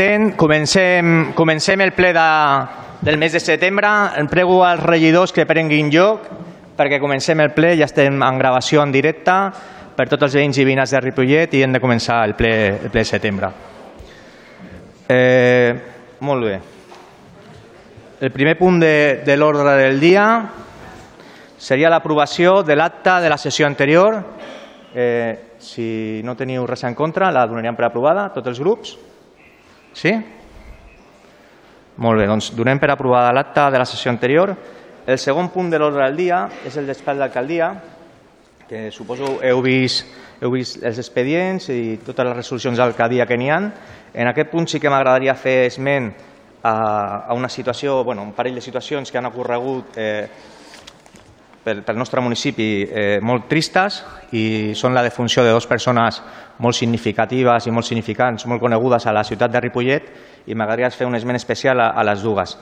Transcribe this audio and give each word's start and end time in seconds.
assistent, 0.00 0.34
comencem, 0.34 1.32
comencem 1.34 1.80
el 1.80 1.92
ple 1.92 2.14
de, 2.14 2.20
del 3.02 3.18
mes 3.18 3.32
de 3.32 3.40
setembre. 3.40 3.88
Em 4.16 4.26
prego 4.28 4.64
als 4.64 4.80
regidors 4.82 5.32
que 5.32 5.44
prenguin 5.44 5.90
lloc 5.92 6.24
perquè 6.76 6.96
comencem 7.00 7.40
el 7.44 7.50
ple, 7.52 7.74
ja 7.76 7.84
estem 7.84 8.22
en 8.24 8.38
gravació 8.40 8.80
en 8.80 8.92
directe 8.92 9.34
per 9.96 10.06
tots 10.08 10.24
els 10.24 10.36
veïns 10.38 10.56
i 10.56 10.64
veïnes 10.64 10.94
de 10.94 11.02
Ripollet 11.04 11.52
i 11.52 11.60
hem 11.62 11.74
de 11.76 11.82
començar 11.82 12.22
el 12.24 12.32
ple, 12.38 12.52
el 12.80 12.88
ple 12.88 13.02
de 13.02 13.04
setembre. 13.04 13.50
Eh, 15.10 15.74
molt 16.24 16.48
bé. 16.48 16.56
El 18.20 18.32
primer 18.32 18.56
punt 18.56 18.80
de, 18.80 19.20
de 19.26 19.36
l'ordre 19.36 19.76
del 19.82 20.00
dia 20.00 20.24
seria 21.60 21.92
l'aprovació 21.92 22.62
de 22.64 22.76
l'acte 22.76 23.20
de 23.20 23.28
la 23.28 23.36
sessió 23.36 23.68
anterior. 23.68 24.16
Eh, 24.94 25.60
si 25.60 26.22
no 26.24 26.38
teniu 26.40 26.64
res 26.64 26.88
en 26.88 26.96
contra, 26.96 27.28
la 27.28 27.44
donaríem 27.44 27.76
per 27.76 27.90
aprovada, 27.90 28.30
tots 28.32 28.48
els 28.48 28.64
grups? 28.64 28.96
Sí? 29.94 30.12
Molt 32.00 32.20
bé, 32.20 32.26
doncs 32.30 32.52
donem 32.56 32.78
per 32.80 32.92
aprovada 32.94 33.32
l'acte 33.34 33.66
de 33.72 33.80
la 33.82 33.88
sessió 33.88 34.10
anterior. 34.12 34.54
El 35.06 35.18
segon 35.18 35.50
punt 35.52 35.70
de 35.70 35.78
l'ordre 35.80 36.06
del 36.06 36.16
dia 36.16 36.44
és 36.66 36.76
el 36.80 36.86
despatx 36.88 37.18
d'alcaldia, 37.18 37.70
que 38.68 38.90
suposo 38.94 39.40
heu 39.42 39.60
vist, 39.64 40.06
heu 40.40 40.52
vist 40.54 40.78
els 40.86 41.00
expedients 41.02 41.68
i 41.74 41.98
totes 42.06 42.28
les 42.28 42.36
resolucions 42.36 42.78
d'alcaldia 42.78 43.26
que 43.26 43.36
n'hi 43.36 43.50
ha. 43.50 43.60
En 44.14 44.30
aquest 44.30 44.50
punt 44.52 44.68
sí 44.70 44.80
que 44.80 44.90
m'agradaria 44.92 45.34
fer 45.34 45.66
esment 45.66 46.12
a, 46.62 46.72
a 47.26 47.34
una 47.34 47.48
situació, 47.48 48.04
bueno, 48.04 48.22
un 48.22 48.32
parell 48.32 48.54
de 48.54 48.64
situacions 48.64 49.10
que 49.10 49.18
han 49.18 49.26
ocorregut 49.26 49.98
eh, 49.98 50.28
pel, 51.64 51.82
pel 51.84 51.98
nostre 51.98 52.22
municipi 52.24 52.68
eh, 52.84 53.18
molt 53.22 53.48
tristes 53.48 54.00
i 54.32 54.72
són 54.74 54.94
la 54.96 55.04
defunció 55.04 55.44
de 55.44 55.52
dues 55.52 55.68
persones 55.68 56.20
molt 56.58 56.76
significatives 56.76 57.66
i 57.66 57.72
molt 57.74 57.88
significants, 57.88 58.46
molt 58.46 58.62
conegudes 58.62 59.06
a 59.06 59.14
la 59.16 59.24
ciutat 59.24 59.52
de 59.52 59.60
Ripollet 59.60 60.12
i 60.46 60.54
m'agradaria 60.54 60.92
fer 60.94 61.08
un 61.08 61.16
esment 61.18 61.36
especial 61.36 61.80
a, 61.80 61.90
a 61.90 62.04
les 62.04 62.22
dues. 62.22 62.56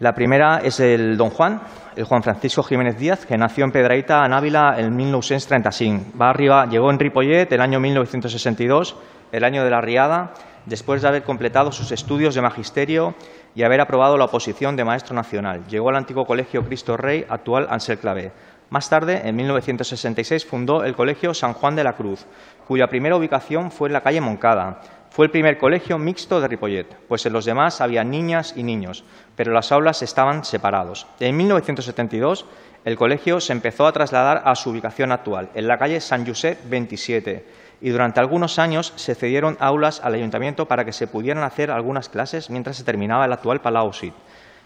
La 0.00 0.14
primera 0.14 0.62
es 0.64 0.80
el 0.80 1.18
don 1.18 1.28
Juan, 1.28 1.60
el 1.94 2.04
Juan 2.04 2.22
Francisco 2.22 2.62
Jiménez 2.62 2.96
Díaz, 2.96 3.26
que 3.26 3.36
nació 3.36 3.66
en 3.66 3.70
Pedraíta, 3.70 4.24
en 4.24 4.32
Ávila, 4.32 4.76
en 4.78 4.96
1935. 4.96 6.16
Va 6.18 6.30
arriba, 6.30 6.64
llegó 6.64 6.90
en 6.90 6.98
Ripollet 6.98 7.52
el 7.52 7.60
año 7.60 7.80
1962, 7.80 8.96
el 9.30 9.44
año 9.44 9.62
de 9.62 9.68
la 9.68 9.82
Riada, 9.82 10.32
después 10.64 11.02
de 11.02 11.08
haber 11.08 11.22
completado 11.22 11.70
sus 11.70 11.92
estudios 11.92 12.34
de 12.34 12.40
magisterio 12.40 13.14
y 13.54 13.62
haber 13.62 13.80
aprobado 13.80 14.16
la 14.16 14.26
oposición 14.26 14.76
de 14.76 14.84
maestro 14.84 15.14
nacional. 15.14 15.66
Llegó 15.68 15.88
al 15.88 15.96
antiguo 15.96 16.24
Colegio 16.24 16.64
Cristo 16.64 16.96
Rey, 16.96 17.24
actual 17.28 17.66
Ansel 17.70 17.98
Clavé. 17.98 18.32
Más 18.70 18.88
tarde, 18.88 19.22
en 19.24 19.34
1966, 19.34 20.46
fundó 20.46 20.84
el 20.84 20.94
Colegio 20.94 21.34
San 21.34 21.54
Juan 21.54 21.74
de 21.74 21.82
la 21.82 21.94
Cruz, 21.94 22.24
cuya 22.68 22.86
primera 22.86 23.16
ubicación 23.16 23.72
fue 23.72 23.88
en 23.88 23.94
la 23.94 24.02
calle 24.02 24.20
Moncada. 24.20 24.80
Fue 25.10 25.26
el 25.26 25.32
primer 25.32 25.58
colegio 25.58 25.98
mixto 25.98 26.40
de 26.40 26.46
Ripollet, 26.46 26.86
pues 27.08 27.26
en 27.26 27.32
los 27.32 27.44
demás 27.44 27.80
había 27.80 28.04
niñas 28.04 28.54
y 28.56 28.62
niños, 28.62 29.02
pero 29.34 29.52
las 29.52 29.72
aulas 29.72 30.02
estaban 30.02 30.44
separados. 30.44 31.08
En 31.18 31.36
1972, 31.36 32.46
el 32.84 32.96
colegio 32.96 33.40
se 33.40 33.52
empezó 33.52 33.88
a 33.88 33.92
trasladar 33.92 34.42
a 34.44 34.54
su 34.54 34.70
ubicación 34.70 35.10
actual, 35.10 35.50
en 35.54 35.66
la 35.66 35.78
calle 35.78 36.00
San 36.00 36.24
Josep 36.24 36.58
27, 36.70 37.44
y 37.80 37.90
durante 37.90 38.20
algunos 38.20 38.58
años 38.58 38.92
se 38.96 39.14
cedieron 39.14 39.56
aulas 39.60 40.00
al 40.04 40.14
ayuntamiento 40.14 40.66
para 40.66 40.84
que 40.84 40.92
se 40.92 41.06
pudieran 41.06 41.44
hacer 41.44 41.70
algunas 41.70 42.08
clases 42.08 42.50
mientras 42.50 42.76
se 42.76 42.84
terminaba 42.84 43.24
el 43.24 43.32
actual 43.32 43.60
Palau 43.60 43.92
Suite. 43.92 44.16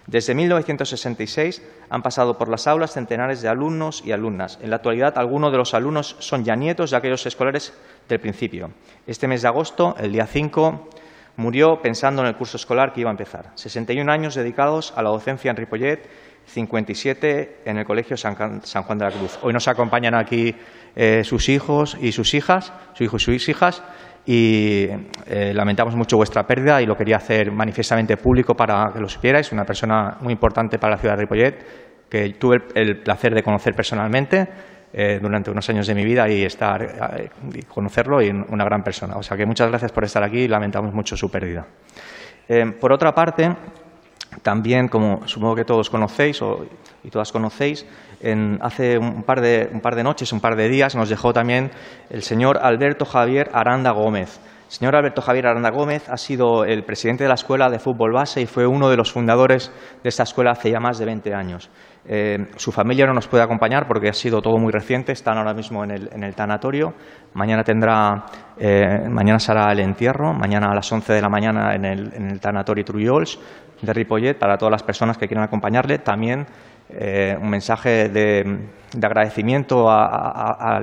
Desde 0.07 0.35
1966 0.35 1.63
han 1.89 2.03
pasado 2.03 2.37
por 2.37 2.49
las 2.49 2.67
aulas 2.67 2.93
centenares 2.93 3.41
de 3.41 3.49
alumnos 3.49 4.03
y 4.05 4.13
alumnas. 4.13 4.59
En 4.61 4.69
la 4.69 4.77
actualidad, 4.77 5.17
algunos 5.17 5.51
de 5.51 5.59
los 5.59 5.73
alumnos 5.73 6.17
son 6.19 6.45
ya 6.45 6.57
nietos 6.57 6.91
de 6.91 6.99
aquellos 6.99 7.25
escolares 7.25 7.73
del 8.09 8.21
principio. 8.21 8.71
Este 9.07 9.27
mes 9.29 9.41
de 9.43 9.49
agosto, 9.49 9.95
el 9.99 10.13
día 10.13 10.27
5, 10.27 10.91
murió 11.37 11.81
pensando 11.81 12.21
en 12.21 12.29
el 12.29 12.37
curso 12.37 12.59
escolar 12.59 12.93
que 12.93 13.01
iba 13.01 13.11
a 13.11 13.13
empezar. 13.13 13.53
61 13.55 14.11
años 14.13 14.35
dedicados 14.35 14.93
a 14.95 15.03
la 15.03 15.09
docencia 15.09 15.51
en 15.51 15.57
Ripollet, 15.57 16.07
57 16.47 17.63
en 17.65 17.79
el 17.79 17.87
Colegio 17.87 18.19
San 18.19 18.35
Juan 18.35 18.99
de 18.99 19.05
la 19.07 19.11
Cruz. 19.11 19.39
Hoy 19.41 19.55
nos 19.55 19.67
acompañan 19.69 20.15
aquí 20.15 20.55
eh, 20.97 21.25
sus 21.25 21.49
hijos 21.49 21.97
y 22.01 22.13
sus 22.13 22.35
hijas, 22.35 22.73
su 22.95 23.05
hijo 23.05 23.17
y 23.17 23.21
sus 23.21 23.49
hijas, 23.49 23.83
y 24.27 24.87
eh, 25.27 25.53
lamentamos 25.55 25.95
mucho 25.97 26.17
vuestra 26.17 26.47
pérdida 26.47 26.81
y 26.81 26.87
lo 26.87 26.97
quería 26.97 27.17
hacer 27.17 27.51
manifiestamente 27.51 28.17
público 28.17 28.55
para 28.55 28.91
que 28.93 29.01
lo 29.01 29.09
supierais. 29.09 29.53
Una 29.53 29.65
persona 29.65 30.17
muy 30.21 30.33
importante 30.33 30.79
para 30.79 30.95
la 30.95 30.99
ciudad 30.99 31.17
de 31.17 31.23
Ripollet 31.23 31.67
que 32.09 32.31
tuve 32.35 32.63
el 32.75 33.03
placer 33.03 33.35
de 33.35 33.43
conocer 33.43 33.75
personalmente 33.75 34.49
eh, 34.93 35.19
durante 35.21 35.51
unos 35.51 35.69
años 35.69 35.87
de 35.87 35.95
mi 35.95 36.05
vida 36.05 36.29
y 36.29 36.45
estar 36.45 37.31
conocerlo 37.69 38.23
y 38.23 38.31
una 38.31 38.65
gran 38.65 38.83
persona. 38.83 39.17
O 39.17 39.23
sea 39.23 39.37
que 39.37 39.45
muchas 39.45 39.69
gracias 39.69 39.93
por 39.93 40.05
estar 40.05 40.23
aquí 40.23 40.43
y 40.43 40.49
lamentamos 40.49 40.95
mucho 40.95 41.17
su 41.17 41.29
pérdida. 41.29 41.67
por 42.81 42.93
otra 42.93 43.13
parte, 43.13 43.51
también, 44.43 44.89
como 44.89 45.27
supongo 45.27 45.55
que 45.55 45.65
todos 45.65 45.91
conocéis 45.91 46.41
o, 46.43 46.67
y 47.03 47.11
todas 47.11 47.31
conocéis, 47.31 47.87
hace 48.61 48.99
un 48.99 49.23
par, 49.23 49.41
de, 49.41 49.69
un 49.73 49.81
par 49.81 49.95
de 49.95 50.03
noches, 50.03 50.33
un 50.33 50.41
par 50.41 50.57
de 50.57 50.69
días, 50.69 50.95
nos 50.97 51.09
dejó 51.09 51.33
también 51.33 51.71
el 52.11 52.23
señor 52.23 52.59
Alberto 52.63 53.05
Javier 53.05 53.51
Aranda 53.53 53.93
Gómez. 53.93 54.41
El 54.67 54.79
señor 54.79 54.97
Alberto 54.97 55.23
Javier 55.23 55.47
Aranda 55.47 55.71
Gómez 55.71 56.09
ha 56.09 56.17
sido 56.17 56.65
el 56.65 56.85
presidente 56.85 57.23
de 57.25 57.29
la 57.29 57.35
Escuela 57.35 57.69
de 57.69 57.79
Fútbol 57.79 58.13
Base 58.13 58.41
y 58.41 58.47
fue 58.47 58.67
uno 58.67 58.89
de 58.89 58.97
los 58.97 59.13
fundadores 59.13 59.71
de 60.03 60.09
esta 60.09 60.23
escuela 60.23 60.53
hace 60.53 60.71
ya 60.71 60.81
más 60.81 60.99
de 60.99 61.05
20 61.05 61.35
años. 61.35 61.71
Eh, 62.07 62.39
su 62.57 62.73
familia 62.73 63.07
no 63.07 63.13
nos 63.13 63.29
puede 63.29 63.45
acompañar 63.45 63.87
porque 63.87 64.09
ha 64.09 64.13
sido 64.13 64.43
todo 64.43 64.57
muy 64.59 64.73
reciente, 64.73 65.13
están 65.13 65.39
ahora 65.39 65.55
mismo 65.55 65.85
en 65.85 66.25
el, 66.25 66.35
tanatorio. 66.35 66.95
Mañana, 67.35 67.63
tendrá, 67.63 68.25
eh, 68.59 69.09
mañana 69.09 69.39
será 69.39 69.71
el 69.71 69.81
entierro, 69.81 70.33
mañana 70.33 70.69
a 70.71 70.75
las 70.75 70.91
11 70.91 71.13
de 71.13 71.23
la 71.23 71.29
mañana 71.29 71.75
en 71.75 71.85
el, 71.85 72.15
en 72.15 72.31
el 72.31 72.41
tanatorio 72.41 72.85
Trullols 72.85 73.39
de 73.81 73.93
Ripollet 73.93 74.39
para 74.39 74.57
todas 74.57 74.73
las 74.73 74.83
personas 74.83 75.19
que 75.19 75.27
quieran 75.27 75.45
acompañarle. 75.45 75.99
También 75.99 76.47
eh, 76.91 77.37
un 77.41 77.49
mensaje 77.49 78.09
de, 78.09 78.43
de 78.95 79.07
agradecimiento 79.07 79.89
a, 79.89 80.81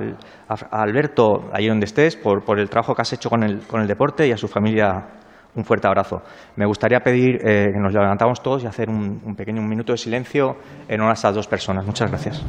Alberto, 0.70 1.48
ahí 1.52 1.68
donde 1.68 1.86
estés, 1.86 2.16
por, 2.16 2.44
por, 2.44 2.58
el 2.58 2.68
trabajo 2.68 2.94
que 2.94 3.02
has 3.02 3.12
hecho 3.12 3.30
con 3.30 3.42
el, 3.42 3.60
con 3.66 3.80
el 3.80 3.86
deporte 3.86 4.26
y 4.26 4.32
a 4.32 4.36
su 4.36 4.48
familia 4.48 5.06
un 5.54 5.64
fuerte 5.64 5.86
abrazo. 5.86 6.22
Me 6.56 6.66
gustaría 6.66 7.00
pedir 7.00 7.36
eh, 7.36 7.70
que 7.72 7.78
nos 7.78 7.92
levantamos 7.92 8.42
todos 8.42 8.64
y 8.64 8.66
hacer 8.66 8.88
un, 8.88 9.20
un 9.24 9.34
pequeño 9.34 9.60
un 9.60 9.68
minuto 9.68 9.92
de 9.92 9.98
silencio 9.98 10.56
en 10.88 11.00
honor 11.00 11.10
a 11.10 11.14
estas 11.14 11.34
dos 11.34 11.46
personas. 11.46 11.84
Muchas 11.86 12.10
gracias. 12.10 12.42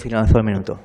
Finalizado 0.00 0.38
el 0.38 0.44
minuto. 0.44 0.80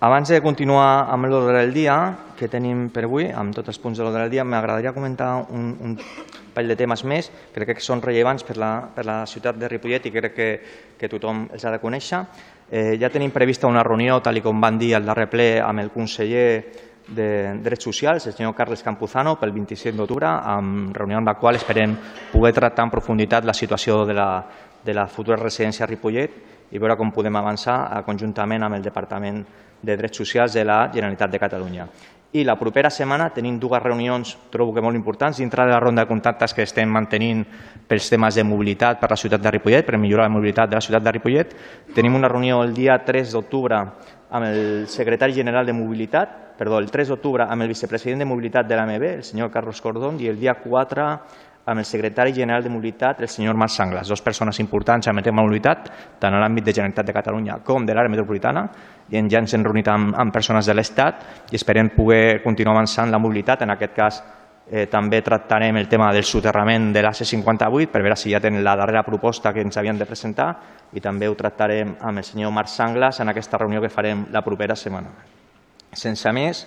Abans 0.00 0.30
de 0.32 0.40
continuar 0.40 1.12
amb 1.12 1.28
l'ordre 1.28 1.58
del 1.60 1.74
dia 1.76 1.94
que 2.38 2.46
tenim 2.48 2.86
per 2.88 3.02
avui, 3.04 3.26
amb 3.28 3.52
tots 3.52 3.68
els 3.68 3.78
punts 3.82 3.98
de 4.00 4.06
l'ordre 4.06 4.22
del 4.24 4.32
dia, 4.32 4.46
m'agradaria 4.48 4.94
comentar 4.96 5.44
un, 5.52 5.74
un 5.76 5.98
parell 6.54 6.72
de 6.72 6.76
temes 6.78 7.04
més, 7.04 7.30
crec 7.54 7.74
que 7.74 7.84
són 7.84 8.02
rellevants 8.02 8.44
per 8.46 8.56
la, 8.60 8.70
per 8.94 9.06
la 9.06 9.22
ciutat 9.26 9.58
de 9.58 9.68
Ripollet 9.68 10.06
i 10.06 10.12
crec 10.14 10.34
que, 10.36 10.50
que 10.98 11.10
tothom 11.10 11.46
els 11.52 11.64
ha 11.64 11.72
de 11.74 11.80
conèixer. 11.82 12.22
Eh, 12.70 12.94
ja 13.00 13.10
tenim 13.10 13.32
prevista 13.34 13.66
una 13.70 13.82
reunió, 13.86 14.20
tal 14.22 14.38
com 14.42 14.60
van 14.60 14.78
dir 14.78 14.94
al 14.94 15.06
darrer 15.06 15.26
ple, 15.30 15.50
amb 15.60 15.82
el 15.82 15.90
conseller 15.90 16.50
de 17.10 17.58
Drets 17.62 17.84
Socials, 17.84 18.26
el 18.26 18.36
senyor 18.36 18.54
Carles 18.54 18.84
Campuzano, 18.86 19.34
pel 19.40 19.52
27 19.52 19.96
d'octubre, 19.98 20.28
amb 20.28 20.94
reunió 20.96 21.18
en 21.18 21.26
la 21.26 21.34
qual 21.34 21.58
esperem 21.58 21.96
poder 22.32 22.52
tractar 22.54 22.86
en 22.86 22.94
profunditat 22.94 23.44
la 23.44 23.54
situació 23.54 24.04
de 24.06 24.14
la, 24.14 24.30
de 24.84 24.94
la 24.94 25.08
futura 25.08 25.40
residència 25.40 25.84
a 25.84 25.90
Ripollet 25.90 26.38
i 26.70 26.78
veure 26.78 26.96
com 26.96 27.10
podem 27.10 27.36
avançar 27.36 28.04
conjuntament 28.06 28.62
amb 28.62 28.78
el 28.78 28.86
Departament 28.86 29.42
de 29.82 29.96
Drets 29.96 30.22
Socials 30.22 30.54
de 30.54 30.64
la 30.64 30.84
Generalitat 30.92 31.30
de 31.30 31.42
Catalunya. 31.42 31.88
I 32.32 32.44
la 32.46 32.54
propera 32.54 32.92
setmana 32.94 33.32
tenim 33.34 33.56
dues 33.58 33.82
reunions, 33.82 34.36
trobo 34.52 34.70
que 34.70 34.82
molt 34.84 34.94
importants, 34.94 35.40
dintre 35.42 35.64
de 35.66 35.72
la 35.72 35.80
ronda 35.82 36.04
de 36.04 36.08
contactes 36.08 36.52
que 36.54 36.62
estem 36.62 36.86
mantenint 36.86 37.40
pels 37.90 38.06
temes 38.06 38.38
de 38.38 38.44
mobilitat 38.46 39.00
per 39.00 39.08
la 39.10 39.18
ciutat 39.18 39.42
de 39.42 39.50
Ripollet, 39.50 39.82
per 39.82 39.98
millorar 39.98 40.28
la 40.28 40.34
mobilitat 40.36 40.70
de 40.70 40.78
la 40.78 40.84
ciutat 40.84 41.02
de 41.02 41.14
Ripollet. 41.16 41.56
Tenim 41.96 42.14
una 42.14 42.30
reunió 42.30 42.62
el 42.62 42.70
dia 42.76 43.00
3 43.02 43.34
d'octubre 43.34 43.82
amb 44.30 44.46
el 44.46 44.86
secretari 44.86 45.34
general 45.34 45.66
de 45.66 45.74
Mobilitat, 45.74 46.54
perdó, 46.56 46.78
el 46.78 46.86
3 46.90 47.10
d'octubre 47.10 47.48
amb 47.50 47.66
el 47.66 47.72
vicepresident 47.74 48.22
de 48.22 48.30
Mobilitat 48.30 48.68
de 48.68 48.78
l'AMB, 48.78 49.06
el 49.10 49.24
senyor 49.26 49.50
Carlos 49.50 49.80
Cordón, 49.82 50.20
i 50.22 50.30
el 50.30 50.38
dia 50.38 50.54
4 50.62 51.10
amb 51.70 51.78
el 51.78 51.84
secretari 51.86 52.32
general 52.34 52.64
de 52.64 52.70
Mobilitat, 52.70 53.20
el 53.20 53.28
senyor 53.28 53.54
Marc 53.54 53.70
Sanglas, 53.70 54.08
dues 54.08 54.22
persones 54.22 54.58
importants 54.58 55.06
en 55.06 55.22
tema 55.22 55.40
de 55.40 55.42
mobilitat, 55.42 55.90
tant 56.18 56.34
a 56.34 56.40
l'àmbit 56.42 56.64
de 56.66 56.72
Generalitat 56.74 57.06
de 57.06 57.14
Catalunya 57.14 57.60
com 57.64 57.86
de 57.86 57.94
l'àrea 57.94 58.10
metropolitana, 58.10 58.64
i 59.10 59.22
ja 59.30 59.38
ens 59.38 59.54
hem 59.54 59.64
reunit 59.64 59.88
amb, 59.88 60.14
amb 60.18 60.34
persones 60.34 60.66
de 60.66 60.74
l'Estat 60.74 61.52
i 61.52 61.56
esperem 61.56 61.92
poder 61.94 62.42
continuar 62.42 62.74
avançant 62.74 63.10
la 63.10 63.18
mobilitat. 63.18 63.62
En 63.62 63.70
aquest 63.70 63.94
cas, 63.94 64.20
eh, 64.70 64.86
també 64.86 65.22
tractarem 65.22 65.76
el 65.76 65.88
tema 65.88 66.12
del 66.12 66.24
soterrament 66.24 66.92
de 66.92 67.02
la 67.02 67.14
C58 67.14 67.86
per 67.86 68.02
veure 68.02 68.16
si 68.16 68.30
ja 68.30 68.40
tenen 68.40 68.64
la 68.64 68.76
darrera 68.76 69.04
proposta 69.06 69.52
que 69.52 69.62
ens 69.62 69.76
havien 69.76 69.98
de 69.98 70.06
presentar 70.06 70.50
i 70.92 71.00
també 71.00 71.28
ho 71.28 71.38
tractarem 71.38 71.96
amb 72.00 72.18
el 72.18 72.24
senyor 72.24 72.50
Marc 72.50 72.68
Sanglas 72.68 73.20
en 73.20 73.28
aquesta 73.28 73.58
reunió 73.58 73.80
que 73.80 73.88
farem 73.88 74.26
la 74.30 74.42
propera 74.42 74.74
setmana. 74.76 75.10
Sense 75.92 76.32
més, 76.32 76.66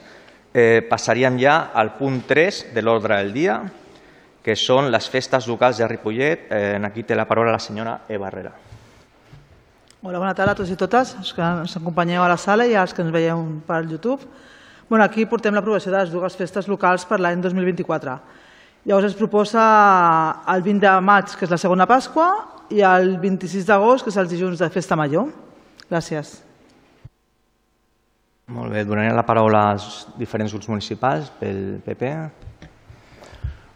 eh, 0.53 0.85
passaríem 0.89 1.39
ja 1.39 1.71
al 1.73 1.95
punt 1.97 2.23
3 2.27 2.73
de 2.73 2.81
l'ordre 2.81 3.17
del 3.17 3.33
dia, 3.33 3.61
que 4.43 4.55
són 4.59 4.91
les 4.91 5.07
festes 5.09 5.47
locals 5.47 5.79
de 5.79 5.87
Ripollet. 5.87 6.47
Eh, 6.51 6.79
aquí 6.83 7.05
té 7.07 7.15
la 7.15 7.25
paraula 7.25 7.55
la 7.55 7.63
senyora 7.63 8.01
Eva 8.11 8.27
Herrera. 8.27 8.51
Hola, 10.03 10.19
bona 10.19 10.33
tarda 10.35 10.51
a 10.51 10.59
tots 10.59 10.71
i 10.73 10.75
totes, 10.75 11.13
els 11.15 11.31
que 11.31 11.41
ens 11.41 11.77
acompanyeu 11.79 12.21
a 12.25 12.27
la 12.27 12.35
sala 12.35 12.65
i 12.67 12.75
els 12.75 12.91
que 12.91 13.01
ens 13.05 13.13
veieu 13.15 13.39
per 13.63 13.85
YouTube. 13.87 14.27
Bueno, 14.89 15.05
aquí 15.05 15.23
portem 15.25 15.55
l'aprovació 15.55 15.93
de 15.93 16.01
les 16.01 16.11
dues 16.11 16.35
festes 16.35 16.67
locals 16.67 17.07
per 17.07 17.21
l'any 17.23 17.39
2024. 17.41 18.17
Llavors 18.83 19.07
es 19.07 19.15
proposa 19.15 19.63
el 20.51 20.61
20 20.65 20.83
de 20.83 20.95
maig, 20.99 21.31
que 21.39 21.47
és 21.47 21.53
la 21.53 21.61
segona 21.61 21.87
Pasqua, 21.87 22.27
i 22.67 22.83
el 22.83 23.15
26 23.21 23.63
d'agost, 23.69 24.03
que 24.03 24.11
és 24.11 24.19
el 24.19 24.27
dijuns 24.27 24.59
de 24.59 24.67
Festa 24.73 24.97
Major. 24.99 25.29
Gràcies. 25.87 26.41
Molt 28.51 28.75
bé, 28.75 28.83
donaré 28.83 29.13
la 29.15 29.23
paraula 29.23 29.69
als 29.71 30.03
diferents 30.19 30.51
grups 30.51 30.67
municipals 30.67 31.31
pel 31.39 31.79
PP. 31.85 32.11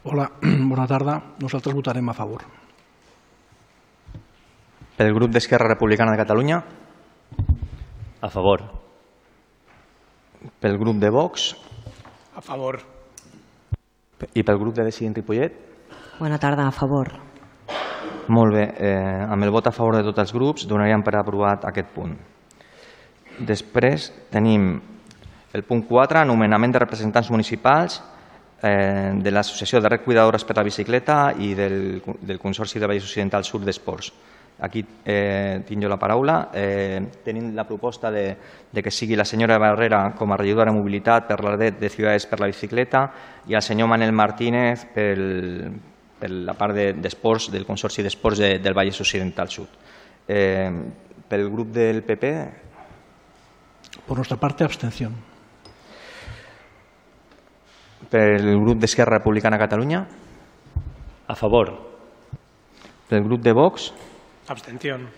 Hola, 0.09 0.31
bona 0.71 0.88
tarda. 0.88 1.18
Nosaltres 1.44 1.75
votarem 1.75 2.07
a 2.07 2.13
favor. 2.15 2.45
Pel 4.95 5.12
grup 5.12 5.33
d'Esquerra 5.36 5.68
Republicana 5.68 6.13
de 6.13 6.21
Catalunya. 6.21 6.62
A 8.24 8.30
favor. 8.31 8.63
Pel 10.63 10.80
grup 10.80 11.04
de 11.04 11.12
Vox. 11.12 11.50
A 12.39 12.42
favor. 12.42 12.80
I 14.31 14.48
pel 14.48 14.63
grup 14.63 14.80
de 14.80 14.88
Decidint 14.88 15.19
Ripollet. 15.19 15.59
Bona 16.21 16.39
tarda, 16.39 16.69
a 16.69 16.71
favor. 16.71 17.12
Molt 18.31 18.56
bé, 18.56 18.65
eh, 18.80 19.27
amb 19.27 19.44
el 19.44 19.51
vot 19.51 19.68
a 19.68 19.75
favor 19.75 20.00
de 20.00 20.07
tots 20.07 20.24
els 20.24 20.31
grups 20.31 20.69
donaríem 20.71 21.04
per 21.04 21.18
aprovat 21.19 21.68
aquest 21.68 21.92
punt. 21.92 22.15
Després 23.44 24.13
tenim 24.31 24.77
el 25.51 25.68
punt 25.68 25.83
4, 25.83 26.24
anomenament 26.24 26.71
de 26.71 26.88
representants 26.88 27.30
municipals 27.30 28.00
eh, 28.62 29.12
de 29.15 29.31
l'Associació 29.31 29.81
de 29.81 29.89
Red 29.89 30.04
Cuidadores 30.06 30.45
per 30.45 30.57
la 30.57 30.65
Bicicleta 30.65 31.33
i 31.38 31.54
del, 31.56 32.01
del 32.21 32.39
Consorci 32.39 32.80
de 32.80 32.89
Vallès 32.89 33.06
Occidental 33.06 33.45
Sur 33.45 33.62
d'Esports. 33.65 34.12
Aquí 34.59 34.83
eh, 35.06 35.62
tinc 35.68 35.83
jo 35.83 35.89
la 35.89 36.00
paraula. 36.01 36.50
Eh, 36.54 36.98
tenim 37.24 37.51
la 37.56 37.68
proposta 37.68 38.09
de, 38.09 38.25
de 38.74 38.83
que 38.83 38.92
sigui 38.92 39.15
la 39.15 39.25
senyora 39.25 39.59
Barrera 39.62 40.15
com 40.18 40.33
a 40.33 40.39
regidora 40.39 40.71
de 40.71 40.77
mobilitat 40.80 41.27
per 41.30 41.44
la 41.45 41.54
red 41.56 41.77
de 41.77 41.92
Ciudades 41.94 42.25
per 42.25 42.39
la 42.42 42.50
Bicicleta 42.50 43.04
i 43.48 43.54
el 43.54 43.62
senyor 43.62 43.92
Manel 43.92 44.15
Martínez 44.18 44.88
pel, 44.95 45.69
per 46.18 46.31
la 46.31 46.57
part 46.57 46.74
d'esports 46.74 47.51
de, 47.51 47.59
del 47.59 47.68
Consorci 47.69 48.01
d'Esports 48.01 48.42
de, 48.42 48.56
del 48.63 48.74
Vallès 48.74 49.01
Occidental 49.06 49.54
Sud. 49.54 49.77
Eh, 50.27 50.71
pel 51.30 51.50
grup 51.51 51.69
del 51.75 52.01
PP... 52.04 52.33
Por 54.07 54.18
nuestra 54.18 54.38
parte, 54.38 54.63
abstención. 54.63 55.37
Pel 58.07 58.56
grup 58.62 58.80
d'Esquerra 58.80 59.18
Republicana 59.18 59.57
de 59.57 59.63
Catalunya. 59.65 60.06
A 61.27 61.36
favor. 61.36 61.74
Pel 63.09 63.24
grup 63.24 63.42
de 63.42 63.51
Vox. 63.51 63.92
Abstención. 64.48 65.09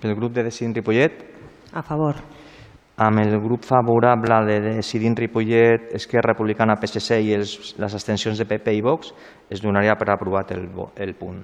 Pel 0.00 0.14
grup 0.14 0.32
de 0.32 0.44
Decidint 0.44 0.76
Ripollet. 0.76 1.24
A 1.72 1.82
favor. 1.82 2.20
Amb 2.96 3.18
el 3.18 3.40
grup 3.42 3.64
favorable 3.66 4.36
de 4.46 4.60
Decidint 4.76 5.16
Ripollet, 5.18 5.90
Esquerra 5.98 6.30
Republicana, 6.36 6.76
PSC 6.78 7.18
i 7.18 7.32
els, 7.34 7.74
les 7.82 7.94
abstencions 7.98 8.38
de 8.38 8.46
PP 8.46 8.76
i 8.78 8.84
Vox, 8.86 9.10
es 9.50 9.62
donaria 9.62 9.98
per 9.98 10.12
aprovat 10.14 10.54
el, 10.54 10.68
el 10.94 11.16
punt. 11.18 11.42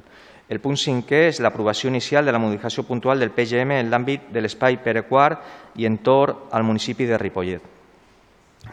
El 0.51 0.63
punt 0.63 0.79
cinquè 0.79 1.25
és 1.33 1.43
l'aprovació 1.43 1.91
inicial 1.91 2.27
de 2.27 2.31
la 2.35 2.39
modificació 2.39 2.87
puntual 2.87 3.19
del 3.19 3.35
PGM 3.35 3.81
en 3.81 3.91
l'àmbit 3.91 4.31
de 4.31 4.43
l'espai 4.43 4.79
perequart 4.83 5.75
i 5.83 5.91
entorn 5.91 6.47
al 6.55 6.67
municipi 6.67 7.11
de 7.11 7.19
Ripollet. 7.19 7.80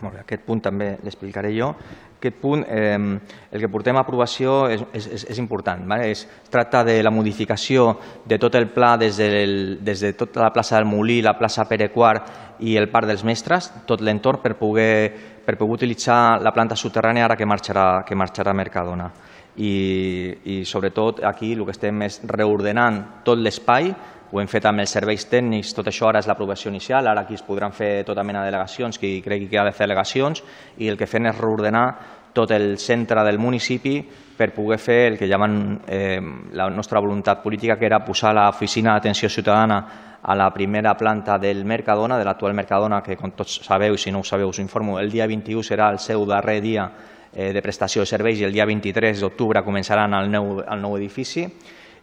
Molt 0.01 0.13
bé, 0.13 0.19
aquest 0.21 0.43
punt 0.45 0.59
també 0.61 0.91
l'explicaré 1.03 1.53
jo. 1.55 1.71
Aquest 2.17 2.35
punt, 2.41 2.63
eh, 2.67 2.97
el 2.97 3.61
que 3.61 3.69
portem 3.69 3.95
a 3.95 4.01
aprovació 4.03 4.67
és, 4.73 4.81
és, 4.93 5.23
és 5.31 5.39
important. 5.39 5.85
Vale? 5.87 6.09
Es 6.11 6.25
tracta 6.51 6.83
de 6.83 6.97
la 7.03 7.13
modificació 7.13 7.91
de 8.25 8.39
tot 8.41 8.55
el 8.59 8.67
pla 8.73 8.95
des, 8.97 9.17
del, 9.17 9.77
des 9.85 10.01
de 10.03 10.11
tota 10.17 10.43
la 10.43 10.51
plaça 10.53 10.75
del 10.75 10.89
Molí, 10.89 11.21
la 11.21 11.37
plaça 11.37 11.67
Perequart 11.69 12.59
i 12.65 12.75
el 12.75 12.89
Parc 12.89 13.07
dels 13.07 13.23
Mestres, 13.23 13.71
tot 13.85 14.01
l'entorn 14.01 14.41
per 14.43 14.55
poder, 14.59 15.13
per 15.45 15.55
poder 15.55 15.79
utilitzar 15.79 16.41
la 16.41 16.53
planta 16.53 16.75
soterrània 16.75 17.25
ara 17.25 17.37
que 17.37 17.47
marxarà, 17.47 18.03
que 18.05 18.17
marxarà 18.17 18.51
a 18.51 18.57
Mercadona. 18.57 19.09
I, 19.57 19.73
I 20.43 20.59
sobretot 20.65 21.23
aquí 21.25 21.53
el 21.53 21.63
que 21.65 21.73
estem 21.73 22.03
és 22.05 22.19
reordenant 22.29 23.23
tot 23.25 23.39
l'espai 23.39 23.93
ho 24.31 24.41
hem 24.41 24.50
fet 24.51 24.65
amb 24.68 24.83
els 24.83 24.91
serveis 24.91 25.24
tècnics, 25.31 25.71
tot 25.75 25.88
això 25.88 26.09
ara 26.09 26.19
és 26.19 26.27
l'aprovació 26.27 26.71
inicial, 26.71 27.07
ara 27.07 27.24
aquí 27.24 27.38
es 27.38 27.44
podran 27.45 27.71
fer 27.71 28.03
tota 28.06 28.24
mena 28.27 28.41
de 28.44 28.51
delegacions, 28.51 29.00
qui 29.00 29.21
cregui 29.24 29.47
que 29.47 29.59
ha 29.59 29.65
de 29.65 29.71
fer 29.71 29.88
delegacions, 29.88 30.44
i 30.77 30.89
el 30.91 30.97
que 31.00 31.07
fem 31.07 31.29
és 31.29 31.38
reordenar 31.38 31.85
tot 32.33 32.51
el 32.51 32.77
centre 32.77 33.24
del 33.24 33.39
municipi 33.39 34.01
per 34.38 34.51
poder 34.53 34.77
fer 34.77 35.00
el 35.13 35.18
que 35.18 35.27
llamen 35.27 35.79
eh, 35.88 36.19
la 36.53 36.69
nostra 36.69 37.00
voluntat 37.00 37.41
política, 37.41 37.77
que 37.79 37.88
era 37.88 38.03
posar 38.06 38.35
l'oficina 38.35 38.94
d'atenció 38.94 39.29
ciutadana 39.29 39.79
a 40.21 40.35
la 40.35 40.51
primera 40.53 40.95
planta 40.97 41.39
del 41.39 41.63
Mercadona, 41.65 42.18
de 42.18 42.25
l'actual 42.25 42.53
Mercadona, 42.53 43.01
que 43.01 43.15
com 43.15 43.31
tots 43.31 43.62
sabeu, 43.63 43.95
i 43.95 44.01
si 44.01 44.12
no 44.12 44.19
ho 44.19 44.27
sabeu 44.27 44.50
us 44.50 44.59
informo, 44.59 45.00
el 45.00 45.09
dia 45.09 45.25
21 45.25 45.63
serà 45.63 45.89
el 45.94 46.00
seu 46.03 46.25
darrer 46.27 46.59
dia 46.62 46.89
eh, 47.33 47.54
de 47.54 47.61
prestació 47.61 48.04
de 48.04 48.11
serveis 48.11 48.42
i 48.42 48.45
el 48.45 48.54
dia 48.54 48.66
23 48.68 49.23
d'octubre 49.23 49.63
començaran 49.63 50.13
al 50.13 50.30
nou, 50.30 50.57
al 50.68 50.81
nou 50.83 50.97
edifici 50.97 51.47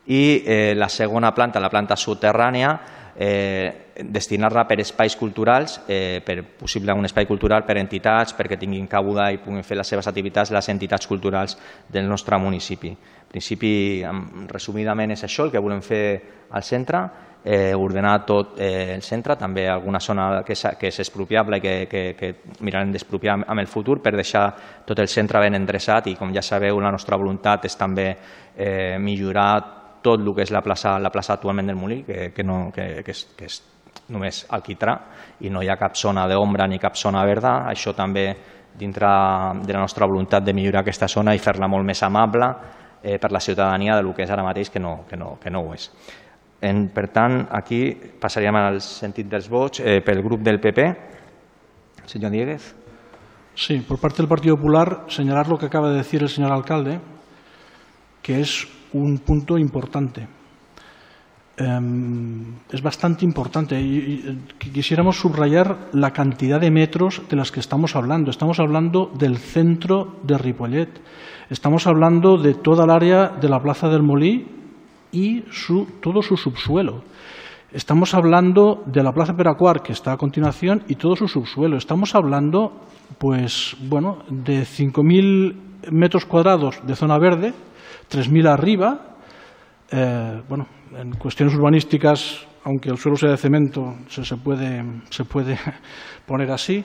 i 0.06 0.42
eh, 0.44 0.74
la 0.76 0.88
segona 0.88 1.32
planta, 1.34 1.60
la 1.60 1.70
planta 1.72 1.96
soterrània, 1.96 2.74
eh, 3.16 3.94
destinar-la 4.02 4.66
per 4.66 4.80
espais 4.80 5.16
culturals, 5.16 5.80
eh, 5.86 6.20
per 6.24 6.42
possible 6.58 6.92
un 6.92 7.04
espai 7.04 7.26
cultural 7.26 7.64
per 7.64 7.78
entitats, 7.78 8.34
perquè 8.34 8.58
tinguin 8.58 8.88
cabuda 8.90 9.30
i 9.30 9.38
puguin 9.38 9.62
fer 9.62 9.78
les 9.78 9.88
seves 9.88 10.06
activitats 10.10 10.50
les 10.50 10.68
entitats 10.68 11.06
culturals 11.06 11.56
del 11.88 12.08
nostre 12.08 12.38
municipi. 12.38 12.90
En 12.90 13.30
principi, 13.34 14.02
resumidament, 14.48 15.12
és 15.12 15.24
això 15.24 15.44
el 15.46 15.52
que 15.52 15.62
volem 15.62 15.82
fer 15.82 16.22
al 16.50 16.62
centre, 16.62 17.04
eh, 17.44 17.74
ordenar 17.74 18.24
tot 18.24 18.58
eh, 18.58 18.94
el 18.94 19.02
centre, 19.02 19.36
també 19.36 19.68
alguna 19.68 20.00
zona 20.00 20.42
que 20.42 20.54
és, 20.54 20.66
que 20.80 20.88
és 20.88 20.98
expropiable 21.00 21.58
i 21.58 21.60
que, 21.60 21.74
que, 21.90 22.02
que 22.18 22.60
mirarem 22.64 22.92
d'expropiar 22.92 23.36
amb 23.46 23.60
el 23.60 23.68
futur 23.68 24.00
per 24.02 24.14
deixar 24.16 24.46
tot 24.86 24.98
el 24.98 25.08
centre 25.08 25.40
ben 25.44 25.54
endreçat 25.54 26.08
i, 26.08 26.16
com 26.16 26.32
ja 26.34 26.42
sabeu, 26.42 26.80
la 26.80 26.92
nostra 26.94 27.18
voluntat 27.20 27.66
és 27.68 27.76
també 27.76 28.08
eh, 28.56 28.96
millorar 28.98 29.83
tot 30.04 30.20
el 30.20 30.34
que 30.36 30.44
és 30.44 30.52
la 30.52 30.60
plaça, 30.62 30.98
la 31.00 31.10
plaça 31.12 31.38
actualment 31.38 31.70
del 31.70 31.80
Molí, 31.80 32.02
que, 32.04 32.28
que, 32.36 32.44
no, 32.44 32.68
que, 32.74 33.02
que, 33.06 33.14
és, 33.14 33.24
que 33.38 33.48
és 33.48 33.60
només 34.12 34.42
alquitrà 34.52 34.98
i 35.40 35.52
no 35.52 35.62
hi 35.64 35.70
ha 35.72 35.78
cap 35.80 35.96
zona 35.96 36.26
d'ombra 36.28 36.66
ni 36.68 36.78
cap 36.82 36.98
zona 37.00 37.24
verda. 37.24 37.62
Això 37.70 37.94
també 37.96 38.26
dintre 38.76 39.08
de 39.62 39.72
la 39.72 39.80
nostra 39.80 40.06
voluntat 40.10 40.44
de 40.44 40.52
millorar 40.52 40.82
aquesta 40.82 41.08
zona 41.08 41.34
i 41.34 41.40
fer-la 41.40 41.70
molt 41.70 41.86
més 41.86 42.02
amable 42.02 42.50
eh, 43.02 43.18
per 43.22 43.30
la 43.32 43.40
ciutadania 43.40 43.96
del 43.96 44.12
que 44.14 44.26
és 44.26 44.30
ara 44.34 44.44
mateix 44.44 44.70
que 44.70 44.82
no, 44.82 45.04
que 45.08 45.16
no, 45.16 45.38
que 45.40 45.50
no 45.50 45.64
ho 45.64 45.74
és. 45.74 45.88
En, 46.64 46.88
per 46.94 47.08
tant, 47.12 47.42
aquí 47.52 47.86
passaríem 48.20 48.56
al 48.56 48.80
sentit 48.84 49.28
dels 49.30 49.48
vots 49.52 49.80
eh, 49.80 50.00
pel 50.04 50.22
grup 50.24 50.44
del 50.44 50.60
PP. 50.60 50.86
Senyor 52.08 52.32
Dieguez. 52.32 52.74
Sí, 53.54 53.78
por 53.86 54.00
parte 54.00 54.18
del 54.18 54.28
Partido 54.28 54.56
Popular, 54.56 55.04
señalar 55.08 55.48
lo 55.48 55.58
que 55.58 55.66
acaba 55.66 55.90
de 55.90 55.98
decir 55.98 56.22
el 56.22 56.28
señor 56.28 56.52
alcalde, 56.52 56.98
que 58.20 58.40
es 58.40 58.66
un 58.94 59.18
punto 59.18 59.58
importante. 59.58 60.26
Eh, 61.56 61.80
es 62.72 62.82
bastante 62.82 63.24
importante 63.24 63.80
y, 63.80 63.96
y, 64.60 64.70
quisiéramos 64.70 65.18
subrayar 65.18 65.90
la 65.92 66.10
cantidad 66.12 66.60
de 66.60 66.70
metros 66.70 67.22
de 67.28 67.36
las 67.36 67.52
que 67.52 67.60
estamos 67.60 67.94
hablando. 67.94 68.30
Estamos 68.30 68.58
hablando 68.58 69.12
del 69.16 69.36
centro 69.36 70.16
de 70.22 70.36
Ripollet, 70.38 70.88
estamos 71.50 71.86
hablando 71.86 72.38
de 72.38 72.54
toda 72.54 72.84
el 72.84 72.90
área 72.90 73.28
de 73.28 73.48
la 73.48 73.62
Plaza 73.62 73.88
del 73.88 74.02
Molí 74.02 74.46
y 75.12 75.44
su, 75.50 75.86
todo 76.00 76.22
su 76.22 76.36
subsuelo. 76.36 77.04
Estamos 77.74 78.14
hablando 78.14 78.84
de 78.86 79.02
la 79.02 79.12
Plaza 79.12 79.36
Peracuar, 79.36 79.82
que 79.82 79.92
está 79.92 80.12
a 80.12 80.16
continuación, 80.16 80.84
y 80.86 80.94
todo 80.94 81.16
su 81.16 81.26
subsuelo. 81.26 81.76
Estamos 81.76 82.14
hablando, 82.14 82.72
pues, 83.18 83.76
bueno, 83.88 84.18
de 84.28 84.62
5.000 84.62 85.90
metros 85.90 86.24
cuadrados 86.24 86.78
de 86.86 86.94
zona 86.94 87.18
verde, 87.18 87.52
3.000 88.14 88.48
arriba. 88.48 89.16
Eh, 89.90 90.42
bueno, 90.48 90.66
en 90.96 91.12
cuestiones 91.12 91.54
urbanísticas, 91.54 92.46
aunque 92.64 92.88
el 92.88 92.96
suelo 92.96 93.16
sea 93.16 93.30
de 93.30 93.36
cemento, 93.36 93.94
se, 94.08 94.24
se, 94.24 94.36
puede, 94.36 94.82
se 95.10 95.24
puede 95.24 95.58
poner 96.26 96.50
así. 96.50 96.84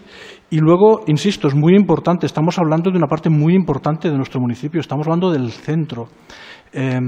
Y 0.50 0.58
luego, 0.60 1.04
insisto, 1.08 1.48
es 1.48 1.56
muy 1.56 1.76
importante, 1.76 2.26
estamos 2.26 2.58
hablando 2.60 2.92
de 2.92 2.98
una 2.98 3.08
parte 3.08 3.30
muy 3.30 3.54
importante 3.54 4.10
de 4.10 4.18
nuestro 4.18 4.42
municipio, 4.42 4.82
estamos 4.82 5.08
hablando 5.08 5.32
del 5.32 5.52
centro. 5.52 6.10
Eh, 6.72 7.00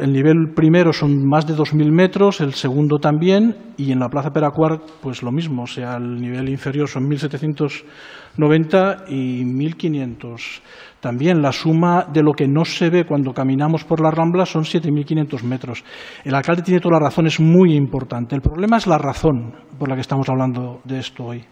el 0.00 0.12
nivel 0.12 0.52
primero 0.54 0.92
son 0.92 1.24
más 1.28 1.46
de 1.46 1.54
2.000 1.54 1.92
metros, 1.92 2.40
el 2.40 2.54
segundo 2.54 2.98
también, 2.98 3.56
y 3.76 3.92
en 3.92 4.00
la 4.00 4.08
Plaza 4.08 4.30
Peracuar, 4.30 4.80
pues 5.00 5.22
lo 5.22 5.30
mismo, 5.30 5.62
o 5.62 5.66
sea, 5.66 5.96
el 5.96 6.20
nivel 6.20 6.48
inferior 6.48 6.88
son 6.88 7.08
1.790 7.08 9.04
y 9.08 9.44
1.500 9.44 10.60
también. 11.02 11.42
La 11.42 11.52
suma 11.52 12.06
de 12.10 12.22
lo 12.22 12.32
que 12.32 12.48
no 12.48 12.64
se 12.64 12.88
ve 12.88 13.04
cuando 13.04 13.34
caminamos 13.34 13.84
por 13.84 14.00
la 14.00 14.10
Rambla 14.10 14.46
son 14.46 14.62
7.500 14.62 15.42
metros. 15.42 15.84
El 16.24 16.34
alcalde 16.34 16.62
tiene 16.62 16.80
toda 16.80 16.98
la 16.98 17.06
razón, 17.06 17.26
es 17.26 17.40
muy 17.40 17.74
importante. 17.74 18.34
El 18.34 18.40
problema 18.40 18.78
es 18.78 18.86
la 18.86 18.96
razón 18.96 19.52
por 19.78 19.88
la 19.88 19.96
que 19.96 20.00
estamos 20.00 20.28
hablando 20.30 20.80
de 20.84 21.00
esto 21.00 21.24
hoy. 21.24 21.44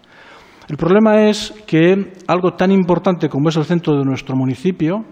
El 0.67 0.77
problema 0.77 1.27
es 1.27 1.53
que 1.67 2.13
algo 2.27 2.53
tan 2.53 2.71
importante 2.71 3.27
como 3.27 3.49
es 3.49 3.57
el 3.57 3.65
centro 3.65 3.97
de 3.97 4.05
nuestro 4.05 4.35
municipio, 4.35 5.03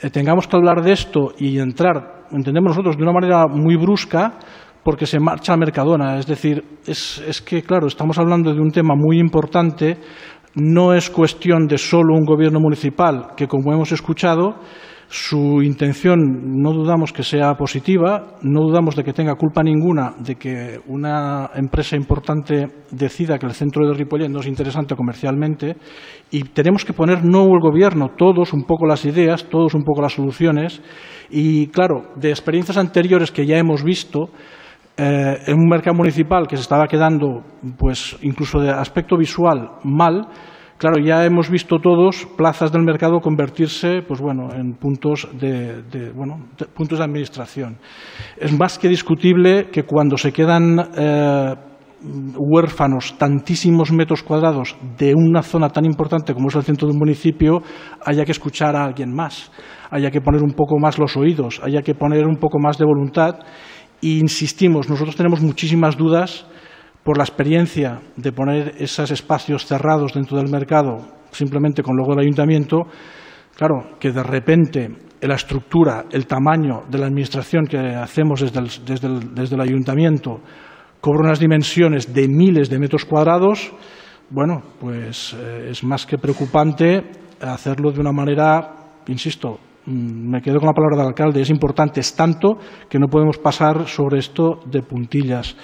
eh, 0.00 0.10
tengamos 0.10 0.48
que 0.48 0.56
hablar 0.56 0.82
de 0.82 0.92
esto 0.92 1.32
y 1.38 1.58
entrar, 1.58 2.26
entendemos 2.32 2.70
nosotros, 2.70 2.96
de 2.96 3.02
una 3.04 3.12
manera 3.12 3.46
muy 3.46 3.76
brusca, 3.76 4.38
porque 4.82 5.06
se 5.06 5.20
marcha 5.20 5.52
a 5.52 5.56
Mercadona. 5.56 6.18
Es 6.18 6.26
decir, 6.26 6.64
es, 6.86 7.22
es, 7.26 7.42
que, 7.42 7.62
claro, 7.62 7.86
estamos 7.86 8.18
hablando 8.18 8.54
de 8.54 8.60
un 8.60 8.70
tema 8.70 8.94
muy 8.96 9.18
importante. 9.18 9.98
No 10.54 10.94
es 10.94 11.10
cuestión 11.10 11.66
de 11.66 11.78
solo 11.78 12.14
un 12.14 12.24
gobierno 12.24 12.60
municipal, 12.60 13.28
que, 13.36 13.46
como 13.46 13.72
hemos 13.72 13.92
escuchado, 13.92 14.56
su 15.10 15.62
intención 15.62 16.62
no 16.62 16.72
dudamos 16.72 17.14
que 17.14 17.22
sea 17.22 17.54
positiva, 17.54 18.36
no 18.42 18.60
dudamos 18.60 18.94
de 18.94 19.04
que 19.04 19.14
tenga 19.14 19.36
culpa 19.36 19.62
ninguna 19.62 20.12
de 20.18 20.34
que 20.34 20.80
una 20.86 21.48
empresa 21.54 21.96
importante 21.96 22.68
decida 22.90 23.38
que 23.38 23.46
el 23.46 23.54
centro 23.54 23.86
de 23.86 23.94
Ripollet 23.94 24.28
no 24.28 24.40
es 24.40 24.46
interesante 24.46 24.94
comercialmente 24.94 25.76
y 26.30 26.42
tenemos 26.42 26.84
que 26.84 26.92
poner 26.92 27.24
no 27.24 27.44
el 27.44 27.60
gobierno, 27.60 28.10
todos 28.18 28.52
un 28.52 28.64
poco 28.64 28.84
las 28.84 29.06
ideas, 29.06 29.48
todos 29.48 29.74
un 29.74 29.82
poco 29.82 30.02
las 30.02 30.12
soluciones 30.12 30.82
y 31.30 31.68
claro, 31.68 32.12
de 32.16 32.28
experiencias 32.28 32.76
anteriores 32.76 33.32
que 33.32 33.46
ya 33.46 33.56
hemos 33.56 33.82
visto, 33.82 34.28
eh, 34.98 35.38
en 35.46 35.58
un 35.58 35.68
mercado 35.68 35.96
municipal 35.96 36.46
que 36.46 36.56
se 36.56 36.62
estaba 36.62 36.86
quedando, 36.86 37.42
pues 37.78 38.16
incluso 38.22 38.60
de 38.60 38.70
aspecto 38.70 39.16
visual, 39.16 39.70
mal, 39.84 40.28
Claro, 40.78 41.02
ya 41.04 41.24
hemos 41.24 41.50
visto 41.50 41.80
todos 41.80 42.24
plazas 42.36 42.70
del 42.70 42.84
mercado 42.84 43.18
convertirse 43.18 44.02
pues 44.06 44.20
bueno, 44.20 44.54
en 44.54 44.74
puntos 44.74 45.28
de, 45.32 46.12
bueno, 46.14 46.50
puntos 46.72 46.98
de 46.98 47.04
administración. 47.04 47.78
Es 48.36 48.56
más 48.56 48.78
que 48.78 48.88
discutible 48.88 49.70
que 49.72 49.82
cuando 49.82 50.16
se 50.16 50.32
quedan 50.32 50.78
eh, 50.96 51.54
huérfanos 52.00 53.18
tantísimos 53.18 53.90
metros 53.90 54.22
cuadrados 54.22 54.76
de 54.96 55.14
una 55.16 55.42
zona 55.42 55.68
tan 55.70 55.84
importante 55.84 56.32
como 56.32 56.46
es 56.46 56.54
el 56.54 56.62
centro 56.62 56.86
de 56.86 56.92
un 56.92 57.00
municipio, 57.00 57.60
haya 58.04 58.24
que 58.24 58.30
escuchar 58.30 58.76
a 58.76 58.84
alguien 58.84 59.12
más, 59.12 59.50
haya 59.90 60.12
que 60.12 60.20
poner 60.20 60.42
un 60.42 60.52
poco 60.52 60.78
más 60.78 60.96
los 60.96 61.16
oídos, 61.16 61.60
haya 61.64 61.82
que 61.82 61.96
poner 61.96 62.24
un 62.24 62.36
poco 62.36 62.60
más 62.60 62.78
de 62.78 62.84
voluntad. 62.84 63.34
E 64.02 64.18
insistimos, 64.18 64.88
nosotros 64.88 65.16
tenemos 65.16 65.40
muchísimas 65.40 65.96
dudas 65.96 66.46
por 67.02 67.16
la 67.16 67.24
experiencia 67.24 68.00
de 68.16 68.32
poner 68.32 68.74
esos 68.78 69.10
espacios 69.10 69.66
cerrados 69.66 70.12
dentro 70.14 70.36
del 70.36 70.50
mercado 70.50 71.18
simplemente 71.30 71.82
con 71.82 71.96
logo 71.96 72.10
del 72.10 72.24
ayuntamiento, 72.24 72.86
claro, 73.56 73.98
que 73.98 74.12
de 74.12 74.22
repente 74.22 74.88
la 75.20 75.34
estructura, 75.34 76.04
el 76.10 76.26
tamaño 76.26 76.82
de 76.88 76.98
la 76.98 77.06
administración 77.06 77.66
que 77.66 77.78
hacemos 77.78 78.40
desde 78.40 78.60
el, 78.60 79.34
desde 79.34 79.54
el, 79.54 79.60
ayuntamiento 79.60 80.40
cobra 81.00 81.26
unas 81.26 81.40
dimensiones 81.40 82.12
de 82.12 82.28
miles 82.28 82.68
de 82.70 82.78
metros 82.78 83.04
cuadrados, 83.04 83.72
bueno, 84.30 84.62
pues 84.80 85.34
eh, 85.34 85.68
es 85.70 85.82
más 85.84 86.06
que 86.06 86.18
preocupante 86.18 87.02
hacerlo 87.40 87.92
de 87.92 88.00
una 88.00 88.12
manera, 88.12 88.74
insisto, 89.06 89.58
me 89.88 90.40
quedo 90.42 90.58
con 90.58 90.66
la 90.66 90.74
palabra 90.74 90.98
del 90.98 91.06
alcalde, 91.08 91.40
es 91.40 91.50
importante, 91.50 92.00
es 92.00 92.14
tanto 92.14 92.58
que 92.88 92.98
no 92.98 93.08
podemos 93.08 93.38
pasar 93.38 93.86
sobre 93.86 94.18
esto 94.18 94.60
de 94.66 94.82
puntillas. 94.82 95.56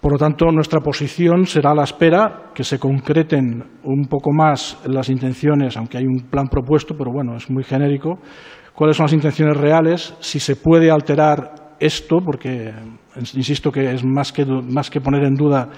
Por 0.00 0.12
lo 0.12 0.18
tanto, 0.18 0.46
nuestra 0.52 0.80
posición 0.80 1.46
será 1.46 1.72
a 1.72 1.74
la 1.74 1.84
espera 1.84 2.52
que 2.54 2.64
se 2.64 2.78
concreten 2.78 3.64
un 3.84 4.06
poco 4.08 4.30
más 4.32 4.78
las 4.86 5.08
intenciones, 5.08 5.76
aunque 5.76 5.98
hay 5.98 6.04
un 6.04 6.28
plan 6.30 6.46
propuesto, 6.48 6.94
pero 6.96 7.10
bueno, 7.12 7.36
es 7.36 7.50
muy 7.50 7.64
genérico, 7.64 8.18
cuáles 8.74 8.96
son 8.96 9.04
las 9.04 9.12
intenciones 9.12 9.56
reales, 9.56 10.14
si 10.20 10.38
se 10.38 10.56
puede 10.56 10.90
alterar 10.90 11.74
esto, 11.80 12.18
porque 12.24 12.72
insisto 13.16 13.72
que 13.72 13.92
es 13.92 14.04
más 14.04 14.32
que, 14.32 14.44
más 14.44 14.90
que 14.90 15.00
poner 15.00 15.24
en 15.24 15.34
duda 15.34 15.68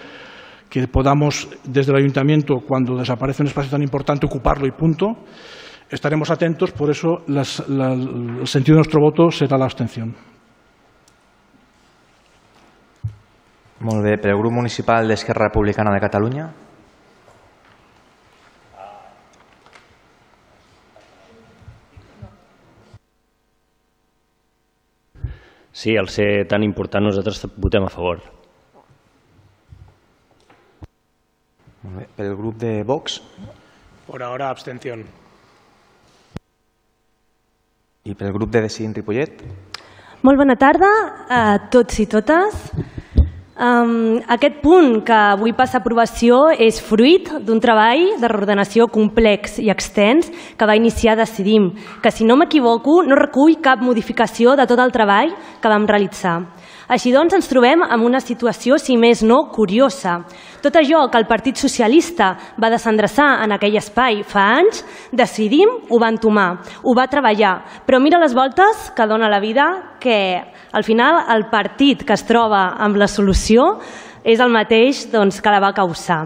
que 0.69 0.87
podamos 0.87 1.49
desde 1.65 1.93
el 1.93 1.99
ayuntamiento, 1.99 2.57
cuando 2.67 2.97
desaparece 2.97 3.43
un 3.43 3.49
espacio 3.49 3.71
tan 3.71 3.83
importante, 3.83 4.27
ocuparlo 4.27 4.67
y 4.67 4.73
punto. 4.73 5.07
Estaremos 5.91 6.31
atentos, 6.31 6.73
por 6.73 6.91
eso 6.91 7.23
las, 7.29 7.67
la, 7.69 7.93
el 7.93 8.47
sentido 8.47 8.75
de 8.75 8.81
nuestro 8.81 9.01
voto 9.01 9.31
será 9.31 9.57
la 9.57 9.65
abstención. 9.65 10.15
Molt 13.81 14.03
bé. 14.03 14.19
Per 14.19 14.31
el 14.31 14.37
grup 14.37 14.53
municipal 14.53 15.07
d'Esquerra 15.09 15.47
Republicana 15.49 15.93
de 15.95 16.01
Catalunya. 16.01 16.49
Sí, 25.73 25.97
al 25.97 26.09
ser 26.11 26.45
tan 26.51 26.65
important 26.67 27.07
nosaltres 27.07 27.47
votem 27.57 27.87
a 27.87 27.93
favor. 27.93 28.21
Molt 31.85 32.01
bé. 32.01 32.09
Per 32.17 32.27
el 32.27 32.37
grup 32.37 32.59
de 32.59 32.83
Vox 32.83 33.23
Por 34.09 34.23
ahora, 34.23 34.49
abstención. 34.51 35.05
I 38.05 38.15
per 38.15 38.29
el 38.29 38.37
grup 38.37 38.53
de 38.53 38.63
Decidint 38.65 38.95
Ripollet. 38.97 39.43
Molt 40.23 40.39
bona 40.39 40.57
tarda 40.59 40.89
a 41.31 41.43
tots 41.73 41.99
i 42.03 42.07
totes. 42.11 42.71
Um, 43.59 44.21
aquest 44.31 44.61
punt 44.63 45.01
que 45.03 45.15
avui 45.35 45.51
passa 45.51 45.79
a 45.79 45.83
aprovació 45.83 46.45
és 46.55 46.77
fruit 46.79 47.27
d'un 47.43 47.59
treball 47.59 48.05
de 48.23 48.31
reordenació 48.31 48.87
complex 48.87 49.57
i 49.59 49.67
extens 49.75 50.31
que 50.31 50.69
va 50.69 50.77
iniciar 50.79 51.17
Decidim, 51.19 51.73
que 52.03 52.13
si 52.15 52.23
no 52.23 52.37
m'equivoco 52.39 53.01
no 53.03 53.19
recull 53.19 53.59
cap 53.63 53.83
modificació 53.83 54.55
de 54.55 54.67
tot 54.71 54.79
el 54.79 54.95
treball 54.95 55.35
que 55.59 55.73
vam 55.75 55.91
realitzar. 55.91 56.37
Així 56.89 57.11
doncs, 57.13 57.35
ens 57.37 57.49
trobem 57.51 57.83
en 57.85 58.01
una 58.01 58.21
situació, 58.25 58.79
si 58.81 58.97
més 58.97 59.21
no, 59.21 59.43
curiosa. 59.53 60.23
Tot 60.65 60.77
allò 60.81 61.03
que 61.13 61.21
el 61.21 61.27
Partit 61.29 61.61
Socialista 61.61 62.31
va 62.57 62.71
desendreçar 62.73 63.43
en 63.45 63.53
aquell 63.53 63.77
espai 63.77 64.23
fa 64.25 64.47
anys, 64.57 64.81
decidim, 65.13 65.69
ho 65.91 65.99
va 66.01 66.09
entomar, 66.09 66.49
ho 66.83 66.95
va 66.97 67.05
treballar. 67.13 67.59
Però 67.85 68.01
mira 68.01 68.21
les 68.23 68.33
voltes 68.33 68.89
que 68.97 69.07
dona 69.07 69.29
la 69.29 69.41
vida, 69.45 69.67
que 70.01 70.41
al 70.73 70.85
final 70.85 71.27
el 71.37 71.51
partit 71.53 72.07
que 72.09 72.17
es 72.17 72.25
troba 72.25 72.71
amb 72.81 72.97
la 72.97 73.09
solució 73.09 73.75
és 74.25 74.41
el 74.41 74.49
mateix 74.53 75.11
doncs, 75.13 75.43
que 75.45 75.53
la 75.53 75.61
va 75.61 75.75
causar. 75.77 76.25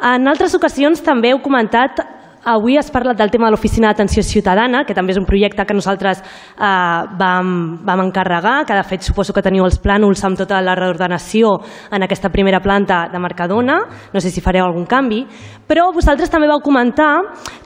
En 0.00 0.24
altres 0.32 0.56
ocasions 0.56 1.04
també 1.04 1.34
heu 1.34 1.42
comentat 1.44 2.00
Avui 2.42 2.78
has 2.78 2.90
parlat 2.90 3.18
del 3.18 3.30
tema 3.30 3.46
de 3.46 3.52
l'Oficina 3.52 3.90
d'Atenció 3.90 4.22
Ciutadana, 4.24 4.86
que 4.88 4.94
també 4.96 5.12
és 5.12 5.18
un 5.20 5.26
projecte 5.28 5.64
que 5.68 5.74
nosaltres 5.76 6.22
eh, 6.22 7.00
vam, 7.20 7.50
vam 7.84 8.02
encarregar, 8.06 8.64
que 8.64 8.78
de 8.78 8.84
fet 8.88 9.04
suposo 9.04 9.34
que 9.36 9.42
teniu 9.44 9.66
els 9.66 9.76
plànols 9.82 10.24
amb 10.24 10.40
tota 10.40 10.62
la 10.64 10.74
reordenació 10.78 11.52
en 11.92 12.06
aquesta 12.06 12.30
primera 12.32 12.62
planta 12.64 13.02
de 13.12 13.20
Mercadona, 13.20 13.76
no 14.14 14.22
sé 14.24 14.32
si 14.32 14.40
fareu 14.40 14.64
algun 14.64 14.86
canvi, 14.88 15.20
però 15.68 15.90
vosaltres 15.92 16.32
també 16.32 16.48
vau 16.48 16.62
comentar 16.64 17.12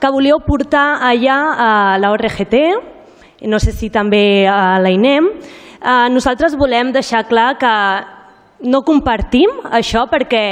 que 0.01 0.11
volíeu 0.11 0.43
portar 0.43 0.99
allà 1.07 1.37
a 1.55 1.69
la 1.97 2.11
ORGT, 2.11 2.59
no 3.47 3.59
sé 3.63 3.71
si 3.71 3.89
també 3.89 4.43
a 4.43 4.75
l'AINEM, 4.83 5.31
eh, 5.79 6.09
nosaltres 6.11 6.59
volem 6.59 6.91
deixar 6.91 7.23
clar 7.31 7.53
que 7.55 7.73
no 8.63 8.81
compartim 8.87 9.51
això 9.75 10.05
perquè 10.07 10.43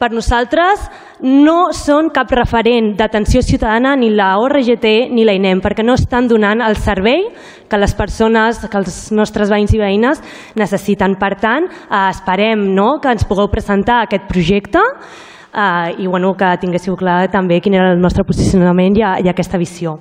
per 0.00 0.10
nosaltres 0.12 0.82
no 1.22 1.70
són 1.76 2.10
cap 2.14 2.32
referent 2.34 2.92
d'atenció 2.98 3.42
ciutadana 3.46 3.94
ni 3.96 4.10
la 4.10 4.32
ORGT 4.42 5.12
ni 5.14 5.24
la 5.24 5.36
INEM 5.38 5.62
perquè 5.62 5.84
no 5.86 5.94
estan 5.94 6.26
donant 6.28 6.64
el 6.64 6.76
servei 6.76 7.28
que 7.70 7.78
les 7.78 7.94
persones, 7.94 8.58
que 8.66 8.78
els 8.78 9.12
nostres 9.14 9.48
veïns 9.48 9.72
i 9.72 9.80
veïnes 9.80 10.20
necessiten. 10.58 11.16
Per 11.16 11.32
tant, 11.40 11.70
eh, 11.70 12.02
esperem 12.10 12.66
no, 12.74 12.98
que 13.00 13.14
ens 13.14 13.24
pugueu 13.24 13.48
presentar 13.48 14.02
aquest 14.02 14.26
projecte 14.28 14.82
eh, 14.82 15.94
i 16.02 16.06
bueno, 16.06 16.34
que 16.36 16.52
tinguéssiu 16.60 16.98
clar 16.98 17.30
també 17.32 17.62
quin 17.62 17.78
era 17.78 17.94
el 17.94 18.02
nostre 18.02 18.26
posicionament 18.28 18.98
i, 18.98 19.06
i 19.24 19.32
aquesta 19.32 19.58
visió. 19.58 20.00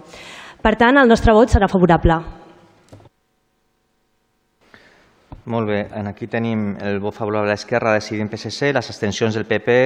Per 0.62 0.76
tant, 0.76 0.98
el 0.98 1.08
nostre 1.08 1.34
vot 1.34 1.50
serà 1.50 1.70
favorable. 1.72 2.41
Molt 5.46 5.68
bé, 5.68 5.88
aquí 6.06 6.28
tenim 6.30 6.76
el 6.86 7.00
vot 7.02 7.16
favorable 7.18 7.50
de 7.50 7.56
l'Esquerra, 7.56 7.96
decidim 7.98 8.28
PSC, 8.30 8.70
les 8.76 8.90
abstencions 8.94 9.34
del 9.34 9.48
PP 9.50 9.78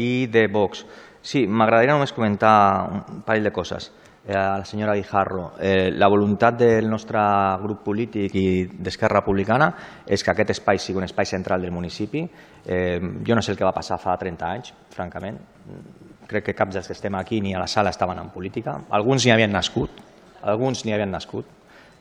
i 0.00 0.26
de 0.32 0.46
Vox. 0.48 0.86
Sí, 1.20 1.44
m'agradaria 1.46 1.92
només 1.92 2.14
comentar 2.16 2.54
un 2.88 3.20
parell 3.26 3.44
de 3.44 3.52
coses. 3.52 3.90
Eh, 4.24 4.32
a 4.32 4.56
la 4.62 4.64
senyora 4.64 4.94
Guijarro, 4.94 5.52
eh, 5.60 5.90
la 5.92 6.08
voluntat 6.08 6.56
del 6.56 6.88
nostre 6.88 7.20
grup 7.60 7.82
polític 7.84 8.34
i 8.38 8.46
d'Esquerra 8.72 9.18
Republicana 9.18 9.72
és 10.06 10.22
que 10.22 10.30
aquest 10.30 10.54
espai 10.54 10.78
sigui 10.78 11.02
un 11.02 11.04
espai 11.04 11.26
central 11.26 11.60
del 11.60 11.74
municipi. 11.74 12.24
Eh, 12.64 13.00
jo 13.26 13.34
no 13.34 13.42
sé 13.42 13.52
el 13.52 13.58
que 13.58 13.68
va 13.68 13.74
passar 13.76 13.98
fa 14.00 14.16
30 14.16 14.48
anys, 14.48 14.72
francament. 14.94 15.40
Crec 16.26 16.46
que 16.46 16.54
cap 16.54 16.72
dels 16.72 16.86
que 16.86 16.96
estem 16.96 17.14
aquí 17.20 17.42
ni 17.42 17.52
a 17.52 17.58
la 17.58 17.66
sala 17.66 17.90
estaven 17.90 18.18
en 18.18 18.30
política. 18.30 18.78
Alguns 18.90 19.26
n'hi 19.26 19.32
havien 19.34 19.52
nascut, 19.52 19.90
alguns 20.40 20.86
n'hi 20.86 20.94
havien 20.94 21.10
nascut, 21.10 21.44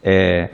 eh, 0.02 0.48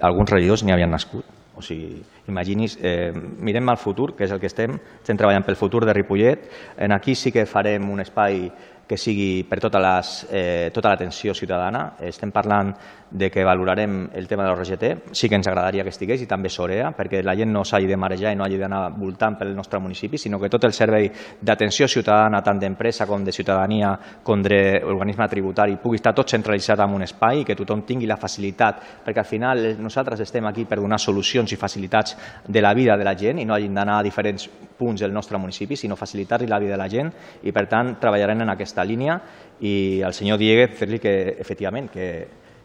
alguns 0.00 0.30
regidors 0.30 0.64
n'hi 0.64 0.72
havien 0.72 0.90
nascut. 0.90 1.24
O 1.54 1.60
sigui, 1.60 2.02
imagini's, 2.28 2.78
eh, 2.80 3.12
mirem 3.12 3.68
al 3.68 3.76
futur, 3.76 4.14
que 4.16 4.24
és 4.24 4.32
el 4.32 4.40
que 4.40 4.48
estem, 4.48 4.78
estem 5.02 5.18
treballant 5.20 5.44
pel 5.44 5.58
futur 5.60 5.84
de 5.84 5.92
Ripollet. 5.92 6.46
En 6.78 6.92
aquí 6.92 7.14
sí 7.14 7.32
que 7.32 7.44
farem 7.46 7.90
un 7.92 8.00
espai 8.00 8.46
que 8.86 8.96
sigui 8.98 9.44
per 9.48 9.60
tota 9.60 9.80
les, 9.80 10.26
eh, 10.30 10.70
tota 10.74 10.90
l'atenció 10.90 11.34
ciutadana. 11.34 11.94
Estem 12.00 12.30
parlant 12.30 12.74
de 13.12 13.30
que 13.30 13.44
valorarem 13.44 14.08
el 14.14 14.26
tema 14.26 14.44
de 14.44 14.50
l'ORGT, 14.50 15.12
sí 15.12 15.28
que 15.28 15.36
ens 15.36 15.46
agradaria 15.46 15.84
que 15.84 15.92
estigués 15.92 16.22
i 16.22 16.26
també 16.26 16.48
Sorea, 16.48 16.90
perquè 16.96 17.20
la 17.22 17.34
gent 17.36 17.52
no 17.52 17.64
s'hagi 17.64 17.86
de 17.86 17.96
marejar 17.96 18.32
i 18.32 18.36
no 18.36 18.44
hagi 18.44 18.56
d'anar 18.58 18.86
voltant 18.96 19.36
pel 19.38 19.54
nostre 19.54 19.78
municipi, 19.78 20.18
sinó 20.18 20.40
que 20.40 20.48
tot 20.48 20.64
el 20.64 20.72
servei 20.72 21.10
d'atenció 21.40 21.88
ciutadana, 21.88 22.42
tant 22.42 22.58
d'empresa 22.58 23.06
com 23.06 23.24
de 23.24 23.32
ciutadania, 23.32 23.92
com 24.22 24.42
d'organisme 24.42 25.28
tributari, 25.28 25.76
pugui 25.76 26.00
estar 26.00 26.14
tot 26.14 26.32
centralitzat 26.32 26.80
en 26.80 26.96
un 26.96 27.02
espai 27.02 27.42
i 27.42 27.44
que 27.44 27.56
tothom 27.56 27.84
tingui 27.84 28.08
la 28.08 28.16
facilitat, 28.16 28.80
perquè 29.04 29.20
al 29.20 29.28
final 29.28 29.64
nosaltres 29.78 30.20
estem 30.24 30.46
aquí 30.46 30.64
per 30.64 30.80
donar 30.80 30.98
solucions 30.98 31.52
i 31.52 31.60
facilitats 31.60 32.16
de 32.48 32.62
la 32.62 32.72
vida 32.72 32.96
de 32.96 33.04
la 33.04 33.16
gent 33.16 33.38
i 33.38 33.44
no 33.44 33.54
hagin 33.54 33.74
d'anar 33.74 34.00
a 34.00 34.02
diferents 34.02 34.48
punts 34.82 35.06
del 35.06 35.14
nostre 35.14 35.38
municipi, 35.38 35.78
sinó 35.78 35.96
facilitar-li 35.96 36.50
la 36.50 36.58
vida 36.58 36.74
de 36.74 36.82
la 36.82 36.90
gent 36.90 37.14
i, 37.42 37.54
per 37.54 37.68
tant, 37.70 37.94
treballarem 38.02 38.42
en 38.42 38.52
aquesta 38.56 38.84
línia. 38.84 39.20
I 39.62 40.02
al 40.02 40.14
senyor 40.18 40.42
Dieguez 40.42 40.74
fer-li 40.82 40.98
que, 40.98 41.14
efectivament, 41.38 41.90
que, 41.92 42.08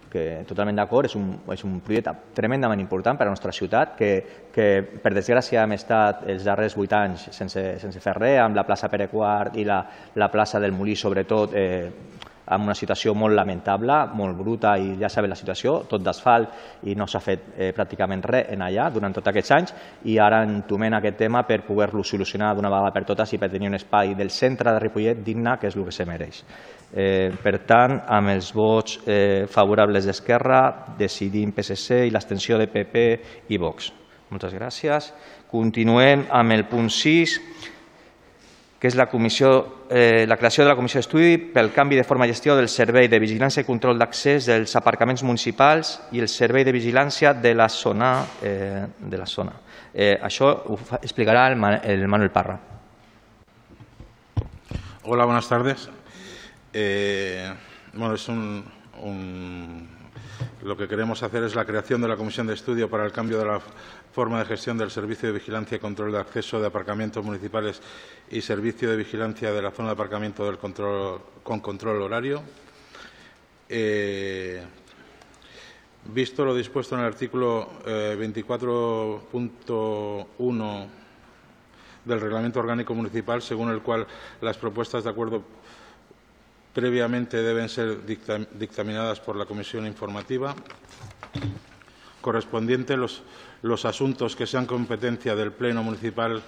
que 0.09 0.25
totalment 0.47 0.79
d'acord, 0.79 1.07
és, 1.07 1.15
un, 1.19 1.29
és 1.53 1.63
un 1.67 1.77
projecte 1.85 2.13
tremendament 2.37 2.81
important 2.81 3.19
per 3.19 3.27
a 3.27 3.29
la 3.29 3.35
nostra 3.35 3.53
ciutat, 3.53 3.95
que, 3.99 4.11
que 4.53 4.67
per 5.03 5.13
desgràcia 5.15 5.63
hem 5.63 5.75
estat 5.77 6.25
els 6.31 6.45
darrers 6.47 6.77
vuit 6.77 6.93
anys 6.97 7.27
sense, 7.35 7.63
sense 7.83 8.03
fer 8.03 8.15
res, 8.17 8.39
amb 8.43 8.57
la 8.57 8.65
plaça 8.67 8.89
Pere 8.91 9.09
Quart 9.11 9.57
i 9.59 9.67
la, 9.67 9.81
la 10.15 10.31
plaça 10.33 10.61
del 10.63 10.75
Molí, 10.75 10.95
sobretot, 10.97 11.53
eh, 11.53 12.16
en 12.49 12.63
una 12.63 12.75
situació 12.75 13.13
molt 13.17 13.35
lamentable, 13.35 13.97
molt 14.15 14.37
bruta 14.37 14.75
i 14.79 14.95
ja 14.99 15.09
sabeu 15.11 15.31
la 15.31 15.39
situació, 15.39 15.81
tot 15.89 16.03
d'asfalt 16.03 16.87
i 16.87 16.95
no 16.95 17.07
s'ha 17.07 17.21
fet 17.23 17.51
eh, 17.55 17.71
pràcticament 17.75 18.23
res 18.23 18.51
en 18.53 18.63
allà 18.65 18.87
durant 18.93 19.13
tots 19.15 19.31
aquests 19.31 19.53
anys 19.57 19.75
i 20.07 20.17
ara 20.21 20.43
entomem 20.47 20.97
aquest 20.97 21.19
tema 21.19 21.43
per 21.47 21.61
poder-lo 21.67 22.03
solucionar 22.03 22.53
d'una 22.55 22.71
vegada 22.71 22.93
per 22.95 23.03
totes 23.09 23.33
i 23.33 23.41
per 23.41 23.51
tenir 23.51 23.71
un 23.71 23.77
espai 23.79 24.15
del 24.15 24.31
centre 24.31 24.71
de 24.71 24.79
Ripollet 24.79 25.23
digne, 25.25 25.57
que 25.59 25.67
és 25.67 25.75
el 25.75 25.85
que 25.85 25.95
se 25.95 26.07
mereix. 26.07 26.43
Eh, 26.93 27.31
per 27.43 27.57
tant, 27.67 27.99
amb 28.07 28.31
els 28.31 28.53
vots 28.55 29.01
eh, 29.05 29.45
favorables 29.51 30.07
d'Esquerra, 30.07 30.61
decidim 30.97 31.51
PSC 31.51 32.05
i 32.07 32.13
l'extensió 32.13 32.57
de 32.57 32.69
PP 32.71 33.07
i 33.51 33.59
Vox. 33.59 33.91
Moltes 34.31 34.55
gràcies. 34.55 35.11
Continuem 35.47 36.25
amb 36.35 36.51
el 36.51 36.65
punt 36.67 36.89
6 36.91 37.37
que 38.79 38.87
és 38.89 38.95
la, 38.95 39.07
comissió, 39.09 39.85
eh, 39.89 40.25
la 40.27 40.37
creació 40.37 40.63
de 40.63 40.69
la 40.69 40.75
Comissió 40.77 40.99
d'Estudi 40.99 41.37
pel 41.53 41.71
canvi 41.73 41.97
de 41.97 42.03
forma 42.05 42.27
de 42.27 42.35
gestió 42.35 42.55
del 42.55 42.69
Servei 42.69 43.07
de 43.09 43.19
Vigilància 43.19 43.63
i 43.63 43.65
Control 43.65 43.97
d'Accés 43.97 44.45
dels 44.51 44.75
aparcaments 44.77 45.23
municipals 45.25 45.95
i 46.13 46.21
el 46.21 46.29
Servei 46.29 46.63
de 46.67 46.75
Vigilància 46.75 47.33
de 47.33 47.55
la 47.57 47.69
zona. 47.69 48.11
Eh, 48.41 48.85
de 48.99 49.17
la 49.17 49.25
zona. 49.25 49.55
Eh, 49.93 50.17
això 50.21 50.51
ho 50.69 50.77
explicarà 51.01 51.47
el, 51.49 51.57
el 51.89 52.07
Manuel 52.07 52.29
Parra. 52.29 52.59
Hola, 55.03 55.25
buenas 55.25 55.47
tardes. 55.49 55.89
Eh, 56.73 57.51
bueno, 57.93 58.13
es 58.13 58.27
un, 58.27 58.63
un, 59.01 59.87
lo 60.63 60.77
que 60.77 60.87
queremos 60.87 61.23
hacer 61.23 61.43
es 61.43 61.55
la 61.55 61.65
creación 61.65 62.01
de 62.01 62.07
la 62.07 62.15
Comisión 62.15 62.47
de 62.47 62.53
Estudio 62.53 62.89
para 62.89 63.05
el 63.05 63.11
cambio 63.11 63.37
de 63.37 63.45
la 63.45 63.61
forma 64.11 64.39
de 64.39 64.45
gestión 64.45 64.77
del 64.77 64.91
Servicio 64.91 65.29
de 65.29 65.39
Vigilancia 65.39 65.77
y 65.77 65.79
Control 65.79 66.11
de 66.11 66.19
Acceso 66.19 66.59
de 66.59 66.67
Aparcamientos 66.67 67.23
Municipales 67.23 67.81
y 68.29 68.41
Servicio 68.41 68.89
de 68.89 68.97
Vigilancia 68.97 69.51
de 69.51 69.61
la 69.61 69.71
Zona 69.71 69.89
de 69.89 69.93
Aparcamiento 69.93 70.57
con 71.43 71.61
control 71.61 72.01
horario. 72.01 72.41
Eh, 73.69 74.63
visto 76.13 76.45
lo 76.45 76.55
dispuesto 76.55 76.95
en 76.95 77.01
el 77.01 77.07
artículo 77.07 77.69
eh, 77.85 78.15
24.1 78.19 80.87
del 82.05 82.21
Reglamento 82.21 82.59
Orgánico 82.59 82.95
Municipal, 82.95 83.41
según 83.41 83.69
el 83.69 83.81
cual 83.81 84.07
las 84.41 84.57
propuestas 84.57 85.03
de 85.03 85.09
acuerdo 85.09 85.43
previamente 86.77 87.41
deben 87.41 87.69
ser 87.69 88.05
dictaminadas 88.05 89.19
por 89.19 89.35
la 89.35 89.47
Comisión 89.49 89.87
Informativa 89.87 90.53
correspondiente 92.21 92.95
los 92.95 93.23
los 93.61 93.85
asuntos 93.85 94.35
que 94.35 94.45
sean 94.45 94.65
competencia 94.65 95.35
del 95.35 95.51
Pleno 95.51 95.83
Municipal, 95.83 96.41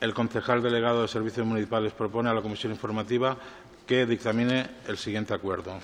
el 0.00 0.14
concejal 0.14 0.62
delegado 0.62 1.02
de 1.02 1.08
Servicios 1.08 1.46
Municipales 1.46 1.92
propone 1.92 2.30
a 2.30 2.34
la 2.34 2.42
Comisión 2.42 2.72
Informativa 2.72 3.36
que 3.86 4.06
dictamine 4.06 4.66
el 4.86 4.98
siguiente 4.98 5.34
acuerdo. 5.34 5.78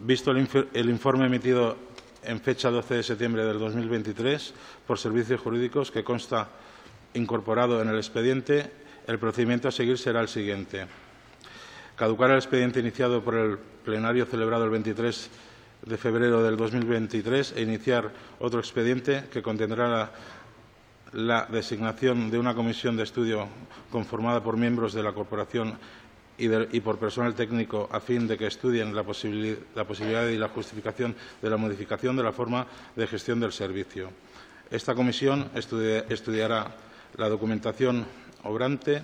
Visto 0.00 0.30
el 0.30 0.90
informe 0.90 1.26
emitido 1.26 1.76
en 2.24 2.40
fecha 2.40 2.70
12 2.70 2.94
de 2.94 3.02
septiembre 3.02 3.44
del 3.44 3.58
2023 3.58 4.54
por 4.86 4.98
Servicios 4.98 5.40
Jurídicos 5.40 5.90
que 5.90 6.02
consta 6.02 6.48
incorporado 7.14 7.82
en 7.82 7.88
el 7.88 7.96
expediente, 7.96 8.72
el 9.06 9.18
procedimiento 9.18 9.68
a 9.68 9.72
seguir 9.72 9.98
será 9.98 10.20
el 10.20 10.28
siguiente. 10.28 10.86
Caducar 11.96 12.30
el 12.30 12.36
expediente 12.36 12.80
iniciado 12.80 13.22
por 13.22 13.34
el 13.34 13.58
plenario 13.58 14.26
celebrado 14.26 14.64
el 14.64 14.70
23 14.70 15.30
de 15.86 15.96
febrero 15.96 16.42
del 16.42 16.56
2023 16.56 17.54
e 17.56 17.62
iniciar 17.62 18.12
otro 18.38 18.60
expediente 18.60 19.24
que 19.32 19.42
contendrá 19.42 20.10
la, 21.12 21.46
designación 21.50 22.30
de 22.30 22.38
una 22.38 22.54
comisión 22.54 22.96
de 22.96 23.02
estudio 23.02 23.48
conformada 23.90 24.42
por 24.42 24.56
miembros 24.56 24.92
de 24.92 25.02
la 25.02 25.12
corporación 25.12 25.78
y, 26.38 26.80
por 26.80 26.98
personal 26.98 27.34
técnico 27.34 27.88
a 27.92 28.00
fin 28.00 28.26
de 28.26 28.38
que 28.38 28.46
estudien 28.46 28.94
la, 28.94 29.02
posibilidad 29.04 30.28
y 30.28 30.38
la 30.38 30.48
justificación 30.48 31.14
de 31.42 31.50
la 31.50 31.56
modificación 31.56 32.16
de 32.16 32.22
la 32.22 32.32
forma 32.32 32.66
de 32.96 33.06
gestión 33.06 33.40
del 33.40 33.52
servicio. 33.52 34.10
Esta 34.70 34.94
comisión 34.94 35.50
estudiará 35.54 36.76
la 37.16 37.28
documentación 37.28 38.06
obrante 38.44 39.02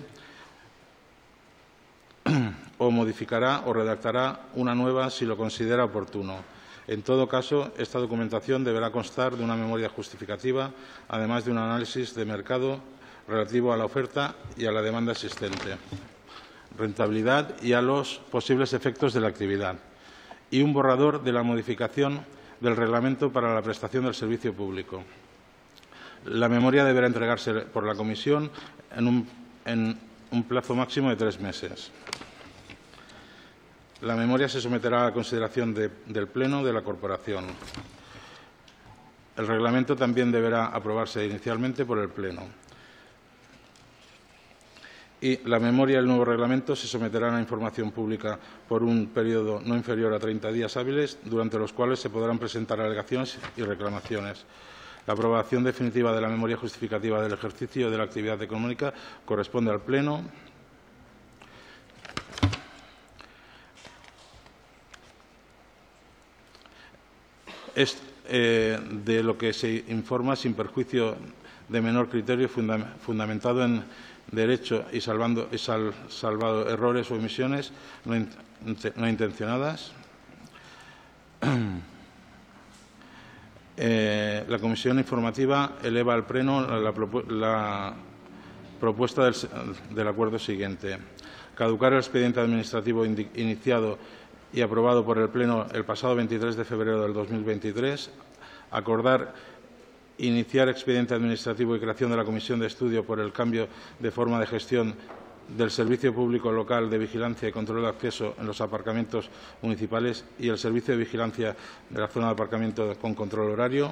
o 2.77 2.91
modificará 2.91 3.63
o 3.65 3.73
redactará 3.73 4.41
una 4.55 4.75
nueva 4.75 5.09
si 5.09 5.25
lo 5.25 5.37
considera 5.37 5.85
oportuno 5.85 6.57
en 6.87 7.03
todo 7.03 7.27
caso, 7.27 7.73
esta 7.77 7.99
documentación 7.99 8.63
deberá 8.63 8.91
constar 8.91 9.35
de 9.35 9.43
una 9.43 9.57
memoria 9.57 9.89
justificativa, 9.89 10.71
además 11.09 11.43
de 11.43 11.51
un 11.51 11.57
análisis 11.57 12.15
de 12.15 12.23
mercado 12.23 12.79
relativo 13.27 13.73
a 13.73 13.77
la 13.77 13.83
oferta 13.83 14.35
y 14.55 14.65
a 14.65 14.71
la 14.71 14.81
demanda 14.81 15.11
existente, 15.11 15.75
rentabilidad 16.77 17.61
y 17.61 17.73
a 17.73 17.81
los 17.81 18.21
posibles 18.31 18.71
efectos 18.71 19.13
de 19.13 19.19
la 19.19 19.27
actividad, 19.27 19.75
y 20.49 20.61
un 20.61 20.71
borrador 20.71 21.23
de 21.23 21.33
la 21.33 21.43
modificación 21.43 22.25
del 22.61 22.77
reglamento 22.77 23.33
para 23.33 23.53
la 23.53 23.61
prestación 23.61 24.05
del 24.05 24.15
servicio 24.15 24.53
público. 24.53 25.03
La 26.23 26.47
memoria 26.47 26.85
deberá 26.85 27.07
entregarse 27.07 27.53
por 27.53 27.85
la 27.85 27.95
Comisión 27.95 28.49
en 28.97 29.07
un, 30.31 30.43
plazo 30.43 30.75
máximo 30.75 31.09
de 31.09 31.15
tres 31.15 31.39
meses. 31.39 31.91
La 34.01 34.15
memoria 34.15 34.49
se 34.49 34.59
someterá 34.59 35.07
a 35.07 35.13
consideración 35.13 35.73
del 35.73 36.27
Pleno 36.27 36.63
de 36.63 36.73
la 36.73 36.81
Corporación. 36.81 37.45
El 39.37 39.47
reglamento 39.47 39.95
también 39.95 40.31
deberá 40.31 40.67
aprobarse 40.67 41.25
inicialmente 41.25 41.85
por 41.85 41.99
el 41.99 42.09
Pleno. 42.09 42.43
Y 45.19 45.37
la 45.47 45.59
memoria 45.59 45.95
y 45.95 45.99
el 45.99 46.05
nuevo 46.05 46.25
reglamento 46.25 46.75
se 46.75 46.87
someterán 46.87 47.33
a 47.33 47.39
información 47.39 47.91
pública 47.91 48.37
por 48.67 48.83
un 48.83 49.07
periodo 49.07 49.61
no 49.65 49.75
inferior 49.75 50.13
a 50.13 50.19
30 50.19 50.51
días 50.51 50.77
hábiles, 50.77 51.17
durante 51.23 51.57
los 51.57 51.73
cuales 51.73 51.99
se 51.99 52.11
podrán 52.11 52.37
presentar 52.37 52.79
alegaciones 52.79 53.37
y 53.57 53.63
reclamaciones. 53.63 54.45
La 55.07 55.13
aprobación 55.13 55.63
definitiva 55.63 56.13
de 56.13 56.19
la 56.19 56.27
memoria 56.27 56.57
justificativa 56.57 57.21
del 57.21 57.31
ejercicio 57.31 57.89
de 57.89 57.97
la 57.97 58.03
actividad 58.03 58.41
económica 58.41 58.93
corresponde 59.25 59.71
al 59.71 59.79
Pleno 59.79 60.21
es 67.73 68.01
eh, 68.27 68.77
de 69.05 69.23
lo 69.23 69.37
que 69.37 69.53
se 69.53 69.85
informa 69.87 70.35
sin 70.35 70.53
perjuicio 70.53 71.15
de 71.69 71.81
menor 71.81 72.09
criterio 72.09 72.49
fundamentado 72.49 73.63
en 73.63 73.85
derecho 74.29 74.85
y, 74.91 74.99
salvando, 74.99 75.49
salvado 76.09 76.69
errores 76.69 77.09
o 77.11 77.15
omisiones 77.15 77.71
no, 78.03 79.07
intencionadas. 79.07 79.93
Eh, 83.79 84.43
la 84.47 84.57
comisión 84.57 84.97
informativa 84.97 85.77
eleva 85.83 86.15
al 86.15 86.25
Pleno 86.25 86.65
la, 86.65 86.79
la 86.79 86.93
propu- 86.93 87.27
la 87.27 87.93
propuesta 88.79 89.29
del, 89.91 90.07
acuerdo 90.07 90.39
siguiente. 90.39 90.97
Caducar 91.55 91.93
el 91.93 91.99
expediente 91.99 92.39
administrativo 92.39 93.05
iniciado 93.05 93.99
y 94.51 94.61
aprobado 94.61 95.05
por 95.05 95.19
el 95.19 95.29
Pleno 95.29 95.67
el 95.73 95.85
pasado 95.85 96.15
23 96.15 96.55
de 96.55 96.65
febrero 96.65 97.03
del 97.03 97.13
2023. 97.13 98.09
Acordar 98.71 99.33
iniciar 100.19 100.69
expediente 100.69 101.13
administrativo 101.13 101.75
y 101.75 101.79
creación 101.79 102.09
de 102.09 102.17
la 102.17 102.25
Comisión 102.25 102.59
de 102.59 102.65
Estudio 102.67 103.05
por 103.05 103.19
el 103.19 103.31
cambio 103.31 103.67
de 103.99 104.09
forma 104.09 104.39
de 104.39 104.47
gestión 104.47 104.95
del 105.55 105.71
Servicio 105.71 106.13
Público 106.13 106.51
Local 106.51 106.89
de 106.89 106.97
Vigilancia 106.97 107.47
y 107.47 107.51
Control 107.51 107.81
de 107.81 107.87
Acceso 107.87 108.35
en 108.39 108.47
los 108.47 108.59
aparcamientos 108.61 109.29
municipales 109.61 110.25
y 110.39 110.49
el 110.49 110.57
Servicio 110.57 110.93
de 110.93 111.03
Vigilancia 111.03 111.55
de 111.89 111.99
la 111.99 112.07
zona 112.07 112.27
de 112.27 112.33
aparcamiento 112.33 112.95
con 112.99 113.13
control 113.13 113.51
horario. 113.51 113.91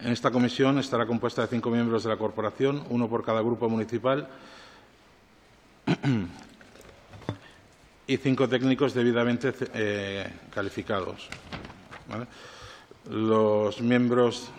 En 0.00 0.12
esta 0.12 0.30
comisión 0.30 0.78
estará 0.78 1.06
compuesta 1.06 1.42
de 1.42 1.48
cinco 1.48 1.70
miembros 1.70 2.04
de 2.04 2.10
la 2.10 2.16
corporación, 2.16 2.84
uno 2.90 3.08
por 3.08 3.24
cada 3.24 3.40
grupo 3.40 3.68
municipal 3.68 4.28
y 8.06 8.16
cinco 8.16 8.48
técnicos 8.48 8.94
debidamente 8.94 9.52
eh, 9.74 10.32
calificados. 10.54 11.28
Los 13.10 13.80
miembros 13.80 14.50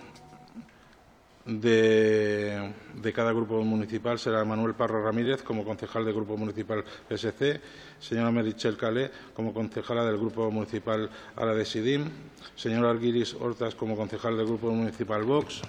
de, 1.49 2.73
de 2.93 3.13
cada 3.13 3.31
grupo 3.31 3.63
municipal 3.63 4.19
será 4.19 4.45
Manuel 4.45 4.75
Parra 4.75 5.01
Ramírez 5.01 5.41
como 5.41 5.65
concejal 5.65 6.05
del 6.05 6.13
Grupo 6.13 6.37
Municipal 6.37 6.83
PSC, 7.09 7.59
señora 7.99 8.31
Merichel 8.31 8.77
Calé 8.77 9.09
como 9.33 9.53
concejala 9.53 10.05
del 10.05 10.17
Grupo 10.17 10.51
Municipal 10.51 11.09
Ara 11.35 11.55
de 11.55 11.65
Sidim, 11.65 12.05
señor 12.55 12.85
Arguiris 12.85 13.33
Hortas 13.33 13.73
como 13.73 13.97
concejal 13.97 14.37
del 14.37 14.45
Grupo 14.45 14.71
Municipal 14.71 15.23
Vox, 15.23 15.61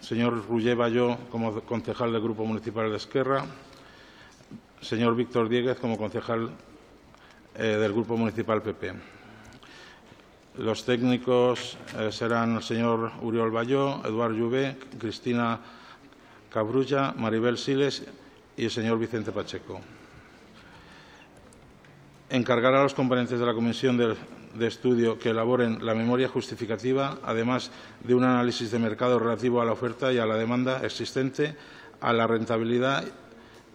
señor 0.00 0.44
Rullé 0.48 0.74
Bayó 0.74 1.16
como 1.30 1.60
concejal 1.62 2.12
del 2.12 2.22
Grupo 2.22 2.44
Municipal 2.44 2.90
de 2.90 2.96
Esquerra, 2.96 3.46
señor 4.80 5.14
Víctor 5.14 5.48
Dieguez 5.48 5.78
como 5.78 5.96
concejal 5.96 6.50
eh, 7.54 7.62
del 7.62 7.92
Grupo 7.92 8.16
Municipal 8.16 8.62
PP. 8.62 9.11
Los 10.58 10.84
técnicos 10.84 11.78
eh, 11.98 12.12
serán 12.12 12.56
el 12.56 12.62
señor 12.62 13.12
Uriol 13.22 13.50
Bayó, 13.50 14.04
Eduard 14.04 14.32
Lluvé, 14.34 14.76
Cristina 14.98 15.58
Cabrulla, 16.52 17.14
Maribel 17.16 17.56
Siles 17.56 18.04
y 18.56 18.64
el 18.64 18.70
señor 18.70 18.98
Vicente 18.98 19.32
Pacheco. 19.32 19.80
Encargará 22.28 22.80
a 22.80 22.82
los 22.82 22.92
componentes 22.94 23.40
de 23.40 23.46
la 23.46 23.54
comisión 23.54 23.96
de, 23.96 24.14
de 24.54 24.66
estudio 24.66 25.18
que 25.18 25.30
elaboren 25.30 25.84
la 25.84 25.94
memoria 25.94 26.28
justificativa, 26.28 27.18
además 27.24 27.70
de 28.04 28.14
un 28.14 28.24
análisis 28.24 28.70
de 28.70 28.78
mercado 28.78 29.18
relativo 29.18 29.62
a 29.62 29.64
la 29.64 29.72
oferta 29.72 30.12
y 30.12 30.18
a 30.18 30.26
la 30.26 30.36
demanda 30.36 30.84
existente, 30.84 31.56
a 32.00 32.12
la 32.12 32.26
rentabilidad 32.26 33.04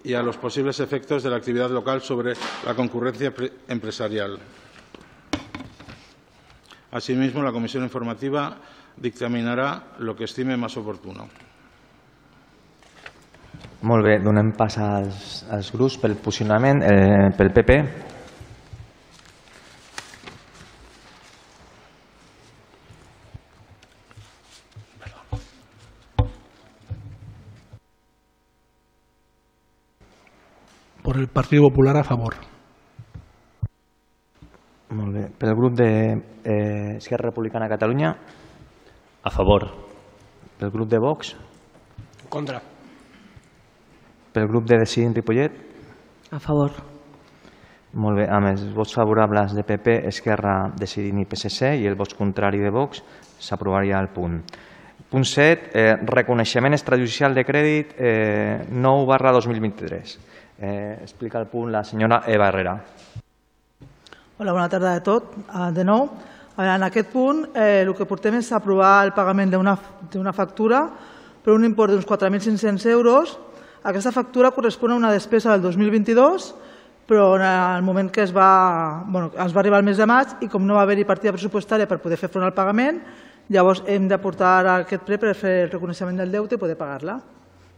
y 0.03 0.13
a 0.13 0.21
los 0.21 0.37
posibles 0.37 0.79
efectos 0.79 1.23
de 1.23 1.31
la 1.31 1.37
actividad 1.37 1.71
local 1.71 2.01
sobre 2.01 2.33
la 2.65 2.75
concurrencia 2.75 3.33
pre- 3.33 3.51
empresarial. 3.67 4.37
Asimismo, 6.91 7.43
la 7.43 7.51
Comisión 7.51 7.83
Informativa 7.83 8.57
dictaminarà 8.95 9.95
lo 9.99 10.15
que 10.15 10.23
estime 10.23 10.55
más 10.57 10.77
oportuno. 10.77 11.27
Molt 13.81 14.03
bé, 14.05 14.17
donem 14.23 14.53
pas 14.57 14.73
als, 14.81 15.43
als 15.53 15.71
grups 15.71 15.99
pel 16.01 16.15
posicionament. 16.17 16.81
Eh, 16.81 17.29
pel 17.37 17.51
PP, 17.53 17.77
Por 31.03 31.17
el 31.17 31.27
Partido 31.27 31.63
Popular 31.69 31.97
a 31.97 32.03
favor. 32.03 32.35
molt 34.89 35.13
bé. 35.13 35.27
pel 35.37 35.53
grup 35.55 35.73
d'Esquerra 35.77 36.13
eh, 36.43 36.76
Esquerra 36.97 37.29
Republicana 37.29 37.65
de 37.65 37.69
Catalunya, 37.75 38.15
A 39.23 39.29
favor. 39.29 39.67
pel 40.57 40.71
grup 40.71 40.89
de 40.89 40.97
Vox, 40.99 41.35
Contra. 42.29 42.61
pel 44.33 44.47
grup 44.47 44.65
de 44.65 44.77
Decidint 44.77 45.15
Ripollet, 45.15 45.51
A 46.31 46.39
favor. 46.39 46.71
Molt 47.93 48.17
bé, 48.19 48.25
amb 48.29 48.47
els 48.51 48.65
vots 48.75 48.93
favorables 48.93 49.53
de 49.55 49.63
PP, 49.63 50.07
Esquerra, 50.09 50.69
Decidint 50.77 51.21
i 51.21 51.25
PSC 51.25 51.77
i 51.79 51.85
el 51.87 51.95
vot 51.95 52.13
contrari 52.17 52.59
de 52.59 52.69
Vox, 52.69 53.01
s'aprovaria 53.39 53.99
el 53.99 54.09
punt. 54.09 54.41
Punt 55.09 55.23
7, 55.23 55.69
eh, 55.73 55.95
reconeixement 56.03 56.73
extrajudicial 56.75 57.33
de 57.33 57.45
crèdit 57.45 57.93
eh, 57.97 58.65
9 58.69 59.05
barra 59.07 59.31
2023. 59.31 60.19
Eh, 60.59 60.97
explica 61.01 61.39
el 61.39 61.47
punt 61.47 61.71
la 61.71 61.83
senyora 61.83 62.23
Eva 62.27 62.49
Herrera. 62.49 62.75
Hola, 64.37 64.51
bona 64.51 64.67
tarda 64.69 64.95
a 64.95 65.01
tot, 65.01 65.31
eh, 65.47 65.71
de 65.73 65.83
nou. 65.85 66.09
En 66.57 66.83
aquest 66.83 67.11
punt 67.13 67.43
eh, 67.53 67.83
el 67.83 67.93
que 67.93 68.07
portem 68.09 68.39
és 68.39 68.47
aprovar 68.55 69.03
el 69.05 69.11
pagament 69.13 69.51
d'una 69.53 69.75
d'una 70.09 70.33
factura 70.33 70.87
per 71.43 71.53
un 71.53 71.65
import 71.67 71.93
d'uns 71.93 72.07
4.500 72.07 72.87
euros. 72.89 73.35
Aquesta 73.83 74.11
factura 74.11 74.51
correspon 74.51 74.91
a 74.91 74.95
una 74.97 75.11
despesa 75.13 75.51
del 75.51 75.61
2022, 75.61 76.47
però 77.07 77.35
en 77.37 77.43
el 77.45 77.83
moment 77.85 78.09
que 78.11 78.23
es 78.23 78.33
va, 78.35 79.03
bueno, 79.05 79.29
es 79.31 79.53
va 79.55 79.61
arribar 79.61 79.77
al 79.79 79.85
mes 79.85 79.97
de 79.97 80.07
maig 80.09 80.41
i 80.41 80.49
com 80.51 80.65
no 80.65 80.75
va 80.75 80.81
haver-hi 80.83 81.05
partida 81.05 81.35
pressupostària 81.35 81.87
per 81.87 82.01
poder 82.01 82.17
fer 82.17 82.31
front 82.33 82.47
al 82.47 82.55
pagament, 82.57 83.03
llavors 83.53 83.83
hem 83.87 84.09
d'aportar 84.09 84.55
ara 84.63 84.79
aquest 84.81 85.05
pre 85.05 85.21
per 85.21 85.35
fer 85.37 85.53
el 85.67 85.71
reconeixement 85.71 86.17
del 86.17 86.33
deute 86.33 86.57
i 86.57 86.59
poder 86.59 86.75
pagar-la. 86.75 87.19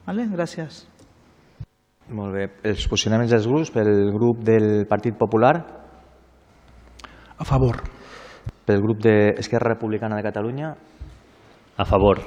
Vale? 0.08 0.26
Gràcies. 0.32 0.86
Molt 2.10 2.34
bé, 2.34 2.48
els 2.65 2.88
posicionaments 2.89 3.36
dels 3.36 3.46
grups, 3.46 3.70
pel 3.76 3.92
grup 4.15 4.39
del 4.42 4.88
Partit 4.89 5.20
Popular, 5.20 5.60
A 7.39 7.46
favor. 7.46 7.99
Pel 8.70 8.84
grup 8.86 9.00
d'Esquerra 9.02 9.74
Republicana 9.74 10.16
de 10.16 10.22
Catalunya, 10.22 10.76
A 11.78 11.86
favor. 11.86 12.20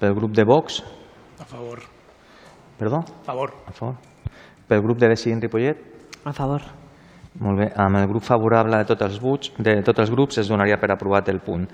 pel 0.00 0.14
grup 0.14 0.32
de 0.32 0.44
Vox, 0.44 0.82
A 1.38 1.44
favor. 1.44 1.80
perdó, 2.78 3.04
A 3.04 3.24
favor. 3.24 3.52
a 3.66 3.72
favor, 3.72 3.96
pel 4.66 4.80
grup 4.80 4.98
de 4.98 5.08
Decidint 5.08 5.42
Ripollet, 5.42 5.76
A 6.24 6.32
favor. 6.32 6.62
Molt 7.40 7.58
bé, 7.58 7.72
amb 7.76 7.96
el 7.96 8.06
grup 8.08 8.22
favorable 8.22 8.76
de 8.78 8.84
tots 8.84 9.02
els, 9.02 9.20
vots, 9.20 9.52
de 9.58 9.82
tots 9.82 9.98
els 9.98 10.10
grups 10.10 10.38
es 10.38 10.48
donaria 10.48 10.78
per 10.80 10.90
aprovat 10.92 11.28
el 11.28 11.40
punt. 11.40 11.68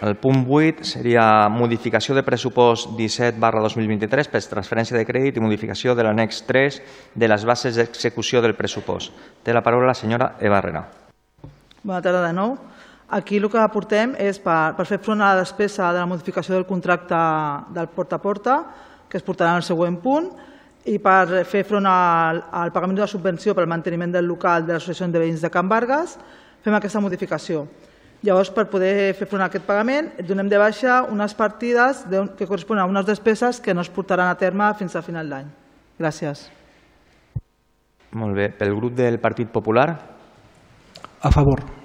El 0.00 0.16
punt 0.16 0.46
8 0.48 0.84
seria 0.84 1.48
modificació 1.50 2.14
de 2.14 2.22
pressupost 2.22 2.96
17 2.96 3.38
barra 3.38 3.60
2023 3.60 4.28
per 4.28 4.40
transferència 4.40 4.96
de 4.96 5.04
crèdit 5.04 5.36
i 5.36 5.40
modificació 5.40 5.94
de 5.94 6.04
l'annex 6.04 6.46
3 6.46 6.82
de 7.14 7.28
les 7.28 7.44
bases 7.44 7.76
d'execució 7.76 8.40
del 8.40 8.54
pressupost. 8.54 9.12
Té 9.42 9.52
la 9.52 9.60
paraula 9.60 9.88
la 9.88 9.94
senyora 9.94 10.36
Eva 10.40 10.58
Herrera. 10.58 10.88
Bona 11.82 12.00
tarda 12.00 12.26
de 12.26 12.32
nou. 12.32 12.56
Aquí 13.10 13.40
el 13.40 13.48
que 13.50 13.58
aportem 13.58 14.12
és 14.22 14.38
per, 14.38 14.76
per 14.78 14.86
fer 14.86 15.00
front 15.02 15.18
a 15.18 15.32
la 15.32 15.40
despesa 15.42 15.88
de 15.90 15.98
la 15.98 16.06
modificació 16.06 16.54
del 16.54 16.66
contracte 16.66 17.18
del 17.74 17.88
porta 17.90 18.20
a 18.20 18.22
porta, 18.22 18.54
que 19.10 19.18
es 19.18 19.26
portarà 19.26 19.56
en 19.56 19.62
el 19.62 19.66
següent 19.66 19.96
punt, 19.98 20.28
i 20.86 20.96
per 21.02 21.42
fer 21.44 21.64
front 21.66 21.88
al, 21.90 22.38
al 22.54 22.70
pagament 22.72 23.00
de 23.00 23.02
la 23.02 23.10
subvenció 23.10 23.54
per 23.54 23.64
al 23.64 23.72
manteniment 23.72 24.14
del 24.14 24.30
local 24.30 24.62
de 24.66 24.76
l'Associació 24.76 25.10
de 25.10 25.24
Veïns 25.24 25.42
de 25.42 25.50
Can 25.50 25.68
Vargas, 25.68 26.14
fem 26.62 26.76
aquesta 26.78 27.02
modificació. 27.02 27.64
Llavors, 28.22 28.52
per 28.54 28.68
poder 28.70 29.10
fer 29.16 29.26
front 29.26 29.42
a 29.42 29.50
aquest 29.50 29.66
pagament, 29.66 30.12
donem 30.28 30.48
de 30.48 30.60
baixa 30.60 31.00
unes 31.10 31.34
partides 31.34 32.04
de, 32.12 32.22
que 32.38 32.46
corresponen 32.46 32.84
a 32.84 32.88
unes 32.88 33.08
despeses 33.08 33.58
que 33.64 33.74
no 33.74 33.82
es 33.82 33.90
portaran 33.90 34.30
a 34.30 34.38
terme 34.38 34.70
fins 34.78 34.94
a 34.94 35.02
final 35.02 35.28
d'any. 35.32 35.50
Gràcies. 35.98 36.46
Molt 38.14 38.36
bé, 38.36 38.50
pel 38.54 38.76
grup 38.76 38.94
del 38.98 39.18
Partit 39.22 39.50
Popular, 39.50 39.88
A 41.22 41.30
favor. 41.30 41.79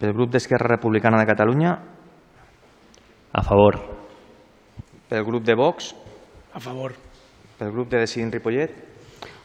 Pel 0.00 0.14
grup 0.16 0.32
d'Esquerra 0.32 0.76
Republicana 0.76 1.20
de 1.20 1.26
Catalunya, 1.28 1.78
A 3.32 3.42
favor. 3.42 3.78
pel 5.08 5.24
grup 5.24 5.44
de 5.44 5.54
Vox, 5.54 5.94
A 6.54 6.60
favor. 6.60 6.94
pel 7.58 7.70
grup 7.70 7.90
de 7.90 7.98
Decidint 7.98 8.32
Ripollet, 8.32 8.90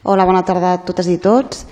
Hola, 0.08 0.24
bona 0.24 0.44
tarda 0.46 0.74
a 0.74 0.82
totes 0.86 1.08
i 1.10 1.18
tots. 1.18 1.66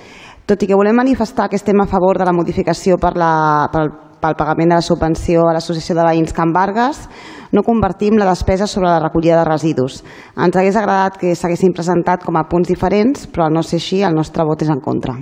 Tot 0.47 0.63
i 0.63 0.67
que 0.67 0.75
volem 0.75 0.95
manifestar 0.97 1.45
que 1.49 1.55
estem 1.55 1.79
a 1.79 1.85
favor 1.85 2.17
de 2.17 2.25
la 2.25 2.33
modificació 2.33 2.97
per 2.97 3.11
la, 3.15 3.69
pel, 3.71 3.91
pel 4.19 4.33
pagament 4.35 4.69
de 4.73 4.79
la 4.79 4.81
subvenció 4.81 5.43
a 5.45 5.53
l'Associació 5.53 5.93
de 5.95 6.03
Veïns 6.07 6.33
Can 6.33 6.51
Vargas, 6.51 7.07
no 7.51 7.61
convertim 7.61 8.17
la 8.17 8.25
despesa 8.25 8.65
sobre 8.65 8.89
la 8.89 8.99
recollida 8.99 9.37
de 9.37 9.45
residus. 9.45 10.03
Ens 10.35 10.57
hagués 10.57 10.75
agradat 10.75 11.19
que 11.21 11.35
s'haguessin 11.35 11.77
presentat 11.77 12.25
com 12.25 12.35
a 12.35 12.47
punts 12.49 12.67
diferents, 12.67 13.27
però 13.29 13.45
al 13.45 13.53
no 13.53 13.61
ser 13.61 13.77
així, 13.77 14.01
el 14.01 14.17
nostre 14.17 14.43
vot 14.43 14.65
és 14.65 14.73
en 14.73 14.81
contra. 14.81 15.13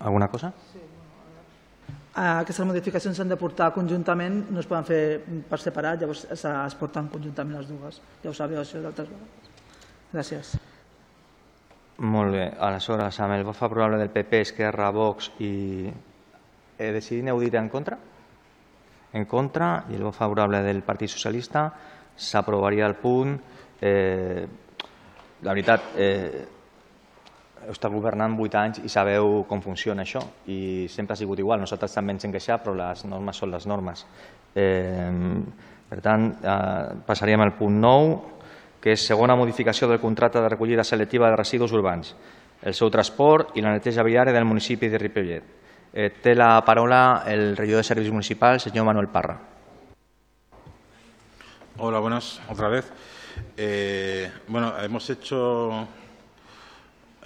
Alguna 0.00 0.28
cosa? 0.28 0.52
Eh, 2.16 2.40
Aquestes 2.42 2.66
modificacions 2.66 3.16
s'han 3.16 3.28
de 3.30 3.36
portar 3.38 3.70
conjuntament, 3.74 4.40
no 4.50 4.62
es 4.62 4.66
poden 4.66 4.86
fer 4.88 5.02
per 5.50 5.60
separat, 5.62 6.00
llavors 6.00 6.24
es, 6.32 6.74
porten 6.80 7.10
conjuntament 7.12 7.60
les 7.60 7.68
dues. 7.68 8.00
Ja 8.22 8.32
ho 8.32 8.34
sabeu 8.34 8.62
això 8.62 8.80
d'altres 8.82 9.10
vegades. 9.12 9.52
Gràcies. 10.12 10.56
Molt 11.98 12.32
bé, 12.32 12.44
aleshores, 12.62 13.20
amb 13.20 13.34
el 13.34 13.44
vot 13.44 13.56
favorable 13.58 13.98
del 13.98 14.10
PP, 14.14 14.40
Esquerra, 14.46 14.90
Vox 14.94 15.32
i 15.42 15.52
eh, 15.86 16.92
decidint 16.94 17.32
heu 17.32 17.40
dit 17.42 17.54
en 17.58 17.68
contra? 17.68 17.98
En 19.18 19.24
contra, 19.26 19.72
i 19.90 19.96
el 19.98 20.04
vot 20.06 20.14
favorable 20.14 20.62
del 20.62 20.82
Partit 20.86 21.10
Socialista, 21.10 21.68
s'aprovaria 22.16 22.86
el 22.86 22.94
punt. 22.98 23.34
Eh, 23.80 24.46
la 25.42 25.52
veritat, 25.52 25.92
eh, 25.96 26.46
heu 27.66 27.74
estat 27.74 27.92
governant 27.92 28.36
vuit 28.38 28.54
anys 28.54 28.80
i 28.84 28.90
sabeu 28.92 29.42
com 29.48 29.62
funciona 29.64 30.04
això 30.04 30.22
i 30.46 30.86
sempre 30.90 31.14
ha 31.14 31.20
sigut 31.20 31.38
igual. 31.38 31.60
Nosaltres 31.60 31.94
també 31.94 32.14
ens 32.14 32.24
hem 32.24 32.34
queixat, 32.34 32.62
però 32.64 32.76
les 32.76 33.04
normes 33.08 33.36
són 33.36 33.52
les 33.54 33.66
normes. 33.66 34.04
Eh, 34.54 35.10
per 35.88 36.00
tant, 36.04 36.30
eh, 36.42 36.96
passaríem 37.06 37.40
al 37.40 37.54
punt 37.56 37.80
9, 37.80 38.18
que 38.80 38.92
és 38.92 39.06
segona 39.06 39.36
modificació 39.36 39.88
del 39.88 40.00
contracte 40.00 40.40
de 40.40 40.48
recollida 40.48 40.84
selectiva 40.84 41.30
de 41.30 41.36
residus 41.36 41.72
urbans, 41.72 42.14
el 42.62 42.74
seu 42.74 42.90
transport 42.90 43.56
i 43.56 43.62
la 43.62 43.72
neteja 43.72 44.04
viària 44.06 44.34
del 44.34 44.46
municipi 44.46 44.88
de 44.88 44.98
Ripollet. 44.98 45.54
Eh, 45.92 46.10
té 46.22 46.34
la 46.34 46.60
paraula 46.64 47.24
el 47.26 47.56
regidor 47.56 47.80
de 47.82 47.88
Serveis 47.88 48.10
Municipals, 48.12 48.68
senyor 48.68 48.84
Manuel 48.84 49.08
Parra. 49.08 49.38
Hola, 51.78 52.00
buenas, 52.00 52.40
otra 52.50 52.68
vez. 52.68 52.92
Eh, 53.56 54.30
bueno, 54.48 54.74
hemos 54.80 55.08
hecho 55.10 55.86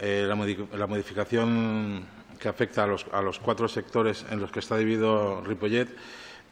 eh, 0.03 0.25
la, 0.29 0.35
modi- 0.35 0.69
la 0.77 0.87
modificación 0.89 2.05
que 2.39 2.49
afecta 2.49 2.83
a 2.83 2.87
los, 2.89 3.07
a 3.13 3.23
los 3.23 3.39
cuatro 3.39 3.69
sectores 3.69 4.27
en 4.31 4.41
los 4.41 4.51
que 4.51 4.59
está 4.59 4.77
dividido 4.77 5.43
Ripollet 5.45 5.89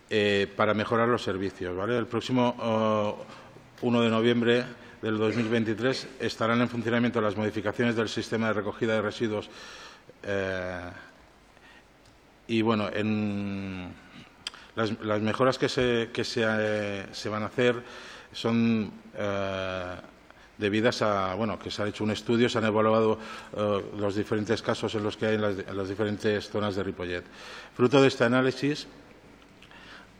eh, 0.09 0.47
para 0.57 0.73
mejorar 0.73 1.09
los 1.09 1.23
servicios. 1.23 1.77
¿vale? 1.77 1.99
El 1.99 2.07
próximo 2.07 2.55
oh, 2.61 3.19
1 3.83 4.01
de 4.03 4.09
noviembre 4.09 4.65
del 5.03 5.19
2023 5.19 6.09
estarán 6.21 6.61
en 6.61 6.69
funcionamiento 6.69 7.21
las 7.21 7.37
modificaciones 7.37 7.97
del 7.97 8.09
sistema 8.09 8.47
de 8.49 8.53
recogida 8.53 8.95
de 8.95 9.03
residuos 9.03 9.51
eh, 10.23 10.91
y 12.47 12.63
bueno, 12.63 12.89
en 12.93 13.93
las, 14.77 14.93
las 15.01 15.21
mejoras 15.23 15.59
que, 15.59 15.69
se, 15.69 16.11
que 16.13 16.23
se, 16.23 17.07
se 17.13 17.29
van 17.29 17.43
a 17.43 17.47
hacer 17.47 17.83
son 18.33 18.93
debidas 20.61 21.03
a 21.03 21.35
bueno 21.35 21.59
que 21.59 21.71
se 21.71 21.83
ha 21.83 21.89
hecho 21.89 22.05
un 22.05 22.11
estudio, 22.11 22.49
se 22.49 22.59
han 22.59 22.67
evaluado 22.67 23.19
eh, 23.57 23.85
los 23.99 24.15
diferentes 24.15 24.63
casos 24.63 24.95
en 24.95 25.03
los 25.03 25.17
que 25.17 25.27
hay 25.27 25.35
en 25.35 25.43
las, 25.43 25.59
en 25.59 25.77
las 25.77 25.89
diferentes 25.89 26.49
zonas 26.49 26.77
de 26.77 26.83
Ripollet. 26.83 27.25
Fruto 27.75 28.01
de 28.01 28.09
este 28.09 28.25
análisis, 28.25 28.87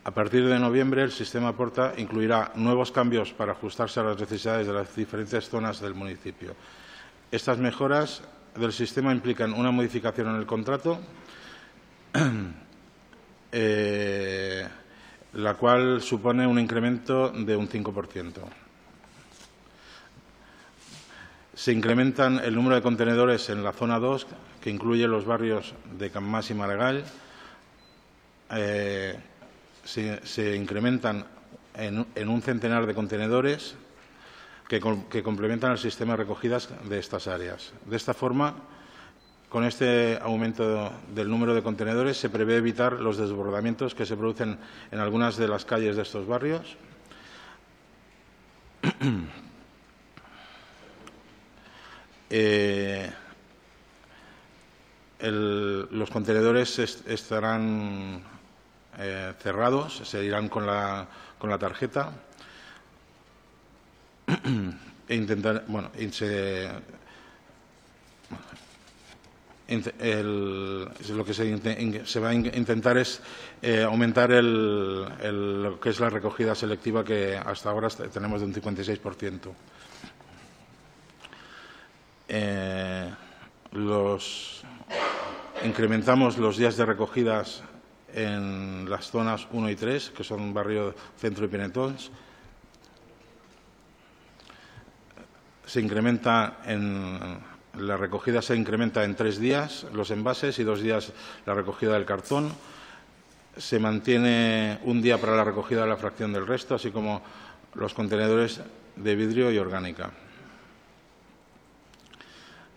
a 0.03 0.11
partir 0.11 0.47
de 0.47 0.57
noviembre, 0.57 1.03
el 1.03 1.11
sistema 1.11 1.55
Porta 1.55 1.93
incluirá 1.95 2.51
nuevos 2.55 2.91
cambios 2.91 3.33
para 3.33 3.51
ajustarse 3.51 3.99
a 3.99 4.03
las 4.03 4.19
necesidades 4.19 4.65
de 4.65 4.73
las 4.73 4.95
diferentes 4.95 5.47
zonas 5.47 5.79
del 5.79 5.93
municipio. 5.93 6.55
Estas 7.31 7.59
mejoras 7.59 8.23
del 8.55 8.73
sistema 8.73 9.11
implican 9.11 9.53
una 9.53 9.69
modificación 9.69 10.29
en 10.29 10.35
el 10.37 10.47
contrato, 10.47 10.99
eh, 13.51 14.67
la 15.33 15.53
cual 15.53 16.01
supone 16.01 16.47
un 16.47 16.59
incremento 16.59 17.29
de 17.29 17.55
un 17.55 17.69
5%. 17.69 18.60
Se 21.61 21.71
incrementan 21.71 22.39
el 22.39 22.55
número 22.55 22.75
de 22.75 22.81
contenedores 22.81 23.47
en 23.51 23.63
la 23.63 23.71
zona 23.71 23.99
2, 23.99 24.25
que 24.61 24.71
incluye 24.71 25.07
los 25.07 25.25
barrios 25.25 25.75
de 25.95 26.09
Cammás 26.09 26.49
y 26.49 26.55
Maragall. 26.55 27.03
Eh, 28.49 29.15
se, 29.83 30.55
incrementan 30.55 31.23
en, 31.75 32.29
un 32.29 32.41
centenar 32.41 32.87
de 32.87 32.95
contenedores 32.95 33.75
que, 34.67 34.81
que 35.11 35.21
complementan 35.21 35.73
el 35.73 35.77
sistema 35.77 36.13
de 36.13 36.23
recogidas 36.23 36.67
de 36.89 36.97
estas 36.97 37.27
áreas. 37.27 37.73
De 37.85 37.95
esta 37.95 38.15
forma, 38.15 38.55
con 39.47 39.63
este 39.63 40.17
aumento 40.19 40.91
del 41.13 41.29
número 41.29 41.53
de 41.53 41.61
contenedores 41.61 42.17
se 42.17 42.31
prevé 42.31 42.55
evitar 42.55 42.93
los 42.93 43.17
desbordamientos 43.17 43.93
que 43.93 44.07
se 44.07 44.17
producen 44.17 44.57
en 44.89 44.99
algunas 44.99 45.37
de 45.37 45.47
las 45.47 45.63
calles 45.63 45.95
de 45.95 46.01
estos 46.01 46.25
barrios. 46.25 46.75
Eh, 52.33 53.11
el- 55.19 55.87
los 55.91 56.09
contenedores 56.09 56.79
est- 56.79 57.07
estarán 57.09 58.21
eh, 58.97 59.33
cerrados, 59.43 60.01
se 60.07 60.23
irán 60.23 60.47
con 60.47 60.65
la, 60.65 61.07
con 61.37 61.49
la 61.49 61.57
tarjeta 61.57 62.11
e 65.07 65.15
intentar, 65.15 65.65
bueno, 65.67 65.91
se, 66.11 66.69
lo 71.13 71.25
que 71.25 71.33
se, 71.33 72.05
se 72.05 72.19
va 72.19 72.29
a 72.29 72.33
in- 72.33 72.51
intentar 72.55 72.97
es 72.97 73.21
eh, 73.61 73.83
aumentar 73.83 74.31
el, 74.31 75.03
lo 75.63 75.79
que 75.79 75.89
es 75.89 75.99
la 75.99 76.09
recogida 76.09 76.55
selectiva 76.55 77.03
que 77.03 77.35
hasta 77.37 77.69
ahora 77.69 77.89
tenemos 77.89 78.39
de 78.41 78.47
un 78.47 78.53
56%. 78.53 79.51
Eh, 82.33 83.09
los, 83.73 84.61
incrementamos 85.65 86.37
los 86.37 86.55
días 86.55 86.77
de 86.77 86.85
recogidas 86.85 87.61
en 88.13 88.89
las 88.89 89.11
zonas 89.11 89.49
1 89.51 89.69
y 89.69 89.75
3, 89.75 90.11
que 90.11 90.23
son 90.23 90.53
barrio 90.53 90.95
centro 91.17 91.43
y 91.43 91.49
Pinetons. 91.49 92.09
Se 95.65 95.81
incrementa 95.81 96.61
en 96.65 97.51
la 97.77 97.97
recogida 97.97 98.41
se 98.41 98.55
incrementa 98.55 99.03
en 99.03 99.15
tres 99.15 99.37
días 99.37 99.85
los 99.93 100.11
envases 100.11 100.59
y 100.59 100.63
dos 100.63 100.81
días 100.81 101.11
la 101.45 101.53
recogida 101.53 101.93
del 101.93 102.05
cartón. 102.05 102.49
Se 103.57 103.77
mantiene 103.77 104.79
un 104.85 105.01
día 105.01 105.17
para 105.17 105.35
la 105.35 105.43
recogida 105.43 105.81
de 105.81 105.89
la 105.89 105.97
fracción 105.97 106.31
del 106.31 106.47
resto, 106.47 106.75
así 106.75 106.91
como 106.91 107.21
los 107.73 107.93
contenedores 107.93 108.61
de 108.95 109.15
vidrio 109.15 109.51
y 109.51 109.57
orgánica 109.57 110.11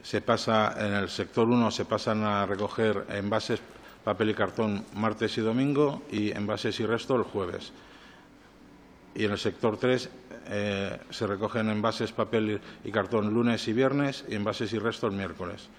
se 0.04 0.20
pasa 0.20 0.74
en 0.78 0.92
el 0.92 1.08
sector 1.08 1.48
1 1.48 1.70
se 1.70 1.86
pasan 1.86 2.22
a 2.24 2.44
recoger 2.44 3.06
envases, 3.08 3.60
papel 4.04 4.30
y 4.30 4.34
cartón 4.34 4.84
martes 4.92 5.38
y 5.38 5.40
domingo 5.40 6.02
y 6.12 6.30
envases 6.30 6.78
y 6.78 6.84
resto 6.84 7.16
el 7.16 7.22
jueves. 7.22 7.72
Y 9.14 9.24
en 9.24 9.32
el 9.32 9.38
sector 9.38 9.78
3 9.78 10.10
eh, 10.48 10.98
se 11.08 11.26
recogen 11.26 11.70
envases, 11.70 12.12
papel 12.12 12.60
y 12.84 12.90
cartón 12.90 13.32
lunes 13.32 13.66
y 13.66 13.72
viernes 13.72 14.26
y 14.28 14.34
envases 14.34 14.74
y 14.74 14.78
resto 14.78 15.06
el 15.06 15.14
miércoles. 15.14 15.70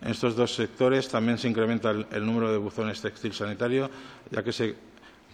En 0.00 0.08
estos 0.08 0.34
dos 0.36 0.54
sectores 0.54 1.10
también 1.10 1.36
se 1.36 1.48
incrementa 1.48 1.90
el, 1.90 2.24
número 2.24 2.50
de 2.50 2.56
buzones 2.56 3.02
textil 3.02 3.34
sanitario, 3.34 3.90
ya 4.30 4.42
que 4.42 4.52
se 4.52 4.74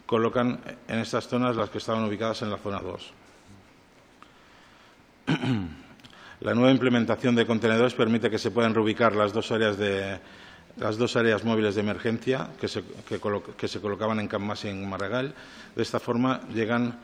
colocan 0.05 0.59
en 0.89 0.99
estas 0.99 1.29
zonas 1.29 1.55
las 1.55 1.71
que 1.71 1.79
estaban 1.79 2.03
ubicadas 2.03 2.43
en 2.43 2.51
la 2.51 2.59
zona 2.59 2.81
2. 2.81 3.12
La 6.40 6.55
nueva 6.55 6.70
implementación 6.70 7.35
de 7.35 7.46
contenedores 7.46 7.94
permite 7.94 8.31
que 8.31 8.38
se 8.38 8.51
puedan 8.51 8.75
reubicar 8.75 9.16
las 9.16 9.33
dos 9.33 9.51
áreas 9.53 9.79
de 9.79 10.18
las 10.77 10.99
dos 10.99 11.16
áreas 11.16 11.42
móviles 11.42 11.75
de 11.75 11.81
emergencia 11.81 12.51
que 12.61 12.68
se, 12.68 12.83
que 13.57 13.68
se 13.68 13.81
colocaban 13.81 14.20
en 14.20 14.29
Camas 14.29 14.64
y 14.64 14.68
en 14.68 14.88
Maragall. 14.88 15.35
De 15.75 15.83
esta 15.83 15.99
forma 15.99 16.40
llegan 16.53 16.99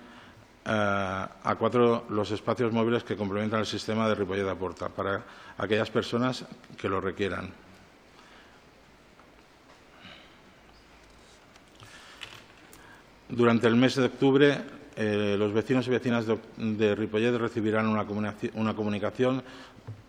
eh, 0.65 0.69
a 0.69 1.57
cuatro 1.59 2.05
los 2.11 2.31
espacios 2.31 2.71
móviles 2.73 3.03
que 3.03 3.17
complementan 3.17 3.61
el 3.61 3.67
sistema 3.67 4.09
de 4.09 4.15
Ripollet 4.15 4.47
a 4.47 4.55
Porta 4.55 4.89
para 4.89 5.23
aquellas 5.57 5.91
personas 5.91 6.45
que 6.77 6.89
lo 6.89 7.01
requieran. 7.01 7.51
Durante 13.31 13.67
el 13.67 13.77
mes 13.77 13.97
de 13.97 14.05
octubre, 14.05 14.61
eh, 14.97 15.37
los 15.39 15.53
vecinos 15.53 15.87
y 15.87 15.91
vecinas 15.91 16.27
de, 16.27 16.39
de 16.57 16.95
Ripollet 16.95 17.37
recibirán 17.37 17.87
una, 17.87 18.05
una 18.55 18.75
comunicación 18.75 19.43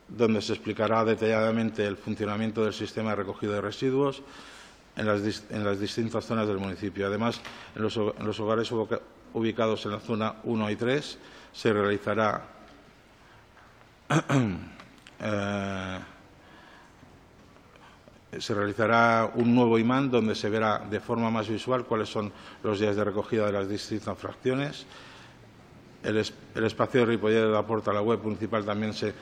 donde 0.08 0.42
se 0.42 0.54
explicará 0.54 1.04
detalladamente 1.06 1.86
el 1.86 1.98
funcionamiento 1.98 2.64
del 2.64 2.74
sistema 2.74 3.12
de 3.12 3.16
recogida 3.18 3.54
de 3.54 3.62
residuos 3.62 4.22
en 4.96 5.08
las, 5.08 5.44
en 5.50 5.64
las 5.64 5.80
distintas 5.80 6.26
zonas 6.26 6.48
del 6.48 6.58
municipio. 6.60 7.08
Además, 7.08 7.42
en 7.76 7.82
los, 7.82 7.98
en 7.98 8.26
los 8.26 8.40
hogares 8.40 8.72
ubica- 8.72 9.02
ubicados 9.34 9.86
en 9.86 9.92
la 9.92 10.00
zona 10.00 10.36
1 10.44 10.70
y 10.70 10.76
3 10.76 11.18
se 11.54 11.74
realizará 11.74 12.44
eh, 15.20 16.00
se 18.40 18.54
realizará 18.54 19.32
un 19.36 19.54
nuevo 19.56 19.78
imán 19.80 20.10
donde 20.12 20.36
se 20.36 20.50
verá 20.50 20.80
de 20.80 21.00
forma 21.00 21.30
más 21.30 21.48
visual 21.48 21.86
cuáles 21.86 22.10
son 22.10 22.32
los 22.64 22.80
días 22.80 22.96
de 22.96 23.04
recogida 23.04 23.46
de 23.46 23.52
las 23.52 23.68
distintas 23.70 24.18
fracciones. 24.18 24.86
El, 26.04 26.18
es- 26.18 26.34
el 26.56 26.66
espacio 26.66 27.02
de 27.02 27.06
Ripollet 27.08 27.42
de 27.42 27.50
la 27.52 27.66
Porta 27.66 27.92
a 27.92 27.94
la 27.94 28.02
web 28.02 28.20
municipal 28.24 28.66
también 28.66 28.94
se, 28.94 29.14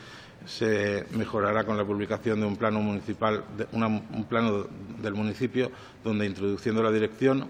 mejorará 1.12 1.64
con 1.64 1.78
la 1.78 1.86
publicación 1.86 2.40
de 2.40 2.46
un 2.48 2.56
plano 2.58 2.80
municipal, 2.80 3.44
un 3.74 4.26
plano 4.28 4.66
del 5.00 5.14
municipio, 5.14 5.72
donde 6.04 6.26
introduciendo 6.26 6.82
la 6.82 6.92
dirección 6.92 7.48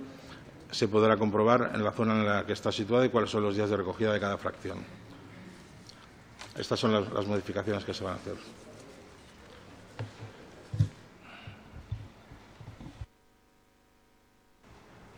se 0.70 0.88
podrá 0.88 1.18
comprobar 1.18 1.72
en 1.74 1.84
la 1.84 1.92
zona 1.92 2.14
en 2.14 2.26
la 2.26 2.46
que 2.46 2.54
está 2.54 2.72
situada 2.72 3.06
y 3.06 3.10
cuáles 3.10 3.30
son 3.30 3.44
los 3.44 3.56
días 3.56 3.70
de 3.70 3.78
recogida 3.78 4.12
de 4.14 4.20
cada 4.20 4.38
fracción. 4.38 4.78
Estas 6.58 6.80
son 6.80 6.92
las 6.94 7.26
modificaciones 7.28 7.84
que 7.86 7.94
se 7.94 8.04
van 8.04 8.14
a 8.14 8.18
hacer. 8.18 8.36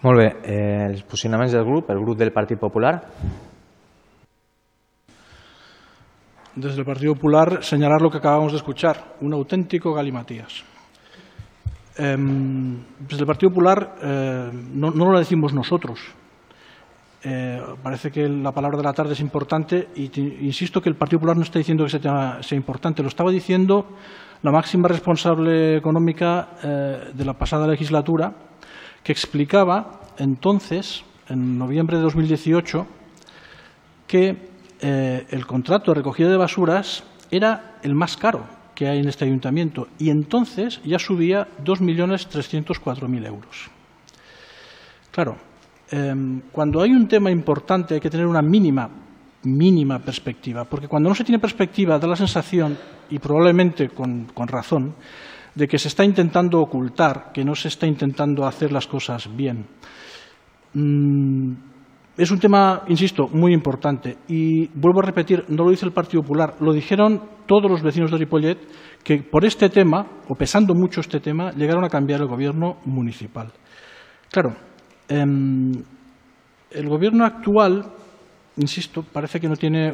Molt 0.04 0.20
bé. 0.20 0.36
Eh, 0.44 1.50
del 1.52 1.64
grup, 1.64 1.90
el 1.90 2.00
grup 2.00 2.18
del 2.18 2.34
Partit 2.34 2.60
Popular. 2.60 3.08
Desde 6.56 6.80
el 6.80 6.86
Partido 6.86 7.16
Popular 7.16 7.64
señalar 7.64 8.02
lo 8.02 8.10
que 8.12 8.18
acabamos 8.18 8.52
de 8.52 8.58
escuchar, 8.58 9.16
un 9.22 9.34
auténtico 9.34 9.94
galimatías. 9.94 10.66
Eh, 11.98 12.18
desde 13.00 13.22
el 13.22 13.26
Partido 13.26 13.52
Popular 13.52 13.96
eh, 14.04 14.50
no, 14.74 14.92
lo 14.92 15.18
decimos 15.18 15.54
nosotros. 15.54 16.00
Eh, 17.24 17.62
parece 17.82 18.12
que 18.12 18.28
la 18.28 18.52
palabra 18.52 18.80
de 18.80 18.84
la 18.84 18.94
tarde 18.94 19.14
es 19.14 19.22
importante 19.22 19.88
y 19.96 20.12
insisto 20.46 20.82
que 20.82 20.90
el 20.90 20.96
Partido 20.96 21.20
Popular 21.20 21.38
no 21.38 21.44
está 21.44 21.60
diciendo 21.60 21.86
que 21.86 21.88
ese 21.88 22.00
tema 22.00 22.44
sea 22.44 22.58
importante, 22.58 23.02
lo 23.02 23.08
estaba 23.08 23.32
diciendo 23.32 23.88
la 24.42 24.52
máxima 24.52 24.90
responsable 24.90 25.78
económica 25.78 26.50
eh, 26.62 27.12
de 27.14 27.26
la 27.26 27.34
pasada 27.34 27.66
legislatura, 27.66 28.34
que 29.04 29.12
explicaba 29.12 30.02
entonces, 30.18 31.04
en 31.30 31.58
noviembre 31.58 31.98
de 31.98 32.04
2018, 32.04 32.88
que 34.08 34.38
eh, 34.80 35.26
el 35.30 35.46
contrato 35.46 35.92
de 35.92 35.96
recogida 35.96 36.30
de 36.30 36.38
basuras 36.38 37.04
era 37.32 37.78
el 37.84 37.96
más 37.96 38.18
caro 38.18 38.46
que 38.76 38.88
hay 38.88 39.00
en 39.00 39.08
este 39.08 39.26
ayuntamiento 39.26 39.88
y 40.00 40.10
entonces 40.10 40.82
ya 40.84 41.00
subía 41.00 41.48
2.304.000 41.64 43.26
euros. 43.26 43.70
Claro, 45.12 45.38
eh, 45.92 46.42
cuando 46.52 46.82
hay 46.82 46.92
un 46.92 47.08
tema 47.08 47.32
importante 47.32 47.96
hay 47.96 48.00
que 48.00 48.10
tener 48.10 48.26
una 48.26 48.42
mínima, 48.42 48.90
mínima 49.44 50.00
perspectiva, 50.00 50.66
porque 50.66 50.88
cuando 50.88 51.10
no 51.10 51.16
se 51.16 51.24
tiene 51.24 51.40
perspectiva 51.40 52.00
da 52.00 52.08
la 52.08 52.16
sensación, 52.16 52.78
y 53.10 53.20
probablemente 53.20 53.90
con, 53.90 54.26
con 54.34 54.48
razón, 54.48 54.96
de 55.56 55.68
que 55.68 55.78
se 55.78 55.88
está 55.88 56.04
intentando 56.04 56.60
ocultar, 56.60 57.32
que 57.34 57.44
no 57.44 57.56
se 57.56 57.68
está 57.68 57.86
intentando 57.86 58.46
hacer 58.46 58.72
las 58.72 58.88
cosas 58.88 59.30
bien. 59.36 59.66
Mm, 60.74 61.54
es 62.18 62.32
un 62.32 62.40
tema, 62.40 62.84
insisto, 62.88 63.28
muy 63.28 63.54
importante 63.54 64.18
y 64.28 64.68
vuelvo 64.68 65.02
a 65.02 65.06
repetir, 65.06 65.46
no 65.50 65.64
lo 65.64 65.72
dice 65.72 65.86
el 65.86 65.92
Partido 65.92 66.22
Popular, 66.22 66.56
lo 66.60 66.74
dijeron 66.74 67.22
todos 67.48 67.70
los 67.70 67.82
vecinos 67.82 68.12
de 68.12 68.18
Ripollet 68.18 68.58
que 69.04 69.24
por 69.24 69.46
este 69.46 69.70
tema, 69.70 70.06
o 70.30 70.36
pesando 70.36 70.76
mucho 70.76 71.02
este 71.02 71.20
tema, 71.20 71.52
llegaron 71.52 71.84
a 71.84 71.90
cambiar 71.90 72.22
el 72.22 72.28
gobierno 72.28 72.78
municipal. 72.86 73.52
Claro, 74.32 74.56
eh, 75.10 75.26
el 76.72 76.90
gobierno 76.90 77.26
actual, 77.26 77.84
insisto, 78.58 79.04
parece 79.04 79.40
que 79.40 79.50
no 79.50 79.56
tiene 79.56 79.94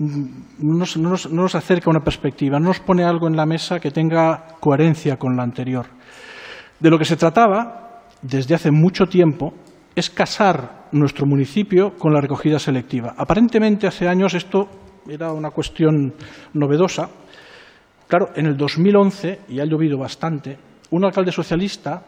nos, 0.00 0.96
no, 0.96 1.10
nos, 1.10 1.30
no 1.30 1.42
nos, 1.42 1.54
acerca 1.54 1.90
una 1.90 2.00
perspectiva, 2.00 2.58
no 2.58 2.68
nos 2.68 2.80
pone 2.80 3.04
algo 3.04 3.28
en 3.28 3.36
la 3.36 3.44
mesa 3.44 3.78
que 3.78 3.90
tenga 3.90 4.56
coherencia 4.58 5.16
con 5.16 5.36
la 5.36 5.42
anterior. 5.42 5.86
De 6.78 6.90
lo 6.90 6.98
que 6.98 7.04
se 7.04 7.16
trataba 7.16 8.04
desde 8.22 8.54
hace 8.54 8.70
mucho 8.70 9.06
tiempo 9.06 9.52
es 9.94 10.08
casar 10.08 10.88
nuestro 10.92 11.26
municipio 11.26 11.96
con 11.98 12.14
la 12.14 12.20
recogida 12.20 12.58
selectiva. 12.58 13.14
Aparentemente 13.16 13.86
hace 13.86 14.08
años 14.08 14.34
esto 14.34 14.68
era 15.08 15.32
una 15.32 15.50
cuestión 15.50 16.14
novedosa. 16.54 17.10
Claro, 18.08 18.30
en 18.34 18.46
el 18.46 18.56
2011, 18.56 19.40
y 19.50 19.60
ha 19.60 19.64
llovido 19.64 19.98
bastante, 19.98 20.58
un 20.90 21.04
alcalde 21.04 21.30
socialista 21.30 22.02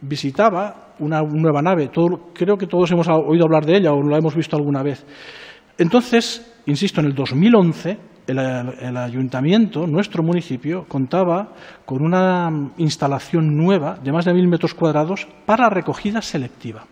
visitaba 0.00 0.94
una 0.98 1.20
nueva 1.22 1.60
nave. 1.62 1.90
Creo 2.32 2.56
que 2.56 2.66
todos 2.66 2.90
hemos 2.90 3.08
oído 3.08 3.44
hablar 3.44 3.66
de 3.66 3.76
ella 3.76 3.92
o 3.92 4.02
la 4.02 4.18
hemos 4.18 4.34
visto 4.34 4.56
alguna 4.56 4.82
vez. 4.82 5.04
Entonces, 5.78 6.53
insisto, 6.66 7.00
en 7.00 7.06
el 7.06 7.14
2011 7.14 7.98
el, 8.26 8.38
el, 8.38 8.96
ayuntamiento, 8.96 9.86
nuestro 9.86 10.22
municipio, 10.22 10.84
contaba 10.88 11.52
con 11.84 12.02
una 12.02 12.48
instalación 12.78 13.54
nueva 13.54 13.98
de 14.02 14.12
más 14.12 14.24
de 14.24 14.32
mil 14.32 14.48
metros 14.48 14.74
cuadrados 14.74 15.26
para 15.44 15.68
recogida 15.68 16.22
selectiva. 16.22 16.84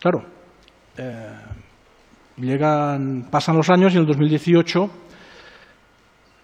Claro, 0.00 0.24
eh, 0.96 1.32
llegan, 2.36 3.28
pasan 3.30 3.56
los 3.56 3.70
años 3.70 3.92
y 3.92 3.96
en 3.96 4.02
el 4.02 4.06
2018, 4.06 4.90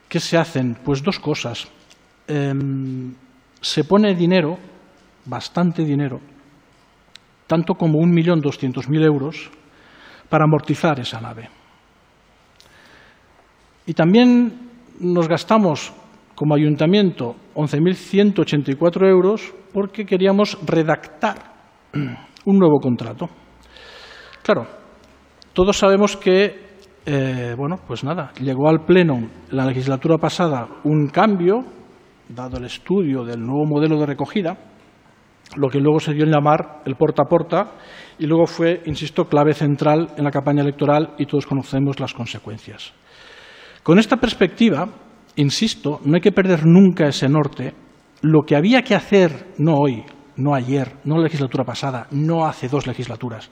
¿qué 0.09 0.21
se 0.21 0.37
hacen? 0.37 0.77
Pues 0.85 1.03
dos 1.03 1.19
cosas. 1.19 1.69
Eh, 2.27 2.55
se 3.61 3.85
pone 3.85 4.15
dinero, 4.15 4.59
bastante 5.25 5.85
dinero, 5.85 6.21
tanto 7.47 7.75
como 7.75 7.99
1.200.000 8.01 9.05
euros, 9.05 9.51
para 10.29 10.45
amortizar 10.45 11.01
esa 11.01 11.21
nave. 11.21 11.58
Y 13.89 13.95
también 13.95 14.53
nos 15.01 15.29
gastamos 15.29 15.95
como 16.35 16.55
ayuntamiento 16.55 17.37
11.184 17.55 19.09
euros 19.09 19.55
porque 19.73 20.05
queríamos 20.05 20.59
redactar 20.67 21.37
un 21.95 22.59
nuevo 22.59 22.81
contrato. 22.81 23.31
Claro, 24.43 24.67
todos 25.55 25.79
sabemos 25.79 26.19
que, 26.19 26.69
eh, 27.07 27.55
bueno, 27.57 27.77
pues 27.87 28.05
nada, 28.05 28.31
llegó 28.43 28.69
al 28.69 28.85
Pleno 28.85 29.27
la 29.53 29.65
legislatura 29.65 30.19
pasada 30.19 30.69
un 30.85 31.09
cambio, 31.09 31.65
dado 32.29 32.59
el 32.59 32.67
estudio 32.67 33.25
del 33.25 33.41
nuevo 33.41 33.65
modelo 33.65 33.99
de 33.99 34.05
recogida, 34.05 34.59
lo 35.57 35.71
que 35.71 35.81
luego 35.81 35.99
se 35.99 36.13
dio 36.13 36.25
en 36.25 36.31
llamar 36.31 36.83
el 36.85 36.97
porta 36.97 37.23
a 37.23 37.27
porta 37.27 37.73
y 38.19 38.27
luego 38.27 38.47
fue, 38.47 38.83
insisto, 38.85 39.25
clave 39.25 39.55
central 39.55 40.11
en 40.19 40.25
la 40.25 40.31
campaña 40.31 40.61
electoral 40.61 41.15
y 41.17 41.25
todos 41.25 41.47
conocemos 41.47 41.99
las 42.01 42.13
consecuencias. 42.13 42.93
Con 43.89 43.99
esta 43.99 44.19
perspectiva, 44.19 44.87
insisto, 45.37 46.01
no 46.05 46.17
hay 46.17 46.21
que 46.21 46.31
perder 46.31 46.67
nunca 46.67 47.09
ese 47.09 47.27
norte. 47.27 47.73
Lo 48.21 48.43
que 48.43 48.55
había 48.55 48.83
que 48.83 48.95
hacer, 48.95 49.55
no 49.57 49.77
hoy, 49.77 50.05
no 50.37 50.55
ayer, 50.55 50.97
no 51.05 51.17
la 51.17 51.23
legislatura 51.23 51.65
pasada, 51.65 52.07
no 52.11 52.45
hace 52.45 52.69
dos 52.69 52.87
legislaturas. 52.87 53.51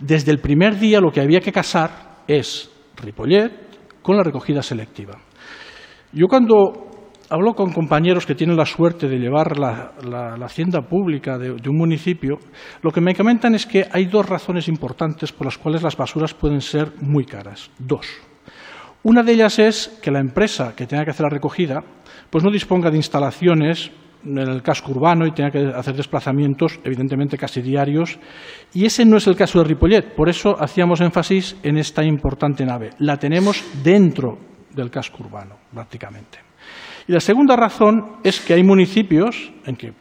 Desde 0.00 0.32
el 0.32 0.38
primer 0.38 0.78
día 0.78 0.98
lo 0.98 1.10
que 1.10 1.20
había 1.20 1.40
que 1.40 1.52
casar 1.52 2.22
es 2.26 2.70
Ripollet 2.96 3.52
con 4.00 4.16
la 4.16 4.22
recogida 4.22 4.62
selectiva. 4.62 5.18
Yo 6.10 6.26
cuando 6.26 7.12
hablo 7.28 7.52
con 7.52 7.70
compañeros 7.74 8.24
que 8.24 8.34
tienen 8.34 8.56
la 8.56 8.64
suerte 8.64 9.08
de 9.08 9.18
llevar 9.18 9.58
la, 9.58 10.38
hacienda 10.42 10.88
pública 10.88 11.36
de, 11.36 11.50
un 11.50 11.76
municipio, 11.76 12.38
lo 12.80 12.90
que 12.90 13.02
me 13.02 13.14
comentan 13.14 13.54
es 13.54 13.66
que 13.66 13.84
hay 13.92 14.06
dos 14.06 14.26
razones 14.26 14.68
importantes 14.68 15.32
por 15.32 15.44
las 15.44 15.58
cuales 15.58 15.82
las 15.82 15.98
basuras 15.98 16.32
pueden 16.32 16.62
ser 16.62 16.94
muy 17.02 17.26
caras. 17.26 17.70
Dos. 17.78 18.06
Una 19.08 19.22
de 19.22 19.34
ellas 19.34 19.60
es 19.60 20.00
que 20.02 20.10
la 20.10 20.18
empresa 20.18 20.74
que 20.74 20.84
tenga 20.84 21.04
que 21.04 21.12
hacer 21.12 21.22
la 21.22 21.30
recogida 21.30 21.80
pues 22.28 22.42
no 22.42 22.50
disponga 22.50 22.90
de 22.90 22.96
instalaciones 22.96 23.92
en 24.24 24.36
el 24.36 24.62
casco 24.62 24.90
urbano 24.90 25.24
y 25.24 25.30
tenga 25.30 25.52
que 25.52 25.64
hacer 25.64 25.94
desplazamientos, 25.94 26.80
evidentemente 26.82 27.38
casi 27.38 27.62
diarios. 27.62 28.18
Y 28.74 28.84
ese 28.84 29.04
no 29.04 29.18
es 29.18 29.28
el 29.28 29.36
caso 29.36 29.60
de 29.60 29.64
Ripollet. 29.66 30.16
Por 30.16 30.28
eso 30.28 30.56
hacíamos 30.60 31.00
énfasis 31.00 31.56
en 31.62 31.78
esta 31.78 32.02
importante 32.02 32.66
nave. 32.66 32.94
La 32.98 33.16
tenemos 33.16 33.64
dentro 33.84 34.38
del 34.74 34.90
casco 34.90 35.22
urbano, 35.22 35.54
prácticamente. 35.72 36.40
Y 37.06 37.12
la 37.12 37.20
segunda 37.20 37.54
razón 37.54 38.16
es 38.24 38.40
que 38.40 38.54
hay 38.54 38.64
municipios 38.64 39.52
en 39.66 39.76
que 39.76 39.92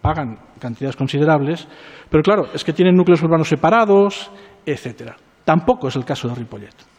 pagan 0.00 0.38
cantidades 0.60 0.94
considerables, 0.94 1.66
pero 2.08 2.22
claro, 2.22 2.46
es 2.54 2.62
que 2.62 2.72
tienen 2.72 2.94
núcleos 2.94 3.20
urbanos 3.24 3.48
separados, 3.48 4.30
etcétera. 4.64 5.16
Tampoco 5.44 5.88
es 5.88 5.96
el 5.96 6.04
caso 6.04 6.28
de 6.28 6.36
Ripollet. 6.36 6.95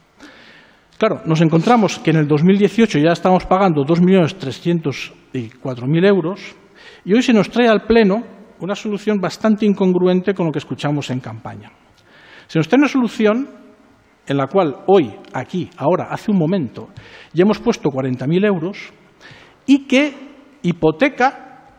Claro, 0.98 1.22
nos 1.26 1.42
encontramos 1.42 2.00
que 2.00 2.10
en 2.10 2.18
el 2.18 2.28
2018 2.28 2.98
ya 2.98 3.12
estamos 3.12 3.46
pagando 3.46 3.86
2.304.000 3.86 6.08
euros 6.08 6.56
y 7.06 7.14
hoy 7.14 7.22
se 7.22 7.34
nos 7.34 7.52
trae 7.52 7.68
al 7.68 7.86
Pleno 7.86 8.24
una 8.60 8.74
solución 8.74 9.20
bastante 9.20 9.68
incongruente 9.68 10.34
con 10.34 10.48
lo 10.48 10.52
que 10.52 10.58
escuchamos 10.58 11.12
en 11.12 11.20
campaña. 11.20 11.72
Se 12.48 12.58
nos 12.58 12.68
trae 12.68 12.80
una 12.80 12.88
solución 12.88 13.48
en 14.26 14.38
la 14.38 14.48
cual 14.48 14.78
hoy, 14.88 15.14
aquí, 15.34 15.70
ahora, 15.78 16.08
hace 16.10 16.32
un 16.32 16.40
momento, 16.40 16.90
ya 17.32 17.44
hemos 17.44 17.60
puesto 17.60 17.92
40.000 17.92 18.48
euros 18.48 18.92
y 19.68 19.86
que 19.86 20.16
hipoteca 20.64 21.76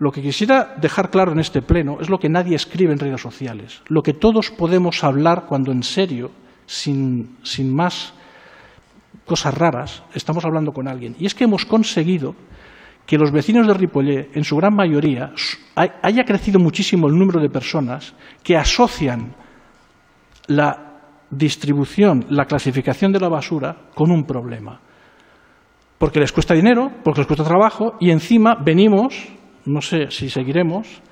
lo 0.00 0.10
que 0.10 0.22
quisiera 0.22 0.76
dejar 0.80 1.10
claro 1.10 1.32
en 1.32 1.40
este 1.40 1.60
pleno 1.60 1.98
es 2.00 2.08
lo 2.08 2.18
que 2.18 2.30
nadie 2.30 2.56
escribe 2.56 2.92
en 2.92 2.98
redes 2.98 3.20
sociales, 3.20 3.82
lo 3.88 4.02
que 4.02 4.14
todos 4.14 4.50
podemos 4.50 5.04
hablar 5.04 5.44
cuando 5.46 5.72
en 5.72 5.82
serio, 5.82 6.30
sin, 6.64 7.36
sin 7.42 7.72
más 7.72 8.14
cosas 9.26 9.54
raras, 9.54 10.02
estamos 10.14 10.42
hablando 10.46 10.72
con 10.72 10.88
alguien. 10.88 11.14
Y 11.18 11.26
es 11.26 11.34
que 11.34 11.44
hemos 11.44 11.66
conseguido 11.66 12.34
que 13.04 13.18
los 13.18 13.30
vecinos 13.30 13.66
de 13.66 13.74
Ripollet, 13.74 14.34
en 14.34 14.42
su 14.42 14.56
gran 14.56 14.74
mayoría, 14.74 15.32
haya 15.76 16.24
crecido 16.24 16.58
muchísimo 16.58 17.06
el 17.06 17.18
número 17.18 17.38
de 17.38 17.50
personas 17.50 18.14
que 18.42 18.56
asocian 18.56 19.34
la 20.46 21.02
distribución, 21.28 22.24
la 22.30 22.46
clasificación 22.46 23.12
de 23.12 23.20
la 23.20 23.28
basura 23.28 23.90
con 23.94 24.10
un 24.10 24.24
problema. 24.24 24.80
Porque 25.98 26.20
les 26.20 26.32
cuesta 26.32 26.54
dinero, 26.54 26.90
porque 27.04 27.20
les 27.20 27.26
cuesta 27.26 27.44
trabajo 27.44 27.96
y 28.00 28.10
encima 28.10 28.54
venimos 28.54 29.39
no 29.66 29.80
sé 29.80 30.10
si 30.10 30.28
seguiremos, 30.28 31.02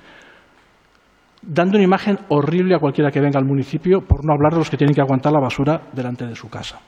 dando 1.41 1.77
una 1.77 1.85
imagen 1.85 2.19
horrible 2.29 2.75
a 2.75 2.79
cualquiera 2.79 3.11
que 3.11 3.21
venga 3.21 3.39
al 3.39 3.45
municipio, 3.45 4.01
por 4.01 4.25
no 4.25 4.33
hablar 4.33 4.53
de 4.53 4.59
los 4.59 4.69
que 4.69 4.77
tienen 4.77 4.93
que 4.93 5.01
aguantar 5.01 5.31
la 5.31 5.39
basura 5.39 5.81
delante 5.93 6.25
de 6.25 6.35
su 6.35 6.49
casa. 6.49 6.79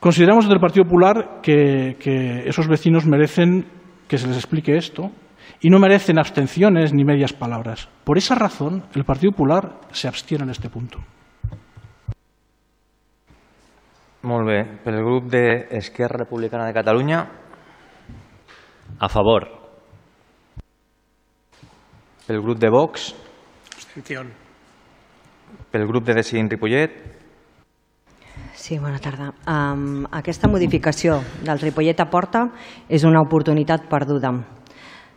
Consideramos 0.00 0.44
desde 0.44 0.54
el 0.54 0.60
Partido 0.60 0.84
Popular 0.84 1.40
que, 1.42 2.42
esos 2.46 2.66
vecinos 2.66 3.06
merecen 3.06 3.66
que 4.08 4.18
se 4.18 4.26
les 4.26 4.36
explique 4.36 4.76
esto 4.76 5.12
y 5.60 5.70
no 5.70 5.78
merecen 5.78 6.18
abstenciones 6.18 6.92
ni 6.92 7.04
medias 7.04 7.32
palabras. 7.32 7.88
Por 8.04 8.18
esa 8.18 8.34
razón, 8.34 8.82
el 8.96 9.04
Partido 9.04 9.30
Popular 9.30 9.78
se 9.92 10.08
abstiene 10.08 10.44
en 10.44 10.50
este 10.50 10.68
punto. 10.68 10.98
Molt 14.22 14.46
bé. 14.46 14.64
Per 14.84 14.94
el 14.94 15.04
grup 15.04 15.32
Republicana 15.32 16.66
de 16.66 16.72
Catalunya. 16.72 17.28
A 18.98 19.08
favor. 19.08 19.61
Pel 22.26 22.40
grup 22.40 22.58
de 22.58 22.70
Vox. 22.70 23.14
Abstención. 23.74 24.30
Pel 25.70 25.86
grup 25.88 26.04
de 26.06 26.14
Decidim 26.14 26.48
Ripollet. 26.48 26.92
Sí, 28.54 28.78
bona 28.78 29.00
tarda. 29.02 29.32
Um, 29.50 30.04
aquesta 30.14 30.46
modificació 30.46 31.18
del 31.42 31.58
Ripollet 31.58 31.98
a 31.98 32.06
Porta 32.06 32.44
és 32.88 33.02
una 33.02 33.20
oportunitat 33.24 33.88
perduda. 33.90 34.30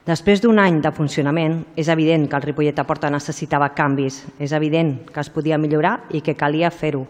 Després 0.06 0.42
d'un 0.42 0.58
any 0.62 0.80
de 0.82 0.92
funcionament, 0.94 1.60
és 1.78 1.92
evident 1.94 2.26
que 2.30 2.40
el 2.40 2.48
Ripollet 2.48 2.82
a 2.82 2.88
Porta 2.90 3.14
necessitava 3.14 3.70
canvis, 3.78 4.24
és 4.42 4.52
evident 4.58 4.98
que 5.06 5.22
es 5.22 5.30
podia 5.30 5.62
millorar 5.62 6.00
i 6.10 6.24
que 6.26 6.36
calia 6.38 6.74
fer-ho. 6.74 7.06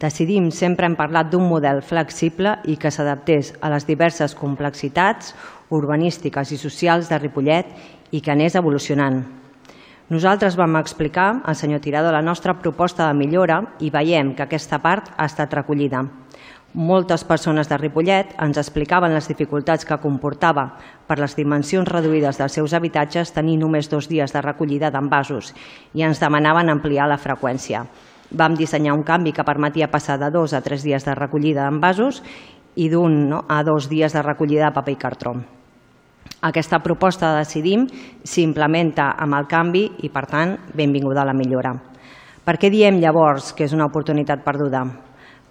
Decidim, 0.00 0.50
sempre 0.50 0.88
hem 0.88 0.96
parlat 0.98 1.30
d'un 1.30 1.46
model 1.46 1.82
flexible 1.86 2.56
i 2.66 2.76
que 2.80 2.90
s'adaptés 2.90 3.54
a 3.60 3.70
les 3.70 3.86
diverses 3.86 4.34
complexitats 4.34 5.34
urbanístiques 5.70 6.50
i 6.50 6.58
socials 6.58 7.10
de 7.10 7.18
Ripollet 7.18 7.99
i 8.10 8.20
que 8.20 8.32
anés 8.32 8.56
evolucionant. 8.58 9.22
Nosaltres 10.10 10.56
vam 10.58 10.74
explicar 10.80 11.42
al 11.46 11.54
senyor 11.54 11.80
Tirado 11.80 12.10
la 12.10 12.22
nostra 12.22 12.56
proposta 12.58 13.06
de 13.06 13.14
millora 13.14 13.60
i 13.78 13.92
veiem 13.94 14.34
que 14.34 14.42
aquesta 14.42 14.80
part 14.82 15.12
ha 15.16 15.28
estat 15.30 15.54
recollida. 15.54 16.02
Moltes 16.74 17.22
persones 17.26 17.66
de 17.70 17.76
Ripollet 17.78 18.32
ens 18.38 18.58
explicaven 18.58 19.14
les 19.14 19.26
dificultats 19.26 19.86
que 19.86 19.98
comportava 20.02 20.64
per 21.06 21.16
les 21.18 21.34
dimensions 21.38 21.88
reduïdes 21.88 22.38
dels 22.38 22.58
seus 22.58 22.74
habitatges 22.74 23.30
tenir 23.34 23.56
només 23.58 23.90
dos 23.90 24.06
dies 24.10 24.34
de 24.34 24.42
recollida 24.42 24.90
d'envasos 24.90 25.52
i 25.94 26.02
ens 26.06 26.22
demanaven 26.22 26.70
ampliar 26.70 27.06
la 27.10 27.18
freqüència. 27.18 27.84
Vam 28.30 28.54
dissenyar 28.54 28.94
un 28.94 29.02
canvi 29.06 29.34
que 29.34 29.46
permetia 29.46 29.90
passar 29.90 30.18
de 30.18 30.30
dos 30.30 30.54
a 30.54 30.62
tres 30.62 30.82
dies 30.86 31.06
de 31.06 31.14
recollida 31.14 31.66
d'envasos 31.66 32.22
i 32.74 32.90
d'un 32.90 33.28
no, 33.30 33.44
a 33.48 33.62
dos 33.62 33.90
dies 33.90 34.14
de 34.14 34.22
recollida 34.22 34.70
de 34.70 34.74
paper 34.78 34.94
i 34.94 35.02
cartró. 35.06 35.38
Aquesta 36.40 36.78
proposta 36.80 37.34
de 37.34 37.42
Decidim 37.42 37.82
s'implementa 38.24 39.10
amb 39.20 39.36
el 39.36 39.44
canvi 39.48 39.82
i, 40.06 40.08
per 40.08 40.22
tant, 40.24 40.54
benvinguda 40.72 41.20
a 41.20 41.26
la 41.28 41.34
millora. 41.36 41.74
Per 42.40 42.54
què 42.56 42.70
diem 42.72 42.96
llavors 43.02 43.50
que 43.52 43.66
és 43.66 43.74
una 43.76 43.90
oportunitat 43.90 44.40
perduda? 44.46 44.80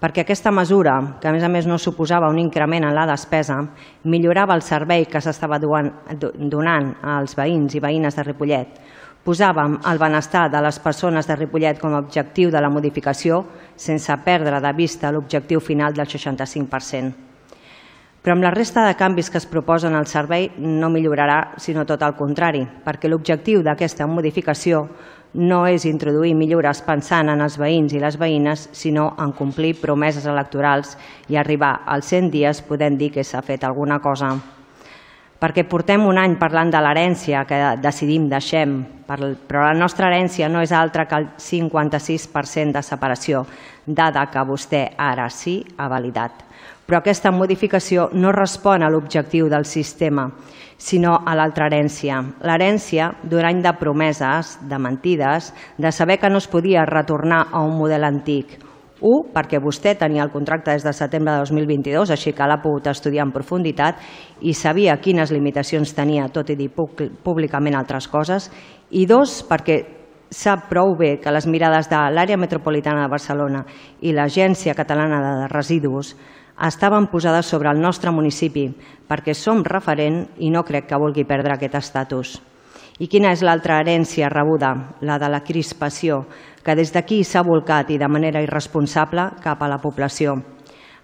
Perquè 0.02 0.24
aquesta 0.24 0.50
mesura, 0.50 0.96
que 1.22 1.28
a 1.30 1.32
més 1.36 1.46
a 1.46 1.52
més 1.52 1.68
no 1.70 1.78
suposava 1.78 2.32
un 2.32 2.40
increment 2.42 2.88
en 2.88 2.96
la 2.96 3.06
despesa, 3.06 3.60
millorava 4.02 4.58
el 4.58 4.66
servei 4.66 5.06
que 5.06 5.22
s'estava 5.22 5.60
donant 5.62 6.92
als 7.14 7.38
veïns 7.38 7.78
i 7.78 7.84
veïnes 7.86 8.18
de 8.18 8.26
Ripollet. 8.26 8.82
Posàvem 9.22 9.78
el 9.86 9.98
benestar 10.00 10.48
de 10.50 10.58
les 10.64 10.82
persones 10.82 11.28
de 11.28 11.38
Ripollet 11.38 11.78
com 11.78 11.94
a 11.94 12.02
objectiu 12.02 12.50
de 12.50 12.58
la 12.58 12.72
modificació 12.72 13.44
sense 13.76 14.22
perdre 14.24 14.58
de 14.58 14.72
vista 14.74 15.12
l'objectiu 15.12 15.60
final 15.62 15.94
del 15.94 16.08
65%. 16.08 17.29
Però 18.20 18.34
amb 18.36 18.44
la 18.44 18.50
resta 18.52 18.82
de 18.84 18.96
canvis 19.00 19.30
que 19.32 19.38
es 19.40 19.46
proposen 19.48 19.94
al 19.96 20.04
servei 20.06 20.50
no 20.60 20.90
millorarà, 20.92 21.54
sinó 21.56 21.86
tot 21.88 22.02
el 22.04 22.18
contrari, 22.18 22.66
perquè 22.84 23.08
l'objectiu 23.08 23.62
d'aquesta 23.64 24.04
modificació 24.06 24.82
no 25.40 25.62
és 25.70 25.86
introduir 25.88 26.34
millores 26.36 26.82
pensant 26.84 27.30
en 27.32 27.40
els 27.40 27.56
veïns 27.56 27.94
i 27.94 28.02
les 28.02 28.18
veïnes, 28.20 28.66
sinó 28.76 29.14
en 29.16 29.32
complir 29.32 29.72
promeses 29.80 30.26
electorals 30.28 30.98
i 31.32 31.38
arribar 31.40 31.78
als 31.86 32.10
100 32.12 32.28
dies 32.34 32.60
podent 32.66 32.98
dir 33.00 33.08
que 33.14 33.24
s'ha 33.24 33.40
fet 33.40 33.64
alguna 33.64 34.00
cosa. 34.04 34.34
Perquè 35.40 35.64
portem 35.64 36.04
un 36.04 36.18
any 36.20 36.34
parlant 36.36 36.68
de 36.68 36.82
l'herència 36.84 37.46
que 37.48 37.62
decidim 37.80 38.28
deixem, 38.28 38.82
però 39.08 39.64
la 39.64 39.72
nostra 39.72 40.10
herència 40.10 40.50
no 40.52 40.60
és 40.60 40.76
altra 40.76 41.06
que 41.08 41.16
el 41.16 41.30
56% 41.40 42.76
de 42.76 42.84
separació, 42.84 43.46
dada 43.86 44.26
que 44.28 44.44
vostè 44.44 44.90
ara 44.98 45.30
sí 45.32 45.62
ha 45.78 45.88
validat 45.88 46.49
però 46.90 47.04
aquesta 47.04 47.30
modificació 47.30 48.08
no 48.18 48.32
respon 48.34 48.82
a 48.82 48.88
l'objectiu 48.90 49.46
del 49.46 49.62
sistema, 49.62 50.24
sinó 50.74 51.12
a 51.22 51.36
l'altra 51.38 51.68
herència. 51.68 52.16
L'herència 52.42 53.12
d'un 53.22 53.46
any 53.46 53.60
de 53.62 53.70
promeses, 53.78 54.56
de 54.66 54.78
mentides, 54.82 55.52
de 55.78 55.92
saber 55.94 56.16
que 56.18 56.30
no 56.32 56.40
es 56.42 56.48
podia 56.50 56.82
retornar 56.88 57.44
a 57.52 57.62
un 57.62 57.76
model 57.78 58.08
antic. 58.08 58.56
Un, 59.06 59.28
perquè 59.30 59.60
vostè 59.62 59.94
tenia 60.00 60.24
el 60.26 60.32
contracte 60.32 60.74
des 60.74 60.82
de 60.82 60.92
setembre 60.92 61.36
de 61.36 61.44
2022, 61.44 62.10
així 62.10 62.34
que 62.34 62.50
l'ha 62.50 62.58
pogut 62.58 62.90
estudiar 62.90 63.28
en 63.28 63.36
profunditat 63.38 64.02
i 64.42 64.52
sabia 64.52 64.98
quines 64.98 65.30
limitacions 65.30 65.94
tenia, 65.94 66.26
tot 66.34 66.50
i 66.50 66.58
dir 66.58 66.72
públicament 66.74 67.78
altres 67.78 68.10
coses. 68.10 68.50
I 68.90 69.06
dos, 69.06 69.44
perquè 69.46 69.78
sap 70.30 70.66
prou 70.66 70.96
bé 70.98 71.20
que 71.22 71.30
les 71.30 71.46
mirades 71.46 71.86
de 71.90 72.02
l'àrea 72.10 72.38
metropolitana 72.38 73.06
de 73.06 73.14
Barcelona 73.14 73.64
i 74.02 74.10
l'Agència 74.10 74.74
Catalana 74.74 75.22
de 75.22 75.48
Residus 75.54 76.16
estaven 76.68 77.06
posades 77.08 77.46
sobre 77.46 77.70
el 77.70 77.80
nostre 77.80 78.12
municipi 78.12 78.66
perquè 79.08 79.34
som 79.34 79.64
referent 79.64 80.26
i 80.38 80.50
no 80.50 80.62
crec 80.66 80.90
que 80.90 81.00
vulgui 81.00 81.24
perdre 81.24 81.54
aquest 81.54 81.74
estatus. 81.78 82.36
I 83.00 83.08
quina 83.08 83.30
és 83.32 83.40
l'altra 83.40 83.78
herència 83.80 84.28
rebuda? 84.28 84.74
La 85.00 85.16
de 85.18 85.28
la 85.32 85.40
crispació, 85.40 86.26
que 86.62 86.74
des 86.76 86.92
d'aquí 86.92 87.22
s'ha 87.24 87.42
volcat 87.42 87.90
i 87.90 87.96
de 87.98 88.08
manera 88.08 88.42
irresponsable 88.44 89.30
cap 89.40 89.62
a 89.62 89.68
la 89.72 89.80
població. 89.80 90.36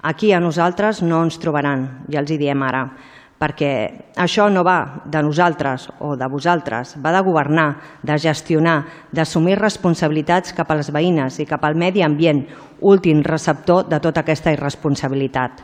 Aquí 0.02 0.32
a 0.32 0.40
nosaltres 0.40 1.00
no 1.02 1.22
ens 1.24 1.40
trobaran, 1.40 2.04
ja 2.12 2.20
els 2.20 2.30
hi 2.30 2.36
diem 2.38 2.62
ara, 2.62 2.84
perquè 3.36 3.70
això 4.16 4.48
no 4.48 4.64
va 4.64 5.02
de 5.04 5.20
nosaltres 5.22 5.90
o 6.00 6.14
de 6.16 6.28
vosaltres, 6.32 6.94
va 7.04 7.12
de 7.12 7.20
governar, 7.20 7.68
de 8.02 8.16
gestionar, 8.18 8.78
d'assumir 9.12 9.58
responsabilitats 9.60 10.54
cap 10.56 10.70
a 10.70 10.78
les 10.78 10.90
veïnes 10.92 11.38
i 11.40 11.46
cap 11.48 11.64
al 11.64 11.76
medi 11.76 12.02
ambient, 12.02 12.46
últim 12.80 13.22
receptor 13.24 13.88
de 13.88 14.00
tota 14.00 14.24
aquesta 14.24 14.52
irresponsabilitat. 14.52 15.62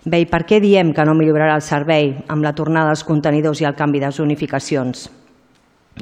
Bé, 0.00 0.22
i 0.24 0.26
per 0.26 0.46
què 0.48 0.58
diem 0.62 0.94
que 0.96 1.04
no 1.04 1.14
millorarà 1.14 1.54
el 1.58 1.62
servei 1.62 2.14
amb 2.32 2.42
la 2.42 2.54
tornada 2.56 2.88
dels 2.88 3.04
contenidors 3.04 3.60
i 3.60 3.66
el 3.68 3.76
canvi 3.76 4.00
de 4.00 4.10
zonificacions? 4.10 5.10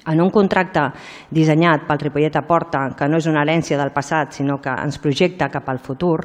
En 0.06 0.20
un 0.22 0.30
contracte 0.30 0.84
dissenyat 1.34 1.88
pel 1.88 1.98
Ripollet 1.98 2.36
a 2.38 2.44
Porta, 2.46 2.84
que 2.94 3.08
no 3.08 3.18
és 3.18 3.26
una 3.26 3.42
herència 3.42 3.78
del 3.80 3.90
passat, 3.90 4.36
sinó 4.36 4.60
que 4.62 4.70
ens 4.70 5.00
projecta 5.02 5.48
cap 5.50 5.68
al 5.68 5.80
futur, 5.82 6.20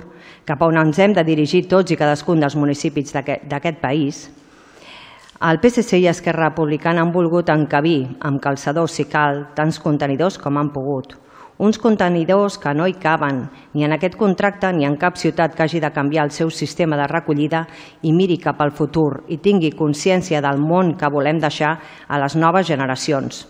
cap 0.45 0.61
a 0.61 0.69
on 0.69 0.77
ens 0.77 0.99
hem 0.99 1.15
de 1.17 1.23
dirigir 1.25 1.65
tots 1.67 1.91
i 1.91 1.97
cadascun 1.97 2.43
dels 2.43 2.55
municipis 2.59 3.15
d'aquest 3.15 3.81
país, 3.81 4.27
El 5.43 5.57
PSC 5.59 5.97
i 5.99 6.05
Esquerra 6.07 6.45
Republicana 6.47 7.01
han 7.03 7.09
volgut 7.11 7.49
encabir 7.51 8.05
amb 8.23 8.39
calçadors, 8.39 8.93
si 8.95 9.03
cal, 9.11 9.41
tants 9.57 9.75
contenidors 9.83 10.37
com 10.39 10.55
han 10.55 10.69
pogut. 10.71 11.17
Uns 11.59 11.81
contenidors 11.83 12.55
que 12.63 12.71
no 12.71 12.87
hi 12.87 12.93
caben 12.95 13.41
ni 13.73 13.83
en 13.83 13.91
aquest 13.91 14.15
contracte 14.15 14.71
ni 14.71 14.87
en 14.87 14.95
cap 15.01 15.19
ciutat 15.19 15.51
que 15.57 15.65
hagi 15.65 15.81
de 15.83 15.91
canviar 15.91 16.23
el 16.29 16.31
seu 16.31 16.47
sistema 16.47 16.95
de 16.95 17.09
recollida 17.11 17.65
i 18.01 18.15
miri 18.15 18.37
cap 18.39 18.63
al 18.63 18.71
futur 18.71 19.25
i 19.27 19.41
tingui 19.43 19.75
consciència 19.75 20.39
del 20.39 20.63
món 20.63 20.95
que 20.95 21.11
volem 21.11 21.43
deixar 21.43 21.75
a 22.07 22.23
les 22.23 22.39
noves 22.39 22.71
generacions. 22.71 23.43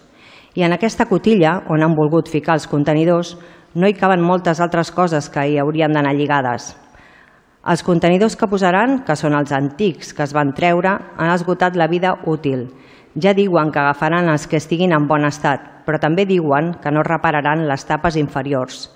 I 0.56 0.66
en 0.66 0.74
aquesta 0.74 1.06
cotilla, 1.06 1.60
on 1.70 1.86
han 1.86 1.94
volgut 1.94 2.26
ficar 2.26 2.58
els 2.58 2.66
contenidors, 2.66 3.38
no 3.76 3.86
hi 3.86 3.94
caben 3.94 4.26
moltes 4.26 4.66
altres 4.66 4.90
coses 4.90 5.30
que 5.30 5.46
hi 5.46 5.62
haurien 5.62 5.94
d'anar 5.94 6.18
lligades. 6.18 6.74
Els 7.64 7.80
contenidors 7.80 8.34
que 8.36 8.48
posaran, 8.52 8.98
que 9.08 9.16
són 9.16 9.38
els 9.38 9.54
antics 9.56 10.10
que 10.12 10.26
es 10.26 10.34
van 10.36 10.50
treure, 10.52 10.98
han 11.16 11.30
esgotat 11.32 11.78
la 11.80 11.88
vida 11.88 12.10
útil. 12.28 12.66
Ja 13.16 13.32
diuen 13.38 13.72
que 13.72 13.80
agafaran 13.80 14.28
els 14.28 14.50
que 14.52 14.60
estiguin 14.60 14.92
en 14.92 15.06
bon 15.08 15.24
estat, 15.24 15.86
però 15.86 15.96
també 15.96 16.26
diuen 16.28 16.74
que 16.84 16.92
no 16.92 17.06
repararan 17.08 17.64
les 17.70 17.86
tapes 17.88 18.18
inferiors. 18.20 18.90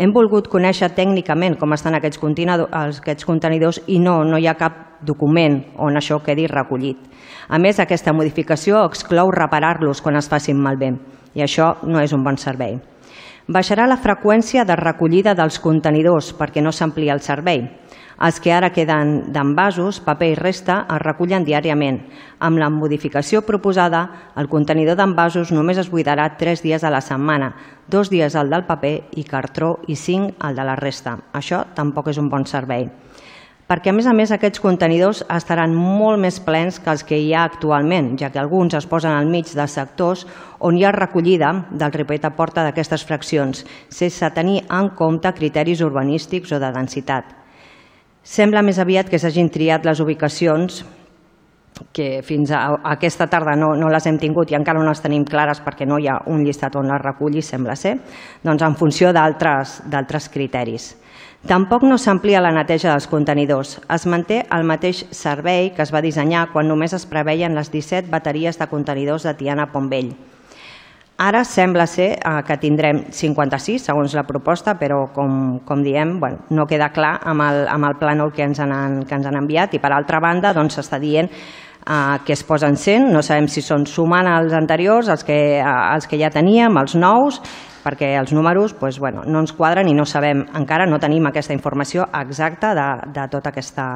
Hem 0.00 0.14
volgut 0.16 0.48
conèixer 0.48 0.94
tècnicament 0.96 1.58
com 1.60 1.76
estan 1.76 1.94
aquests 1.96 2.16
aquests 2.16 3.24
contenidors 3.24 3.82
i 3.86 3.98
no, 3.98 4.24
no 4.24 4.38
hi 4.38 4.46
ha 4.46 4.56
cap 4.56 5.04
document 5.04 5.64
on 5.76 5.96
això 5.96 6.22
quedi 6.24 6.46
recollit. 6.46 6.96
A 7.48 7.58
més, 7.58 7.78
aquesta 7.78 8.12
modificació 8.12 8.84
exclou 8.86 9.30
reparar-los 9.30 10.00
quan 10.00 10.16
es 10.16 10.28
facin 10.28 10.56
malbé 10.56 10.94
i 11.34 11.42
això 11.42 11.76
no 11.84 12.00
és 12.00 12.12
un 12.12 12.24
bon 12.24 12.36
servei. 12.36 12.78
Baixarà 13.46 13.86
la 13.86 14.00
freqüència 14.00 14.64
de 14.64 14.74
recollida 14.74 15.34
dels 15.34 15.60
contenidors 15.62 16.32
perquè 16.34 16.62
no 16.62 16.72
s'amplia 16.72 17.12
el 17.14 17.20
servei. 17.20 17.60
Els 18.16 18.38
que 18.40 18.52
ara 18.56 18.70
queden 18.72 19.32
d'envasos, 19.32 19.98
paper 20.00 20.30
i 20.32 20.36
resta, 20.38 20.78
es 20.88 21.02
recullen 21.02 21.44
diàriament. 21.44 21.98
Amb 22.40 22.56
la 22.56 22.70
modificació 22.72 23.42
proposada, 23.44 24.06
el 24.40 24.48
contenidor 24.48 24.96
d'envasos 24.96 25.52
només 25.52 25.76
es 25.82 25.90
buidarà 25.92 26.30
tres 26.40 26.64
dies 26.64 26.84
a 26.84 26.92
la 26.92 27.02
setmana, 27.04 27.52
dos 27.88 28.08
dies 28.08 28.34
el 28.34 28.48
del 28.48 28.64
paper 28.64 28.94
i 29.20 29.24
cartró 29.28 29.76
i 29.86 29.96
cinc 30.00 30.40
el 30.48 30.56
de 30.56 30.64
la 30.64 30.78
resta. 30.80 31.18
Això 31.36 31.66
tampoc 31.76 32.08
és 32.08 32.22
un 32.22 32.32
bon 32.32 32.48
servei 32.48 32.88
perquè 33.66 33.90
a 33.90 33.94
més 33.96 34.06
a 34.06 34.12
més 34.14 34.30
aquests 34.30 34.60
contenidors 34.62 35.24
estaran 35.34 35.72
molt 35.74 36.20
més 36.22 36.36
plens 36.38 36.78
que 36.78 36.92
els 36.92 37.02
que 37.02 37.18
hi 37.18 37.32
ha 37.34 37.42
actualment, 37.48 38.12
ja 38.18 38.30
que 38.30 38.38
alguns 38.38 38.76
es 38.78 38.86
posen 38.86 39.10
al 39.10 39.26
mig 39.26 39.50
de 39.50 39.66
sectors 39.66 40.22
on 40.60 40.78
hi 40.78 40.84
ha 40.86 40.92
recollida 40.94 41.50
del 41.72 41.94
Ripollet 41.96 42.28
a 42.28 42.30
Porta 42.38 42.62
d'aquestes 42.62 43.02
fraccions, 43.08 43.64
sense 43.90 44.30
tenir 44.38 44.62
en 44.70 44.92
compte 44.94 45.34
criteris 45.34 45.82
urbanístics 45.82 46.54
o 46.54 46.62
de 46.62 46.70
densitat. 46.78 47.45
Sembla 48.26 48.58
més 48.66 48.80
aviat 48.82 49.06
que 49.06 49.20
s'hagin 49.22 49.46
triat 49.54 49.84
les 49.86 50.00
ubicacions 50.02 50.80
que 51.94 52.22
fins 52.26 52.50
a 52.50 52.62
aquesta 52.90 53.28
tarda 53.30 53.54
no, 53.54 53.68
no 53.78 53.90
les 53.92 54.06
hem 54.08 54.18
tingut 54.18 54.50
i 54.50 54.56
encara 54.58 54.80
no 54.80 54.88
les 54.88 55.02
tenim 55.04 55.22
clares 55.28 55.60
perquè 55.62 55.86
no 55.86 56.00
hi 56.00 56.08
ha 56.10 56.16
un 56.32 56.42
llistat 56.42 56.74
on 56.74 56.90
les 56.90 57.02
reculli, 57.04 57.44
sembla 57.44 57.76
ser, 57.78 57.94
doncs 58.42 58.64
en 58.66 58.74
funció 58.80 59.12
d'altres 59.14 60.28
criteris. 60.34 60.88
Tampoc 61.46 61.84
no 61.86 62.00
s'amplia 62.02 62.42
la 62.42 62.50
neteja 62.50 62.90
dels 62.90 63.06
contenidors. 63.06 63.76
Es 63.94 64.08
manté 64.10 64.40
el 64.50 64.66
mateix 64.66 65.04
servei 65.14 65.70
que 65.76 65.84
es 65.84 65.92
va 65.94 66.02
dissenyar 66.02 66.48
quan 66.50 66.66
només 66.66 66.96
es 66.96 67.06
preveien 67.06 67.54
les 67.54 67.70
17 67.70 68.10
bateries 68.10 68.58
de 68.58 68.66
contenidors 68.66 69.28
de 69.28 69.36
Tiana 69.38 69.70
Pontvell. 69.70 70.16
Ara 71.18 71.44
sembla 71.48 71.86
ser 71.88 72.10
eh, 72.18 72.40
que 72.44 72.58
tindrem 72.60 73.06
56, 73.08 73.86
segons 73.88 74.12
la 74.14 74.26
proposta, 74.28 74.74
però 74.76 75.06
com, 75.14 75.60
com 75.64 75.84
diem, 75.84 76.18
bueno, 76.20 76.42
no 76.52 76.66
queda 76.68 76.90
clar 76.92 77.14
amb 77.24 77.40
el, 77.46 77.62
amb 77.72 77.88
el 77.88 77.96
plànol 77.96 78.34
que 78.36 78.44
ens 78.44 78.60
han, 78.60 79.00
que 79.08 79.16
ens 79.16 79.24
han 79.24 79.38
enviat. 79.40 79.72
I 79.72 79.80
per 79.80 79.94
altra 79.96 80.20
banda 80.20 80.52
doncs, 80.52 80.76
s'està 80.76 81.00
dient 81.00 81.30
eh, 81.32 82.18
que 82.26 82.36
es 82.36 82.44
posen 82.44 82.76
100, 82.76 83.08
no 83.16 83.24
sabem 83.24 83.48
si 83.48 83.64
són 83.64 83.88
sumant 83.88 84.28
els 84.28 84.52
anteriors, 84.52 85.08
els 85.08 85.24
que, 85.24 85.40
eh, 85.56 85.64
els 85.94 86.04
que 86.04 86.20
ja 86.20 86.28
teníem, 86.34 86.76
els 86.76 86.98
nous, 87.00 87.40
perquè 87.86 88.12
els 88.20 88.36
números 88.36 88.76
doncs, 88.76 89.00
bueno, 89.00 89.24
no 89.24 89.40
ens 89.40 89.56
quadren 89.56 89.88
i 89.88 89.96
no 89.96 90.04
sabem, 90.04 90.44
encara 90.58 90.84
no 90.84 91.00
tenim 91.00 91.30
aquesta 91.30 91.56
informació 91.56 92.10
exacta 92.20 92.74
de, 92.76 92.88
de 93.16 93.28
tota 93.32 93.54
aquesta 93.54 93.86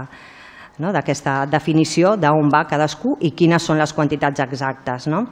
no? 0.81 0.93
d'aquesta 0.93 1.45
definició 1.47 2.17
d'on 2.17 2.51
va 2.53 2.65
cadascú 2.69 3.17
i 3.21 3.31
quines 3.37 3.63
són 3.63 3.79
les 3.79 3.93
quantitats 3.93 4.41
exactes. 4.43 5.07
No? 5.07 5.27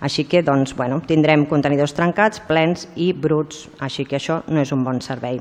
Així 0.00 0.24
que 0.24 0.42
doncs, 0.42 0.72
bueno, 0.78 1.00
tindrem 1.06 1.44
contenidors 1.50 1.94
trencats, 1.94 2.40
plens 2.48 2.88
i 2.96 3.12
bruts, 3.12 3.68
així 3.80 4.06
que 4.06 4.16
això 4.18 4.40
no 4.48 4.62
és 4.62 4.72
un 4.72 4.84
bon 4.86 5.00
servei. 5.04 5.40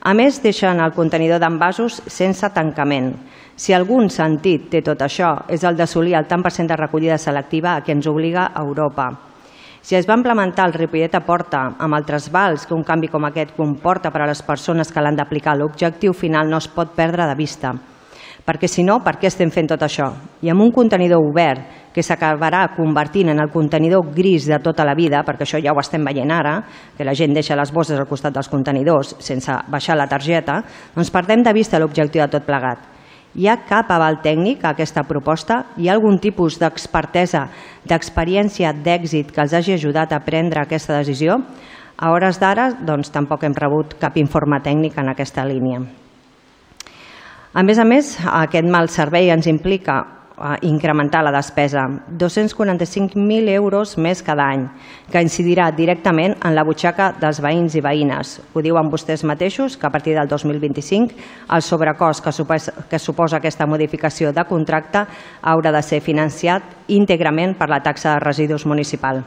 A 0.00 0.14
més, 0.14 0.38
deixen 0.42 0.78
el 0.80 0.94
contenidor 0.94 1.40
d'envasos 1.42 2.02
sense 2.06 2.48
tancament. 2.54 3.14
Si 3.58 3.74
algun 3.74 4.06
sentit 4.14 4.68
té 4.70 4.84
tot 4.86 5.00
això, 5.02 5.32
és 5.50 5.64
el 5.66 5.76
d'assolir 5.76 6.14
el 6.14 6.28
tant 6.30 6.44
per 6.44 6.52
cent 6.54 6.68
de 6.70 6.76
recollida 6.78 7.18
selectiva 7.18 7.74
a 7.74 7.82
què 7.82 7.96
ens 7.96 8.06
obliga 8.06 8.52
a 8.54 8.62
Europa. 8.62 9.10
Si 9.82 9.96
es 9.96 10.06
va 10.06 10.16
implementar 10.18 10.66
el 10.68 10.74
Ripollet 10.74 11.14
a 11.16 11.24
Porta 11.26 11.60
amb 11.78 11.96
el 11.96 12.04
trasbals 12.06 12.66
que 12.66 12.74
un 12.76 12.84
canvi 12.84 13.08
com 13.08 13.24
aquest 13.24 13.54
comporta 13.56 14.10
per 14.14 14.22
a 14.22 14.26
les 14.30 14.42
persones 14.46 14.92
que 14.92 15.02
l'han 15.02 15.16
d'aplicar, 15.16 15.56
l'objectiu 15.56 16.12
final 16.12 16.50
no 16.50 16.58
es 16.62 16.68
pot 16.68 16.94
perdre 16.94 17.26
de 17.26 17.36
vista. 17.38 17.72
Perquè 18.48 18.68
si 18.70 18.80
no, 18.80 19.02
per 19.04 19.18
què 19.20 19.28
estem 19.28 19.50
fent 19.52 19.68
tot 19.68 19.82
això? 19.84 20.06
I 20.40 20.48
amb 20.48 20.64
un 20.64 20.72
contenidor 20.72 21.20
obert 21.20 21.92
que 21.92 22.00
s'acabarà 22.02 22.62
convertint 22.72 23.28
en 23.28 23.42
el 23.42 23.50
contenidor 23.52 24.08
gris 24.16 24.46
de 24.48 24.56
tota 24.64 24.86
la 24.88 24.96
vida, 24.96 25.20
perquè 25.26 25.44
això 25.44 25.60
ja 25.60 25.74
ho 25.76 25.80
estem 25.82 26.04
veient 26.08 26.32
ara, 26.32 26.62
que 26.96 27.04
la 27.04 27.12
gent 27.12 27.36
deixa 27.36 27.58
les 27.58 27.72
bosses 27.74 28.00
al 28.00 28.08
costat 28.08 28.32
dels 28.32 28.48
contenidors 28.48 29.18
sense 29.20 29.52
baixar 29.68 29.98
la 30.00 30.08
targeta, 30.08 30.62
doncs 30.94 31.12
perdem 31.12 31.44
de 31.44 31.52
vista 31.52 31.80
l'objectiu 31.80 32.24
de 32.24 32.32
tot 32.38 32.48
plegat 32.48 32.94
hi 33.38 33.46
ha 33.46 33.58
cap 33.68 33.90
aval 33.92 34.18
tècnic 34.24 34.64
a 34.64 34.72
aquesta 34.72 35.04
proposta? 35.06 35.60
Hi 35.76 35.88
ha 35.88 35.94
algun 35.94 36.18
tipus 36.22 36.58
d'expertesa, 36.58 37.44
d'experiència, 37.86 38.72
d'èxit 38.72 39.30
que 39.34 39.44
els 39.44 39.54
hagi 39.54 39.76
ajudat 39.76 40.16
a 40.16 40.22
prendre 40.24 40.64
aquesta 40.64 40.96
decisió? 40.98 41.38
A 41.98 42.12
hores 42.14 42.40
d'ara, 42.40 42.70
doncs, 42.80 43.12
tampoc 43.14 43.44
hem 43.44 43.56
rebut 43.58 43.98
cap 44.00 44.16
informe 44.16 44.62
tècnic 44.64 44.98
en 44.98 45.12
aquesta 45.14 45.44
línia. 45.44 45.82
A 47.54 47.62
més 47.64 47.78
a 47.80 47.84
més, 47.88 48.12
aquest 48.28 48.66
mal 48.68 48.90
servei 48.92 49.30
ens 49.32 49.46
implica 49.48 50.02
incrementar 50.62 51.24
la 51.24 51.32
despesa, 51.34 51.88
245.000 52.14 53.48
euros 53.56 53.96
més 53.98 54.20
cada 54.22 54.44
any, 54.52 54.66
que 55.10 55.22
incidirà 55.24 55.70
directament 55.74 56.36
en 56.44 56.54
la 56.54 56.62
butxaca 56.62 57.08
dels 57.18 57.40
veïns 57.42 57.74
i 57.74 57.82
veïnes. 57.82 58.36
Ho 58.54 58.62
diuen 58.62 58.92
vostès 58.92 59.24
mateixos, 59.24 59.76
que 59.76 59.88
a 59.88 59.90
partir 59.90 60.14
del 60.14 60.28
2025 60.28 61.16
el 61.56 61.64
sobrecost 61.64 62.22
que 62.22 62.32
suposa, 62.36 62.76
que 62.88 63.00
suposa 63.02 63.40
aquesta 63.40 63.66
modificació 63.66 64.30
de 64.30 64.44
contracte 64.44 65.06
haurà 65.42 65.72
de 65.74 65.82
ser 65.82 66.04
financiat 66.04 66.62
íntegrament 66.86 67.56
per 67.58 67.72
la 67.72 67.82
taxa 67.82 68.12
de 68.14 68.22
residus 68.28 68.66
municipal. 68.66 69.24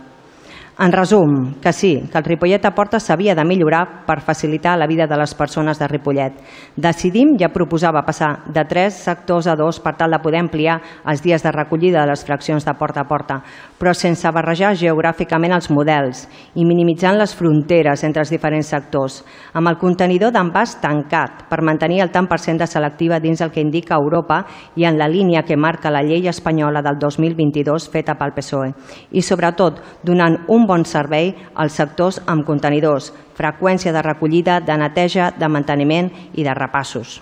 En 0.79 0.91
resum, 0.91 1.55
que 1.61 1.73
sí, 1.73 2.07
que 2.11 2.17
el 2.17 2.23
Ripollet 2.23 2.63
a 2.65 2.71
Porta 2.71 2.99
s'havia 2.99 3.35
de 3.35 3.43
millorar 3.43 4.05
per 4.07 4.21
facilitar 4.23 4.77
la 4.79 4.87
vida 4.87 5.05
de 5.05 5.17
les 5.19 5.33
persones 5.35 5.77
de 5.77 5.87
Ripollet. 5.87 6.37
Decidim 6.75 7.35
ja 7.37 7.51
proposava 7.51 8.05
passar 8.07 8.47
de 8.47 8.63
tres 8.65 8.95
sectors 8.95 9.47
a 9.51 9.55
dos 9.59 9.81
per 9.83 9.97
tal 9.99 10.15
de 10.15 10.21
poder 10.23 10.39
ampliar 10.39 10.79
els 11.05 11.21
dies 11.21 11.43
de 11.43 11.51
recollida 11.51 12.01
de 12.01 12.13
les 12.13 12.23
fraccions 12.23 12.65
de 12.65 12.73
porta 12.79 13.03
a 13.03 13.07
porta, 13.07 13.41
però 13.77 13.93
sense 13.93 14.31
barrejar 14.31 14.71
geogràficament 14.79 15.53
els 15.53 15.69
models 15.69 16.23
i 16.55 16.65
minimitzant 16.65 17.19
les 17.19 17.35
fronteres 17.35 18.05
entre 18.07 18.23
els 18.23 18.31
diferents 18.31 18.71
sectors, 18.71 19.21
amb 19.53 19.67
el 19.67 19.77
contenidor 19.77 20.31
d'envàs 20.31 20.77
tancat 20.81 21.45
per 21.51 21.61
mantenir 21.67 22.01
el 22.01 22.13
tant 22.15 22.29
per 22.31 22.39
cent 22.39 22.57
de 22.57 22.67
selectiva 22.67 23.19
dins 23.19 23.41
el 23.41 23.51
que 23.51 23.61
indica 23.61 23.99
Europa 23.99 24.45
i 24.75 24.87
en 24.87 24.97
la 24.97 25.11
línia 25.11 25.43
que 25.43 25.59
marca 25.59 25.91
la 25.91 26.01
llei 26.01 26.27
espanyola 26.31 26.81
del 26.81 26.97
2022 26.97 27.89
feta 27.91 28.15
pel 28.15 28.33
PSOE. 28.33 28.73
I 29.11 29.21
sobretot 29.21 29.81
donant 30.03 30.39
un 30.47 30.60
un 30.61 30.67
bon 30.69 30.85
servei 30.85 31.33
als 31.55 31.75
sectors 31.79 32.21
amb 32.29 32.45
contenidors, 32.45 33.09
freqüència 33.37 33.93
de 33.93 34.05
recollida, 34.05 34.59
de 34.61 34.77
neteja, 34.77 35.31
de 35.37 35.49
manteniment 35.49 36.11
i 36.37 36.45
de 36.45 36.53
repassos. 36.53 37.21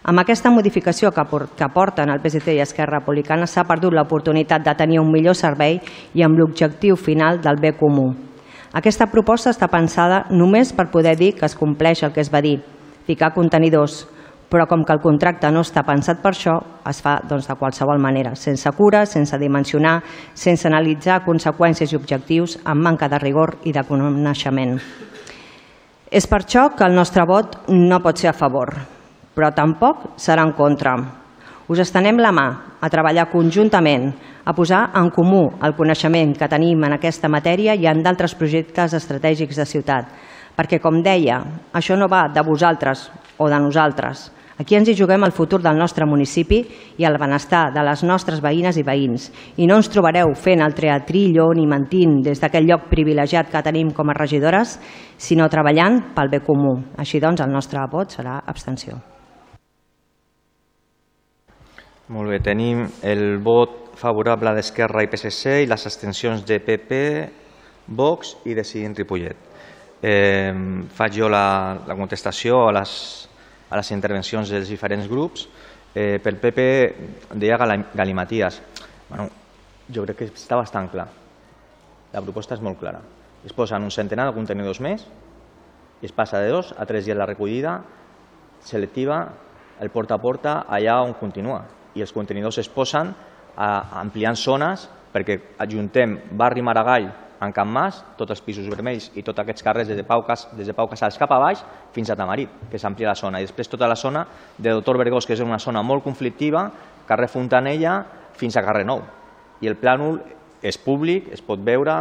Amb 0.00 0.22
aquesta 0.22 0.48
modificació 0.48 1.10
que 1.12 1.68
porten 1.74 2.08
el 2.08 2.22
PSC 2.24 2.54
i 2.56 2.62
Esquerra 2.64 3.02
Republicana 3.02 3.46
s'ha 3.46 3.66
perdut 3.68 3.92
l'oportunitat 3.92 4.64
de 4.64 4.74
tenir 4.74 5.00
un 5.00 5.10
millor 5.12 5.36
servei 5.36 5.76
i 6.16 6.24
amb 6.24 6.40
l'objectiu 6.40 6.96
final 6.96 7.42
del 7.44 7.60
bé 7.60 7.74
comú. 7.76 8.08
Aquesta 8.72 9.10
proposta 9.12 9.52
està 9.52 9.68
pensada 9.68 10.24
només 10.30 10.72
per 10.72 10.88
poder 10.88 11.16
dir 11.18 11.34
que 11.36 11.44
es 11.44 11.56
compleix 11.58 12.04
el 12.06 12.14
que 12.14 12.22
es 12.24 12.32
va 12.32 12.40
dir, 12.40 12.62
ficar 13.04 13.34
contenidors, 13.34 14.06
però 14.50 14.66
com 14.66 14.82
que 14.84 14.92
el 14.92 15.00
contracte 15.00 15.48
no 15.54 15.62
està 15.62 15.84
pensat 15.86 16.18
per 16.20 16.32
això, 16.34 16.56
es 16.90 16.98
fa 17.00 17.20
doncs, 17.22 17.46
de 17.46 17.54
qualsevol 17.54 18.00
manera, 18.02 18.34
sense 18.34 18.70
cura, 18.74 19.04
sense 19.06 19.38
dimensionar, 19.38 20.00
sense 20.34 20.66
analitzar 20.66 21.20
conseqüències 21.24 21.92
i 21.92 21.98
objectius, 21.98 22.58
amb 22.64 22.82
manca 22.82 23.08
de 23.08 23.20
rigor 23.22 23.60
i 23.64 23.72
de 23.72 23.84
coneixement. 23.86 24.74
És 26.10 26.26
per 26.26 26.40
això 26.42 26.72
que 26.74 26.82
el 26.82 26.96
nostre 26.98 27.22
vot 27.22 27.60
no 27.70 28.00
pot 28.02 28.18
ser 28.18 28.32
a 28.32 28.34
favor, 28.34 28.74
però 29.36 29.52
tampoc 29.54 30.18
serà 30.18 30.42
en 30.42 30.56
contra. 30.58 30.96
Us 31.70 31.78
estenem 31.78 32.18
la 32.18 32.32
mà 32.34 32.48
a 32.82 32.90
treballar 32.90 33.28
conjuntament, 33.30 34.10
a 34.42 34.52
posar 34.56 34.88
en 34.98 35.12
comú 35.14 35.44
el 35.62 35.76
coneixement 35.78 36.34
que 36.34 36.48
tenim 36.50 36.82
en 36.82 36.96
aquesta 36.96 37.30
matèria 37.30 37.76
i 37.78 37.86
en 37.86 38.02
d'altres 38.02 38.34
projectes 38.34 38.96
estratègics 38.98 39.62
de 39.62 39.68
ciutat, 39.68 40.10
perquè, 40.58 40.80
com 40.82 40.98
deia, 41.06 41.38
això 41.70 41.94
no 41.94 42.10
va 42.10 42.24
de 42.34 42.42
vosaltres 42.42 43.06
o 43.38 43.46
de 43.46 43.62
nosaltres, 43.62 44.32
Aquí 44.60 44.76
ens 44.76 44.90
hi 44.90 44.94
juguem 44.96 45.22
el 45.24 45.32
futur 45.32 45.62
del 45.64 45.78
nostre 45.80 46.04
municipi 46.04 46.58
i 47.00 47.06
el 47.08 47.14
benestar 47.16 47.70
de 47.72 47.80
les 47.86 48.02
nostres 48.04 48.42
veïnes 48.44 48.76
i 48.76 48.82
veïns. 48.84 49.30
I 49.56 49.64
no 49.64 49.78
ens 49.80 49.88
trobareu 49.88 50.34
fent 50.36 50.60
el 50.60 50.74
teatrillo 50.76 51.46
ni 51.56 51.64
mentint 51.64 52.18
des 52.26 52.42
d'aquest 52.42 52.66
lloc 52.68 52.90
privilegiat 52.90 53.48
que 53.48 53.62
tenim 53.64 53.94
com 53.96 54.12
a 54.12 54.16
regidores, 54.18 54.74
sinó 55.16 55.48
treballant 55.48 56.12
pel 56.12 56.28
bé 56.28 56.42
comú. 56.44 56.74
Així 57.00 57.22
doncs, 57.24 57.40
el 57.40 57.54
nostre 57.54 57.86
vot 57.88 58.12
serà 58.12 58.42
abstenció. 58.44 58.98
Molt 62.12 62.28
bé, 62.28 62.42
tenim 62.44 62.84
el 63.00 63.38
vot 63.40 63.94
favorable 63.96 64.52
d'Esquerra 64.58 65.06
i 65.06 65.08
PSC 65.08 65.62
i 65.62 65.70
les 65.70 65.88
abstencions 65.88 66.44
de 66.44 66.60
PP, 66.60 67.00
Vox 67.96 68.36
i 68.44 68.52
de 68.52 68.66
Cint 68.68 68.92
Ripollet. 68.98 69.48
Eh, 70.04 70.52
faig 70.92 71.16
jo 71.16 71.32
la, 71.32 71.80
la 71.88 71.96
contestació 71.96 72.60
a 72.68 72.76
les 72.76 72.92
a 73.70 73.78
les 73.78 73.90
intervencions 73.94 74.50
dels 74.50 74.68
diferents 74.68 75.08
grups. 75.08 75.46
Eh, 75.94 76.18
pel 76.22 76.36
PP 76.42 76.66
deia 77.38 77.58
Galimaties. 77.94 78.60
Bueno, 79.08 79.28
jo 79.90 80.04
crec 80.04 80.18
que 80.18 80.28
està 80.30 80.58
bastant 80.58 80.90
clar. 80.90 81.08
La 82.12 82.22
proposta 82.22 82.54
és 82.54 82.62
molt 82.62 82.78
clara. 82.78 83.00
Es 83.46 83.54
posen 83.56 83.82
un 83.82 83.94
centenar 83.94 84.26
de 84.28 84.36
contenidors 84.36 84.82
més 84.82 85.06
i 86.00 86.06
es 86.08 86.12
passa 86.12 86.40
de 86.40 86.50
dos 86.50 86.74
a 86.78 86.86
tres 86.86 87.04
dies 87.06 87.16
la 87.16 87.26
recollida 87.26 87.80
selectiva, 88.64 89.22
el 89.80 89.90
porta 89.90 90.14
a 90.14 90.20
porta, 90.20 90.54
allà 90.68 91.00
on 91.02 91.14
continua. 91.16 91.64
I 91.94 92.04
els 92.04 92.12
contenidors 92.12 92.58
es 92.60 92.68
posen 92.68 93.14
a, 93.56 94.00
ampliant 94.00 94.36
zones 94.36 94.88
perquè 95.10 95.38
ajuntem 95.58 96.18
barri 96.38 96.62
Maragall 96.62 97.08
en 97.40 97.52
Can 97.56 97.68
Mas, 97.72 98.02
tots 98.18 98.34
els 98.34 98.42
pisos 98.44 98.68
vermells 98.68 99.10
i 99.16 99.24
tots 99.24 99.40
aquests 99.40 99.64
carrers 99.64 99.88
des 99.88 99.96
de 99.96 100.04
Pau, 100.04 100.22
Cas, 100.26 100.46
des 100.56 100.68
de 100.68 100.74
Pau 100.76 100.88
Casals 100.90 101.16
cap 101.18 101.30
a 101.32 101.38
baix 101.40 101.62
fins 101.94 102.10
a 102.10 102.16
Tamarit, 102.16 102.52
que 102.70 102.78
s'amplia 102.78 103.08
la 103.08 103.16
zona. 103.16 103.40
I 103.40 103.48
després 103.48 103.70
tota 103.72 103.88
la 103.88 103.96
zona 103.96 104.26
de 104.58 104.74
Doctor 104.76 104.98
Vergós, 105.00 105.26
que 105.26 105.32
és 105.32 105.40
una 105.40 105.58
zona 105.58 105.82
molt 105.82 106.04
conflictiva, 106.04 106.66
carrer 107.08 107.30
Fontanella 107.32 107.96
fins 108.36 108.56
a 108.56 108.64
carrer 108.66 108.84
Nou. 108.88 109.00
I 109.60 109.72
el 109.72 109.78
plànol 109.80 110.20
és 110.62 110.76
públic, 110.80 111.30
es 111.32 111.40
pot 111.44 111.60
veure 111.64 111.96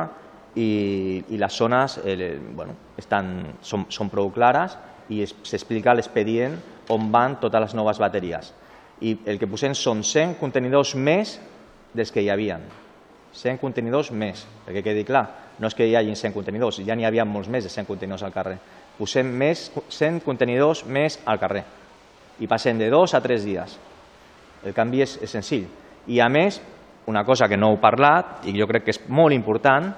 i, 0.55 1.23
i 1.29 1.39
les 1.39 1.55
zones 1.55 1.99
eh, 2.03 2.35
bueno, 2.55 2.75
estan, 2.99 3.55
són, 3.61 3.87
són 3.89 4.11
prou 4.11 4.33
clares 4.35 4.75
i 5.09 5.23
s'explica 5.23 5.95
l'expedient 5.95 6.57
on 6.91 7.07
van 7.13 7.37
totes 7.39 7.67
les 7.67 7.77
noves 7.79 7.99
bateries. 8.01 8.51
I 8.99 9.15
el 9.31 9.39
que 9.39 9.47
posem 9.47 9.75
són 9.77 10.03
100 10.03 10.35
contenidors 10.41 10.95
més 10.99 11.37
dels 11.95 12.11
que 12.11 12.21
hi 12.21 12.29
havien. 12.33 12.65
100 13.33 13.59
contenidors 13.61 14.11
més, 14.11 14.45
perquè 14.65 14.83
quedi 14.83 15.05
clar, 15.05 15.25
no 15.59 15.67
és 15.67 15.75
que 15.75 15.87
hi 15.87 15.95
hagi 15.95 16.15
100 16.15 16.33
contenidors, 16.33 16.79
ja 16.85 16.95
n'hi 16.95 17.05
havia 17.05 17.25
molts 17.25 17.49
més 17.49 17.65
de 17.65 17.69
100 17.69 17.87
contenidors 17.87 18.23
al 18.23 18.33
carrer. 18.33 18.57
Posem 18.97 19.27
més, 19.27 19.69
100 19.89 20.23
contenidors 20.25 20.85
més 20.85 21.19
al 21.25 21.39
carrer 21.39 21.65
i 22.39 22.47
passem 22.47 22.77
de 22.79 22.89
dos 22.89 23.13
a 23.13 23.21
tres 23.21 23.43
dies. 23.43 23.77
El 24.63 24.73
canvi 24.75 25.03
és, 25.03 25.17
és 25.23 25.31
senzill. 25.31 25.67
I 26.07 26.19
a 26.23 26.29
més, 26.31 26.59
una 27.07 27.23
cosa 27.27 27.47
que 27.47 27.57
no 27.57 27.71
heu 27.71 27.79
parlat 27.81 28.45
i 28.47 28.55
jo 28.57 28.67
crec 28.67 28.87
que 28.87 28.95
és 28.95 29.01
molt 29.07 29.35
important, 29.35 29.91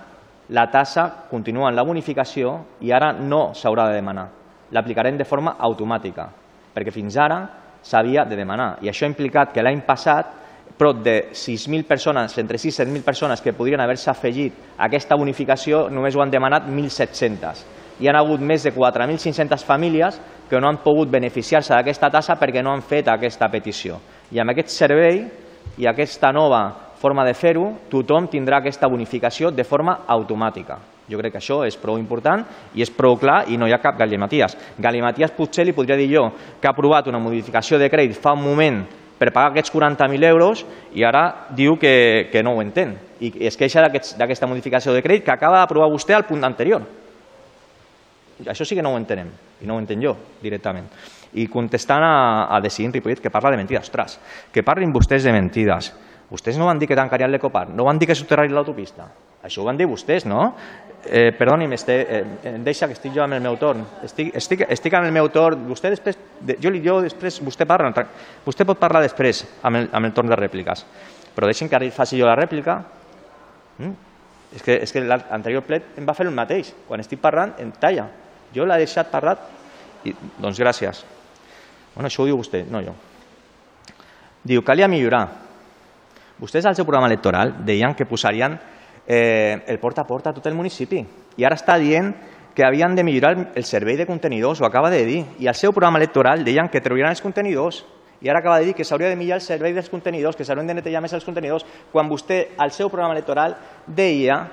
la 0.52 0.68
tassa 0.72 1.08
continua 1.30 1.70
en 1.70 1.78
la 1.78 1.86
bonificació 1.88 2.58
i 2.82 2.92
ara 2.92 3.12
no 3.14 3.52
s'haurà 3.56 3.88
de 3.90 3.98
demanar. 4.00 4.28
L'aplicarem 4.72 5.18
de 5.18 5.28
forma 5.28 5.56
automàtica, 5.60 6.28
perquè 6.74 6.94
fins 6.94 7.18
ara 7.18 7.42
s'havia 7.84 8.26
de 8.26 8.38
demanar. 8.38 8.78
I 8.82 8.90
això 8.90 9.06
ha 9.06 9.12
implicat 9.12 9.54
que 9.54 9.64
l'any 9.64 9.84
passat 9.86 10.41
prop 10.82 11.04
de 11.06 11.30
6.000 11.30 11.86
persones, 11.86 12.34
entre 12.42 12.58
6 12.58 12.74
i 12.74 12.84
7.000 12.84 13.04
persones 13.06 13.42
que 13.42 13.54
podrien 13.54 13.82
haver-se 13.84 14.10
afegit 14.10 14.54
a 14.80 14.88
aquesta 14.88 15.14
bonificació, 15.14 15.84
només 15.94 16.16
ho 16.18 16.24
han 16.24 16.32
demanat 16.34 16.66
1.700. 16.66 17.66
Hi 18.02 18.10
han 18.10 18.18
hagut 18.18 18.42
més 18.42 18.64
de 18.66 18.72
4.500 18.74 19.62
famílies 19.62 20.18
que 20.50 20.58
no 20.58 20.72
han 20.72 20.80
pogut 20.82 21.12
beneficiar-se 21.14 21.76
d'aquesta 21.76 22.10
tassa 22.10 22.34
perquè 22.40 22.64
no 22.66 22.74
han 22.74 22.82
fet 22.82 23.12
aquesta 23.14 23.46
petició. 23.54 24.00
I 24.34 24.42
amb 24.42 24.56
aquest 24.56 24.74
servei 24.74 25.20
i 25.78 25.86
aquesta 25.86 26.32
nova 26.34 26.64
forma 26.98 27.28
de 27.28 27.36
fer-ho, 27.38 27.68
tothom 27.92 28.26
tindrà 28.32 28.58
aquesta 28.64 28.90
bonificació 28.90 29.52
de 29.54 29.64
forma 29.64 30.00
automàtica. 30.08 30.80
Jo 31.12 31.20
crec 31.20 31.36
que 31.36 31.42
això 31.44 31.60
és 31.68 31.78
prou 31.78 32.00
important 32.02 32.42
i 32.74 32.82
és 32.82 32.90
prou 32.90 33.20
clar 33.22 33.44
i 33.54 33.60
no 33.60 33.70
hi 33.70 33.76
ha 33.76 33.82
cap 33.84 34.00
galimaties. 34.00 34.58
Galimaties 34.82 35.38
potser 35.38 35.68
li 35.68 35.78
podria 35.78 36.00
dir 36.00 36.10
jo 36.10 36.26
que 36.58 36.66
ha 36.66 36.74
aprovat 36.74 37.10
una 37.12 37.22
modificació 37.22 37.78
de 37.78 37.90
crèdit 37.94 38.18
fa 38.18 38.34
un 38.34 38.42
moment 38.48 38.82
per 39.22 39.30
pagar 39.30 39.52
aquests 39.52 39.70
40.000 39.70 40.26
euros 40.26 40.64
i 40.98 41.06
ara 41.06 41.48
diu 41.54 41.76
que, 41.78 42.30
que 42.34 42.42
no 42.42 42.56
ho 42.56 42.64
entén 42.64 42.96
i 43.22 43.30
es 43.46 43.58
queixa 43.58 43.84
d'aquesta 43.86 44.50
modificació 44.50 44.96
de 44.96 45.04
crèdit 45.06 45.28
que 45.28 45.34
acaba 45.36 45.60
d'aprovar 45.62 45.92
vostè 45.94 46.16
al 46.18 46.26
punt 46.26 46.42
anterior. 46.48 46.82
Això 48.50 48.66
sí 48.66 48.74
que 48.74 48.82
no 48.82 48.96
ho 48.96 48.98
entenem 48.98 49.30
i 49.62 49.70
no 49.70 49.78
ho 49.78 49.82
entenc 49.84 50.02
jo 50.02 50.16
directament. 50.42 50.90
I 51.38 51.46
contestant 51.48 52.02
a, 52.02 52.16
a 52.50 52.58
Decidint 52.66 52.98
Ripollet 52.98 53.22
que 53.22 53.30
parla 53.30 53.54
de 53.54 53.62
mentides. 53.62 53.86
Ostres, 53.86 54.18
que 54.52 54.66
parlin 54.66 54.92
vostès 54.92 55.24
de 55.24 55.36
mentides. 55.36 55.92
Vostès 56.32 56.58
no 56.58 56.66
van 56.66 56.82
dir 56.82 56.90
que 56.90 56.98
tancarien 56.98 57.30
l'Ecopar, 57.30 57.68
no 57.70 57.86
van 57.86 58.02
dir 58.02 58.10
que 58.10 58.18
soterrarien 58.18 58.58
l'autopista. 58.58 59.06
Això 59.44 59.62
ho 59.62 59.66
van 59.66 59.78
dir 59.78 59.88
vostès, 59.90 60.26
no? 60.30 60.52
Eh, 61.04 61.32
perdoni'm, 61.34 61.74
este, 61.74 61.96
eh, 62.20 62.58
deixa 62.62 62.86
que 62.86 62.94
estic 62.94 63.14
jo 63.16 63.24
amb 63.24 63.34
el 63.34 63.42
meu 63.42 63.58
torn. 63.58 63.82
Estic, 64.06 64.36
estic, 64.38 64.62
estic 64.70 64.94
amb 64.94 65.08
el 65.10 65.16
meu 65.16 65.32
torn. 65.34 65.64
Vostè 65.70 65.90
després, 65.90 66.20
jo, 66.62 66.74
jo 66.78 67.00
després, 67.02 67.40
vostè 67.42 67.66
parla, 67.66 67.90
vostè 68.46 68.68
pot 68.70 68.78
parlar 68.78 69.02
després 69.02 69.42
amb 69.64 69.82
el, 69.82 69.90
amb 69.92 70.06
el 70.06 70.14
torn 70.14 70.30
de 70.30 70.38
rèpliques. 70.38 70.86
Però 71.34 71.50
deixin 71.50 71.70
que 71.70 71.80
ara 71.80 71.90
faci 71.92 72.20
jo 72.20 72.30
la 72.30 72.38
rèplica. 72.38 72.78
Mm? 73.80 73.94
És 74.54 74.62
que, 74.62 74.76
és 74.84 74.92
que 74.94 75.02
l'anterior 75.02 75.64
plet 75.66 75.98
em 75.98 76.06
va 76.06 76.14
fer 76.14 76.28
el 76.28 76.36
mateix. 76.36 76.74
Quan 76.88 77.02
estic 77.02 77.22
parlant, 77.24 77.56
em 77.64 77.72
talla. 77.82 78.06
Jo 78.54 78.68
l'he 78.68 78.78
deixat 78.84 79.10
parlar 79.10 79.38
i, 80.06 80.14
doncs 80.38 80.60
gràcies. 80.60 81.06
Bueno, 81.96 82.12
això 82.12 82.22
ho 82.22 82.28
diu 82.30 82.38
vostè, 82.38 82.62
no 82.70 82.82
jo. 82.84 82.94
Diu, 84.44 84.62
calia 84.66 84.90
millorar. 84.92 85.24
Vostès 86.42 86.66
al 86.66 86.76
seu 86.76 86.86
programa 86.86 87.10
electoral 87.10 87.56
deien 87.66 87.96
que 87.96 88.08
posarien 88.10 88.58
eh, 89.14 89.62
el 89.68 89.78
porta 89.78 90.02
a 90.02 90.08
porta 90.08 90.30
a 90.30 90.34
tot 90.34 90.46
el 90.48 90.56
municipi. 90.56 91.02
I 91.36 91.44
ara 91.44 91.58
està 91.60 91.76
dient 91.76 92.14
que 92.56 92.64
havien 92.64 92.96
de 92.96 93.04
millorar 93.04 93.52
el 93.60 93.66
servei 93.68 93.98
de 94.00 94.06
contenidors, 94.08 94.62
ho 94.62 94.66
acaba 94.66 94.90
de 94.90 95.04
dir. 95.04 95.26
I 95.44 95.50
al 95.52 95.56
seu 95.60 95.74
programa 95.76 96.00
electoral 96.00 96.46
deien 96.48 96.70
que 96.72 96.80
treurien 96.80 97.12
els 97.12 97.20
contenidors. 97.20 97.84
I 98.22 98.30
ara 98.32 98.40
acaba 98.40 98.60
de 98.60 98.70
dir 98.70 98.76
que 98.78 98.86
s'hauria 98.88 99.10
de 99.10 99.18
millorar 99.20 99.42
el 99.42 99.44
servei 99.44 99.74
dels 99.76 99.90
contenidors, 99.92 100.38
que 100.38 100.46
s'haurien 100.48 100.70
de 100.70 100.78
netejar 100.80 101.02
més 101.04 101.12
els 101.12 101.28
contenidors, 101.28 101.66
quan 101.92 102.08
vostè, 102.08 102.54
al 102.56 102.72
seu 102.72 102.88
programa 102.88 103.18
electoral, 103.18 103.58
deia, 103.86 104.46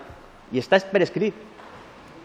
i 0.50 0.58
està 0.58 0.80
per 0.90 1.04
escrit, 1.06 1.38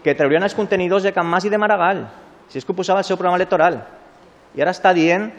que 0.01 0.15
treurien 0.17 0.41
els 0.41 0.57
contenidors 0.57 1.05
de 1.05 1.13
Can 1.13 1.29
Mas 1.29 1.45
i 1.45 1.53
de 1.53 1.59
Maragall, 1.61 2.07
si 2.49 2.57
és 2.57 2.65
que 2.65 2.73
ho 2.73 2.79
posava 2.79 3.03
al 3.03 3.05
seu 3.05 3.19
programa 3.19 3.38
electoral. 3.38 3.77
I 4.55 4.65
ara 4.65 4.73
està 4.73 4.89
dient 4.95 5.29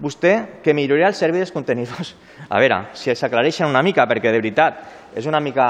vostè 0.00 0.62
que 0.64 0.72
milloraria 0.72 1.10
el 1.12 1.18
servei 1.18 1.44
dels 1.44 1.52
contenidors. 1.52 2.14
A 2.48 2.58
veure, 2.60 2.78
si 2.96 3.12
s'aclareixen 3.12 3.68
una 3.68 3.82
mica, 3.84 4.06
perquè 4.08 4.32
de 4.32 4.40
veritat 4.40 4.78
és 5.18 5.26
una 5.28 5.40
mica 5.40 5.68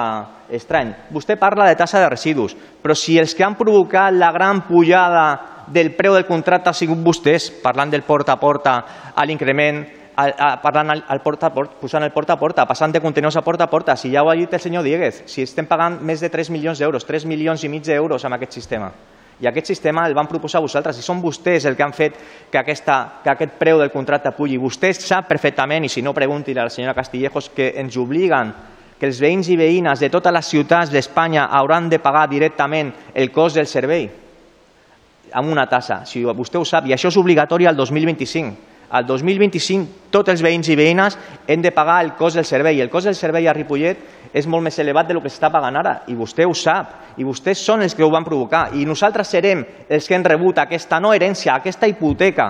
estrany. 0.54 0.92
Vostè 1.10 1.34
parla 1.38 1.66
de 1.66 1.76
tassa 1.78 1.98
de 1.98 2.10
residus, 2.10 2.54
però 2.54 2.94
si 2.94 3.18
els 3.18 3.34
que 3.34 3.44
han 3.44 3.56
provocat 3.58 4.14
la 4.14 4.30
gran 4.32 4.62
pujada 4.68 5.64
del 5.66 5.92
preu 5.96 6.14
del 6.14 6.26
contracte 6.26 6.70
han 6.70 6.78
sigut 6.78 7.02
vostès, 7.04 7.50
parlant 7.62 7.90
del 7.90 8.06
porta 8.06 8.36
a 8.36 8.40
porta, 8.40 8.76
a 9.14 9.26
l'increment, 9.26 9.82
parlant 10.62 10.94
al, 10.94 11.04
al 11.06 11.20
porta 11.22 11.50
a 11.50 11.54
porta, 11.54 11.78
posant 11.80 12.06
el 12.06 12.14
porta 12.14 12.34
a 12.34 12.40
porta, 12.40 12.66
passant 12.66 12.94
de 12.94 13.02
contenidors 13.02 13.36
a 13.36 13.44
porta 13.46 13.66
a 13.66 13.70
porta, 13.70 13.96
si 13.96 14.10
ja 14.14 14.22
ho 14.22 14.30
ha 14.30 14.38
dit 14.38 14.54
el 14.54 14.62
senyor 14.62 14.86
Dieguez, 14.86 15.22
si 15.26 15.42
estem 15.42 15.66
pagant 15.66 16.00
més 16.02 16.22
de 16.22 16.30
3 16.30 16.50
milions 16.54 16.78
d'euros, 16.78 17.06
3 17.06 17.26
milions 17.26 17.62
i 17.64 17.70
mig 17.70 17.86
d'euros 17.86 18.24
amb 18.24 18.38
aquest 18.38 18.58
sistema. 18.58 18.90
I 19.40 19.46
aquest 19.46 19.70
sistema 19.70 20.06
el 20.08 20.16
van 20.18 20.26
proposar 20.26 20.60
vosaltres 20.64 20.98
i 20.98 21.04
són 21.04 21.20
vostès 21.22 21.68
el 21.68 21.76
que 21.78 21.84
han 21.86 21.94
fet 21.94 22.16
que, 22.50 22.58
aquesta, 22.58 23.20
que 23.22 23.30
aquest 23.30 23.54
preu 23.60 23.78
del 23.78 23.92
contracte 23.94 24.32
pugi. 24.34 24.58
Vostès 24.58 24.98
sap 25.04 25.28
perfectament, 25.30 25.86
i 25.86 25.92
si 25.92 26.02
no 26.02 26.14
pregunti 26.14 26.56
a 26.56 26.64
la 26.64 26.74
senyora 26.74 26.96
Castillejos, 26.96 27.52
que 27.54 27.72
ens 27.78 27.96
obliguen 27.96 28.50
que 28.98 29.06
els 29.06 29.20
veïns 29.22 29.46
i 29.48 29.56
veïnes 29.56 30.00
de 30.02 30.10
totes 30.10 30.34
les 30.34 30.48
ciutats 30.50 30.90
d'Espanya 30.90 31.46
hauran 31.54 31.86
de 31.88 32.00
pagar 32.02 32.26
directament 32.28 32.90
el 33.14 33.30
cost 33.30 33.54
del 33.56 33.70
servei 33.70 34.08
amb 35.32 35.52
una 35.52 35.66
tassa, 35.68 36.02
si 36.08 36.24
vostè 36.24 36.58
ho 36.58 36.64
sap, 36.64 36.86
i 36.88 36.94
això 36.96 37.10
és 37.12 37.18
obligatori 37.20 37.66
al 37.68 37.76
2025. 37.76 38.77
Al 38.90 39.04
2025 39.04 40.10
tots 40.10 40.32
els 40.32 40.42
veïns 40.44 40.68
i 40.72 40.76
veïnes 40.78 41.18
hem 41.46 41.60
de 41.60 41.72
pagar 41.76 42.00
el 42.04 42.14
cost 42.16 42.38
del 42.38 42.46
servei. 42.48 42.80
El 42.80 42.88
cost 42.88 43.10
del 43.10 43.16
servei 43.16 43.48
a 43.48 43.52
Ripollet 43.52 44.32
és 44.32 44.46
molt 44.48 44.64
més 44.64 44.78
elevat 44.80 45.08
del 45.08 45.20
que 45.20 45.28
s'està 45.28 45.50
pagant 45.52 45.76
ara, 45.76 45.94
i 46.08 46.16
vostè 46.16 46.46
ho 46.48 46.54
sap, 46.56 46.94
i 47.20 47.24
vostès 47.24 47.60
són 47.64 47.82
els 47.84 47.94
que 47.96 48.04
ho 48.04 48.10
van 48.12 48.24
provocar, 48.24 48.68
i 48.76 48.86
nosaltres 48.88 49.28
serem 49.28 49.64
els 49.88 50.08
que 50.08 50.16
hem 50.16 50.24
rebut 50.24 50.60
aquesta 50.60 51.00
no 51.00 51.12
herència, 51.12 51.54
aquesta 51.54 51.88
hipoteca, 51.88 52.48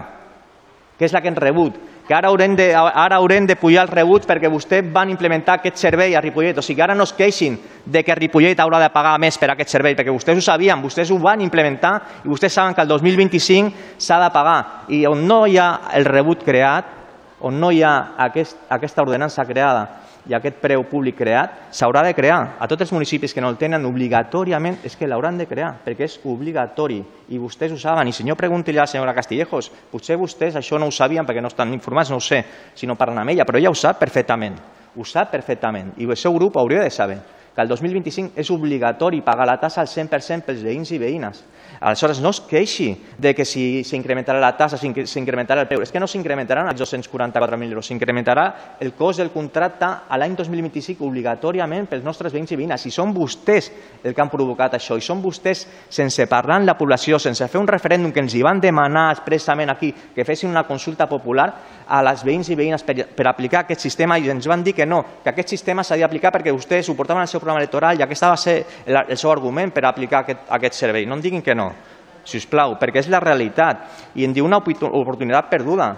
que 0.99 1.07
és 1.07 1.15
la 1.15 1.23
que 1.23 1.31
hem 1.31 1.39
rebut, 1.39 1.79
que 2.09 2.15
ara 2.15 2.29
haurem 2.29 2.57
de, 2.57 2.71
ara 2.75 3.17
haurem 3.17 3.47
de 3.47 3.55
pujar 3.61 3.83
el 3.85 3.91
rebut 3.93 4.25
perquè 4.25 4.49
vostès 4.49 4.87
van 4.95 5.11
implementar 5.13 5.59
aquest 5.59 5.77
servei 5.77 6.17
a 6.17 6.23
Ripollet. 6.25 6.57
O 6.57 6.65
sigui, 6.65 6.81
ara 6.81 6.97
no 6.97 7.05
es 7.05 7.13
queixin 7.13 7.59
de 7.85 8.01
que 8.03 8.17
Ripollet 8.17 8.59
haurà 8.65 8.81
de 8.81 8.89
pagar 8.95 9.13
més 9.21 9.37
per 9.37 9.51
aquest 9.53 9.77
servei, 9.77 9.93
perquè 9.95 10.09
vostès 10.09 10.41
ho 10.41 10.47
sabien, 10.47 10.81
vostès 10.81 11.13
ho 11.13 11.19
van 11.21 11.45
implementar 11.45 11.93
i 12.25 12.31
vostès 12.33 12.57
saben 12.57 12.73
que 12.73 12.81
el 12.81 12.89
2025 12.89 14.01
s'ha 14.01 14.23
de 14.25 14.33
pagar. 14.33 14.59
I 14.89 15.05
on 15.07 15.27
no 15.29 15.43
hi 15.45 15.61
ha 15.61 15.69
el 16.01 16.09
rebut 16.09 16.49
creat, 16.49 16.97
on 17.45 17.61
no 17.61 17.69
hi 17.71 17.85
ha 17.85 18.15
aquest, 18.25 18.57
aquesta 18.73 19.05
ordenança 19.05 19.45
creada 19.45 20.08
i 20.27 20.35
aquest 20.35 20.59
preu 20.63 20.83
públic 20.89 21.17
creat 21.19 21.71
s'haurà 21.71 22.03
de 22.07 22.15
crear. 22.17 22.57
A 22.59 22.67
tots 22.69 22.87
els 22.87 22.93
municipis 22.93 23.35
que 23.35 23.41
no 23.41 23.51
el 23.53 23.59
tenen 23.61 23.87
obligatòriament 23.87 24.81
és 24.85 24.97
que 24.97 25.07
l'hauran 25.07 25.39
de 25.39 25.47
crear, 25.47 25.75
perquè 25.85 26.09
és 26.09 26.19
obligatori 26.25 26.99
i 27.29 27.39
vostès 27.39 27.73
ho 27.73 27.79
saben. 27.79 28.09
I 28.09 28.13
si 28.13 28.27
no, 28.27 28.37
pregunti 28.37 28.75
a 28.75 28.81
la 28.83 28.87
senyora 28.87 29.15
Castillejos, 29.15 29.71
potser 29.93 30.19
vostès 30.19 30.57
això 30.57 30.79
no 30.79 30.89
ho 30.89 30.95
sabien 30.95 31.27
perquè 31.27 31.43
no 31.43 31.53
estan 31.53 31.73
informats, 31.73 32.11
no 32.11 32.19
ho 32.19 32.25
sé, 32.25 32.45
si 32.75 32.87
no 32.87 32.97
parlen 32.97 33.23
amb 33.23 33.37
ella, 33.37 33.47
però 33.49 33.59
ella 33.59 33.71
ho 33.71 33.79
sap 33.79 33.99
perfectament, 34.01 34.59
ho 34.97 35.05
sap 35.05 35.31
perfectament 35.31 35.95
i 35.99 36.09
el 36.09 36.17
seu 36.17 36.35
grup 36.35 36.57
hauria 36.57 36.83
de 36.83 36.91
saber 36.91 37.19
que 37.55 37.63
el 37.63 37.69
2025 37.69 38.39
és 38.39 38.51
obligatori 38.55 39.19
pagar 39.27 39.47
la 39.49 39.57
tassa 39.59 39.81
al 39.83 39.89
100% 39.91 40.47
pels 40.47 40.61
veïns 40.63 40.93
i 40.95 40.99
veïnes. 41.03 41.41
Aleshores, 41.81 42.19
no 42.21 42.31
es 42.35 42.41
queixi 42.43 42.91
de 43.19 43.35
que 43.35 43.45
si 43.47 43.85
s'incrementarà 43.87 44.41
la 44.43 44.57
tassa, 44.59 44.79
s'incrementarà 44.79 45.63
el 45.63 45.69
preu. 45.71 45.83
És 45.85 45.93
que 45.95 46.01
no 46.03 46.09
s'incrementaran 46.11 46.67
els 46.67 46.81
244.000 46.81 47.71
euros, 47.71 47.87
s'incrementarà 47.87 48.47
el 48.81 48.95
cost 48.99 49.23
del 49.23 49.31
contracte 49.31 49.87
a 49.87 50.19
l'any 50.19 50.35
2025 50.35 51.07
obligatòriament 51.07 51.87
pels 51.87 52.03
nostres 52.03 52.35
veïns 52.35 52.51
i 52.51 52.59
veïnes. 52.59 52.87
I 52.87 52.95
són 52.95 53.15
vostès 53.15 53.71
el 54.03 54.15
que 54.15 54.23
han 54.25 54.33
provocat 54.33 54.75
això, 54.75 54.99
i 54.99 55.05
són 55.05 55.23
vostès, 55.23 55.67
sense 55.89 56.27
parlar 56.27 56.59
amb 56.59 56.71
la 56.71 56.77
població, 56.79 57.21
sense 57.23 57.47
fer 57.47 57.61
un 57.63 57.71
referèndum 57.71 58.13
que 58.13 58.25
ens 58.25 58.35
hi 58.35 58.43
van 58.43 58.61
demanar 58.61 59.13
expressament 59.15 59.71
aquí, 59.71 59.93
que 60.15 60.27
fessin 60.27 60.51
una 60.51 60.67
consulta 60.67 61.07
popular 61.07 61.49
a 61.87 62.03
les 62.03 62.25
veïns 62.27 62.51
i 62.51 62.59
veïnes 62.59 62.83
per, 62.83 62.97
per 63.15 63.29
aplicar 63.31 63.63
aquest 63.63 63.87
sistema, 63.87 64.19
i 64.19 64.31
ens 64.35 64.51
van 64.51 64.67
dir 64.67 64.75
que 64.75 64.87
no, 64.87 65.05
que 65.23 65.31
aquest 65.31 65.55
sistema 65.55 65.87
s'ha 65.87 65.97
d'aplicar 66.01 66.35
perquè 66.35 66.53
vostès 66.55 66.91
ho 66.91 66.99
portaven 66.99 67.23
al 67.23 67.31
seu 67.31 67.39
programa 67.41 67.63
electoral 67.63 67.99
i 67.99 68.03
aquest 68.03 68.27
va 68.27 68.37
ser 68.37 68.59
el, 68.85 68.99
el 69.07 69.17
seu 69.17 69.31
argument 69.31 69.71
per 69.71 69.87
aplicar 69.87 70.25
aquest, 70.25 70.49
aquest 70.59 70.75
servei. 70.75 71.07
No 71.07 71.17
em 71.17 71.23
diguin 71.23 71.43
que 71.43 71.55
no 71.55 71.68
si 72.29 72.39
us 72.39 72.47
plau, 72.47 72.77
perquè 72.79 73.01
és 73.01 73.09
la 73.09 73.21
realitat. 73.25 73.87
I 74.15 74.27
en 74.27 74.35
diu 74.37 74.45
una 74.45 74.61
oportunitat 74.61 75.49
perduda. 75.51 75.89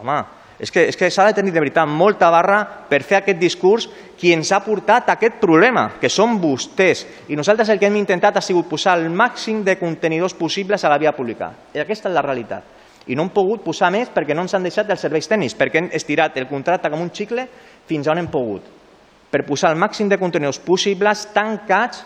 Home, 0.00 0.18
és 0.58 0.70
que 0.70 0.84
és 0.88 0.96
que 0.96 1.10
s'ha 1.10 1.26
de 1.26 1.34
tenir 1.34 1.52
de 1.52 1.60
veritat 1.60 1.88
molta 1.88 2.28
barra 2.30 2.60
per 2.88 3.02
fer 3.02 3.18
aquest 3.18 3.40
discurs 3.40 3.88
qui 4.18 4.32
ens 4.32 4.52
ha 4.52 4.60
portat 4.62 5.08
aquest 5.10 5.40
problema, 5.40 5.88
que 6.00 6.08
són 6.08 6.38
vostès. 6.40 7.04
I 7.28 7.36
nosaltres 7.36 7.72
el 7.72 7.80
que 7.80 7.88
hem 7.90 7.98
intentat 7.98 8.38
ha 8.38 8.44
sigut 8.44 8.68
posar 8.70 8.98
el 9.00 9.10
màxim 9.10 9.64
de 9.64 9.78
contenidors 9.80 10.36
possibles 10.38 10.84
a 10.84 10.92
la 10.92 10.98
via 10.98 11.12
pública. 11.12 11.50
I 11.74 11.82
aquesta 11.82 12.08
és 12.08 12.14
la 12.14 12.22
realitat. 12.22 12.70
I 13.06 13.16
no 13.16 13.26
hem 13.26 13.34
pogut 13.34 13.64
posar 13.64 13.90
més 13.92 14.08
perquè 14.08 14.34
no 14.34 14.46
ens 14.46 14.54
han 14.54 14.64
deixat 14.64 14.88
els 14.90 15.02
serveis 15.02 15.28
tècnics, 15.28 15.56
perquè 15.58 15.82
hem 15.82 15.90
estirat 15.92 16.38
el 16.40 16.48
contracte 16.48 16.88
com 16.90 17.02
un 17.02 17.12
xicle 17.12 17.48
fins 17.88 18.08
on 18.08 18.22
hem 18.22 18.30
pogut. 18.32 18.64
Per 19.30 19.42
posar 19.44 19.74
el 19.74 19.80
màxim 19.80 20.08
de 20.08 20.20
contenidors 20.20 20.62
possibles 20.62 21.26
tancats 21.34 22.04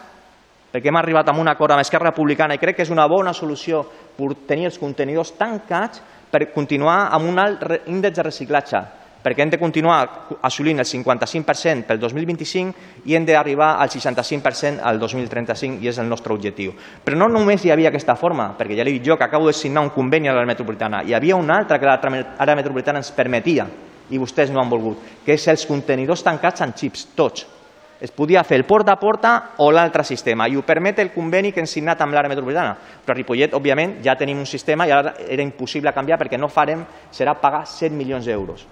perquè 0.79 0.93
hem 0.93 1.01
arribat 1.01 1.29
a 1.29 1.35
un 1.35 1.49
acord 1.51 1.75
amb 1.75 1.83
Esquerra 1.83 2.13
Republicana 2.13 2.55
i 2.55 2.63
crec 2.63 2.77
que 2.79 2.87
és 2.87 2.95
una 2.95 3.09
bona 3.11 3.33
solució 3.35 3.83
per 4.15 4.31
tenir 4.47 4.69
els 4.71 4.79
contenidors 4.79 5.35
tancats 5.35 5.99
per 6.31 6.53
continuar 6.55 7.09
amb 7.11 7.27
un 7.27 7.41
alt 7.43 7.65
índex 7.91 8.15
de 8.15 8.23
reciclatge, 8.23 8.83
perquè 9.25 9.43
hem 9.43 9.51
de 9.51 9.59
continuar 9.59 10.29
assolint 10.47 10.79
el 10.79 10.87
55% 10.87 11.89
pel 11.89 11.99
2025 11.99 13.09
i 13.11 13.17
hem 13.19 13.27
d'arribar 13.27 13.73
al 13.83 13.91
65% 13.91 14.79
al 14.87 15.03
2035 15.03 15.83
i 15.83 15.91
és 15.91 15.99
el 15.99 16.07
nostre 16.07 16.33
objectiu. 16.37 16.77
Però 17.03 17.19
no 17.19 17.27
només 17.33 17.65
hi 17.65 17.75
havia 17.75 17.91
aquesta 17.91 18.15
forma, 18.15 18.53
perquè 18.55 18.79
ja 18.79 18.87
l'he 18.87 18.95
dit 19.01 19.11
jo 19.11 19.19
que 19.19 19.27
acabo 19.27 19.51
de 19.51 19.59
signar 19.59 19.83
un 19.83 19.91
conveni 19.91 20.29
a 20.29 20.37
l'àrea 20.37 20.53
metropolitana, 20.53 21.03
hi 21.03 21.15
havia 21.19 21.37
una 21.37 21.59
altra 21.59 21.81
que 21.81 21.91
l'àrea 21.91 22.61
metropolitana 22.63 23.03
ens 23.03 23.11
permetia 23.11 23.67
i 24.11 24.19
vostès 24.23 24.55
no 24.55 24.63
han 24.63 24.71
volgut, 24.71 25.03
que 25.27 25.35
és 25.35 25.51
els 25.51 25.67
contenidors 25.67 26.23
tancats 26.23 26.63
en 26.63 26.71
xips, 26.77 27.09
tots, 27.19 27.58
es 28.01 28.13
podia 28.13 28.45
fer 28.45 28.57
el 28.61 28.65
porta 28.65 28.93
a 28.93 29.01
porta 29.01 29.33
o 29.59 29.71
l'altre 29.75 30.05
sistema 30.07 30.47
i 30.49 30.57
ho 30.57 30.63
permet 30.63 31.01
el 31.03 31.11
conveni 31.11 31.51
que 31.53 31.61
hem 31.61 31.67
signat 31.67 32.01
amb 32.01 32.15
l'àrea 32.15 32.31
metropolitana. 32.31 32.77
Però 33.05 33.15
a 33.15 33.19
Ripollet, 33.19 33.55
òbviament, 33.59 33.97
ja 34.05 34.15
tenim 34.17 34.39
un 34.39 34.47
sistema 34.47 34.87
i 34.87 34.93
ara 34.95 35.17
era 35.27 35.43
impossible 35.43 35.93
canviar 35.93 36.19
perquè 36.21 36.39
no 36.39 36.49
farem, 36.49 36.85
serà 37.11 37.35
pagar 37.35 37.65
7 37.67 37.95
milions 37.95 38.27
d'euros, 38.27 38.67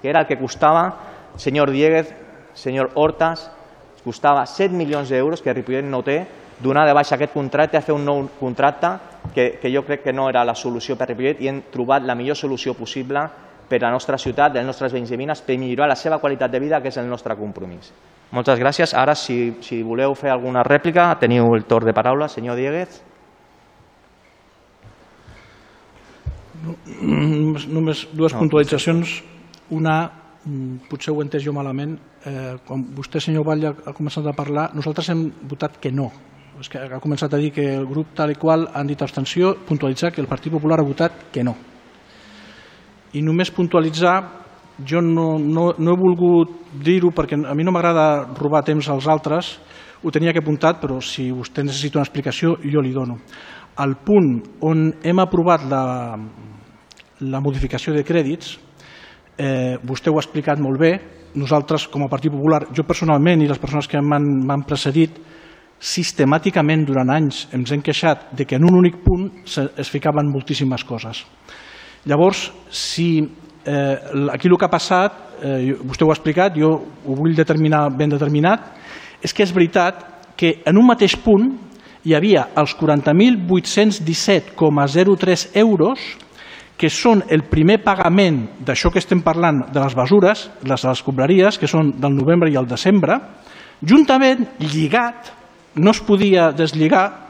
que 0.00 0.10
era 0.10 0.20
el 0.20 0.28
que 0.28 0.38
costava, 0.38 0.84
senyor 1.36 1.70
Dieguez, 1.70 2.14
senyor 2.54 2.92
Hortas, 2.94 3.48
costava 4.04 4.46
7 4.46 4.74
milions 4.74 5.10
d'euros 5.10 5.42
que 5.42 5.54
Ripollet 5.54 5.84
no 5.84 6.04
té, 6.06 6.22
donar 6.60 6.86
de 6.86 6.94
baixa 6.94 7.16
aquest 7.16 7.34
contracte 7.34 7.78
a 7.78 7.82
fer 7.82 7.94
un 7.96 8.04
nou 8.04 8.22
contracte 8.38 8.92
que, 9.34 9.58
que 9.60 9.72
jo 9.72 9.82
crec 9.82 10.04
que 10.04 10.12
no 10.12 10.28
era 10.28 10.44
la 10.44 10.54
solució 10.54 10.96
per 10.96 11.10
Ripollet 11.10 11.42
i 11.42 11.50
hem 11.50 11.62
trobat 11.72 12.06
la 12.06 12.14
millor 12.14 12.38
solució 12.38 12.76
possible 12.78 13.26
per 13.70 13.82
la 13.82 13.90
nostra 13.90 14.18
ciutat, 14.18 14.54
dels 14.54 14.66
nostres 14.66 14.94
veïns 14.94 15.10
i 15.10 15.18
veïnes, 15.18 15.42
per 15.42 15.58
millorar 15.58 15.90
la 15.90 15.98
seva 15.98 16.18
qualitat 16.18 16.50
de 16.50 16.58
vida, 16.62 16.80
que 16.82 16.90
és 16.90 16.98
el 16.98 17.06
nostre 17.10 17.36
compromís. 17.38 17.92
Moltes 18.30 18.60
gràcies. 18.62 18.94
Ara, 18.94 19.16
si, 19.18 19.56
si 19.64 19.80
voleu 19.82 20.14
fer 20.14 20.30
alguna 20.30 20.62
rèplica, 20.66 21.08
teniu 21.18 21.50
el 21.56 21.64
torn 21.66 21.88
de 21.88 21.94
paraula. 21.94 22.28
Senyor 22.30 22.58
Dieguez. 22.58 23.00
Només 27.02 28.04
dues 28.14 28.34
no, 28.36 28.44
puntualitzacions. 28.44 29.16
Una, 29.74 29.96
mm, 30.44 30.86
potser 30.90 31.14
ho 31.14 31.18
he 31.18 31.26
entès 31.26 31.42
jo 31.42 31.54
malament, 31.56 31.96
eh, 32.26 32.56
quan 32.66 32.84
vostè, 32.94 33.20
senyor 33.20 33.46
Batlle, 33.46 33.74
ha 33.86 33.94
començat 33.96 34.26
a 34.26 34.36
parlar, 34.36 34.70
nosaltres 34.74 35.08
hem 35.10 35.30
votat 35.48 35.78
que 35.80 35.90
no. 35.90 36.10
És 36.60 36.68
que 36.68 36.78
ha 36.78 37.00
començat 37.00 37.32
a 37.34 37.38
dir 37.40 37.50
que 37.52 37.64
el 37.74 37.86
grup 37.88 38.12
tal 38.14 38.30
i 38.30 38.36
qual 38.36 38.68
han 38.74 38.86
dit 38.86 39.02
abstenció, 39.02 39.56
puntualitzar 39.66 40.12
que 40.12 40.20
el 40.20 40.28
Partit 40.28 40.52
Popular 40.52 40.80
ha 40.80 40.86
votat 40.86 41.12
que 41.32 41.42
no. 41.42 41.56
I 43.14 43.22
només 43.22 43.50
puntualitzar 43.50 44.18
jo 44.86 45.00
no, 45.00 45.38
no, 45.38 45.70
no 45.78 45.92
he 45.92 45.98
volgut 45.98 46.56
dir-ho 46.84 47.10
perquè 47.14 47.38
a 47.38 47.54
mi 47.54 47.64
no 47.64 47.72
m'agrada 47.74 48.28
robar 48.38 48.62
temps 48.66 48.88
als 48.88 49.08
altres, 49.10 49.58
ho 50.02 50.10
tenia 50.10 50.32
que 50.32 50.40
apuntat, 50.40 50.80
però 50.80 51.00
si 51.04 51.28
vostè 51.30 51.64
necessita 51.64 51.98
una 51.98 52.06
explicació, 52.06 52.56
jo 52.64 52.80
li 52.80 52.92
dono. 52.92 53.18
Al 53.80 53.96
punt 54.04 54.60
on 54.66 54.88
hem 55.04 55.20
aprovat 55.20 55.66
la, 55.68 55.84
la 57.20 57.40
modificació 57.40 57.94
de 57.96 58.04
crèdits, 58.06 58.54
eh, 59.36 59.76
vostè 59.84 60.10
ho 60.10 60.16
ha 60.16 60.24
explicat 60.24 60.60
molt 60.60 60.80
bé, 60.80 60.92
nosaltres 61.34 61.86
com 61.88 62.04
a 62.04 62.10
Partit 62.10 62.32
Popular, 62.32 62.64
jo 62.74 62.86
personalment 62.88 63.42
i 63.42 63.48
les 63.48 63.60
persones 63.60 63.88
que 63.88 64.00
m'han 64.00 64.64
precedit, 64.66 65.20
sistemàticament 65.80 66.84
durant 66.84 67.08
anys 67.08 67.46
ens 67.56 67.70
hem 67.72 67.80
queixat 67.80 68.34
de 68.36 68.44
que 68.44 68.58
en 68.58 68.66
un 68.68 68.76
únic 68.82 68.98
punt 69.00 69.30
es 69.48 69.88
ficaven 69.88 70.28
moltíssimes 70.28 70.84
coses. 70.84 71.24
Llavors, 72.04 72.50
si 72.68 73.20
eh, 73.64 73.98
aquí 74.32 74.48
el 74.48 74.58
que 74.58 74.64
ha 74.64 74.70
passat, 74.70 75.12
eh, 75.42 75.74
vostè 75.82 76.04
ho 76.04 76.10
ha 76.10 76.14
explicat, 76.16 76.56
jo 76.56 76.82
ho 77.04 77.14
vull 77.14 77.34
determinar 77.36 77.90
ben 77.96 78.08
determinat, 78.10 78.60
és 79.22 79.34
que 79.34 79.42
és 79.42 79.52
veritat 79.52 79.94
que 80.36 80.62
en 80.64 80.78
un 80.78 80.86
mateix 80.86 81.16
punt 81.20 81.58
hi 82.04 82.14
havia 82.16 82.48
els 82.56 82.76
40.817,03 82.78 85.48
euros 85.60 86.00
que 86.80 86.88
són 86.88 87.20
el 87.28 87.42
primer 87.44 87.84
pagament 87.84 88.48
d'això 88.64 88.88
que 88.90 88.98
estem 89.02 89.20
parlant 89.20 89.68
de 89.68 89.80
les 89.82 89.96
mesures, 89.96 90.50
les 90.64 90.80
de 90.80 90.88
les 90.88 90.96
escombraries, 90.96 91.58
que 91.60 91.68
són 91.68 91.92
del 92.00 92.16
novembre 92.16 92.48
i 92.48 92.56
el 92.56 92.66
desembre, 92.66 93.20
juntament 93.84 94.48
lligat, 94.64 95.28
no 95.76 95.90
es 95.92 96.00
podia 96.00 96.52
deslligar 96.56 97.28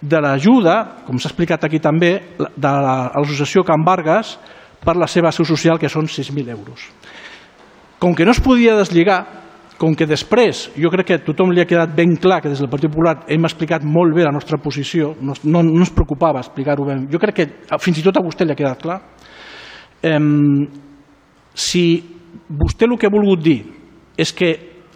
de 0.00 0.20
l'ajuda, 0.22 1.02
com 1.08 1.18
s'ha 1.18 1.28
explicat 1.32 1.64
aquí 1.66 1.82
també, 1.82 2.22
de 2.38 2.72
l'associació 2.86 3.66
Can 3.66 3.82
Vargas, 3.82 4.38
per 4.84 4.96
la 5.00 5.08
seva 5.10 5.32
seu 5.32 5.46
social, 5.48 5.78
que 5.80 5.88
són 5.88 6.06
6.000 6.10 6.52
euros. 6.52 6.88
Com 7.98 8.14
que 8.14 8.26
no 8.26 8.34
es 8.34 8.42
podia 8.44 8.76
deslligar, 8.76 9.22
com 9.78 9.94
que 9.98 10.06
després 10.06 10.68
jo 10.78 10.90
crec 10.92 11.08
que 11.08 11.16
a 11.18 11.22
tothom 11.24 11.50
li 11.50 11.62
ha 11.62 11.68
quedat 11.68 11.94
ben 11.96 12.14
clar 12.20 12.40
que 12.42 12.50
des 12.52 12.60
del 12.62 12.70
Partit 12.70 12.92
Popular 12.92 13.24
hem 13.28 13.46
explicat 13.48 13.82
molt 13.84 14.14
bé 14.14 14.22
la 14.22 14.32
nostra 14.32 14.58
posició, 14.62 15.14
no, 15.20 15.34
no, 15.42 15.64
no 15.66 15.82
ens 15.82 15.92
preocupava 15.94 16.42
explicar-ho 16.44 16.86
bé, 16.86 16.98
jo 17.10 17.20
crec 17.22 17.40
que 17.40 17.78
fins 17.82 17.98
i 17.98 18.04
tot 18.06 18.20
a 18.20 18.22
vostè 18.24 18.46
li 18.46 18.54
ha 18.54 18.58
quedat 18.58 18.82
clar, 18.84 19.00
eh, 20.04 20.20
si 21.54 21.84
vostè 22.48 22.86
el 22.86 22.96
que 22.98 23.10
ha 23.10 23.14
volgut 23.14 23.42
dir 23.42 23.60
és 24.16 24.32
que 24.32 24.52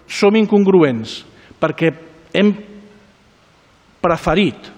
som 0.09 0.35
incongruents 0.39 1.21
perquè 1.59 1.93
hem 2.39 2.53
preferit 4.01 4.71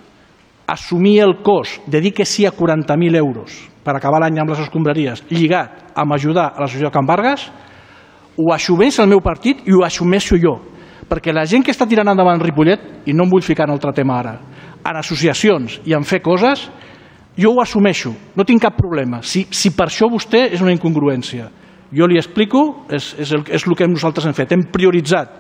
assumir 0.70 1.18
el 1.20 1.38
cost 1.44 1.84
de 1.90 2.00
dir 2.00 2.14
que 2.16 2.24
sí 2.24 2.46
a 2.46 2.54
40.000 2.56 3.16
euros 3.20 3.69
per 3.84 3.94
acabar 3.96 4.20
l'any 4.20 4.38
amb 4.40 4.52
les 4.52 4.62
escombraries 4.66 5.24
lligat 5.30 5.94
amb 5.96 6.14
ajudar 6.14 6.50
a 6.54 6.62
l'associació 6.62 6.90
Can 6.92 7.08
Vargas, 7.08 7.48
ho 8.36 8.52
assumeix 8.54 8.98
el 9.00 9.08
meu 9.10 9.20
partit 9.20 9.64
i 9.66 9.74
ho 9.74 9.84
assumeixo 9.84 10.38
jo. 10.40 10.58
Perquè 11.10 11.32
la 11.34 11.46
gent 11.48 11.64
que 11.66 11.72
està 11.74 11.88
tirant 11.88 12.08
endavant 12.08 12.40
Ripollet, 12.40 13.06
i 13.06 13.12
no 13.12 13.26
em 13.26 13.32
vull 13.32 13.44
ficar 13.44 13.66
en 13.66 13.74
altre 13.74 13.92
tema 13.96 14.20
ara, 14.20 14.36
en 14.86 14.96
associacions 14.96 15.80
i 15.84 15.96
en 15.96 16.06
fer 16.06 16.20
coses, 16.22 16.68
jo 17.36 17.52
ho 17.54 17.60
assumeixo, 17.62 18.12
no 18.36 18.46
tinc 18.46 18.62
cap 18.62 18.76
problema. 18.78 19.20
Si, 19.22 19.46
si 19.50 19.72
per 19.76 19.88
això 19.88 20.08
vostè 20.10 20.46
és 20.54 20.62
una 20.62 20.74
incongruència. 20.74 21.48
Jo 21.90 22.06
li 22.06 22.20
explico, 22.20 22.84
és, 22.90 23.14
és, 23.18 23.32
el, 23.34 23.42
és 23.50 23.66
el 23.66 23.76
que 23.76 23.88
nosaltres 23.90 24.28
hem 24.28 24.36
fet. 24.36 24.52
Hem 24.54 24.68
prioritzat 24.70 25.32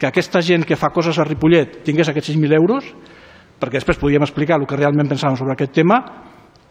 que 0.00 0.08
aquesta 0.08 0.40
gent 0.40 0.64
que 0.64 0.78
fa 0.80 0.88
coses 0.94 1.18
a 1.20 1.26
Ripollet 1.28 1.82
tingués 1.84 2.08
aquests 2.08 2.32
6.000 2.32 2.56
euros, 2.56 2.86
perquè 3.60 3.76
després 3.76 4.00
podíem 4.00 4.24
explicar 4.24 4.56
el 4.56 4.64
que 4.66 4.78
realment 4.78 5.10
pensàvem 5.10 5.36
sobre 5.36 5.52
aquest 5.52 5.74
tema, 5.76 6.00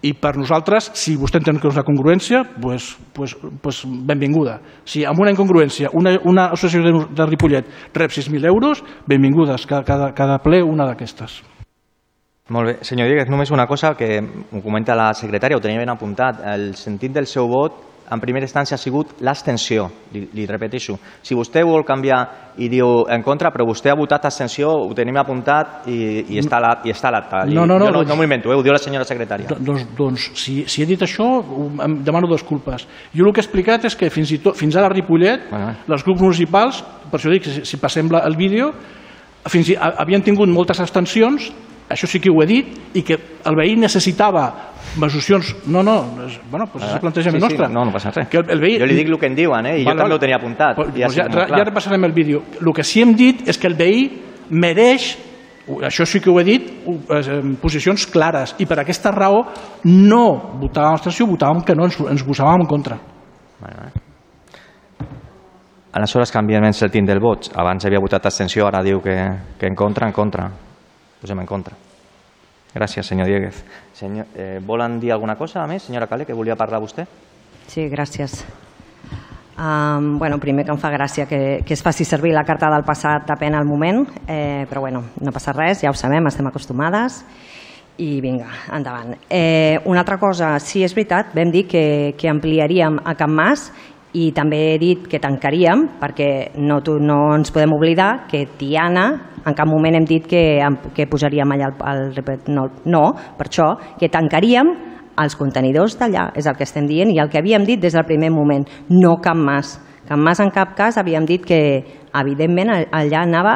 i 0.01 0.13
per 0.15 0.35
nosaltres, 0.39 0.89
si 0.95 1.15
vostè 1.19 1.41
entén 1.41 1.59
que 1.59 1.67
és 1.67 1.75
una 1.75 1.83
congruència, 1.87 2.43
pues, 2.61 2.93
pues, 3.13 3.35
pues 3.61 3.81
benvinguda. 3.85 4.59
Si 4.87 5.03
amb 5.07 5.19
una 5.19 5.33
incongruència 5.33 5.91
una, 5.93 6.15
una 6.23 6.49
associació 6.55 6.83
de, 6.85 7.05
de 7.15 7.27
Ripollet 7.27 7.67
rep 7.93 8.15
6.000 8.15 8.47
euros, 8.47 8.83
benvingudes, 9.07 9.67
cada, 9.67 10.13
cada, 10.15 10.39
ple 10.43 10.61
una 10.63 10.87
d'aquestes. 10.87 11.41
Molt 12.49 12.65
bé. 12.65 12.77
Senyor 12.81 13.09
Dieguez, 13.11 13.29
només 13.29 13.51
una 13.53 13.67
cosa 13.69 13.93
que 13.93 14.17
ho 14.17 14.61
comenta 14.63 14.95
la 14.97 15.11
secretària, 15.13 15.57
ho 15.59 15.61
tenia 15.61 15.83
ben 15.83 15.91
apuntat. 15.91 16.39
El 16.49 16.71
sentit 16.79 17.13
del 17.13 17.27
seu 17.29 17.45
vot 17.51 17.88
en 18.11 18.19
primera 18.19 18.45
instància 18.45 18.75
ha 18.75 18.81
sigut 18.81 19.19
l'abstenció, 19.21 19.89
li, 20.13 20.27
li 20.33 20.45
repeteixo. 20.49 20.97
Si 21.21 21.35
vostè 21.37 21.61
vol 21.63 21.83
canviar 21.85 22.53
i 22.57 22.67
diu 22.69 23.05
en 23.07 23.21
contra, 23.23 23.51
però 23.53 23.65
vostè 23.67 23.91
ha 23.91 23.95
votat 23.95 24.25
abstenció, 24.25 24.71
ho 24.71 24.93
tenim 24.97 25.15
apuntat 25.21 25.87
i, 25.87 26.25
i 26.33 26.39
està 26.41 26.57
a 26.57 26.59
la- 26.59 26.79
i 26.83 26.89
està 26.91 27.07
a 27.09 27.11
l'acte. 27.11 27.43
I 27.51 27.53
No, 27.53 27.65
no, 27.65 27.77
no, 27.77 27.85
jo 27.85 27.91
no, 27.91 27.97
doncs- 27.99 28.09
no 28.09 28.15
m'ho 28.15 28.23
invento, 28.23 28.51
eh? 28.51 28.55
ho 28.55 28.63
diu 28.63 28.73
la 28.73 28.79
senyora 28.81 29.05
secretària. 29.05 29.47
Do- 29.47 29.57
Doncs, 29.59 29.85
doncs 29.95 30.31
si, 30.35 30.63
si 30.67 30.81
he 30.81 30.85
dit 30.85 30.99
això, 31.01 31.27
em 31.85 31.99
demano 32.03 32.27
disculpes. 32.27 32.87
Jo 33.13 33.27
el 33.27 33.33
que 33.33 33.41
he 33.41 33.45
explicat 33.45 33.85
és 33.85 33.95
que 33.95 34.09
fins, 34.09 34.31
i 34.31 34.39
tot, 34.39 34.55
fins 34.57 34.75
ara 34.75 34.87
a 34.87 34.93
Ripollet, 34.93 35.49
Bueno. 35.51 35.75
els 35.87 36.03
grups 36.03 36.21
municipals, 36.21 36.83
per 37.11 37.19
això 37.19 37.29
dic, 37.31 37.43
si, 37.45 37.65
si 37.65 37.77
passem 37.77 38.09
la, 38.11 38.19
el 38.25 38.35
vídeo, 38.35 38.73
fins 39.47 39.69
i, 39.69 39.75
ha- 39.75 39.95
havien 40.01 40.21
tingut 40.21 40.49
moltes 40.49 40.79
abstencions, 40.79 41.51
això 41.89 42.05
sí 42.05 42.19
que 42.19 42.29
ho 42.29 42.41
he 42.43 42.45
dit, 42.45 42.67
i 42.93 43.01
que 43.01 43.15
el 43.45 43.55
veí 43.55 43.75
necessitava 43.75 44.68
mesuracions... 44.99 45.55
No, 45.67 45.83
no, 45.83 45.97
és, 46.25 46.39
bueno, 46.51 46.67
pues 46.71 46.85
és 46.85 46.93
el 46.93 46.99
plantejament 47.03 47.43
Ah, 47.43 47.47
Sí, 47.47 47.55
sí, 47.55 47.61
nostre. 47.61 47.73
no, 47.73 47.85
no 47.85 47.91
passa 47.91 48.11
res. 48.11 48.27
Que 48.29 48.37
el, 48.37 48.49
el 48.49 48.61
veí, 48.61 48.79
Jo 48.79 48.85
li 48.89 48.95
dic 48.95 49.07
el 49.09 49.19
que 49.19 49.27
en 49.27 49.35
diuen, 49.35 49.65
eh? 49.65 49.77
i 49.81 49.85
jo 49.85 49.95
també 49.95 50.15
ho 50.15 50.19
tenia 50.19 50.37
apuntat. 50.39 50.75
Pues, 50.75 50.89
i 50.95 51.03
ha 51.03 51.07
pues 51.07 51.17
ja, 51.17 51.23
sigut 51.23 51.35
molt 51.35 51.43
ja, 51.43 51.47
clar. 51.47 51.59
Aleshores 65.91 66.31
canviem 66.31 66.63
el 66.65 66.73
sentit 66.73 67.05
del 67.05 67.19
vot. 67.19 67.49
Abans 67.57 67.85
havia 67.85 67.99
votat 68.01 68.25
abstenció, 68.25 68.67
ara 68.67 68.83
diu 68.85 69.01
que, 69.01 69.15
que 69.59 69.67
en 69.67 69.75
contra, 69.75 70.07
en 70.07 70.13
contra. 70.13 70.49
Posem 71.21 71.39
en 71.39 71.45
contra. 71.49 71.88
Gràcies, 72.73 73.07
senyor 73.07 73.27
Dieguez. 73.27 73.63
Senyor, 73.97 74.25
eh, 74.35 74.59
volen 74.61 74.99
dir 74.99 75.11
alguna 75.11 75.35
cosa 75.35 75.63
a 75.63 75.67
més, 75.67 75.83
senyora 75.83 76.07
Cale, 76.07 76.25
que 76.25 76.37
volia 76.37 76.55
parlar 76.55 76.81
vostè? 76.81 77.05
Sí, 77.67 77.87
gràcies. 77.89 78.43
Um, 79.59 80.17
bueno, 80.19 80.37
primer 80.39 80.63
que 80.63 80.71
em 80.71 80.79
fa 80.79 80.91
gràcia 80.93 81.25
que, 81.27 81.61
que 81.65 81.73
es 81.73 81.81
faci 81.83 82.05
servir 82.05 82.31
la 82.31 82.45
carta 82.47 82.69
del 82.71 82.85
passat 82.87 83.25
depèn 83.27 83.57
al 83.57 83.65
moment, 83.67 84.05
eh, 84.27 84.65
però 84.69 84.85
bueno, 84.85 85.01
no 85.19 85.33
passa 85.35 85.51
res, 85.51 85.81
ja 85.81 85.91
ho 85.91 85.97
sabem, 85.97 86.29
estem 86.29 86.47
acostumades 86.47 87.23
i 87.99 88.21
vinga, 88.23 88.47
endavant. 88.71 89.17
Eh, 89.27 89.81
una 89.83 90.05
altra 90.05 90.15
cosa, 90.21 90.53
sí, 90.63 90.85
és 90.85 90.95
veritat, 90.95 91.33
vam 91.35 91.51
dir 91.51 91.65
que, 91.67 92.15
que 92.15 92.29
ampliaríem 92.31 93.01
a 93.03 93.17
Can 93.19 93.33
Mas 93.35 93.65
i 94.17 94.31
també 94.33 94.59
he 94.73 94.77
dit 94.81 95.07
que 95.09 95.19
tancaríem, 95.21 95.85
perquè 96.01 96.29
no, 96.57 96.79
no 97.01 97.19
ens 97.35 97.51
podem 97.53 97.75
oblidar 97.75 98.25
que 98.29 98.45
Tiana, 98.57 99.05
en 99.45 99.55
cap 99.55 99.69
moment 99.69 99.95
hem 99.95 100.07
dit 100.09 100.25
que, 100.27 100.43
que 100.95 101.07
posaríem 101.07 101.51
allà 101.53 101.69
el, 101.91 102.07
el 102.17 102.39
no, 102.55 102.69
no, 102.85 103.03
per 103.37 103.47
això, 103.47 103.69
que 103.99 104.09
tancaríem 104.09 104.73
els 105.19 105.35
contenidors 105.35 105.97
d'allà, 105.99 106.29
és 106.39 106.47
el 106.47 106.57
que 106.57 106.65
estem 106.65 106.87
dient, 106.89 107.11
i 107.11 107.19
el 107.21 107.29
que 107.29 107.41
havíem 107.41 107.67
dit 107.67 107.79
des 107.81 107.93
del 107.93 108.07
primer 108.07 108.31
moment, 108.33 108.65
no 108.89 109.17
Can 109.21 109.43
Mas. 109.43 109.77
Can 110.09 110.23
Mas 110.25 110.39
en 110.41 110.49
cap 110.49 110.71
cas 110.77 110.97
havíem 110.97 111.25
dit 111.29 111.43
que, 111.45 111.59
evidentment, 112.17 112.71
allà 112.89 113.21
anava... 113.21 113.55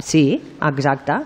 Sí, 0.00 0.40
exacte, 0.64 1.18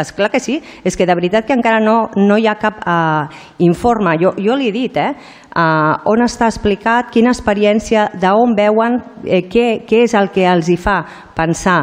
és 0.00 0.12
clar 0.16 0.30
que 0.32 0.40
sí, 0.40 0.58
és 0.84 0.96
que 0.96 1.06
de 1.08 1.16
veritat 1.16 1.46
que 1.48 1.56
encara 1.56 1.80
no, 1.80 2.10
no 2.16 2.36
hi 2.36 2.46
ha 2.48 2.58
cap 2.60 2.82
uh, 2.84 3.26
informe, 3.64 4.14
jo, 4.20 4.34
jo 4.40 4.56
li 4.56 4.68
he 4.68 4.74
dit, 4.74 4.96
eh, 5.00 5.12
uh, 5.56 6.10
on 6.10 6.24
està 6.24 6.48
explicat, 6.50 7.10
quina 7.12 7.32
experiència, 7.32 8.08
d'on 8.20 8.56
veuen, 8.58 9.00
eh, 9.24 9.44
què, 9.48 9.84
què 9.88 10.04
és 10.06 10.14
el 10.18 10.32
que 10.34 10.46
els 10.48 10.68
hi 10.68 10.78
fa 10.80 11.00
pensar 11.36 11.80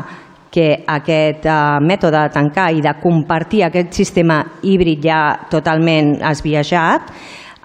que 0.49 0.83
aquest 0.87 1.45
uh, 1.45 1.77
mètode 1.81 2.17
de 2.17 2.33
tancar 2.33 2.71
i 2.73 2.81
de 2.81 2.95
compartir 3.01 3.63
aquest 3.67 3.93
sistema 3.93 4.41
híbrid 4.65 5.03
ja 5.05 5.19
totalment 5.51 6.15
esbiaixat 6.25 7.13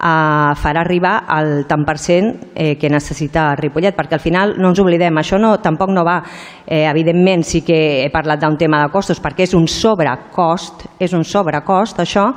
uh, 0.05 0.53
farà 0.59 0.83
arribar 0.83 1.15
al 1.27 1.65
tant 1.69 1.85
per 1.87 1.97
cent 2.01 2.29
eh, 2.53 2.75
que 2.77 2.91
necessita 2.91 3.53
Ripollet, 3.59 3.95
perquè 3.97 4.17
al 4.17 4.23
final 4.23 4.55
no 4.59 4.71
ens 4.71 4.81
oblidem, 4.83 5.17
això 5.17 5.39
no, 5.41 5.55
tampoc 5.63 5.91
no 5.95 6.05
va, 6.05 6.19
eh, 6.65 6.85
evidentment 6.89 7.45
sí 7.47 7.63
que 7.65 7.79
he 8.03 8.11
parlat 8.13 8.43
d'un 8.43 8.57
tema 8.57 8.83
de 8.83 8.91
costos, 8.93 9.21
perquè 9.23 9.47
és 9.47 9.55
un 9.57 9.67
sobrecost, 9.71 10.87
és 10.99 11.13
un 11.13 11.25
sobrecost 11.25 12.01
això, 12.03 12.29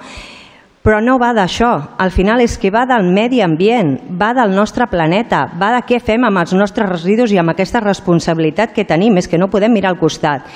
però 0.82 1.00
no 1.02 1.18
va 1.18 1.32
d'això, 1.34 1.70
al 1.98 2.12
final 2.14 2.40
és 2.40 2.54
que 2.58 2.70
va 2.70 2.84
del 2.86 3.10
medi 3.12 3.42
ambient, 3.42 3.96
va 4.20 4.30
del 4.36 4.54
nostre 4.54 4.86
planeta, 4.88 5.44
va 5.58 5.72
de 5.74 5.82
què 5.88 5.98
fem 6.00 6.24
amb 6.24 6.40
els 6.40 6.54
nostres 6.56 6.88
residus 6.88 7.34
i 7.34 7.40
amb 7.40 7.52
aquesta 7.52 7.82
responsabilitat 7.82 8.72
que 8.72 8.86
tenim, 8.88 9.18
és 9.18 9.28
que 9.28 9.38
no 9.38 9.50
podem 9.50 9.74
mirar 9.74 9.92
al 9.92 10.00
costat. 10.00 10.46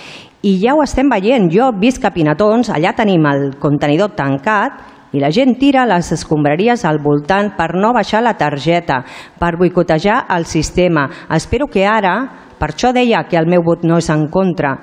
I 0.43 0.57
ja 0.63 0.75
ho 0.75 0.83
estem 0.83 1.11
veient, 1.11 1.51
jo 1.51 1.69
visc 1.79 2.05
a 2.05 2.11
Pinatons, 2.15 2.71
allà 2.71 2.95
tenim 2.99 3.27
el 3.31 3.53
contenidor 3.63 4.15
tancat 4.19 4.81
i 5.13 5.21
la 5.21 5.31
gent 5.31 5.59
tira 5.61 5.85
les 5.87 6.09
escombraries 6.15 6.87
al 6.89 6.99
voltant 7.05 7.53
per 7.59 7.75
no 7.77 7.93
baixar 7.93 8.23
la 8.25 8.35
targeta, 8.41 9.03
per 9.39 9.57
boicotejar 9.61 10.25
el 10.35 10.47
sistema. 10.47 11.09
Espero 11.37 11.69
que 11.69 11.85
ara, 11.87 12.15
per 12.59 12.73
això 12.73 12.93
deia 12.95 13.27
que 13.29 13.37
el 13.37 13.51
meu 13.51 13.63
vot 13.63 13.85
no 13.85 13.99
és 14.01 14.09
en 14.11 14.29
contra, 14.33 14.79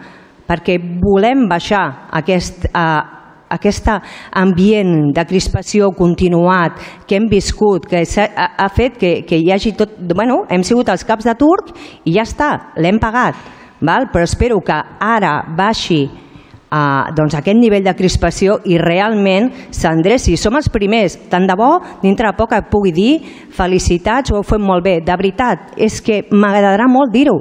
perquè 0.47 0.77
volem 1.01 1.47
baixar 1.49 2.09
aquest, 2.21 2.69
eh, 2.69 3.18
aquest 3.49 3.89
ambient 4.37 5.11
de 5.15 5.25
crispació 5.27 5.91
continuat 5.97 6.79
que 7.07 7.17
hem 7.17 7.27
viscut, 7.31 7.87
que 7.89 8.03
ha, 8.05 8.47
ha 8.57 8.69
fet 8.69 8.97
que, 8.99 9.13
que 9.27 9.39
hi 9.39 9.51
hagi 9.51 9.73
tot... 9.77 9.97
Bueno, 10.13 10.43
hem 10.49 10.63
sigut 10.63 10.89
els 10.89 11.05
caps 11.05 11.27
de 11.27 11.35
turc 11.39 11.73
i 12.05 12.15
ja 12.17 12.25
està, 12.27 12.51
l'hem 12.77 12.99
pagat. 13.01 13.37
Val? 13.81 14.09
Però 14.11 14.25
espero 14.27 14.59
que 14.65 14.75
ara 14.75 15.39
baixi 15.55 16.03
uh, 16.05 17.09
doncs 17.15 17.37
aquest 17.39 17.57
nivell 17.57 17.85
de 17.85 17.95
crispació 17.95 18.59
i 18.67 18.77
realment 18.81 19.49
s'endreci. 19.71 20.35
Som 20.37 20.59
els 20.59 20.69
primers, 20.69 21.15
tant 21.31 21.47
de 21.47 21.55
bo, 21.57 21.77
dintre 22.03 22.29
de 22.29 22.37
poc 22.37 22.53
et 22.57 22.69
pugui 22.69 22.93
dir 22.93 23.13
felicitats, 23.55 24.31
ho 24.31 24.39
heu 24.39 24.45
fet 24.45 24.61
molt 24.61 24.85
bé. 24.85 24.99
De 25.01 25.15
veritat, 25.15 25.73
és 25.77 26.01
que 26.03 26.25
m'agradarà 26.31 26.89
molt 26.91 27.15
dir-ho. 27.15 27.39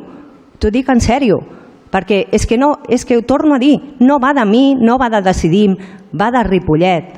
T'ho 0.58 0.72
dic 0.74 0.88
en 0.90 1.02
sèrio 1.02 1.57
perquè 1.92 2.26
és 2.32 2.46
que, 2.46 2.58
no, 2.60 2.74
és 2.88 3.04
que 3.04 3.16
ho 3.16 3.22
torno 3.22 3.56
a 3.56 3.62
dir, 3.62 3.76
no 4.00 4.18
va 4.20 4.34
de 4.36 4.44
mi, 4.46 4.74
no 4.74 4.98
va 4.98 5.08
de 5.12 5.22
decidim, 5.24 5.76
va 6.12 6.30
de 6.34 6.44
Ripollet. 6.44 7.16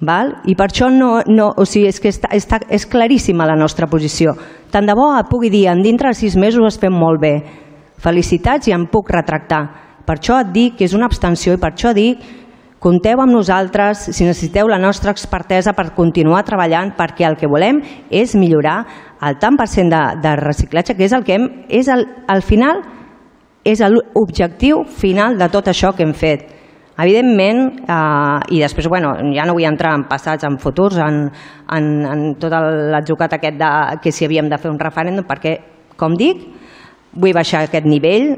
Val? 0.00 0.32
I 0.48 0.54
per 0.56 0.70
això 0.70 0.88
no, 0.88 1.20
no, 1.28 1.50
o 1.60 1.66
sigui, 1.68 1.90
és, 1.90 2.00
que 2.00 2.08
està, 2.08 2.30
està, 2.32 2.62
és 2.72 2.86
claríssima 2.88 3.44
la 3.46 3.58
nostra 3.58 3.86
posició. 3.86 4.32
Tant 4.72 4.88
de 4.88 4.96
bo 4.96 5.12
pugui 5.28 5.50
dir, 5.52 5.66
en 5.68 5.82
dintre 5.84 6.08
de 6.08 6.16
sis 6.16 6.36
mesos 6.40 6.64
es 6.66 6.80
fem 6.80 6.92
molt 6.92 7.20
bé. 7.20 7.34
Felicitats 8.00 8.68
i 8.68 8.72
em 8.72 8.86
puc 8.88 9.10
retractar. 9.12 9.62
Per 10.06 10.16
això 10.16 10.40
et 10.40 10.54
dic 10.54 10.78
que 10.78 10.86
és 10.88 10.94
una 10.96 11.06
abstenció 11.10 11.52
i 11.54 11.60
per 11.60 11.74
això 11.74 11.92
dic 11.92 12.22
compteu 12.80 13.20
amb 13.20 13.34
nosaltres 13.34 14.06
si 14.08 14.24
necessiteu 14.24 14.66
la 14.66 14.78
nostra 14.80 15.12
expertesa 15.12 15.74
per 15.76 15.92
continuar 15.92 16.46
treballant 16.48 16.94
perquè 16.96 17.26
el 17.28 17.36
que 17.36 17.50
volem 17.50 17.82
és 18.08 18.32
millorar 18.34 18.78
el 19.20 19.36
tant 19.38 19.58
per 19.60 19.68
cent 19.68 19.92
de, 19.92 20.00
de 20.24 20.32
reciclatge 20.40 20.96
que 20.96 21.04
és 21.04 21.12
el 21.12 21.26
que 21.26 21.36
hem, 21.36 21.46
és 21.68 21.92
el, 21.92 22.06
al 22.26 22.40
final 22.40 22.80
és 23.64 23.80
l'objectiu 23.80 24.84
final 24.84 25.36
de 25.38 25.48
tot 25.52 25.68
això 25.68 25.92
que 25.96 26.04
hem 26.06 26.14
fet. 26.16 26.46
Evidentment, 27.00 27.80
eh, 27.88 28.54
i 28.56 28.60
després, 28.60 28.88
bueno, 28.88 29.14
ja 29.34 29.46
no 29.48 29.54
vull 29.56 29.64
entrar 29.64 29.94
en 29.96 30.04
passats, 30.08 30.44
en 30.44 30.58
futurs, 30.60 30.98
en, 31.00 31.30
en, 31.76 31.90
en 32.06 32.24
tot 32.40 32.52
l'atzucat 32.52 33.38
aquest 33.38 33.56
de, 33.60 33.70
que 34.02 34.12
si 34.12 34.26
havíem 34.26 34.50
de 34.50 34.58
fer 34.60 34.70
un 34.70 34.80
referèndum, 34.80 35.24
perquè, 35.28 35.56
com 35.96 36.16
dic, 36.16 36.42
vull 37.12 37.36
baixar 37.36 37.64
aquest 37.64 37.88
nivell, 37.88 38.34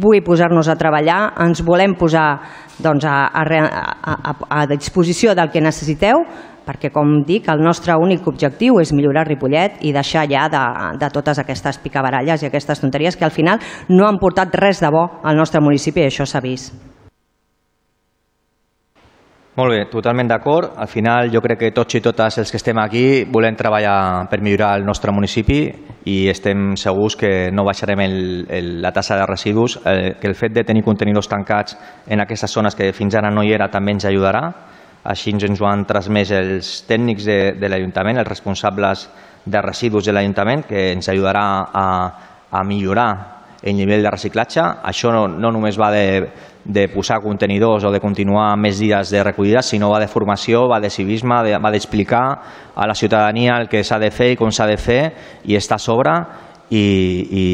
vull 0.00 0.22
posar-nos 0.26 0.68
a 0.68 0.76
treballar, 0.78 1.20
ens 1.44 1.62
volem 1.66 1.94
posar 1.98 2.26
doncs, 2.82 3.04
a, 3.06 3.30
a, 3.30 4.14
a, 4.14 4.34
a 4.60 4.66
disposició 4.70 5.34
del 5.34 5.50
que 5.50 5.62
necessiteu, 5.62 6.24
perquè, 6.70 6.92
com 6.94 7.20
dic, 7.26 7.48
el 7.50 7.64
nostre 7.64 7.96
únic 7.98 8.28
objectiu 8.30 8.78
és 8.82 8.94
millorar 8.94 9.26
Ripollet 9.28 9.82
i 9.82 9.94
deixar 9.96 10.26
ja 10.30 10.46
de, 10.52 10.62
de 11.00 11.10
totes 11.10 11.42
aquestes 11.42 11.80
picabaralles 11.82 12.44
i 12.44 12.50
aquestes 12.50 12.82
tonteries 12.82 13.18
que 13.18 13.26
al 13.26 13.34
final 13.34 13.58
no 13.90 14.06
han 14.06 14.22
portat 14.22 14.54
res 14.60 14.82
de 14.82 14.92
bo 14.94 15.08
al 15.24 15.36
nostre 15.36 15.62
municipi 15.64 16.04
i 16.04 16.08
això 16.10 16.28
s'ha 16.28 16.44
vist. 16.44 16.90
Molt 19.58 19.74
bé, 19.74 19.80
totalment 19.90 20.28
d'acord. 20.30 20.76
Al 20.78 20.88
final 20.88 21.28
jo 21.28 21.40
crec 21.42 21.58
que 21.58 21.70
tots 21.74 21.96
i 21.98 22.00
totes 22.00 22.38
els 22.38 22.52
que 22.52 22.56
estem 22.56 22.78
aquí 22.78 23.24
volem 23.28 23.58
treballar 23.58 24.28
per 24.30 24.38
millorar 24.40 24.76
el 24.78 24.86
nostre 24.86 25.12
municipi 25.12 25.58
i 26.08 26.14
estem 26.30 26.76
segurs 26.80 27.18
que 27.18 27.50
no 27.52 27.66
baixarem 27.66 28.00
el, 28.06 28.16
el, 28.48 28.70
la 28.80 28.92
tassa 28.94 29.18
de 29.18 29.26
residus, 29.26 29.76
eh, 29.84 30.14
que 30.20 30.30
el 30.30 30.38
fet 30.38 30.54
de 30.54 30.64
tenir 30.64 30.86
contenidors 30.86 31.28
tancats 31.28 31.76
en 32.06 32.22
aquestes 32.22 32.54
zones 32.54 32.78
que 32.78 32.92
fins 32.96 33.18
ara 33.18 33.34
no 33.34 33.42
hi 33.42 33.52
era 33.52 33.68
també 33.68 33.98
ens 33.98 34.06
ajudarà. 34.08 34.44
Així 35.04 35.32
ens 35.32 35.60
ho 35.60 35.66
han 35.68 35.86
transmès 35.88 36.30
els 36.36 36.70
tècnics 36.88 37.24
de, 37.24 37.40
de 37.56 37.68
l'Ajuntament, 37.68 38.20
els 38.20 38.28
responsables 38.28 39.08
de 39.44 39.62
residus 39.64 40.04
de 40.04 40.12
l'Ajuntament, 40.12 40.66
que 40.68 40.90
ens 40.92 41.08
ajudarà 41.08 41.44
a, 41.72 41.86
a 42.50 42.64
millorar 42.64 43.10
el 43.62 43.76
nivell 43.76 44.02
de 44.02 44.10
reciclatge. 44.12 44.62
Això 44.84 45.12
no, 45.12 45.26
no 45.28 45.50
només 45.52 45.78
va 45.80 45.90
de, 45.92 46.04
de 46.64 46.86
posar 46.92 47.20
contenidors 47.24 47.84
o 47.84 47.92
de 47.92 48.00
continuar 48.00 48.52
més 48.60 48.80
dies 48.80 49.12
de 49.12 49.22
recollida, 49.24 49.62
sinó 49.62 49.90
va 49.92 50.00
de 50.00 50.08
formació, 50.08 50.66
va 50.68 50.80
de 50.80 50.90
civisme, 50.90 51.42
de, 51.46 51.56
va 51.58 51.72
d'explicar 51.72 52.24
a 52.74 52.86
la 52.88 52.94
ciutadania 52.94 53.56
el 53.60 53.68
que 53.68 53.84
s'ha 53.84 53.98
de 54.00 54.10
fer 54.10 54.32
i 54.34 54.38
com 54.40 54.52
s'ha 54.52 54.68
de 54.68 54.76
fer 54.80 55.02
i 55.44 55.56
estar 55.56 55.80
a 55.80 55.84
sobre 55.84 56.14
i, 56.70 56.80
i, 56.80 57.46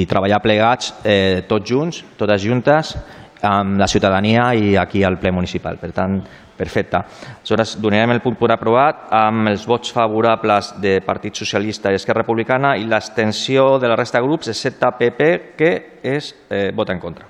i 0.00 0.06
treballar 0.10 0.42
plegats 0.42 0.94
eh, 1.04 1.44
tots 1.48 1.70
junts, 1.70 2.02
totes 2.18 2.42
juntes, 2.42 2.96
amb 3.44 3.78
la 3.78 3.88
ciutadania 3.88 4.48
i 4.56 4.74
aquí 4.80 5.04
al 5.04 5.18
ple 5.20 5.32
municipal. 5.32 5.78
Per 5.78 5.92
tant, 5.92 6.16
perfecte. 6.56 6.96
Aleshores, 6.96 7.76
donarem 7.82 8.14
el 8.14 8.22
punt 8.24 8.38
per 8.40 8.50
aprovat 8.54 9.08
amb 9.14 9.50
els 9.50 9.66
vots 9.66 9.92
favorables 9.92 10.74
de 10.82 11.00
Partit 11.04 11.36
Socialista 11.36 11.92
i 11.92 11.98
Esquerra 11.98 12.22
Republicana 12.22 12.74
i 12.78 12.86
l'extensió 12.88 13.78
de 13.78 13.90
la 13.90 13.98
resta 13.98 14.20
de 14.20 14.26
grups, 14.26 14.50
excepte 14.52 14.92
PP, 14.98 15.30
que 15.58 15.72
és 16.02 16.34
eh, 16.48 16.70
vota 16.74 16.94
en 16.94 17.02
contra. 17.02 17.28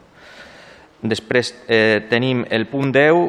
Després 1.04 1.52
eh, 1.68 2.06
tenim 2.08 2.44
el 2.50 2.68
punt 2.70 2.92
10, 2.94 3.24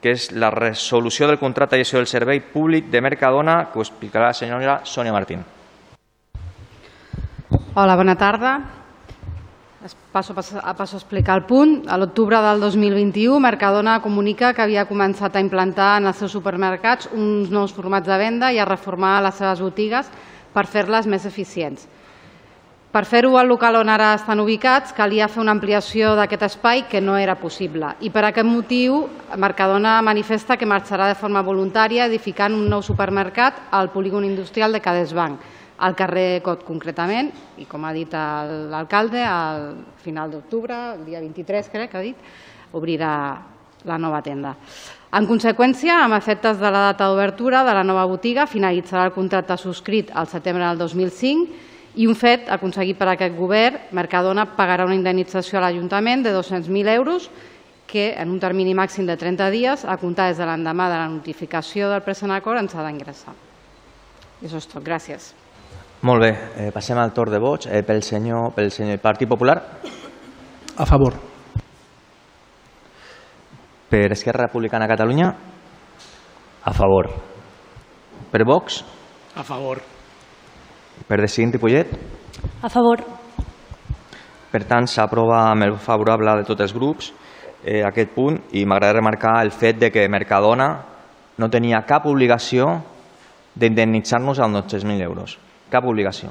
que 0.00 0.12
és 0.12 0.30
la 0.36 0.50
resolució 0.52 1.26
del 1.28 1.40
contracte 1.40 1.76
de 1.76 1.84
gestió 1.84 1.98
del 2.00 2.08
servei 2.08 2.40
públic 2.40 2.90
de 2.92 3.00
Mercadona, 3.00 3.70
que 3.72 3.80
ho 3.80 3.84
explicarà 3.84 4.30
la 4.30 4.36
senyora 4.36 4.78
Sònia 4.84 5.12
Martín. 5.12 5.44
Hola, 7.74 7.96
bona 7.96 8.14
tarda. 8.14 8.83
Passo, 9.84 10.32
a 10.32 10.72
passo 10.72 10.96
a 10.96 10.98
explicar 10.98 11.36
el 11.36 11.44
punt. 11.44 11.84
A 11.92 11.98
l'octubre 12.00 12.38
del 12.40 12.60
2021, 12.60 13.36
Mercadona 13.36 13.98
comunica 14.00 14.54
que 14.56 14.62
havia 14.64 14.86
començat 14.88 15.36
a 15.36 15.42
implantar 15.44 15.98
en 15.98 16.08
els 16.08 16.16
seus 16.16 16.32
supermercats 16.32 17.10
uns 17.12 17.50
nous 17.52 17.74
formats 17.76 18.08
de 18.08 18.16
venda 18.16 18.48
i 18.48 18.56
a 18.56 18.64
reformar 18.64 19.18
les 19.26 19.36
seves 19.36 19.60
botigues 19.60 20.08
per 20.54 20.64
fer-les 20.64 21.04
més 21.04 21.26
eficients. 21.28 21.84
Per 22.94 23.02
fer-ho 23.04 23.36
al 23.36 23.50
local 23.50 23.76
on 23.76 23.90
ara 23.92 24.14
estan 24.14 24.40
ubicats, 24.40 24.94
calia 24.96 25.28
fer 25.28 25.42
una 25.42 25.52
ampliació 25.52 26.14
d'aquest 26.16 26.46
espai 26.48 26.86
que 26.88 27.02
no 27.02 27.18
era 27.20 27.34
possible. 27.36 27.90
I 28.00 28.08
per 28.08 28.22
aquest 28.24 28.48
motiu, 28.48 29.02
Mercadona 29.36 29.98
manifesta 30.00 30.56
que 30.56 30.64
marxarà 30.64 31.10
de 31.10 31.18
forma 31.18 31.42
voluntària 31.44 32.06
edificant 32.08 32.54
un 32.56 32.70
nou 32.70 32.80
supermercat 32.86 33.60
al 33.70 33.92
polígon 33.92 34.24
industrial 34.24 34.72
de 34.72 34.80
Cadesbanc, 34.80 35.42
al 35.78 35.96
carrer 35.98 36.42
Cot 36.44 36.62
concretament, 36.66 37.30
i 37.58 37.66
com 37.66 37.84
ha 37.84 37.92
dit 37.94 38.12
l'alcalde, 38.12 39.22
al 39.24 39.72
final 40.04 40.30
d'octubre, 40.30 40.76
el 40.94 41.04
dia 41.06 41.22
23 41.22 41.70
crec 41.72 41.90
que 41.90 41.98
ha 41.98 42.04
dit, 42.04 42.30
obrirà 42.72 43.14
la 43.84 43.98
nova 43.98 44.22
tenda. 44.24 44.54
En 45.14 45.28
conseqüència, 45.28 46.00
amb 46.02 46.16
efectes 46.16 46.58
de 46.58 46.70
la 46.70 46.88
data 46.90 47.06
d'obertura 47.06 47.62
de 47.66 47.74
la 47.76 47.84
nova 47.86 48.06
botiga, 48.10 48.48
finalitzarà 48.50 49.04
el 49.06 49.14
contracte 49.14 49.56
subscrit 49.60 50.10
al 50.14 50.26
setembre 50.26 50.64
del 50.66 50.80
2005 50.80 51.62
i 52.02 52.08
un 52.10 52.16
fet 52.18 52.48
aconseguit 52.50 52.98
per 52.98 53.12
aquest 53.12 53.36
govern, 53.38 53.78
Mercadona 53.94 54.48
pagarà 54.56 54.88
una 54.88 54.96
indemnització 54.98 55.60
a 55.60 55.68
l'Ajuntament 55.68 56.24
de 56.26 56.34
200.000 56.34 56.90
euros 56.96 57.30
que 57.86 58.14
en 58.18 58.32
un 58.34 58.40
termini 58.42 58.74
màxim 58.74 59.06
de 59.06 59.14
30 59.20 59.52
dies, 59.54 59.84
a 59.84 59.94
comptar 60.00 60.32
des 60.32 60.40
de 60.40 60.48
l'endemà 60.48 60.88
de 60.90 60.98
la 60.98 61.08
notificació 61.12 61.92
del 61.92 62.02
present 62.02 62.34
acord, 62.34 62.58
ens 62.58 62.74
ha 62.74 62.82
d'ingressar. 62.82 63.36
I 64.42 64.48
això 64.48 64.58
és 64.58 64.66
tot. 64.66 64.82
Gràcies. 64.82 65.34
Molt 66.04 66.20
bé, 66.20 66.30
eh, 66.60 66.70
passem 66.72 66.98
al 67.00 67.14
torn 67.16 67.32
de 67.32 67.38
vots. 67.40 67.66
Eh, 67.66 67.82
pel, 67.82 68.02
senyor, 68.02 68.50
pel 68.52 68.70
senyor 68.70 68.98
Partit 69.00 69.28
Popular, 69.28 69.56
A 70.76 70.84
favor. 70.84 71.14
per 73.88 74.12
Esquerra 74.12 74.46
Republicana 74.46 74.84
de 74.86 74.90
Catalunya, 74.90 75.34
A 76.64 76.72
favor. 76.72 77.10
per 78.30 78.44
Vox, 78.44 78.84
A 79.36 79.42
favor. 79.42 79.80
per 81.06 81.20
Decidint 81.20 81.54
i 81.54 81.58
Pollet. 81.58 81.88
A 82.62 82.68
favor. 82.68 83.00
Per 84.50 84.64
tant, 84.64 84.86
s'aprova 84.86 85.50
amb 85.50 85.62
el 85.62 85.78
favorable 85.78 86.36
de 86.36 86.44
tots 86.44 86.60
els 86.60 86.74
grups 86.74 87.12
eh, 87.64 87.82
aquest 87.82 88.10
punt 88.14 88.38
i 88.52 88.66
m'agrada 88.66 88.94
remarcar 88.94 89.42
el 89.42 89.50
fet 89.52 89.78
de 89.78 89.90
que 89.90 90.08
Mercadona 90.08 90.84
no 91.38 91.48
tenia 91.48 91.84
cap 91.86 92.04
obligació 92.06 92.82
d'indemnitzar-nos 93.56 94.38
amb 94.40 94.56
200.000 94.56 95.00
euros. 95.00 95.38
Cap 95.70 95.86
obligació. 95.86 96.30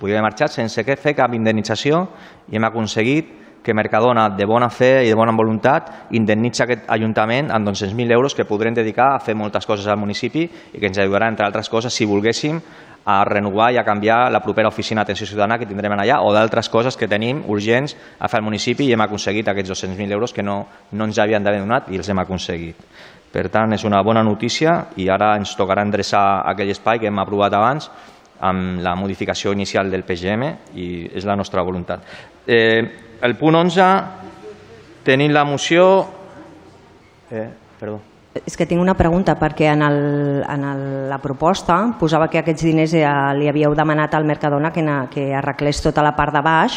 Podia 0.00 0.16
haver 0.16 0.30
marxat 0.30 0.54
sense 0.56 0.84
que 0.84 0.96
fer 0.96 1.12
cap 1.14 1.34
indemnització 1.36 2.06
i 2.50 2.56
hem 2.56 2.64
aconseguit 2.64 3.36
que 3.62 3.74
Mercadona, 3.74 4.30
de 4.30 4.46
bona 4.48 4.70
fe 4.72 5.04
i 5.04 5.10
de 5.10 5.16
bona 5.16 5.34
voluntat, 5.36 5.90
indemnitza 6.16 6.64
aquest 6.64 6.86
Ajuntament 6.88 7.50
amb 7.52 7.68
200.000 7.68 8.16
euros 8.16 8.34
que 8.34 8.46
podrem 8.48 8.74
dedicar 8.74 9.10
a 9.14 9.18
fer 9.20 9.34
moltes 9.36 9.66
coses 9.68 9.86
al 9.86 10.00
municipi 10.00 10.46
i 10.48 10.80
que 10.80 10.88
ens 10.88 10.98
ajudarà, 10.98 11.28
entre 11.28 11.44
altres 11.44 11.68
coses, 11.68 11.92
si 11.92 12.08
volguéssim, 12.08 12.60
a 13.04 13.24
renovar 13.24 13.70
i 13.72 13.78
a 13.80 13.84
canviar 13.84 14.30
la 14.32 14.42
propera 14.44 14.68
oficina 14.68 15.00
d'atenció 15.00 15.26
ciutadana 15.26 15.58
que 15.58 15.66
tindrem 15.66 15.92
allà 15.92 16.20
o 16.24 16.32
d'altres 16.32 16.68
coses 16.68 16.96
que 16.96 17.08
tenim 17.08 17.42
urgents 17.48 17.96
a 18.18 18.28
fer 18.28 18.40
al 18.40 18.44
municipi 18.44 18.86
i 18.86 18.92
hem 18.92 19.00
aconseguit 19.00 19.48
aquests 19.48 19.72
200.000 19.72 20.12
euros 20.12 20.32
que 20.32 20.42
no, 20.42 20.66
no 20.92 21.08
ens 21.08 21.18
havien 21.18 21.44
d'haver 21.44 21.60
donat 21.60 21.88
i 21.90 22.00
els 22.00 22.08
hem 22.08 22.20
aconseguit. 22.20 22.76
Per 23.30 23.48
tant, 23.48 23.72
és 23.72 23.84
una 23.86 24.02
bona 24.02 24.22
notícia 24.26 24.86
i 24.96 25.08
ara 25.08 25.36
ens 25.38 25.54
tocarà 25.56 25.84
endreçar 25.86 26.42
aquell 26.50 26.72
espai 26.72 26.98
que 26.98 27.08
hem 27.08 27.18
aprovat 27.22 27.54
abans 27.54 27.90
amb 28.40 28.80
la 28.80 28.94
modificació 28.96 29.52
inicial 29.52 29.90
del 29.90 30.04
PGM 30.04 30.50
i 30.74 30.86
és 31.14 31.26
la 31.28 31.36
nostra 31.36 31.62
voluntat. 31.62 32.04
Eh, 32.46 32.82
el 33.20 33.36
punt 33.36 33.54
11, 33.56 33.88
tenim 35.04 35.32
la 35.32 35.44
moció... 35.44 36.06
Eh, 37.30 37.48
perdó. 37.78 38.00
És 38.46 38.54
que 38.56 38.64
tinc 38.66 38.80
una 38.80 38.94
pregunta, 38.94 39.34
perquè 39.34 39.72
en, 39.72 39.82
el, 39.82 39.98
en 40.46 40.64
el, 40.64 40.82
la 41.10 41.18
proposta 41.18 41.80
posava 41.98 42.28
que 42.30 42.38
aquests 42.38 42.62
diners 42.62 42.92
li 43.36 43.48
havíeu 43.50 43.74
demanat 43.74 44.14
al 44.14 44.24
Mercadona 44.24 44.70
que, 44.70 44.84
na- 44.86 45.08
que 45.10 45.32
arreglés 45.34 45.82
tota 45.82 46.04
la 46.06 46.12
part 46.14 46.32
de 46.36 46.42
baix 46.46 46.76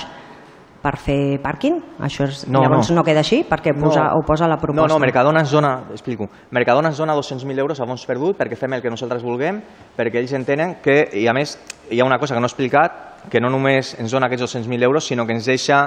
per 0.83 0.97
fer 0.99 1.39
pàrquing? 1.39 1.77
Això 2.03 2.25
és, 2.27 2.41
No, 2.51 2.59
llavors 2.61 2.89
no. 2.91 2.97
no. 2.99 3.03
queda 3.07 3.21
així? 3.23 3.43
Perquè 3.47 3.71
posa, 3.79 4.09
ho 4.17 4.21
posa 4.27 4.47
la 4.49 4.57
No, 4.57 4.61
proposta. 4.61 4.91
no, 4.91 4.99
Mercadona 4.99 5.39
ens 5.45 5.51
dona, 5.51 5.71
explico, 5.95 6.27
Mercadona 6.51 6.89
ens 6.91 6.97
dona 6.99 7.15
200.000 7.15 7.59
euros 7.63 7.79
a 7.79 7.87
fons 7.87 8.03
perdut 8.05 8.37
perquè 8.37 8.57
fem 8.59 8.73
el 8.75 8.81
que 8.83 8.91
nosaltres 8.91 9.23
vulguem, 9.23 9.61
perquè 9.95 10.19
ells 10.19 10.33
entenen 10.35 10.75
que, 10.83 11.07
i 11.13 11.27
a 11.27 11.33
més, 11.33 11.55
hi 11.89 12.01
ha 12.01 12.05
una 12.05 12.19
cosa 12.19 12.35
que 12.35 12.41
no 12.41 12.47
he 12.47 12.51
explicat, 12.51 12.99
que 13.31 13.39
no 13.39 13.49
només 13.49 13.95
ens 13.99 14.11
dona 14.11 14.27
aquests 14.27 14.43
200.000 14.57 14.83
euros, 14.83 15.07
sinó 15.07 15.25
que 15.25 15.33
ens 15.33 15.45
deixa 15.45 15.79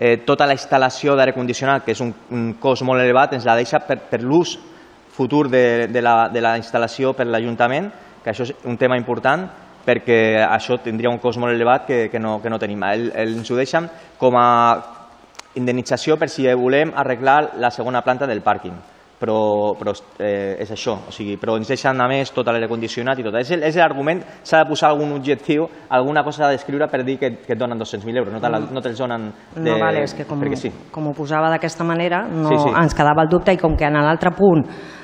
eh, 0.00 0.16
tota 0.24 0.46
la 0.46 0.54
instal·lació 0.56 1.14
d'aire 1.14 1.34
condicionat, 1.36 1.84
que 1.84 1.92
és 1.92 2.00
un, 2.00 2.14
un 2.30 2.54
cost 2.58 2.82
molt 2.88 3.02
elevat, 3.04 3.34
ens 3.36 3.44
la 3.44 3.56
deixa 3.58 3.80
per, 3.84 3.98
per 4.08 4.22
l'ús 4.22 4.56
futur 5.12 5.48
de, 5.50 5.88
de, 5.92 6.00
la, 6.00 6.28
de 6.32 6.40
la 6.40 6.56
instal·lació 6.56 7.12
per 7.12 7.26
l'Ajuntament, 7.26 7.90
que 8.24 8.30
això 8.30 8.44
és 8.46 8.54
un 8.64 8.76
tema 8.78 8.96
important, 8.96 9.48
perquè 9.88 10.20
això 10.44 10.76
tindria 10.84 11.10
un 11.12 11.20
cost 11.22 11.40
molt 11.40 11.56
elevat 11.56 11.88
que, 11.88 12.04
que, 12.12 12.20
no, 12.20 12.36
que 12.42 12.52
no 12.52 12.60
tenim. 12.60 12.84
El, 12.84 13.08
el, 13.16 13.34
ens 13.40 13.50
ho 13.50 13.56
deixen 13.56 13.88
com 14.20 14.36
a 14.36 14.48
indemnització 15.58 16.18
per 16.20 16.28
si 16.30 16.46
volem 16.54 16.92
arreglar 16.94 17.54
la 17.58 17.72
segona 17.74 18.04
planta 18.04 18.28
del 18.28 18.44
pàrquing. 18.44 18.76
Però, 19.18 19.74
però 19.74 19.90
eh, 20.22 20.54
és 20.62 20.68
això, 20.70 20.92
o 21.08 21.10
sigui, 21.10 21.32
però 21.42 21.56
ens 21.58 21.66
deixen 21.66 21.98
a 21.98 22.04
més 22.06 22.30
tot 22.30 22.46
l'aire 22.46 22.68
condicionat 22.70 23.18
i 23.18 23.24
tot. 23.26 23.34
És 23.40 23.50
és 23.50 23.78
l'argument, 23.80 24.20
s'ha 24.46 24.60
de 24.62 24.68
posar 24.68 24.92
algun 24.92 25.10
objectiu, 25.16 25.64
alguna 25.90 26.22
cosa 26.22 26.44
a 26.46 26.52
descriure 26.52 26.86
per 26.86 27.00
dir 27.02 27.16
que, 27.18 27.32
que 27.42 27.56
et 27.56 27.58
donen 27.58 27.80
200.000 27.80 28.20
euros, 28.20 28.30
no, 28.30 28.38
te 28.38 28.52
la, 28.52 28.60
no 28.62 28.82
te'ls 28.84 29.02
donen 29.02 29.26
de, 29.56 29.64
No, 29.64 29.74
vale, 29.82 30.04
és 30.06 30.14
que 30.14 30.22
com, 30.28 30.44
sí. 30.54 30.70
com 30.94 31.10
ho 31.10 31.16
posava 31.18 31.50
d'aquesta 31.50 31.82
manera 31.82 32.28
no, 32.30 32.46
Sí, 32.46 32.60
sí. 32.62 32.70
ens 32.78 32.94
quedava 32.94 33.26
el 33.26 33.32
dubte 33.32 33.56
i 33.56 33.58
com 33.58 33.74
que 33.74 33.90
en 33.90 33.98
l'altre 33.98 34.30
punt 34.38 34.62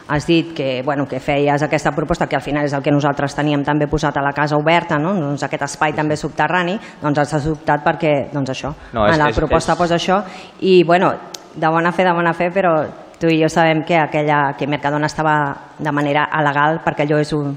has 0.08 0.26
dit 0.26 0.52
que, 0.54 0.82
bueno, 0.84 1.06
que 1.08 1.18
feies 1.20 1.62
aquesta 1.62 1.92
proposta 1.92 2.26
que 2.26 2.36
al 2.36 2.42
final 2.42 2.64
és 2.66 2.72
el 2.72 2.82
que 2.82 2.90
nosaltres 2.92 3.34
teníem 3.34 3.62
també 3.64 3.86
posat 3.86 4.16
a 4.16 4.22
la 4.22 4.32
casa 4.32 4.56
oberta, 4.56 4.98
no? 4.98 5.14
doncs 5.14 5.42
aquest 5.42 5.62
espai 5.62 5.92
també 5.94 6.16
subterrani, 6.16 6.78
doncs 7.02 7.18
ens 7.18 7.32
has 7.34 7.44
dubtat 7.44 7.82
perquè 7.84 8.30
doncs 8.32 8.50
això, 8.50 8.74
No, 8.92 9.06
és- 9.06 9.14
en 9.14 9.18
la 9.18 9.30
és- 9.30 9.36
proposta 9.36 9.72
és- 9.72 9.78
posa 9.78 9.94
això 9.96 10.22
i 10.60 10.82
bueno, 10.84 11.12
de 11.54 11.68
bona 11.68 11.92
fe, 11.92 12.04
de 12.04 12.12
bona 12.12 12.34
fe, 12.34 12.50
però 12.50 12.84
tu 13.18 13.28
i 13.28 13.40
jo 13.40 13.48
sabem 13.48 13.84
que 13.84 13.96
aquella 13.96 14.54
que 14.58 14.66
Mercadona 14.66 15.06
estava 15.06 15.56
de 15.78 15.92
manera 15.92 16.24
alegal 16.24 16.80
perquè 16.84 17.06
allò 17.06 17.18
és 17.20 17.32
un, 17.32 17.56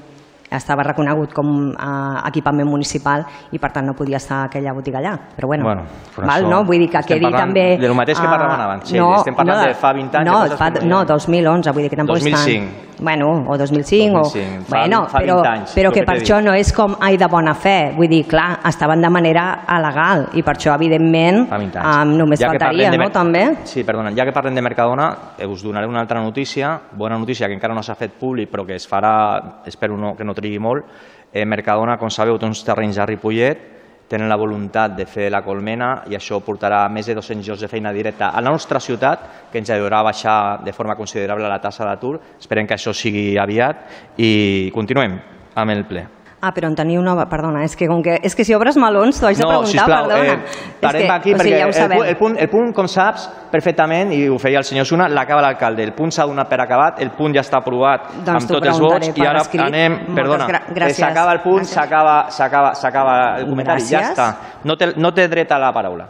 estava 0.52 0.84
reconegut 0.84 1.34
com 1.34 1.74
a 1.78 2.24
equipament 2.30 2.68
municipal 2.70 3.26
i 3.52 3.60
per 3.60 3.72
tant 3.72 3.86
no 3.86 3.93
podia 3.93 4.18
estar 4.18 4.45
aquella 4.45 4.74
botiga 4.74 5.00
allà. 5.00 5.18
Però 5.36 5.48
bueno, 5.48 5.64
Bueno, 5.64 5.84
però 6.16 6.26
val, 6.28 6.43
això 6.43 6.50
no? 6.50 6.64
Vull 6.64 6.80
dir 6.80 6.89
que 6.89 6.98
estem 7.00 7.20
quedi 7.20 7.32
també... 7.36 7.78
de 7.78 7.88
lo 7.88 7.95
mateix 7.95 8.20
que 8.20 8.26
ah, 8.28 8.32
parlàvem 8.32 8.62
abans, 8.66 8.88
sí, 8.89 8.98
estem 8.98 9.36
parlant 9.36 9.68
de 9.68 9.74
fa 9.76 9.93
20 9.93 10.18
anys, 10.18 10.28
No, 10.32 10.58
fa, 10.58 10.70
no 10.70 10.82
hi 10.82 10.88
no, 10.88 11.00
ha. 11.00 11.06
2011, 11.06 11.72
vull 11.74 11.84
dir 11.84 11.89
que 11.89 11.95
tampoc 12.00 12.18
2005. 12.20 12.38
és 12.48 12.60
tant... 12.60 12.84
Bueno, 13.00 13.28
o 13.45 13.58
2005, 13.60 14.18
2005, 14.18 14.18
o... 14.18 14.64
fa- 14.66 14.80
bueno, 14.80 15.04
fa 15.06 15.20
20 15.20 15.28
però, 15.30 15.52
anys, 15.52 15.74
però 15.76 15.91
que 15.91 16.00
que 16.00 16.06
per 16.08 16.16
això 16.18 16.39
no 16.41 16.54
és 16.58 16.72
com 16.74 16.95
ai 17.00 17.18
de 17.18 17.28
bona 17.30 17.54
fe, 17.54 17.91
vull 17.95 18.08
dir, 18.10 18.24
clar, 18.26 18.60
estaven 18.66 19.02
de 19.06 19.10
manera 19.14 19.43
alegal 19.68 20.30
i 20.34 20.41
per 20.41 20.56
això, 20.56 20.74
evidentment, 20.74 21.43
Fa 21.50 21.60
20 21.62 21.78
anys. 21.78 21.98
um, 22.08 22.16
només 22.18 22.39
Ja 22.41 22.48
faltaria, 22.50 22.89
de 22.89 22.98
no?, 22.98 23.10
també. 23.14 23.43
Sí, 23.66 23.84
perdona, 23.84 24.10
ja 24.18 24.26
que 24.26 24.32
parlem 24.34 24.56
de 24.56 24.64
Mercadona, 24.66 25.12
eh, 25.38 25.45
us 25.45 25.62
donaré 25.62 25.86
una 25.86 26.00
altra 26.02 26.20
notícia, 26.22 26.80
bona 26.93 27.20
notícia 27.20 27.45
que 27.48 27.54
encara 27.54 27.76
no 27.76 27.84
s'ha 27.84 27.93
fet 27.93 28.14
públic, 28.18 28.50
però 28.50 28.66
que 28.66 28.74
es 28.76 28.89
farà, 28.89 29.62
espero 29.66 29.95
no, 29.95 30.16
que 30.16 30.24
no 30.26 30.34
trigui 30.38 30.62
molt. 30.62 30.86
Eh, 31.34 31.46
Mercadona, 31.46 31.98
com 31.98 32.14
sabeu, 32.14 32.38
té 32.40 32.48
uns 32.48 32.64
terrenys 32.66 33.02
a 33.02 33.06
Ripollet, 33.10 33.66
tenen 34.08 34.30
la 34.32 34.40
voluntat 34.40 34.96
de 34.96 35.06
fer 35.06 35.28
la 35.32 35.44
colmena 35.44 36.04
i 36.08 36.16
això 36.16 36.40
portarà 36.44 36.86
més 36.90 37.10
de 37.10 37.16
200 37.18 37.50
llocs 37.50 37.66
de 37.66 37.68
feina 37.68 37.92
directa 37.94 38.32
a 38.32 38.42
la 38.42 38.54
nostra 38.56 38.80
ciutat, 38.80 39.28
que 39.52 39.60
ens 39.60 39.72
ajudarà 39.76 40.00
a 40.00 40.10
baixar 40.10 40.38
de 40.64 40.74
forma 40.74 40.96
considerable 40.96 41.50
la 41.52 41.62
tassa 41.62 41.86
d'atur. 41.86 42.18
Esperem 42.40 42.68
que 42.68 42.80
això 42.80 42.96
sigui 42.96 43.34
aviat 43.38 44.16
i 44.18 44.72
continuem 44.74 45.20
amb 45.56 45.76
el 45.76 45.84
ple. 45.90 46.16
Ah, 46.48 46.54
però 46.56 46.70
en 46.72 46.76
teniu 46.78 47.02
nova... 47.04 47.26
Perdona, 47.28 47.66
és 47.68 47.76
que, 47.76 47.88
com 47.91 48.00
que, 48.04 48.14
és 48.24 48.36
que 48.38 48.45
si 48.48 48.54
obres 48.56 48.78
melons 48.80 49.18
t'ho 49.20 49.28
haig 49.28 49.36
de 49.36 49.43
No, 49.43 49.50
preguntar, 49.50 49.72
sisplau, 49.74 50.08
perdona. 50.08 50.34
eh, 50.34 50.78
parem 50.80 51.02
que, 51.04 51.12
aquí 51.12 51.34
o 51.34 51.38
sigui, 51.38 51.52
perquè 51.52 51.58
ja 51.60 51.68
el, 51.68 51.74
punt, 51.91 52.06
el, 52.08 52.18
punt, 52.22 52.38
el 52.45 52.50
punt, 52.50 52.74
com 52.78 52.88
saps 52.88 53.26
perfectament, 53.52 54.14
i 54.16 54.22
ho 54.32 54.38
feia 54.39 54.62
el 54.62 54.68
senyor 54.68 54.86
Suna, 54.88 55.10
l'acaba 55.12 55.41
l'alcalde. 55.43 55.84
El 55.84 55.91
punt 55.98 56.12
s'ha 56.16 56.26
donat 56.30 56.48
per 56.48 56.62
acabat, 56.64 57.02
el 57.04 57.12
punt 57.18 57.36
ja 57.36 57.41
està 57.43 57.60
aprovat 57.60 58.08
Doncs 58.24 58.45
amb 58.45 58.52
tots 58.54 58.68
els 58.72 58.80
vots 58.80 59.12
i 59.14 59.26
ara 59.28 59.41
escrit. 59.43 59.62
anem... 59.66 59.98
Moltes 60.08 60.16
Perdona, 60.16 60.62
eh, 60.88 60.93
s'acaba 60.93 61.34
el 61.34 61.41
punt, 61.43 61.66
s'acaba 61.68 62.16
s'acaba 62.32 62.74
s'acaba 62.76 63.18
el 63.41 63.50
comentari, 63.50 63.82
ja 63.84 64.00
Gràcies. 64.00 64.14
està. 64.16 64.62
No 64.64 64.78
té, 64.78 64.93
no 64.95 65.12
té 65.12 65.28
dret 65.28 65.52
a 65.52 65.60
la 65.60 65.74
paraula. 65.74 66.08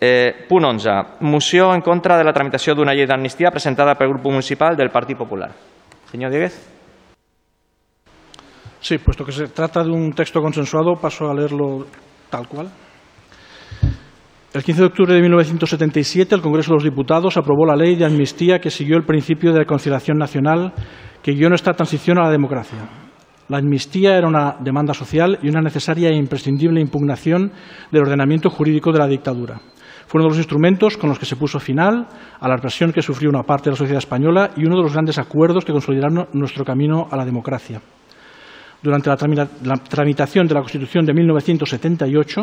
Eh, 0.00 0.46
punt 0.48 0.64
11. 0.64 0.90
Moció 1.20 1.74
en 1.74 1.82
contra 1.82 2.16
de 2.16 2.24
la 2.24 2.32
tramitació 2.32 2.74
d'una 2.74 2.94
llei 2.94 3.06
d'amnistia 3.06 3.50
presentada 3.50 3.94
pel 3.96 4.08
grup 4.08 4.24
municipal 4.30 4.76
del 4.76 4.90
Partit 4.90 5.18
Popular. 5.18 5.50
Senyor 6.10 6.30
Dieguez. 6.30 6.79
Sí, 8.80 8.98
puesto 8.98 9.24
que 9.24 9.32
se 9.32 9.48
trata 9.48 9.84
de 9.84 9.90
un 9.90 10.12
texto 10.12 10.40
consensuado, 10.40 10.94
paso 10.94 11.30
a 11.30 11.34
leerlo 11.34 11.86
tal 12.30 12.48
cual. 12.48 12.70
El 14.52 14.64
15 14.64 14.80
de 14.80 14.86
octubre 14.86 15.14
de 15.14 15.20
1977, 15.20 16.34
el 16.34 16.40
Congreso 16.40 16.72
de 16.72 16.76
los 16.76 16.84
Diputados 16.84 17.36
aprobó 17.36 17.66
la 17.66 17.76
ley 17.76 17.94
de 17.94 18.06
amnistía 18.06 18.58
que 18.58 18.70
siguió 18.70 18.96
el 18.96 19.04
principio 19.04 19.52
de 19.52 19.66
conciliación 19.66 20.18
nacional 20.18 20.72
que 21.22 21.32
guió 21.32 21.48
nuestra 21.48 21.74
transición 21.74 22.18
a 22.18 22.24
la 22.24 22.30
democracia. 22.30 22.88
La 23.48 23.58
amnistía 23.58 24.16
era 24.16 24.26
una 24.26 24.56
demanda 24.58 24.94
social 24.94 25.38
y 25.42 25.48
una 25.50 25.60
necesaria 25.60 26.08
e 26.08 26.16
imprescindible 26.16 26.80
impugnación 26.80 27.52
del 27.92 28.02
ordenamiento 28.02 28.48
jurídico 28.48 28.92
de 28.92 28.98
la 28.98 29.06
dictadura. 29.06 29.60
Fue 30.06 30.18
uno 30.18 30.24
de 30.24 30.30
los 30.30 30.38
instrumentos 30.38 30.96
con 30.96 31.10
los 31.10 31.18
que 31.18 31.26
se 31.26 31.36
puso 31.36 31.60
final 31.60 32.08
a 32.40 32.48
la 32.48 32.56
represión 32.56 32.92
que 32.92 33.02
sufrió 33.02 33.28
una 33.28 33.42
parte 33.42 33.64
de 33.66 33.72
la 33.72 33.76
sociedad 33.76 33.98
española 33.98 34.50
y 34.56 34.64
uno 34.64 34.76
de 34.76 34.82
los 34.82 34.94
grandes 34.94 35.18
acuerdos 35.18 35.64
que 35.64 35.72
consolidaron 35.72 36.28
nuestro 36.32 36.64
camino 36.64 37.06
a 37.10 37.16
la 37.16 37.24
democracia. 37.24 37.80
Durante 38.82 39.10
la, 39.10 39.16
tramitación 39.76 40.46
de 40.46 40.54
la 40.54 40.60
Constitución 40.60 41.04
de 41.04 41.12
1978 41.12 42.40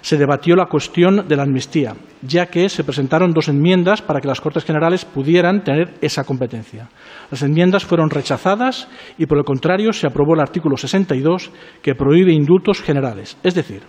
se 0.00 0.16
debatió 0.16 0.54
la 0.54 0.66
cuestión 0.66 1.26
de 1.26 1.36
la 1.36 1.42
amnistía, 1.42 1.94
ya 2.22 2.46
que 2.46 2.68
se 2.68 2.84
presentaron 2.84 3.32
dos 3.32 3.48
enmiendas 3.48 4.00
para 4.00 4.20
que 4.20 4.28
las 4.28 4.40
Cortes 4.40 4.64
Generales 4.64 5.04
pudieran 5.04 5.64
tener 5.64 5.94
esa 6.00 6.22
competencia. 6.22 6.88
Las 7.30 7.42
enmiendas 7.42 7.84
fueron 7.84 8.08
rechazadas 8.08 8.88
y, 9.18 9.26
por 9.26 9.38
el 9.38 9.44
contrario, 9.44 9.92
se 9.92 10.06
aprobó 10.06 10.34
el 10.34 10.40
artículo 10.40 10.76
62 10.76 11.50
que 11.82 11.96
prohíbe 11.96 12.32
indultos 12.32 12.80
generales. 12.80 13.36
Es 13.42 13.54
decir, 13.54 13.82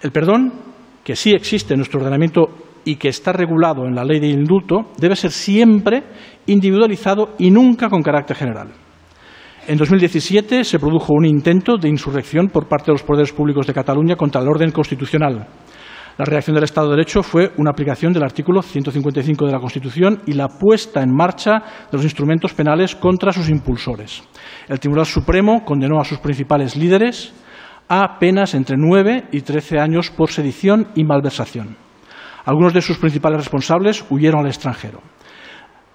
el 0.00 0.10
perdón 0.10 0.52
que 1.04 1.14
sí 1.14 1.32
existe 1.32 1.74
en 1.74 1.80
nuestro 1.80 2.00
ordenamiento 2.00 2.48
y 2.84 2.96
que 2.96 3.08
está 3.08 3.32
regulado 3.32 3.84
en 3.84 3.94
la 3.94 4.04
ley 4.04 4.18
de 4.18 4.28
indulto, 4.28 4.92
debe 4.98 5.14
ser 5.14 5.30
siempre 5.30 6.02
individualizado 6.46 7.34
y 7.38 7.50
nunca 7.50 7.90
con 7.90 8.02
carácter 8.02 8.36
general. 8.36 8.87
En 9.68 9.76
2017 9.76 10.64
se 10.64 10.78
produjo 10.78 11.12
un 11.12 11.26
intento 11.26 11.76
de 11.76 11.90
insurrección 11.90 12.48
por 12.48 12.66
parte 12.66 12.86
de 12.86 12.92
los 12.92 13.02
poderes 13.02 13.34
públicos 13.34 13.66
de 13.66 13.74
Cataluña 13.74 14.16
contra 14.16 14.40
el 14.40 14.48
orden 14.48 14.70
constitucional. 14.70 15.46
La 16.16 16.24
reacción 16.24 16.54
del 16.54 16.64
Estado 16.64 16.88
de 16.88 16.96
Derecho 16.96 17.22
fue 17.22 17.52
una 17.58 17.72
aplicación 17.72 18.14
del 18.14 18.22
artículo 18.22 18.62
155 18.62 19.44
de 19.44 19.52
la 19.52 19.60
Constitución 19.60 20.22
y 20.24 20.32
la 20.32 20.48
puesta 20.48 21.02
en 21.02 21.14
marcha 21.14 21.58
de 21.90 21.98
los 21.98 22.04
instrumentos 22.04 22.54
penales 22.54 22.96
contra 22.96 23.30
sus 23.30 23.50
impulsores. 23.50 24.22
El 24.68 24.80
Tribunal 24.80 25.04
Supremo 25.04 25.62
condenó 25.66 26.00
a 26.00 26.04
sus 26.04 26.16
principales 26.16 26.74
líderes, 26.74 27.34
a 27.90 28.18
penas 28.18 28.54
entre 28.54 28.76
9 28.78 29.26
y 29.32 29.42
13 29.42 29.80
años 29.80 30.10
por 30.10 30.30
sedición 30.30 30.88
y 30.94 31.04
malversación. 31.04 31.76
Algunos 32.46 32.72
de 32.72 32.80
sus 32.80 32.96
principales 32.96 33.40
responsables 33.40 34.02
huyeron 34.08 34.40
al 34.40 34.46
extranjero. 34.46 35.02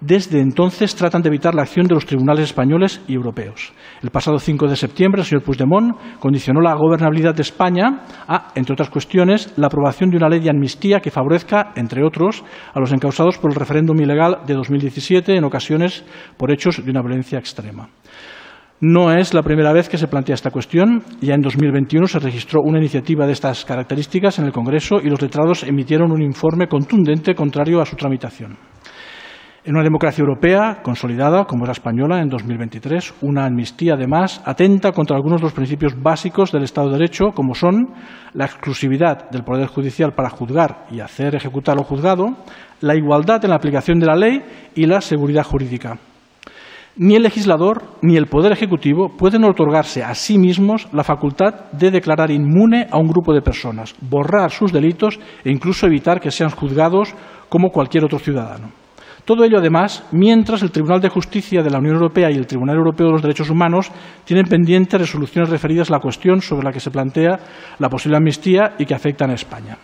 Desde 0.06 0.42
entonces 0.42 0.96
tratan 0.96 1.22
de 1.22 1.30
evitar 1.30 1.56
la 1.56 1.62
acción 1.62 1.88
de 1.88 1.96
los 1.96 2.06
tribunales 2.06 2.48
españoles 2.48 3.02
y 3.08 3.14
europeos. 3.14 3.72
El 4.02 4.10
pasado 4.10 4.38
5 4.38 4.68
de 4.68 4.76
septiembre, 4.76 5.22
el 5.22 5.26
señor 5.26 5.46
Puigdemont 5.46 5.96
condicionó 6.20 6.60
la 6.60 6.74
gobernabilidad 6.74 7.34
de 7.34 7.44
España 7.44 8.02
a, 8.28 8.52
entre 8.56 8.74
otras 8.74 8.90
cuestiones, 8.90 9.54
la 9.56 9.68
aprobación 9.68 10.10
de 10.10 10.18
una 10.18 10.28
ley 10.28 10.42
de 10.42 10.50
amnistía 10.50 11.00
que 11.00 11.10
favorezca, 11.10 11.72
entre 11.78 12.04
otros, 12.04 12.44
a 12.74 12.82
los 12.82 12.92
encausados 12.92 13.38
por 13.38 13.52
el 13.52 13.56
referéndum 13.56 13.98
ilegal 13.98 14.40
de 14.46 14.56
2017, 14.56 15.38
en 15.38 15.46
ocasiones 15.46 16.04
por 16.36 16.52
hechos 16.52 16.84
de 16.84 16.92
una 16.92 17.02
violencia 17.02 17.40
extrema. 17.40 17.88
No 18.82 19.14
es 19.14 19.34
la 19.34 19.42
primera 19.42 19.72
vez 19.72 19.88
que 19.88 19.98
se 19.98 20.10
plantea 20.10 20.36
esta 20.36 20.52
cuestión. 20.52 21.02
Ya 21.22 21.36
en 21.36 21.42
2021 21.42 22.08
se 22.08 22.20
registró 22.20 22.60
una 22.62 22.80
iniciativa 22.80 23.26
de 23.26 23.32
estas 23.32 23.64
características 23.64 24.38
en 24.38 24.44
el 24.44 24.52
Congreso 24.52 24.98
y 25.02 25.10
los 25.10 25.22
letrados 25.22 25.64
emitieron 25.64 26.12
un 26.12 26.22
informe 26.22 26.68
contundente 26.68 27.34
contrario 27.34 27.80
a 27.80 27.86
su 27.86 27.96
tramitación. 27.96 28.58
En 29.66 29.76
una 29.76 29.84
democracia 29.86 30.22
europea 30.22 30.82
consolidada, 30.84 31.46
como 31.46 31.64
es 31.64 31.70
la 31.70 31.72
española, 31.72 32.22
en 32.22 32.28
2023, 32.28 33.14
una 33.22 33.46
amnistía, 33.46 33.94
además, 33.94 34.42
atenta 34.44 34.92
contra 34.92 35.16
algunos 35.16 35.40
de 35.40 35.46
los 35.46 35.54
principios 35.54 35.94
básicos 35.98 36.52
del 36.52 36.64
Estado 36.64 36.88
de 36.88 36.98
Derecho, 36.98 37.28
como 37.34 37.56
son 37.56 37.94
la 38.34 38.44
exclusividad 38.44 39.30
del 39.30 39.46
Poder 39.46 39.68
Judicial 39.68 40.12
para 40.12 40.30
juzgar 40.30 40.88
y 40.92 41.00
hacer 41.00 41.34
ejecutar 41.36 41.78
lo 41.78 41.86
juzgado, 41.86 42.36
la 42.82 42.94
igualdad 42.98 43.42
en 43.46 43.52
la 43.52 43.56
aplicación 43.56 44.00
de 44.00 44.06
la 44.06 44.18
ley 44.18 44.42
y 44.76 44.86
la 44.86 45.00
seguridad 45.00 45.46
jurídica. 45.46 45.98
Ni 46.98 47.16
el 47.16 47.24
legislador 47.24 47.84
ni 48.02 48.18
el 48.18 48.28
Poder 48.28 48.52
Ejecutivo 48.52 49.16
pueden 49.18 49.46
otorgarse 49.46 50.04
a 50.04 50.14
sí 50.14 50.38
mismos 50.38 50.90
la 50.92 51.06
facultad 51.06 51.72
de 51.72 51.90
declarar 51.90 52.32
inmune 52.32 52.88
a 52.92 52.98
un 52.98 53.08
grupo 53.08 53.34
de 53.34 53.42
personas, 53.42 53.96
borrar 54.02 54.52
sus 54.52 54.74
delitos 54.74 55.18
e 55.46 55.52
incluso 55.52 55.86
evitar 55.86 56.20
que 56.20 56.32
sean 56.32 56.50
juzgados 56.50 57.16
como 57.48 57.70
cualquier 57.70 58.04
otro 58.04 58.20
ciudadano. 58.20 58.83
Todo 59.26 59.46
ello, 59.46 59.60
además, 59.60 60.04
mientras 60.12 60.64
el 60.64 60.72
Tribunal 60.72 61.00
de 61.00 61.08
Justicia 61.08 61.64
de 61.64 61.70
la 61.70 61.80
Unión 61.80 61.96
Europea 61.96 62.30
y 62.30 62.36
el 62.36 62.46
Tribunal 62.46 62.76
Europeo 62.76 63.08
de 63.08 63.14
los 63.14 63.22
Derechos 63.22 63.50
Humanos 63.50 63.90
tienen 64.26 64.46
pendientes 64.46 65.00
resoluciones 65.00 65.50
referidas 65.50 65.90
a 65.90 65.94
la 65.94 66.00
cuestión 66.00 66.42
sobre 66.42 66.66
la 66.66 66.74
que 66.74 66.82
se 66.82 66.92
plantea 66.92 67.40
la 67.80 67.88
posible 67.88 68.18
amnistía 68.18 68.74
y 68.78 68.86
que 68.86 68.94
afectan 68.94 69.30
a 69.30 69.36
España. 69.36 69.78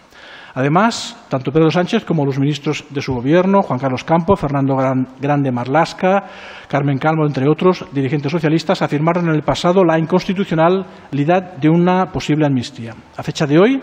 Además, 0.56 1.16
tanto 1.30 1.52
Pedro 1.52 1.72
Sánchez 1.72 2.04
como 2.04 2.26
los 2.26 2.38
ministros 2.38 2.84
de 2.90 3.02
su 3.02 3.14
gobierno, 3.14 3.62
Juan 3.62 3.80
Carlos 3.80 4.04
Campo, 4.04 4.36
Fernando 4.36 4.76
Grande 5.22 5.52
Marlasca, 5.52 6.24
Carmen 6.68 6.98
Calmo, 6.98 7.26
entre 7.26 7.48
otros 7.48 7.86
dirigentes 7.94 8.32
socialistas, 8.32 8.82
afirmaron 8.82 9.30
en 9.30 9.36
el 9.36 9.44
pasado 9.44 9.86
la 9.86 9.98
inconstitucionalidad 9.98 11.58
de 11.58 11.70
una 11.70 12.08
posible 12.12 12.46
amnistía. 12.46 12.94
A 13.16 13.24
fecha 13.24 13.46
de 13.46 13.58
hoy, 13.58 13.80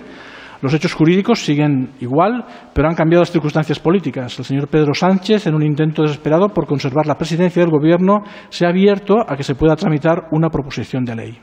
los 0.61 0.73
hechos 0.75 0.95
jurídicos 0.95 1.45
siguen 1.45 1.91
igual, 2.01 2.45
pero 2.73 2.89
han 2.89 2.95
cambiado 2.95 3.23
las 3.23 3.31
circunstancias 3.31 3.79
políticas. 3.79 4.39
El 4.39 4.45
señor 4.45 4.69
Pedro 4.69 4.95
Sánchez, 4.95 5.47
en 5.47 5.55
un 5.55 5.63
intento 5.63 6.03
desesperado 6.03 6.49
por 6.49 6.67
conservar 6.67 7.07
la 7.07 7.17
presidencia 7.17 7.63
del 7.63 7.71
Gobierno, 7.71 8.23
se 8.49 8.67
ha 8.67 8.71
abierto 8.71 9.17
a 9.27 9.37
que 9.37 9.43
se 9.43 9.55
pueda 9.55 9.77
tramitar 9.77 10.29
una 10.33 10.49
proposición 10.49 11.05
de 11.05 11.15
ley. 11.15 11.39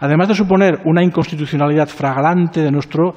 Además 0.00 0.28
de 0.28 0.34
suponer 0.34 0.80
una 0.84 1.02
inconstitucionalidad 1.02 1.88
fragrante 1.88 2.60
de 2.60 2.70
nuestro 2.70 3.14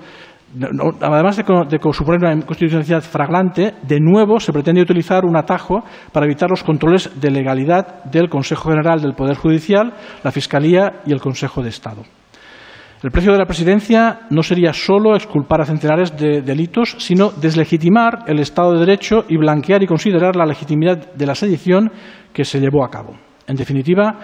además 1.01 1.35
de, 1.35 1.43
suponer 1.91 2.21
una 2.23 2.35
inconstitucionalidad 2.35 3.01
fraglante, 3.01 3.75
de 3.81 3.99
nuevo 3.99 4.39
se 4.39 4.53
pretende 4.53 4.81
utilizar 4.81 5.25
un 5.25 5.35
atajo 5.35 5.83
para 6.11 6.25
evitar 6.25 6.49
los 6.49 6.63
controles 6.63 7.19
de 7.19 7.31
legalidad 7.31 8.05
del 8.05 8.29
Consejo 8.29 8.69
General 8.69 9.01
del 9.01 9.13
Poder 9.13 9.35
Judicial, 9.35 9.93
la 10.23 10.31
Fiscalía 10.31 11.01
y 11.05 11.11
el 11.11 11.19
Consejo 11.19 11.61
de 11.61 11.69
Estado. 11.69 12.03
El 13.03 13.11
precio 13.11 13.31
de 13.31 13.37
la 13.37 13.45
presidencia 13.45 14.21
no 14.31 14.41
sería 14.41 14.73
solo 14.73 15.15
exculpar 15.15 15.61
a 15.61 15.65
centenares 15.65 16.17
de 16.17 16.41
delitos, 16.41 16.95
sino 16.97 17.29
deslegitimar 17.29 18.23
el 18.25 18.39
Estado 18.39 18.73
de 18.73 18.79
Derecho 18.79 19.23
y 19.29 19.37
blanquear 19.37 19.83
y 19.83 19.87
considerar 19.87 20.35
la 20.35 20.47
legitimidad 20.47 21.13
de 21.13 21.25
la 21.27 21.35
sedición 21.35 21.91
que 22.33 22.43
se 22.43 22.59
llevó 22.59 22.83
a 22.83 22.89
cabo. 22.89 23.13
En 23.45 23.55
definitiva, 23.55 24.17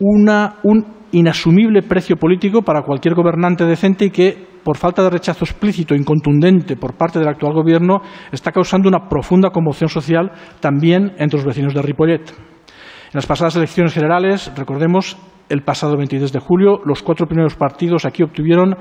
un 0.00 0.86
inasumible 1.12 1.82
precio 1.82 2.16
político 2.16 2.62
para 2.62 2.82
cualquier 2.82 3.14
gobernante 3.14 3.64
decente 3.64 4.06
y 4.06 4.10
que 4.10 4.50
por 4.64 4.76
falta 4.76 5.02
de 5.02 5.10
rechazo 5.10 5.44
explícito 5.44 5.94
e 5.94 5.98
incontundente 5.98 6.76
por 6.76 6.94
parte 6.94 7.18
del 7.18 7.28
actual 7.28 7.54
Gobierno, 7.54 8.02
está 8.30 8.52
causando 8.52 8.88
una 8.88 9.08
profunda 9.08 9.50
conmoción 9.50 9.88
social 9.88 10.30
también 10.60 11.12
entre 11.18 11.38
los 11.38 11.46
vecinos 11.46 11.74
de 11.74 11.82
Ripollet. 11.82 12.28
En 12.28 13.14
las 13.14 13.26
pasadas 13.26 13.56
elecciones 13.56 13.94
generales, 13.94 14.52
recordemos, 14.56 15.16
el 15.50 15.62
pasado 15.62 15.96
22 15.96 16.32
de 16.32 16.38
julio, 16.38 16.80
los 16.86 17.02
cuatro 17.02 17.26
primeros 17.26 17.56
partidos 17.56 18.06
aquí 18.06 18.22
obtuvieron, 18.22 18.76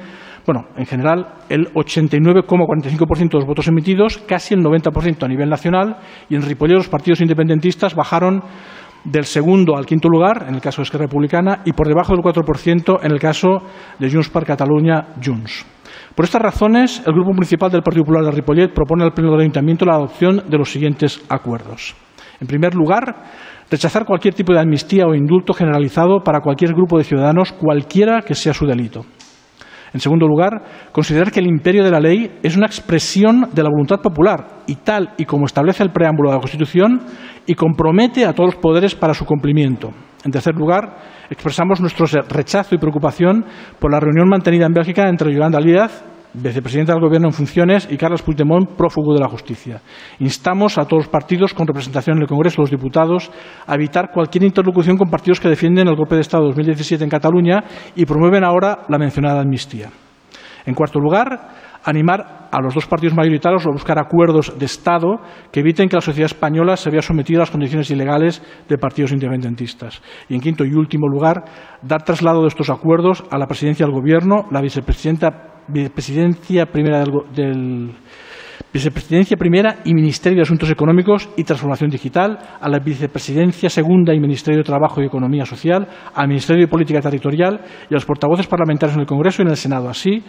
bueno, 0.46 0.68
en 0.78 0.86
general, 0.86 1.28
el 1.50 1.74
89,45% 1.74 3.30
de 3.32 3.38
los 3.38 3.46
votos 3.46 3.68
emitidos, 3.68 4.20
casi 4.20 4.54
el 4.54 4.62
90% 4.62 5.24
a 5.24 5.28
nivel 5.28 5.50
nacional, 5.50 5.98
y 6.30 6.36
en 6.36 6.44
Ripollet 6.44 6.76
los 6.76 6.88
partidos 6.88 7.22
independentistas 7.22 7.96
bajaron 7.96 8.42
del 9.04 9.26
segundo 9.26 9.76
al 9.76 9.86
quinto 9.86 10.10
lugar, 10.10 10.46
en 10.48 10.56
el 10.56 10.62
caso 10.62 10.82
de 10.82 10.84
Esquerra 10.84 11.06
Republicana, 11.06 11.62
y 11.66 11.74
por 11.74 11.88
debajo 11.88 12.14
del 12.14 12.24
4% 12.24 13.00
en 13.02 13.12
el 13.12 13.20
caso 13.20 13.50
de 13.98 14.12
Junts 14.12 14.30
per 14.30 14.46
Catalunya, 14.46 15.16
Junts. 15.24 15.66
Por 16.16 16.26
estas 16.26 16.42
razones, 16.42 17.02
el 17.06 17.14
Grupo 17.14 17.34
Municipal 17.34 17.72
del 17.72 17.82
Partido 17.82 18.04
Popular 18.04 18.26
de 18.26 18.32
Ripollet 18.32 18.74
propone 18.74 19.04
al 19.04 19.14
Pleno 19.14 19.32
del 19.32 19.42
Ayuntamiento 19.42 19.86
la 19.86 19.96
adopción 19.96 20.44
de 20.48 20.58
los 20.58 20.72
siguientes 20.72 21.24
acuerdos. 21.30 21.96
En 22.42 22.48
primer 22.48 22.74
lugar, 22.76 23.16
rechazar 23.70 24.06
cualquier 24.06 24.34
tipo 24.34 24.54
de 24.54 24.60
amnistía 24.60 25.06
o 25.06 25.16
indulto 25.16 25.54
generalizado 25.54 26.22
para 26.24 26.42
cualquier 26.42 26.74
grupo 26.74 26.98
de 26.98 27.04
ciudadanos, 27.04 27.52
cualquiera 27.52 28.22
que 28.22 28.36
sea 28.36 28.54
su 28.54 28.66
delito. 28.66 29.06
En 29.94 30.00
segundo 30.00 30.28
lugar, 30.28 30.90
considerar 30.92 31.32
que 31.32 31.40
el 31.40 31.48
imperio 31.48 31.84
de 31.84 31.92
la 31.92 32.00
ley 32.00 32.32
es 32.44 32.56
una 32.56 32.68
expresión 32.68 33.50
de 33.54 33.64
la 33.64 33.70
voluntad 33.70 34.02
popular 34.02 34.62
y 34.68 34.76
tal 34.76 35.14
y 35.18 35.26
como 35.26 35.46
establece 35.46 35.84
el 35.84 35.92
preámbulo 35.92 36.30
de 36.30 36.36
la 36.36 36.42
Constitución 36.42 37.02
y 37.48 37.56
compromete 37.56 38.26
a 38.26 38.34
todos 38.34 38.54
los 38.54 38.62
poderes 38.62 38.94
para 38.94 39.16
su 39.16 39.26
cumplimiento. 39.26 39.92
En 40.24 40.32
tercer 40.32 40.54
lugar, 40.54 40.98
expresamos 41.30 41.82
nuestro 41.82 42.06
rechazo 42.30 42.76
y 42.76 42.78
preocupación 42.78 43.46
por 43.80 43.92
la 43.92 44.00
reunión 44.00 44.30
mantenida 44.30 44.68
en 44.68 44.74
Bélgica 44.74 45.10
entre 45.10 45.34
Yolanda 45.34 45.60
Díaz 45.60 46.04
vicepresidenta 46.34 46.94
del 46.94 47.02
Gobierno 47.02 47.28
en 47.28 47.34
funciones, 47.34 47.88
y 47.90 47.98
Carlos 47.98 48.22
Puigdemont, 48.22 48.70
prófugo 48.72 49.14
de 49.14 49.20
la 49.20 49.30
justicia. 49.30 49.82
Instamos 50.20 50.78
a 50.78 50.86
todos 50.86 51.06
los 51.06 51.12
partidos 51.12 51.54
con 51.54 51.68
representación 51.68 52.18
en 52.18 52.24
el 52.24 52.28
Congreso, 52.28 52.62
los 52.62 52.72
diputados, 52.72 53.32
a 53.66 53.76
evitar 53.76 54.12
cualquier 54.14 54.44
interlocución 54.44 54.98
con 54.98 55.10
partidos 55.10 55.40
que 55.40 55.50
defienden 55.50 55.88
el 55.88 55.96
golpe 55.96 56.16
de 56.16 56.22
Estado 56.22 56.44
de 56.44 56.50
2017 56.50 57.04
en 57.04 57.10
Cataluña 57.10 57.64
y 57.96 58.06
promueven 58.06 58.44
ahora 58.44 58.80
la 58.88 58.98
mencionada 58.98 59.42
amnistía. 59.42 59.90
En 60.66 60.76
cuarto 60.76 61.00
lugar, 61.00 61.80
animar 61.84 62.50
a 62.52 62.62
los 62.62 62.74
dos 62.74 62.86
partidos 62.86 63.16
mayoritarios 63.16 63.66
a 63.66 63.72
buscar 63.72 63.98
acuerdos 64.00 64.58
de 64.58 64.66
Estado 64.66 65.20
que 65.52 65.62
eviten 65.62 65.88
que 65.88 65.96
la 65.96 66.02
sociedad 66.02 66.26
española 66.26 66.76
se 66.78 66.90
vea 66.90 67.02
sometida 67.02 67.40
a 67.40 67.42
las 67.42 67.52
condiciones 67.52 67.90
ilegales 67.90 68.42
de 68.68 68.78
partidos 68.78 69.12
independentistas. 69.12 70.02
Y, 70.28 70.36
en 70.36 70.42
quinto 70.42 70.66
y 70.66 70.74
último 70.74 71.08
lugar, 71.08 71.44
dar 71.82 72.04
traslado 72.04 72.42
de 72.42 72.48
estos 72.50 72.70
acuerdos 72.70 73.24
a 73.32 73.38
la 73.38 73.48
presidencia 73.48 73.86
del 73.86 73.96
Gobierno, 73.96 74.46
la 74.52 74.62
vicepresidencia 75.72 76.66
primera 76.66 77.04
del, 77.34 77.96
Vicepresidencia 78.72 79.36
Primera 79.36 79.78
y 79.84 79.96
Ministerio 79.96 80.38
de 80.38 80.44
Asuntos 80.44 80.70
Económicos 80.70 81.28
y 81.36 81.44
Transformación 81.44 81.90
Digital, 81.90 82.38
a 82.62 82.70
la 82.70 82.78
Vicepresidencia 82.78 83.68
Segunda 83.68 84.14
y 84.14 84.20
Ministerio 84.20 84.60
de 84.60 84.64
Trabajo 84.64 85.02
y 85.02 85.08
Economía 85.08 85.44
Social, 85.44 85.88
al 86.14 86.28
Ministerio 86.28 86.66
de 86.66 86.72
Política 86.72 87.02
Territorial 87.02 87.62
y 87.90 87.94
a 87.94 87.98
los 87.98 88.06
portavoces 88.06 88.46
parlamentarios 88.46 88.96
en 88.96 89.02
el 89.02 89.08
Congreso 89.08 89.42
y 89.42 89.46
en 89.46 89.52
el 89.52 89.58
Senado, 89.58 89.90
así 89.90 90.24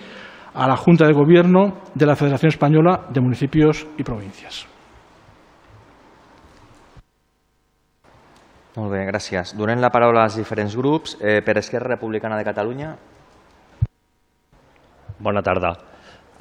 a 0.54 0.66
la 0.66 0.76
Junta 0.76 1.06
de 1.06 1.12
Gobierno 1.12 1.82
de 1.94 2.06
la 2.06 2.16
Federación 2.16 2.48
Española 2.48 3.08
de 3.12 3.20
Municipios 3.20 3.86
i 3.98 4.04
Províncies. 4.04 4.66
Molt 8.80 8.92
bé, 8.94 9.04
gràcies. 9.04 9.52
Donem 9.58 9.80
la 9.82 9.90
paraula 9.92 10.24
als 10.24 10.38
diferents 10.38 10.76
grups. 10.78 11.16
Eh, 11.20 11.40
per 11.44 11.58
Esquerra 11.58 11.96
Republicana 11.96 12.38
de 12.38 12.46
Catalunya. 12.46 12.94
Bona 15.20 15.42
tarda. 15.44 15.74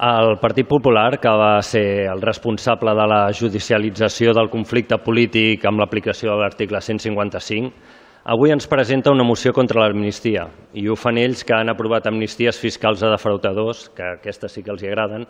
El 0.00 0.38
Partit 0.40 0.64
Popular, 0.64 1.18
que 1.20 1.28
va 1.28 1.60
ser 1.60 2.06
el 2.08 2.22
responsable 2.24 2.94
de 2.96 3.06
la 3.12 3.18
judicialització 3.36 4.32
del 4.32 4.48
conflicte 4.48 4.96
polític 5.04 5.66
amb 5.68 5.82
l'aplicació 5.82 6.32
de 6.32 6.40
l'article 6.40 6.80
155, 6.80 7.98
Avui 8.30 8.52
ens 8.52 8.66
presenta 8.68 9.12
una 9.12 9.24
moció 9.24 9.52
contra 9.56 9.80
l'amnistia 9.80 10.42
i 10.76 10.82
ho 10.88 10.96
fan 10.96 11.16
ells 11.16 11.40
que 11.44 11.54
han 11.56 11.72
aprovat 11.72 12.04
amnisties 12.06 12.58
fiscals 12.60 13.00
a 13.02 13.08
defrautadors, 13.08 13.86
que 13.96 14.04
aquestes 14.18 14.52
sí 14.52 14.62
que 14.62 14.72
els 14.74 14.82
hi 14.84 14.90
agraden. 14.90 15.24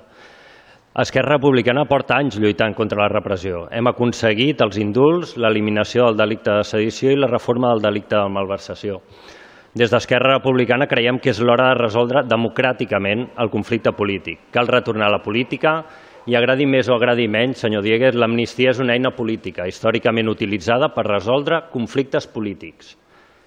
Esquerra 0.99 1.37
Republicana 1.37 1.85
porta 1.87 2.19
anys 2.19 2.39
lluitant 2.43 2.75
contra 2.75 2.99
la 3.05 3.09
repressió. 3.13 3.69
Hem 3.71 3.87
aconseguit 3.87 4.63
els 4.67 4.79
indults, 4.83 5.37
l'eliminació 5.39 6.09
del 6.09 6.19
delicte 6.19 6.51
de 6.51 6.67
sedició 6.67 7.15
i 7.15 7.19
la 7.19 7.31
reforma 7.31 7.71
del 7.71 7.87
delicte 7.87 8.19
de 8.19 8.35
malversació. 8.35 8.99
Des 9.71 9.87
d'Esquerra 9.87 10.33
Republicana 10.35 10.89
creiem 10.91 11.21
que 11.23 11.31
és 11.31 11.39
l'hora 11.39 11.69
de 11.69 11.77
resoldre 11.79 12.25
democràticament 12.27 13.21
el 13.39 13.51
conflicte 13.53 13.93
polític. 13.95 14.41
Cal 14.51 14.67
retornar 14.67 15.07
a 15.07 15.13
la 15.15 15.21
política 15.23 15.85
i 16.27 16.35
agradi 16.35 16.65
més 16.67 16.89
o 16.91 16.97
agradi 16.97 17.29
menys, 17.31 17.61
senyor 17.63 17.85
Diegues, 17.87 18.19
l'amnistia 18.19 18.73
és 18.75 18.81
una 18.83 18.97
eina 18.99 19.13
política 19.15 19.69
històricament 19.71 20.27
utilitzada 20.33 20.89
per 20.91 21.05
resoldre 21.07 21.61
conflictes 21.71 22.27
polítics. 22.27 22.97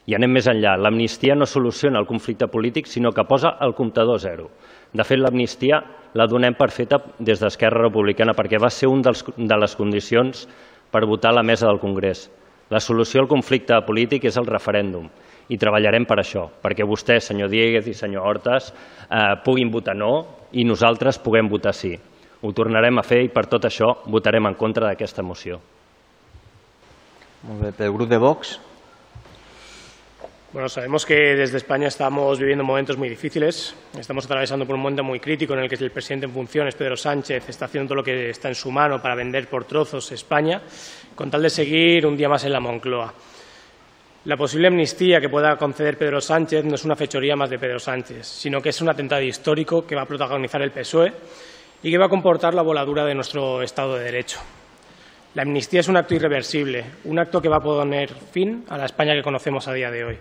I 0.08 0.16
anem 0.16 0.32
més 0.38 0.48
enllà. 0.48 0.78
L'amnistia 0.80 1.36
no 1.36 1.46
soluciona 1.46 2.00
el 2.00 2.08
conflicte 2.08 2.48
polític, 2.48 2.88
sinó 2.88 3.12
que 3.12 3.28
posa 3.28 3.58
el 3.60 3.76
comptador 3.76 4.24
zero. 4.24 4.48
De 4.94 5.04
fet, 5.04 5.20
l'amnistia 5.20 5.82
la 6.16 6.30
donem 6.32 6.56
per 6.56 6.70
feta 6.72 7.02
des 7.20 7.44
d'Esquerra 7.44 7.84
Republicana 7.84 8.32
perquè 8.32 8.64
va 8.64 8.72
ser 8.72 8.88
un 8.88 9.04
dels, 9.04 9.26
de 9.36 9.60
les 9.60 9.76
condicions 9.76 10.48
per 10.90 11.04
votar 11.04 11.36
a 11.36 11.42
la 11.42 11.44
mesa 11.44 11.68
del 11.68 11.84
Congrés. 11.84 12.30
La 12.72 12.80
solució 12.80 13.20
al 13.20 13.28
conflicte 13.28 13.76
polític 13.84 14.32
és 14.32 14.40
el 14.40 14.48
referèndum 14.48 15.12
i 15.54 15.60
treballarem 15.62 16.08
per 16.10 16.18
això, 16.22 16.48
perquè 16.64 16.86
vostès, 16.88 17.30
senyor 17.30 17.52
Dieguez 17.52 17.88
i 17.88 17.94
senyor 17.94 18.26
Hortes, 18.26 18.72
eh, 19.06 19.36
puguin 19.46 19.72
votar 19.72 19.96
no 19.96 20.14
i 20.54 20.66
nosaltres 20.66 21.22
puguem 21.22 21.50
votar 21.50 21.76
sí. 21.78 21.94
Ho 22.44 22.52
tornarem 22.52 22.98
a 23.00 23.06
fer 23.06 23.22
i 23.24 23.32
per 23.32 23.46
tot 23.48 23.70
això 23.70 23.94
votarem 24.10 24.50
en 24.50 24.58
contra 24.60 24.90
d'aquesta 24.90 25.24
moció. 25.24 25.62
Molt 27.44 27.62
bé, 27.62 27.72
pel 27.76 27.92
grup 27.94 28.10
de 28.10 28.18
Vox. 28.18 28.60
Bueno, 30.54 30.70
sabemos 30.70 31.04
que 31.04 31.16
desde 31.36 31.58
España 31.58 31.88
estamos 31.88 32.38
viviendo 32.40 32.64
momentos 32.64 32.96
muy 32.96 33.10
difíciles. 33.10 33.76
Estamos 33.98 34.26
atravesando 34.26 34.68
por 34.68 34.76
un 34.76 34.82
momento 34.82 35.04
muy 35.04 35.20
crítico 35.20 35.54
en 35.54 35.62
el 35.62 35.70
que 35.70 35.84
el 35.84 35.90
presidente 35.90 36.28
en 36.28 36.32
funciones, 36.32 36.76
Pedro 36.76 36.96
Sánchez, 36.96 37.50
está 37.50 37.66
haciendo 37.66 37.90
todo 37.90 37.96
lo 37.98 38.04
que 38.04 38.30
está 38.30 38.50
en 38.50 38.56
su 38.56 38.70
mano 38.72 39.02
para 39.02 39.16
vender 39.16 39.48
por 39.50 39.66
trozos 39.66 40.12
España, 40.12 40.62
con 41.16 41.32
tal 41.32 41.42
de 41.42 41.50
seguir 41.50 42.06
un 42.06 42.16
día 42.16 42.30
más 42.30 42.46
en 42.46 42.54
la 42.54 42.60
Moncloa. 42.60 43.14
La 44.26 44.38
posible 44.38 44.70
amnistía 44.70 45.20
que 45.20 45.28
pueda 45.28 45.58
conceder 45.58 45.98
Pedro 45.98 46.22
Sánchez 46.22 46.64
no 46.64 46.76
es 46.76 46.86
una 46.86 46.96
fechoría 46.96 47.36
más 47.36 47.50
de 47.50 47.60
Pedro 47.60 47.78
Sánchez, 47.78 48.26
sino 48.26 48.62
que 48.62 48.70
es 48.70 48.82
un 48.82 48.88
atentado 48.88 49.22
histórico 49.22 49.86
que 49.86 49.96
va 49.96 50.04
a 50.04 50.06
protagonizar 50.06 50.62
el 50.62 50.72
PSOE 50.72 51.12
y 51.84 51.92
que 51.92 51.98
va 51.98 52.06
a 52.06 52.10
comportar 52.10 52.54
la 52.54 52.62
voladura 52.62 53.04
de 53.04 53.16
nuestro 53.16 53.62
Estado 53.62 53.96
de 53.96 54.06
Derecho. 54.06 54.40
La 55.34 55.42
amnistía 55.42 55.82
es 55.82 55.90
un 55.90 55.98
acto 55.98 56.16
irreversible, 56.16 56.86
un 57.04 57.20
acto 57.20 57.42
que 57.42 57.50
va 57.50 57.58
a 57.58 57.60
poner 57.60 58.14
fin 58.14 58.64
a 58.70 58.78
la 58.78 58.86
España 58.86 59.14
que 59.14 59.24
conocemos 59.24 59.68
a 59.68 59.74
día 59.74 59.92
de 59.92 60.06
hoy 60.06 60.18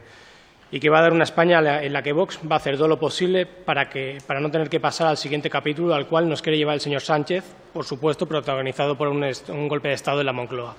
y 0.73 0.81
que 0.81 0.91
va 0.91 0.99
a 0.99 1.03
dar 1.03 1.12
una 1.12 1.23
España 1.23 1.61
en 1.81 1.93
la 1.93 2.03
que 2.03 2.12
Vox 2.12 2.41
va 2.51 2.57
a 2.57 2.59
hacer 2.59 2.77
todo 2.77 2.89
lo 2.89 2.99
posible 2.99 3.47
para, 3.47 3.89
que, 3.89 4.19
para 4.27 4.41
no 4.41 4.51
tener 4.51 4.69
que 4.69 4.81
pasar 4.81 5.07
al 5.07 5.16
siguiente 5.16 5.49
capítulo 5.49 5.95
al 5.95 6.09
cual 6.09 6.29
nos 6.29 6.43
quiere 6.43 6.59
llevar 6.59 6.74
el 6.74 6.81
señor 6.81 7.03
Sánchez, 7.03 7.45
por 7.73 7.85
supuesto, 7.85 8.27
protagonizado 8.27 8.99
por 8.99 9.07
un, 9.07 9.23
un 9.23 9.69
golpe 9.69 9.89
de 9.89 9.95
Estado 9.95 10.19
en 10.19 10.27
la 10.27 10.33
Moncloa. 10.33 10.74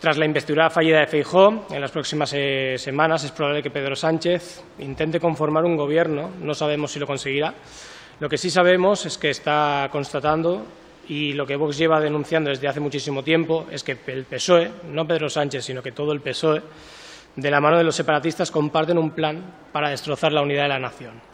Tras 0.00 0.16
la 0.16 0.24
investidura 0.24 0.70
fallida 0.70 1.00
de 1.00 1.06
Feijó, 1.06 1.66
en 1.70 1.78
las 1.78 1.90
próximas 1.90 2.32
eh, 2.34 2.76
semanas 2.78 3.22
es 3.22 3.32
probable 3.32 3.62
que 3.62 3.68
Pedro 3.68 3.94
Sánchez 3.94 4.62
intente 4.78 5.20
conformar 5.20 5.66
un 5.66 5.76
gobierno, 5.76 6.30
no 6.40 6.54
sabemos 6.54 6.92
si 6.92 6.98
lo 6.98 7.06
conseguirá, 7.06 7.52
lo 8.18 8.26
que 8.26 8.38
sí 8.38 8.48
sabemos 8.48 9.04
es 9.04 9.18
que 9.18 9.28
está 9.28 9.90
constatando 9.92 10.64
y 11.06 11.34
lo 11.34 11.46
que 11.46 11.56
Vox 11.56 11.76
lleva 11.76 12.00
denunciando 12.00 12.48
desde 12.48 12.66
hace 12.66 12.80
muchísimo 12.80 13.22
tiempo 13.22 13.66
es 13.70 13.84
que 13.84 13.98
el 14.06 14.24
PSOE, 14.24 14.70
no 14.90 15.06
Pedro 15.06 15.28
Sánchez, 15.28 15.66
sino 15.66 15.82
que 15.82 15.92
todo 15.92 16.12
el 16.12 16.22
PSOE, 16.22 16.62
de 17.36 17.50
la 17.50 17.60
mano 17.60 17.76
de 17.76 17.84
los 17.84 17.94
separatistas, 17.94 18.50
comparten 18.50 18.96
un 18.96 19.10
plan 19.10 19.42
para 19.70 19.90
destrozar 19.90 20.32
la 20.32 20.40
unidad 20.40 20.62
de 20.62 20.68
la 20.70 20.78
nación. 20.78 21.29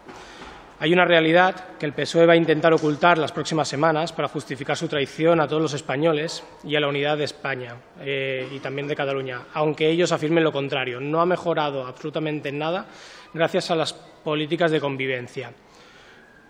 Hay 0.79 0.93
una 0.93 1.07
realidad 1.07 1.79
que 1.79 1.87
el 1.87 1.95
PSOE 1.95 2.27
va 2.27 2.35
a 2.35 2.37
intentar 2.37 2.75
ocultar 2.75 3.17
las 3.17 3.33
próximas 3.33 3.67
semanas 3.67 4.13
para 4.13 4.29
justificar 4.29 4.77
su 4.77 4.89
traición 4.89 5.41
a 5.41 5.49
todos 5.49 5.63
los 5.63 5.73
españoles 5.73 6.45
y 6.65 6.77
a 6.77 6.81
la 6.81 6.89
unidad 6.89 7.17
de 7.17 7.25
España 7.25 7.77
eh, 7.99 8.47
y 8.53 8.59
también 8.59 8.87
de 8.87 8.95
Cataluña, 8.95 9.41
aunque 9.55 9.89
ellos 9.89 10.13
afirmen 10.13 10.45
lo 10.45 10.53
contrario. 10.53 11.01
No 11.01 11.23
ha 11.23 11.27
mejorado 11.27 11.87
absolutamente 11.87 12.53
nada 12.53 12.85
gracias 13.33 13.71
a 13.71 13.75
las 13.75 13.95
políticas 13.95 14.71
de 14.71 14.79
convivencia. 14.79 15.51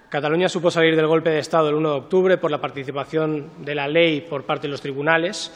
Cataluña 0.09 0.49
supo 0.49 0.73
salir 0.73 0.97
del 0.97 1.07
golpe 1.07 1.31
de 1.31 1.39
Estado 1.39 1.69
el 1.69 1.77
1 1.77 1.89
de 1.89 1.97
octubre 1.97 2.37
por 2.37 2.51
la 2.51 2.61
participación 2.61 3.65
de 3.65 3.77
la 3.77 3.87
ley 3.87 4.23
por 4.23 4.45
parte 4.45 4.67
de 4.67 4.73
los 4.73 4.81
tribunales, 4.81 5.53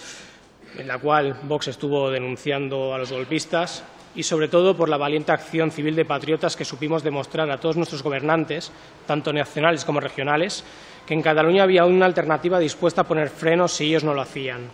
en 0.79 0.89
la 0.89 0.99
cual 0.99 1.37
Vox 1.43 1.69
estuvo 1.69 2.11
denunciando 2.11 2.95
a 2.95 2.99
los 2.99 3.13
golpistas, 3.13 3.85
y 4.15 4.23
sobre 4.23 4.49
todo 4.49 4.77
por 4.77 4.89
la 4.89 4.97
valiente 4.97 5.33
acción 5.33 5.71
civil 5.71 5.95
de 5.95 6.05
patriotas 6.05 6.57
que 6.57 6.65
supimos 6.65 7.03
demostrar 7.03 7.51
a 7.51 7.59
todos 7.59 7.77
nuestros 7.77 8.03
gobernantes, 8.03 8.73
tanto 9.07 9.33
nacionales 9.33 9.85
como 9.85 10.01
regionales, 10.01 10.65
que 11.07 11.15
en 11.15 11.23
Cataluña 11.23 11.63
había 11.63 11.85
una 11.85 12.07
alternativa 12.07 12.59
dispuesta 12.59 13.03
a 13.03 13.09
poner 13.09 13.31
frenos 13.31 13.73
si 13.73 13.87
ellos 13.87 14.05
no 14.05 14.15
lo 14.15 14.21
hacían. 14.21 14.69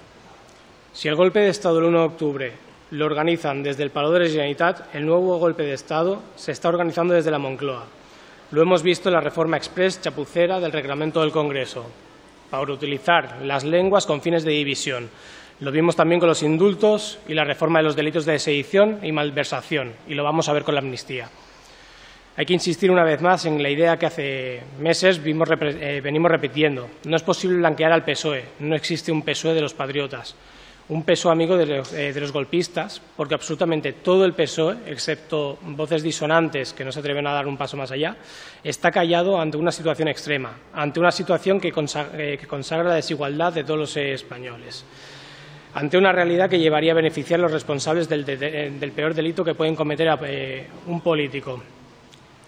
Si 0.93 1.09
el 1.09 1.15
golpe 1.15 1.41
de 1.41 1.51
Estado 1.51 1.77
del 1.77 1.85
1 1.85 1.99
de 1.99 2.05
octubre 2.07 2.53
lo 2.91 3.05
organizan 3.05 3.63
desde 3.63 3.83
el 3.83 3.91
Palau 3.91 4.13
de 4.13 4.21
la 4.21 4.27
Generalitat, 4.27 4.95
el 4.95 5.05
nuevo 5.05 5.39
golpe 5.39 5.65
de 5.65 5.75
Estado 5.75 6.23
se 6.37 6.53
está 6.53 6.69
organizando 6.69 7.15
desde 7.15 7.31
la 7.31 7.39
Moncloa. 7.39 7.85
Lo 8.53 8.63
hemos 8.63 8.83
visto 8.83 9.09
en 9.09 9.15
la 9.15 9.21
reforma 9.21 9.57
express 9.57 10.01
chapucera 10.01 10.61
del 10.61 10.73
reglamento 10.73 11.21
del 11.21 11.33
Congreso, 11.33 11.85
para 12.51 12.73
utilizar 12.73 13.39
las 13.43 13.65
lenguas 13.65 14.07
con 14.07 14.23
fines 14.23 14.45
de 14.45 14.53
división. 14.53 15.11
Lo 15.61 15.73
vimos 15.73 15.97
también 15.97 16.21
con 16.21 16.29
los 16.29 16.43
indultos 16.43 17.19
y 17.27 17.35
la 17.35 17.45
reforma 17.45 17.79
de 17.79 17.85
los 17.85 17.97
delitos 17.97 18.27
de 18.27 18.39
sedición 18.39 19.01
y 19.03 19.13
malversación, 19.13 19.95
y 20.07 20.15
lo 20.15 20.23
vamos 20.23 20.49
a 20.49 20.53
ver 20.53 20.65
con 20.65 20.75
la 20.75 20.81
amnistía. 20.81 21.31
Hay 22.37 22.45
que 22.45 22.53
insistir 22.53 22.91
una 22.91 23.05
vez 23.05 23.23
más 23.23 23.47
en 23.47 23.63
la 23.63 23.71
idea 23.71 23.99
que 23.99 24.05
hace 24.05 24.63
meses 24.79 25.19
eh, 25.25 26.01
venimos 26.05 26.31
repitiendo. 26.31 26.89
No 27.05 27.17
es 27.17 27.23
posible 27.23 27.57
blanquear 27.57 27.93
al 27.93 28.05
PSOE, 28.05 28.45
no 28.61 28.77
existe 28.77 29.11
un 29.11 29.23
PSOE 29.23 29.55
de 29.55 29.63
los 29.63 29.73
patriotas 29.73 30.37
un 30.89 31.03
peso 31.03 31.31
amigo 31.31 31.57
de 31.57 31.67
los, 31.67 31.93
eh, 31.93 32.13
de 32.13 32.21
los, 32.21 32.31
golpistas, 32.31 33.03
porque 33.17 33.35
absolutamente 33.35 33.93
todo 33.93 34.25
el 34.25 34.35
PSOE, 34.35 34.77
excepto 34.87 35.59
voces 35.63 36.03
disonantes 36.03 36.73
que 36.73 36.85
no 36.85 36.93
se 36.93 37.01
atreven 37.01 37.27
a 37.27 37.33
dar 37.33 37.49
un 37.49 37.57
paso 37.57 37.77
más 37.77 37.91
allá, 37.91 38.17
está 38.63 38.93
callado 38.93 39.41
ante 39.41 39.57
una 39.57 39.73
situación 39.73 40.09
extrema, 40.09 40.53
ante 40.73 41.01
una 41.01 41.11
situación 41.11 41.61
que 41.61 41.73
consagra, 41.73 42.13
eh, 42.23 42.39
consagra 42.47 42.89
la 42.89 42.95
desigualdad 42.95 43.53
de 43.53 43.65
todos 43.65 43.81
los 43.81 43.97
españoles, 43.97 44.85
ante 45.77 45.99
una 45.99 46.11
realidad 46.11 46.49
que 46.49 46.59
llevaría 46.59 46.93
a 46.93 46.95
beneficiar 46.95 47.39
a 47.39 47.43
los 47.43 47.53
responsables 47.53 48.09
del, 48.09 48.25
de, 48.25 48.37
del 48.37 48.93
peor 48.93 49.13
delito 49.13 49.45
que 49.45 49.55
pueden 49.55 49.77
cometer 49.77 50.09
eh, 50.25 50.67
un 50.87 51.03
político. 51.03 51.63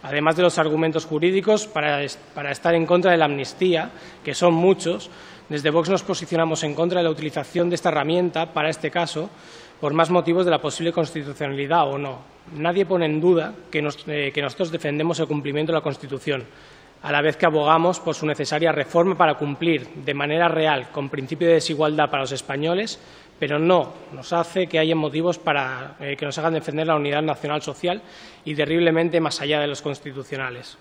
Además 0.03 0.37
de 0.37 0.45
los 0.45 0.57
argumentos 0.57 1.05
jurídicos 1.05 1.67
para, 1.67 2.03
estar 2.03 2.75
en 2.75 2.87
contra 2.87 3.11
de 3.11 3.19
la 3.19 3.27
amnistía, 3.27 3.91
que 4.25 4.33
son 4.33 4.55
muchos, 4.55 5.11
desde 5.51 5.69
Vox 5.69 5.91
nos 5.91 6.03
posicionamos 6.03 6.65
en 6.65 6.75
contra 6.75 7.01
de 7.01 7.05
la 7.05 7.11
utilización 7.11 7.69
de 7.69 7.75
esta 7.75 7.91
herramienta 7.91 8.55
para 8.55 8.71
este 8.71 8.91
caso 8.91 9.29
por 9.79 9.93
más 9.93 10.09
motivos 10.09 10.47
de 10.47 10.51
la 10.51 10.63
posible 10.63 10.91
constitucionalidad 10.91 11.87
o 11.87 11.99
no. 11.99 12.21
Nadie 12.57 12.87
pone 12.87 13.05
en 13.05 13.21
duda 13.21 13.53
que, 13.71 13.87
eh, 14.07 14.33
que 14.33 14.41
nosotros 14.41 14.73
defendemos 14.73 15.21
el 15.21 15.27
cumplimiento 15.27 15.71
de 15.71 15.77
la 15.77 15.83
Constitución, 15.83 16.45
a 17.03 17.13
la 17.13 17.23
vez 17.23 17.37
que 17.37 17.47
abogamos 17.47 18.01
por 18.01 18.15
su 18.15 18.27
necesaria 18.27 18.73
reforma 18.73 19.17
para 19.17 19.35
cumplir 19.35 19.89
de 19.89 20.15
manera 20.15 20.49
real 20.49 20.91
con 20.91 21.09
principio 21.09 21.47
de 21.47 21.55
desigualdad 21.55 22.11
para 22.11 22.23
los 22.23 22.33
españoles, 22.33 22.99
pero 23.39 23.59
no 23.59 23.93
nos 24.13 24.33
hace 24.33 24.67
que 24.67 24.79
haya 24.79 24.97
motivos 24.97 25.39
para 25.39 25.97
eh, 26.01 26.17
que 26.17 26.27
nos 26.27 26.37
hagan 26.39 26.55
defender 26.55 26.87
la 26.87 26.97
unidad 26.97 27.23
nacional 27.23 27.63
social 27.63 28.03
y 28.45 28.55
terriblemente 28.55 29.21
más 29.21 29.41
allá 29.41 29.61
de 29.61 29.69
los 29.69 29.83
constitucionales. 29.83 30.77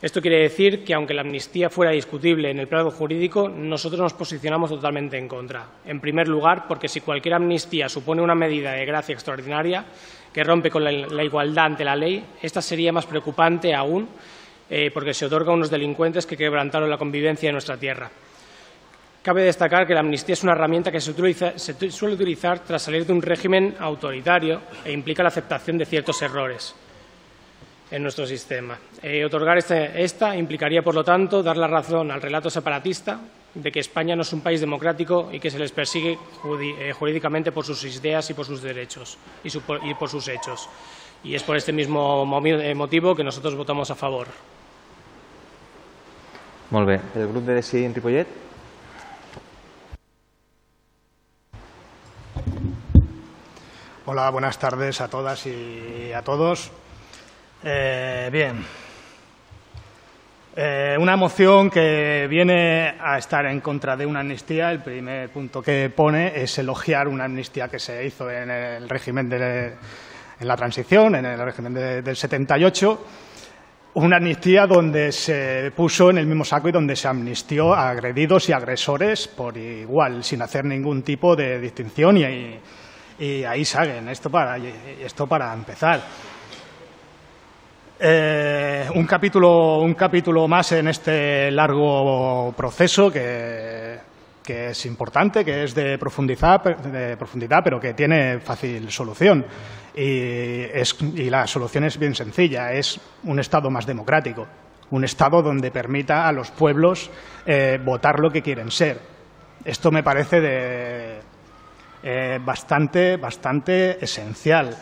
Esto 0.00 0.22
quiere 0.22 0.38
decir 0.38 0.84
que, 0.84 0.94
aunque 0.94 1.12
la 1.12 1.22
amnistía 1.22 1.68
fuera 1.70 1.90
discutible 1.90 2.50
en 2.50 2.60
el 2.60 2.68
plano 2.68 2.92
jurídico, 2.92 3.48
nosotros 3.48 4.00
nos 4.00 4.12
posicionamos 4.12 4.70
totalmente 4.70 5.18
en 5.18 5.26
contra. 5.26 5.66
En 5.84 5.98
primer 5.98 6.28
lugar, 6.28 6.68
porque 6.68 6.86
si 6.86 7.00
cualquier 7.00 7.34
amnistía 7.34 7.88
supone 7.88 8.22
una 8.22 8.36
medida 8.36 8.72
de 8.72 8.86
gracia 8.86 9.12
extraordinaria 9.12 9.84
que 10.32 10.44
rompe 10.44 10.70
con 10.70 10.84
la, 10.84 11.24
igualdad 11.24 11.64
ante 11.64 11.84
la 11.84 11.96
ley, 11.96 12.24
esta 12.40 12.62
sería 12.62 12.92
más 12.92 13.06
preocupante 13.06 13.74
aún 13.74 14.08
eh, 14.70 14.90
porque 14.92 15.14
se 15.14 15.26
otorga 15.26 15.50
a 15.50 15.54
unos 15.54 15.70
delincuentes 15.70 16.26
que 16.26 16.36
quebrantaron 16.36 16.90
la 16.90 16.98
convivencia 16.98 17.48
en 17.48 17.54
nuestra 17.54 17.76
tierra. 17.76 18.10
Cabe 19.22 19.42
destacar 19.42 19.86
que 19.86 19.94
la 19.94 20.00
amnistía 20.00 20.32
es 20.32 20.42
una 20.42 20.52
herramienta 20.52 20.92
que 20.92 21.00
se, 21.00 21.12
suele 21.90 22.14
utilizar 22.14 22.60
tras 22.60 22.82
salir 22.82 23.04
de 23.04 23.12
un 23.12 23.20
régimen 23.20 23.74
autoritario 23.78 24.62
e 24.84 24.92
implica 24.92 25.22
la 25.22 25.28
aceptación 25.28 25.76
de 25.76 25.84
ciertos 25.84 26.22
errores 26.22 26.74
en 27.90 28.02
nuestro 28.02 28.26
sistema. 28.26 28.78
Eh, 29.02 29.24
otorgar 29.24 29.58
este, 29.58 30.02
esta 30.02 30.36
implicaría, 30.36 30.82
por 30.82 30.94
lo 30.94 31.04
tanto, 31.04 31.42
dar 31.42 31.56
la 31.56 31.66
razón 31.66 32.10
al 32.10 32.22
relato 32.22 32.48
separatista 32.48 33.20
de 33.54 33.72
que 33.72 33.80
España 33.80 34.14
no 34.14 34.22
es 34.22 34.32
un 34.32 34.40
país 34.40 34.60
democrático 34.60 35.30
y 35.32 35.40
que 35.40 35.50
se 35.50 35.58
les 35.58 35.72
persigue 35.72 36.12
eh, 36.12 36.92
jurídicamente 36.92 37.50
por 37.50 37.64
sus 37.64 37.84
ideas 37.84 38.30
y 38.30 38.34
por 38.34 38.46
sus 38.46 38.62
derechos 38.62 39.18
y, 39.42 39.50
por 39.94 40.08
sus 40.08 40.28
hechos. 40.28 40.68
Y 41.24 41.34
es 41.34 41.42
por 41.42 41.56
este 41.56 41.72
mismo 41.72 42.24
motivo 42.24 43.16
que 43.16 43.24
nosotros 43.24 43.56
votamos 43.56 43.90
a 43.90 43.96
favor. 43.96 44.28
Molt 46.70 47.16
El 47.16 47.28
grupo 47.28 47.46
de 47.46 47.54
Decidir 47.54 47.86
en 47.86 47.94
Ripollet? 47.94 48.26
Hola, 54.04 54.28
buenas 54.28 54.58
tardes 54.58 55.00
a 55.00 55.08
todas 55.08 55.46
y 55.46 56.12
a 56.12 56.20
todos. 56.20 56.70
Eh, 57.64 58.28
bien. 58.30 58.66
Eh, 60.56 60.96
una 61.00 61.16
moción 61.16 61.70
que 61.70 62.26
viene 62.28 62.96
a 63.00 63.16
estar 63.16 63.46
en 63.46 63.62
contra 63.62 63.96
de 63.96 64.04
una 64.04 64.20
amnistía. 64.20 64.70
El 64.70 64.82
primer 64.82 65.30
punto 65.30 65.62
que 65.62 65.88
pone 65.88 66.38
es 66.38 66.58
elogiar 66.58 67.08
una 67.08 67.24
amnistía 67.24 67.68
que 67.68 67.78
se 67.78 68.04
hizo 68.04 68.30
en 68.30 68.50
el 68.50 68.90
régimen 68.90 69.30
de 69.30 69.72
en 70.40 70.46
la 70.46 70.56
transición, 70.56 71.14
en 71.16 71.24
el 71.24 71.40
régimen 71.40 71.74
del 71.74 72.16
78. 72.16 73.06
Una 74.00 74.18
amnistía 74.18 74.64
donde 74.64 75.10
se 75.10 75.72
puso 75.74 76.10
en 76.10 76.18
el 76.18 76.26
mismo 76.26 76.44
saco 76.44 76.68
y 76.68 76.72
donde 76.72 76.94
se 76.94 77.08
amnistió 77.08 77.74
a 77.74 77.88
agredidos 77.90 78.48
y 78.48 78.52
agresores 78.52 79.26
por 79.26 79.56
igual, 79.56 80.22
sin 80.22 80.40
hacer 80.40 80.64
ningún 80.64 81.02
tipo 81.02 81.34
de 81.34 81.58
distinción 81.58 82.16
y, 82.16 83.44
ahí 83.44 83.64
salen. 83.64 84.08
Esto 84.08 84.30
para, 84.30 84.56
esto 84.56 85.26
para 85.26 85.52
empezar. 85.52 86.00
Eh, 87.98 88.88
un, 88.94 89.04
capítulo, 89.04 89.80
un 89.80 89.94
capítulo 89.94 90.46
más 90.46 90.70
en 90.70 90.86
este 90.86 91.50
largo 91.50 92.54
proceso 92.56 93.10
que, 93.10 93.98
es 94.46 94.86
importante, 94.86 95.44
que 95.44 95.64
es 95.64 95.74
de 95.74 95.98
profundidad, 95.98 96.62
de 96.62 97.16
profundidad, 97.16 97.62
pero 97.64 97.80
que 97.80 97.94
tiene 97.94 98.38
fácil 98.38 98.88
solución. 98.92 99.44
Y, 100.00 101.28
la 101.28 101.46
solución 101.48 101.84
es 101.84 101.98
bien 101.98 102.14
sencilla, 102.14 102.72
es 102.72 103.00
un 103.24 103.40
Estado 103.40 103.68
más 103.68 103.84
democrático, 103.84 104.46
un 104.92 105.02
Estado 105.02 105.42
donde 105.42 105.72
permita 105.72 106.28
a 106.28 106.32
los 106.32 106.52
pueblos 106.52 107.10
eh, 107.44 107.80
votar 107.84 108.20
lo 108.20 108.30
que 108.30 108.40
quieren 108.40 108.70
ser. 108.70 109.00
Esto 109.64 109.90
me 109.90 110.04
parece 110.04 111.20
eh, 112.02 112.38
bastante, 112.44 113.16
bastante 113.16 114.02
esencial. 114.04 114.76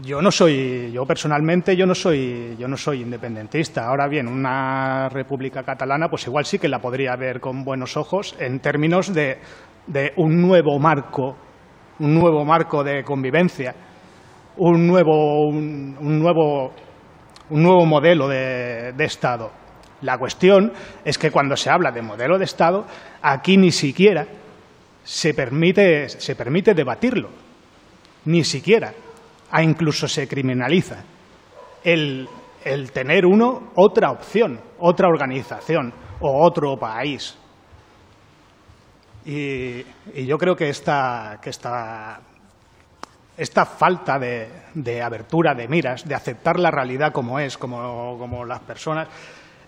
Yo 0.00 0.22
no 0.22 0.30
soy, 0.30 0.92
yo 0.92 1.04
personalmente, 1.04 1.76
yo 1.76 1.84
no 1.84 1.94
soy, 1.94 2.56
yo 2.56 2.68
no 2.68 2.76
soy 2.76 3.02
independentista. 3.02 3.86
Ahora 3.86 4.06
bien, 4.06 4.28
una 4.28 5.08
república 5.08 5.64
catalana, 5.64 6.08
pues 6.08 6.26
igual 6.28 6.46
sí 6.46 6.58
que 6.58 6.68
la 6.68 6.78
podría 6.78 7.16
ver 7.16 7.40
con 7.40 7.64
buenos 7.64 7.96
ojos 7.96 8.36
en 8.38 8.60
términos 8.60 9.12
de, 9.12 9.38
un 10.16 10.40
nuevo 10.40 10.78
marco, 10.78 11.36
un 11.98 12.14
nuevo 12.14 12.44
marco 12.44 12.84
de 12.84 13.02
convivencia, 13.02 13.74
un 14.56 14.86
nuevo, 14.86 15.48
un, 15.48 16.18
nuevo, 16.18 16.72
un 17.50 17.62
nuevo 17.62 17.86
modelo 17.86 18.28
de, 18.28 18.94
Estado. 18.98 19.50
La 20.02 20.18
cuestión 20.18 20.72
es 21.04 21.16
que 21.16 21.30
cuando 21.30 21.56
se 21.56 21.70
habla 21.70 21.92
de 21.92 22.02
modelo 22.02 22.38
de 22.38 22.44
Estado, 22.44 22.84
aquí 23.22 23.56
ni 23.56 23.70
siquiera 23.70 24.26
se 25.04 25.34
permite, 25.34 26.08
se 26.08 26.34
permite 26.34 26.74
debatirlo, 26.74 27.30
ni 28.24 28.44
siquiera 28.44 28.92
a 29.50 29.62
incluso 29.62 30.08
se 30.08 30.26
criminaliza 30.26 31.04
el, 31.84 32.28
tener 32.92 33.26
uno 33.26 33.70
otra 33.74 34.10
opción, 34.10 34.60
otra 34.78 35.08
organización 35.08 35.92
o 36.20 36.44
otro 36.44 36.76
país. 36.76 37.36
Y, 39.24 39.84
yo 40.26 40.36
creo 40.38 40.56
que 40.56 40.68
esta, 40.68 41.38
que 41.40 41.50
esta, 41.50 42.20
esta 43.36 43.64
falta 43.64 44.18
de, 44.18 44.48
de, 44.74 45.02
abertura 45.02 45.54
de 45.54 45.68
miras, 45.68 46.06
de 46.06 46.14
aceptar 46.14 46.58
la 46.58 46.70
realidad 46.70 47.12
como 47.12 47.38
es, 47.38 47.56
como, 47.56 48.16
como 48.18 48.44
las 48.44 48.60
personas, 48.60 49.08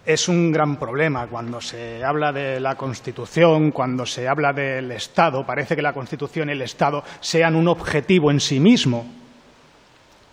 es 0.05 0.29
un 0.29 0.53
gran 0.53 0.77
problema. 0.77 1.27
Cuando 1.27 1.61
se 1.61 2.05
habla 2.05 2.33
de 2.33 2.61
la 2.61 2.75
Constitución, 2.75 3.71
cuando 3.71 4.05
se 4.05 4.29
habla 4.29 4.53
del 4.53 4.93
Estado, 4.93 5.45
parece 5.47 5.75
que 5.75 5.83
la 5.83 5.93
Constitución 5.93 6.49
y 6.49 6.53
el 6.53 6.63
Estado 6.63 7.03
sean 7.21 7.57
un 7.57 7.69
objetivo 7.69 8.31
en 8.31 8.41
sí 8.41 8.61
mismo 8.61 9.07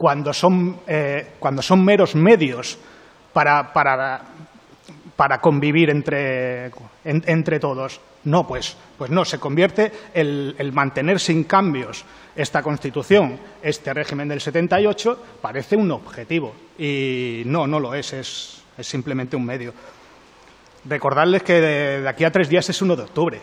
cuando 0.01 0.33
son, 0.33 0.79
eh, 0.87 1.33
cuando 1.37 1.61
son 1.61 1.85
meros 1.85 2.15
medios 2.15 2.77
para, 3.31 3.71
para, 3.71 4.30
para 5.22 5.38
convivir 5.38 5.91
entre, 5.91 6.72
entre, 7.03 7.60
todos. 7.60 8.02
No, 8.23 8.48
pues, 8.48 8.76
pues 8.98 9.11
no, 9.11 9.23
se 9.23 9.38
convierte 9.38 9.91
el, 10.15 10.72
mantener 10.73 11.19
sin 11.19 11.43
cambios 11.43 12.03
esta 12.35 12.64
Constitución, 12.64 13.38
este 13.61 13.93
régimen 13.93 14.27
del 14.27 14.41
78, 14.41 15.23
parece 15.39 15.76
un 15.76 15.91
objetivo. 15.91 16.56
Y 16.76 17.43
no, 17.45 17.68
no 17.68 17.80
lo 17.80 17.93
es, 17.93 18.14
es, 18.14 18.64
es 18.76 18.88
simplemente 18.88 19.35
un 19.35 19.45
medio. 19.45 19.76
Recordarles 20.85 21.43
que 21.43 21.61
de, 21.61 22.02
de 22.02 22.10
aquí 22.10 22.23
a 22.23 22.31
tres 22.31 22.49
días 22.49 22.68
es 22.68 22.81
1 22.81 22.95
de 22.95 23.03
octubre. 23.03 23.39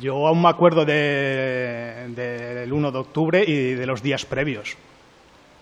Yo 0.00 0.26
aún 0.26 0.40
me 0.40 0.48
acuerdo 0.48 0.86
del 0.86 2.16
1 2.72 2.90
de 2.90 2.98
octubre 2.98 3.44
y 3.46 3.74
de 3.74 3.86
los 3.86 4.02
días 4.02 4.24
previos. 4.24 4.78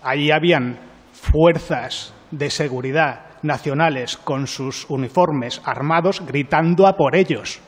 Allí 0.01 0.31
habían 0.31 0.79
fuerzas 1.13 2.15
de 2.31 2.51
seguridad 2.51 3.32
nacionales 3.43 4.17
con 4.17 4.47
sus 4.47 4.89
uniformes 4.89 5.61
armados 5.65 6.23
gritando 6.27 6.87
a 6.87 6.97
por 6.97 7.17
ellos. 7.17 7.61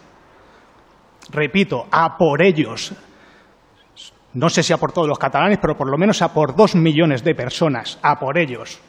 Repito, 1.30 1.86
a 1.90 2.16
por 2.16 2.42
ellos. 2.42 2.92
No 4.34 4.48
sé 4.48 4.62
si 4.62 4.72
a 4.72 4.78
por 4.78 4.92
todos 4.92 5.08
los 5.08 5.18
catalanes, 5.18 5.58
pero 5.60 5.76
por 5.76 5.88
lo 5.88 5.96
menos 5.96 6.20
a 6.22 6.32
por 6.32 6.54
dos 6.56 6.74
millones 6.74 7.22
de 7.22 7.34
personas, 7.34 7.98
a 8.02 8.18
por 8.18 8.36
ellos, 8.38 8.80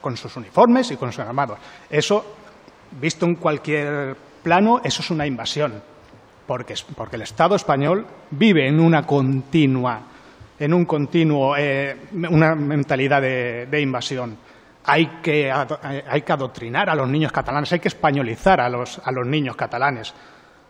con 0.00 0.16
sus 0.16 0.36
uniformes 0.36 0.90
y 0.90 0.96
con 0.96 1.12
sus 1.12 1.24
armados. 1.24 1.58
Eso, 1.88 2.24
visto 3.00 3.24
en 3.24 3.36
cualquier 3.36 4.16
plano, 4.42 4.80
eso 4.82 5.02
es 5.02 5.10
una 5.10 5.26
invasión 5.26 5.80
porque, 6.48 6.74
porque 6.96 7.16
el 7.16 7.22
Estado 7.22 7.54
español 7.54 8.06
vive 8.30 8.66
en 8.66 8.80
una 8.80 9.02
continua, 9.02 10.00
en 10.58 10.72
un 10.72 10.86
continuo, 10.86 11.54
eh, 11.56 11.94
una 12.30 12.54
mentalidad 12.54 13.20
de, 13.20 13.80
invasión. 13.80 14.36
Hay 14.90 15.20
que, 15.22 15.52
hay 15.52 16.22
que, 16.22 16.32
adoctrinar 16.32 16.88
a 16.88 16.94
los 16.94 17.06
niños 17.06 17.30
catalanes, 17.30 17.70
hay 17.74 17.78
que 17.78 17.88
españolizar 17.88 18.58
a 18.58 18.70
los, 18.70 18.98
a 19.04 19.12
los 19.12 19.26
niños 19.26 19.54
catalanes, 19.54 20.14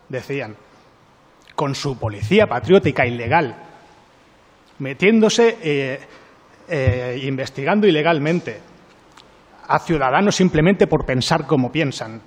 decían, 0.08 0.56
con 1.54 1.72
su 1.76 1.96
policía 1.96 2.48
patriótica 2.48 3.06
ilegal, 3.06 3.54
metiéndose, 4.80 5.58
eh, 5.62 6.00
eh, 6.68 7.20
investigando 7.22 7.86
ilegalmente 7.86 8.60
a 9.68 9.78
ciudadanos 9.78 10.34
simplemente 10.34 10.88
por 10.88 11.06
pensar 11.06 11.46
como 11.46 11.70
piensan. 11.70 12.20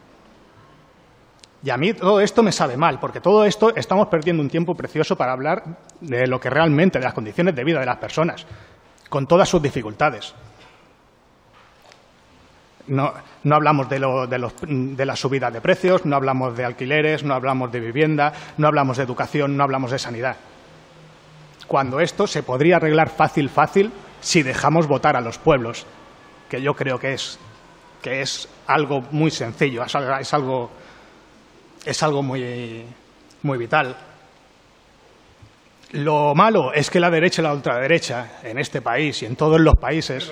Y 1.63 1.69
a 1.72 1.77
mí 1.77 1.93
todo 1.93 2.22
esto 2.22 2.41
me 2.41 2.53
sabe 2.53 2.77
mal, 2.77 2.99
porque 2.99 3.19
todo 3.19 3.43
esto 3.43 3.76
estamos 3.76 4.07
perdiendo 4.07 4.41
un 4.41 4.49
tiempo 4.49 4.76
precioso 4.76 5.18
para 5.18 5.34
hablar 5.34 5.63
de 5.99 6.26
lo 6.26 6.39
que 6.39 6.49
realmente, 6.49 6.99
de 6.99 7.05
las 7.05 7.13
condiciones 7.13 7.53
de 7.53 7.65
vida 7.65 7.81
de 7.81 7.85
las 7.85 7.97
personas, 7.97 8.47
con 9.09 9.27
todas 9.27 9.49
sus 9.49 9.61
dificultades. 9.61 10.34
No, 12.91 13.13
no 13.45 13.55
hablamos 13.55 13.88
de, 13.88 13.99
lo, 13.99 14.27
de, 14.27 14.38
los, 14.38 14.53
de 14.61 15.05
la 15.05 15.15
subida 15.15 15.49
de 15.49 15.61
precios, 15.61 16.05
no 16.05 16.18
hablamos 16.18 16.57
de 16.57 16.65
alquileres, 16.65 17.23
no 17.23 17.34
hablamos 17.34 17.72
de 17.72 17.80
vivienda, 17.80 18.34
no 18.57 18.68
hablamos 18.68 18.97
de 18.97 19.03
educación, 19.03 19.55
no 19.55 19.63
hablamos 19.63 19.91
de 19.91 19.97
sanidad. 19.97 20.35
Cuando 21.68 22.01
esto 22.01 22.27
se 22.27 22.43
podría 22.43 22.76
arreglar 22.76 23.09
fácil, 23.09 23.47
fácil, 23.47 23.93
si 24.19 24.43
dejamos 24.43 24.88
votar 24.88 25.15
a 25.15 25.22
los 25.22 25.38
pueblos, 25.38 25.85
que 26.49 26.61
yo 26.61 26.73
creo 26.73 26.99
que 26.99 27.13
es, 27.13 27.39
que 28.01 28.19
es 28.19 28.49
algo 28.68 28.99
muy 29.11 29.31
sencillo, 29.31 29.85
es 29.85 30.34
algo 30.34 30.69
es 31.85 32.03
algo 32.03 32.22
muy, 32.22 32.84
muy 33.43 33.57
vital. 33.57 33.95
Lo 35.93 36.35
malo 36.35 36.73
es 36.73 36.89
que 36.89 36.99
la 36.99 37.09
derecha 37.09 37.41
y 37.41 37.45
la 37.45 37.53
ultraderecha 37.53 38.39
en 38.43 38.59
este 38.59 38.81
país 38.81 39.23
y 39.23 39.27
en 39.27 39.38
todos 39.38 39.61
los 39.61 39.76
países 39.76 40.30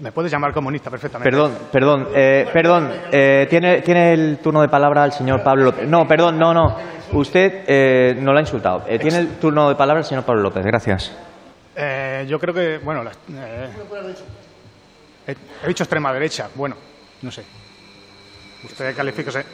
Me 0.00 0.12
puedes 0.12 0.30
llamar 0.30 0.52
comunista 0.52 0.90
perfectamente. 0.90 1.28
Perdón, 1.30 1.58
perdón, 1.72 2.08
eh, 2.14 2.46
perdón. 2.52 2.92
eh, 3.10 3.46
tiene, 3.50 3.80
tiene 3.82 4.12
el 4.12 4.38
turno 4.38 4.60
de 4.62 4.68
palabra 4.68 5.04
el 5.04 5.12
señor 5.12 5.42
Pablo 5.42 5.64
López. 5.64 5.88
No, 5.88 6.06
perdón, 6.06 6.38
no, 6.38 6.54
no. 6.54 6.76
Usted 7.12 7.64
eh, 7.66 8.16
no 8.20 8.32
lo 8.32 8.38
ha 8.38 8.42
insultado. 8.42 8.84
Eh, 8.86 8.98
tiene 8.98 9.18
el 9.18 9.28
turno 9.38 9.68
de 9.68 9.74
palabra 9.74 10.00
el 10.00 10.06
señor 10.06 10.24
Pablo 10.24 10.42
López. 10.42 10.64
Gracias. 10.64 11.12
Eh, 11.74 12.26
yo 12.28 12.38
creo 12.38 12.54
que, 12.54 12.78
bueno, 12.78 13.02
las- 13.02 13.18
he, 15.26 15.32
he 15.64 15.68
dicho 15.68 15.82
extrema 15.82 16.12
derecha. 16.12 16.48
Bueno, 16.54 16.76
no 17.22 17.30
sé. 17.32 17.42
Usted 18.64 18.94
califíquese. 18.94 19.44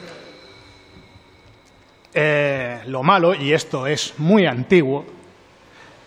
Eh, 2.13 2.81
lo 2.87 3.03
malo, 3.03 3.33
y 3.33 3.51
esto 3.51 3.87
es 3.87 4.13
muy 4.19 4.45
antiguo, 4.45 5.05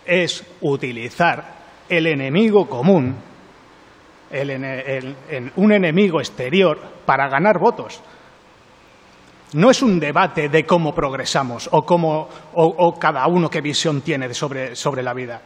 es 0.05 0.43
utilizar 0.61 1.43
el 1.87 2.07
enemigo 2.07 2.67
común, 2.67 3.15
el 4.31 5.51
un 5.55 5.71
enemigo 5.71 6.19
exterior, 6.19 6.79
para 7.05 7.27
ganar 7.27 7.59
votos. 7.59 8.01
No 9.53 9.71
es 9.71 9.81
un 9.81 9.99
debate 9.99 10.47
de 10.47 10.63
cómo 10.63 10.93
progresamos 10.93 11.69
o, 11.71 11.81
cómo, 11.81 12.29
o, 12.53 12.93
cada 12.99 13.25
uno 13.27 13.49
qué 13.49 13.61
visión 13.61 14.01
tiene 14.01 14.31
sobre, 14.33 14.75
sobre 14.75 15.01
la 15.01 15.13
vida. 15.13 15.41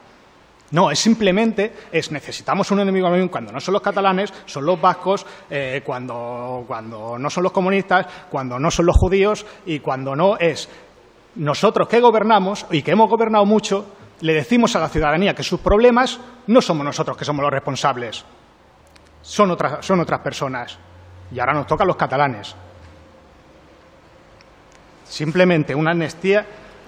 No, 0.71 0.91
es 0.91 0.99
simplemente, 0.99 1.71
es 1.91 2.11
necesitamos 2.11 2.69
un 2.71 2.81
enemigo 2.81 3.07
cuando 3.29 3.53
no 3.53 3.61
son 3.61 3.73
los 3.73 3.81
catalanes, 3.81 4.33
son 4.45 4.65
los 4.65 4.81
vascos, 4.81 5.25
eh, 5.49 5.81
cuando, 5.85 6.65
cuando 6.67 7.17
no 7.17 7.29
son 7.29 7.43
los 7.43 7.51
comunistas, 7.53 8.07
cuando 8.29 8.59
no 8.59 8.69
son 8.71 8.87
los 8.87 8.97
judíos 8.97 9.45
y 9.65 9.79
cuando 9.79 10.15
no 10.15 10.35
es 10.37 10.67
nosotros 11.35 11.87
que 11.87 12.01
gobernamos 12.01 12.65
y 12.71 12.81
que 12.81 12.91
hemos 12.91 13.09
gobernado 13.09 13.45
mucho, 13.45 13.85
le 14.19 14.33
decimos 14.33 14.75
a 14.75 14.79
la 14.79 14.89
ciudadanía 14.89 15.33
que 15.33 15.43
sus 15.43 15.59
problemas 15.61 16.19
no 16.47 16.61
somos 16.61 16.85
nosotros 16.85 17.15
que 17.15 17.25
somos 17.25 17.43
los 17.43 17.51
responsables, 17.51 18.25
son 19.23 19.49
otras, 19.49 19.83
son 19.83 19.99
otras 20.01 20.19
personas. 20.19 20.77
Y 21.31 21.39
ahora 21.39 21.53
nos 21.53 21.65
tocan 21.65 21.87
los 21.87 21.95
catalanes. 21.95 22.55
Simplemente 25.05 25.73
una 25.73 25.91
amnistía, 25.91 26.45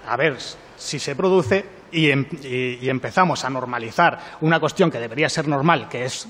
a 0.08 0.16
ver 0.16 0.36
si 0.76 0.98
se 0.98 1.14
produce 1.16 1.64
y, 1.92 2.10
em- 2.10 2.26
y- 2.42 2.88
empezamos 2.88 3.44
a 3.44 3.50
normalizar 3.50 4.18
una 4.40 4.60
cuestión 4.60 4.90
que 4.90 4.98
debería 4.98 5.28
ser 5.28 5.48
normal, 5.48 5.88
que 5.88 6.04
es 6.04 6.28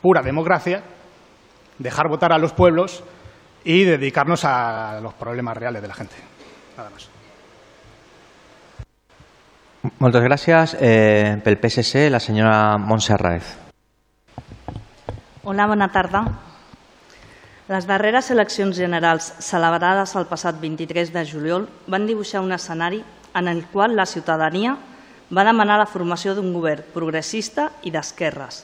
pura 0.00 0.22
democracia, 0.22 0.82
dejar 1.78 2.08
votar 2.08 2.32
a 2.32 2.38
los 2.38 2.52
pueblos 2.52 3.02
y 3.64 3.84
dedicarnos 3.84 4.44
a 4.44 5.00
los 5.02 5.14
problemas 5.14 5.56
reales 5.56 5.82
de 5.82 5.88
la 5.88 5.94
gente. 5.94 6.14
Nada 6.76 6.90
más. 6.90 7.08
Gràcies. 9.98 10.76
Eh, 10.80 11.40
pel 11.42 11.58
PSC, 11.58 12.08
la 12.10 12.20
senyora 12.20 12.78
Montse 12.78 13.12
Arraez. 13.14 13.61
Hola, 15.44 15.64
bona 15.66 15.88
tarda. 15.90 16.20
Les 17.66 17.86
darreres 17.90 18.28
eleccions 18.30 18.76
generals 18.78 19.32
celebrades 19.42 20.12
el 20.14 20.28
passat 20.30 20.60
23 20.62 21.10
de 21.10 21.24
juliol 21.26 21.64
van 21.90 22.06
dibuixar 22.06 22.44
un 22.44 22.54
escenari 22.54 23.00
en 23.34 23.48
el 23.50 23.64
qual 23.72 23.96
la 23.98 24.06
ciutadania 24.06 24.76
va 25.34 25.42
demanar 25.42 25.80
la 25.80 25.88
formació 25.90 26.36
d'un 26.36 26.52
govern 26.54 26.86
progressista 26.94 27.72
i 27.82 27.90
d'esquerres 27.90 28.60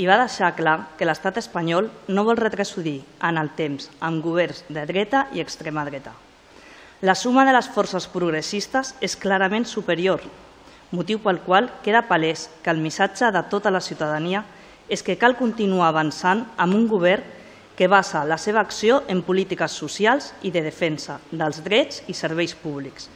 i 0.00 0.08
va 0.08 0.16
deixar 0.22 0.54
clar 0.56 0.78
que 0.96 1.04
l'estat 1.04 1.42
espanyol 1.44 1.92
no 2.08 2.24
vol 2.24 2.40
retrocedir 2.40 3.02
en 3.20 3.36
el 3.36 3.52
temps 3.60 3.90
amb 4.00 4.24
governs 4.24 4.64
de 4.72 4.88
dreta 4.88 5.26
i 5.36 5.44
extrema 5.44 5.84
dreta. 5.84 6.16
La 7.04 7.20
suma 7.20 7.44
de 7.44 7.52
les 7.52 7.68
forces 7.68 8.08
progressistes 8.08 8.96
és 9.04 9.20
clarament 9.20 9.68
superior, 9.68 10.24
motiu 10.88 11.20
pel 11.20 11.44
qual 11.44 11.68
queda 11.84 12.06
palès 12.08 12.48
que 12.64 12.72
el 12.72 12.80
missatge 12.80 13.28
de 13.28 13.48
tota 13.52 13.68
la 13.68 13.84
ciutadania 13.84 14.46
és 14.48 14.62
que 14.88 15.16
cal 15.18 15.36
continuar 15.36 15.88
avançant 15.88 16.44
amb 16.56 16.74
un 16.74 16.88
govern 16.88 17.24
que 17.76 17.88
basa 17.88 18.24
la 18.24 18.38
seva 18.38 18.60
acció 18.60 19.02
en 19.08 19.22
polítiques 19.26 19.72
socials 19.72 20.32
i 20.42 20.52
de 20.54 20.62
defensa 20.62 21.18
dels 21.30 21.62
drets 21.64 22.02
i 22.06 22.14
serveis 22.14 22.54
públics 22.54 23.08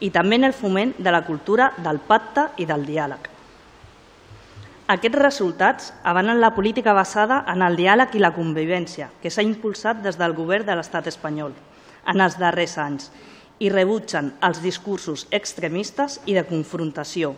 i 0.00 0.10
també 0.10 0.36
en 0.36 0.44
el 0.44 0.54
foment 0.54 0.94
de 0.98 1.10
la 1.10 1.24
cultura 1.26 1.72
del 1.78 2.00
pacte 2.02 2.48
i 2.58 2.66
del 2.66 2.84
diàleg. 2.86 3.30
Aquests 4.94 5.18
resultats 5.18 5.92
avanen 6.04 6.42
la 6.42 6.52
política 6.54 6.92
basada 6.92 7.44
en 7.48 7.62
el 7.64 7.76
diàleg 7.78 8.14
i 8.14 8.20
la 8.20 8.34
convivència 8.36 9.08
que 9.22 9.30
s'ha 9.32 9.42
impulsat 9.42 10.02
des 10.04 10.18
del 10.20 10.34
govern 10.36 10.66
de 10.66 10.76
l'estat 10.76 11.08
espanyol 11.08 11.54
en 12.12 12.20
els 12.20 12.36
darrers 12.38 12.76
anys 12.78 13.08
i 13.64 13.70
rebutgen 13.72 14.34
els 14.44 14.60
discursos 14.60 15.26
extremistes 15.30 16.20
i 16.26 16.34
de 16.36 16.44
confrontació 16.44 17.32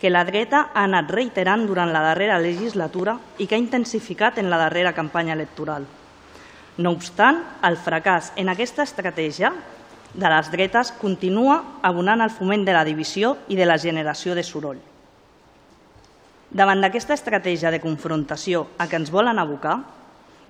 que 0.00 0.10
la 0.10 0.24
dreta 0.24 0.70
ha 0.72 0.86
anat 0.88 1.10
reiterant 1.12 1.66
durant 1.68 1.92
la 1.92 2.00
darrera 2.00 2.38
legislatura 2.40 3.18
i 3.38 3.46
que 3.46 3.54
ha 3.54 3.60
intensificat 3.60 4.38
en 4.40 4.48
la 4.48 4.58
darrera 4.58 4.94
campanya 4.96 5.36
electoral. 5.36 5.84
No 6.80 6.94
obstant, 6.96 7.42
el 7.62 7.76
fracàs 7.76 8.32
en 8.40 8.48
aquesta 8.48 8.86
estratègia 8.88 9.52
de 10.14 10.28
les 10.32 10.48
dretes 10.50 10.90
continua 10.96 11.60
abonant 11.86 12.24
al 12.24 12.32
foment 12.32 12.64
de 12.64 12.72
la 12.72 12.86
divisió 12.88 13.36
i 13.48 13.58
de 13.60 13.66
la 13.68 13.76
generació 13.78 14.34
de 14.34 14.42
soroll. 14.42 14.80
Davant 16.50 16.80
d'aquesta 16.82 17.14
estratègia 17.14 17.70
de 17.70 17.82
confrontació 17.82 18.64
a 18.78 18.88
què 18.88 18.98
ens 18.98 19.12
volen 19.14 19.38
abocar, 19.38 19.82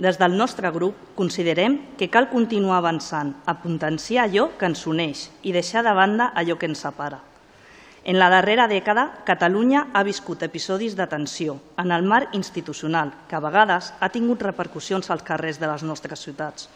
des 0.00 0.16
del 0.16 0.36
nostre 0.38 0.70
grup 0.72 0.96
considerem 1.18 1.76
que 1.98 2.08
cal 2.08 2.30
continuar 2.30 2.78
avançant 2.78 3.34
a 3.44 3.58
potenciar 3.60 4.24
allò 4.24 4.46
que 4.56 4.70
ens 4.70 4.86
uneix 4.86 5.26
i 5.42 5.52
deixar 5.52 5.84
de 5.84 5.92
banda 5.92 6.30
allò 6.32 6.56
que 6.56 6.70
ens 6.70 6.86
separa. 6.86 7.20
En 8.02 8.16
la 8.16 8.30
darrera 8.32 8.64
dècada, 8.64 9.10
Catalunya 9.28 9.88
ha 9.92 10.02
viscut 10.06 10.40
episodis 10.42 10.94
de 10.96 11.04
tensió 11.06 11.58
en 11.76 11.90
el 11.92 12.06
marc 12.08 12.32
institucional 12.34 13.12
que 13.28 13.36
a 13.36 13.42
vegades 13.44 13.90
ha 14.00 14.08
tingut 14.08 14.40
repercussions 14.40 15.10
als 15.10 15.24
carrers 15.26 15.60
de 15.60 15.68
les 15.68 15.84
nostres 15.84 16.22
ciutats. 16.24 16.70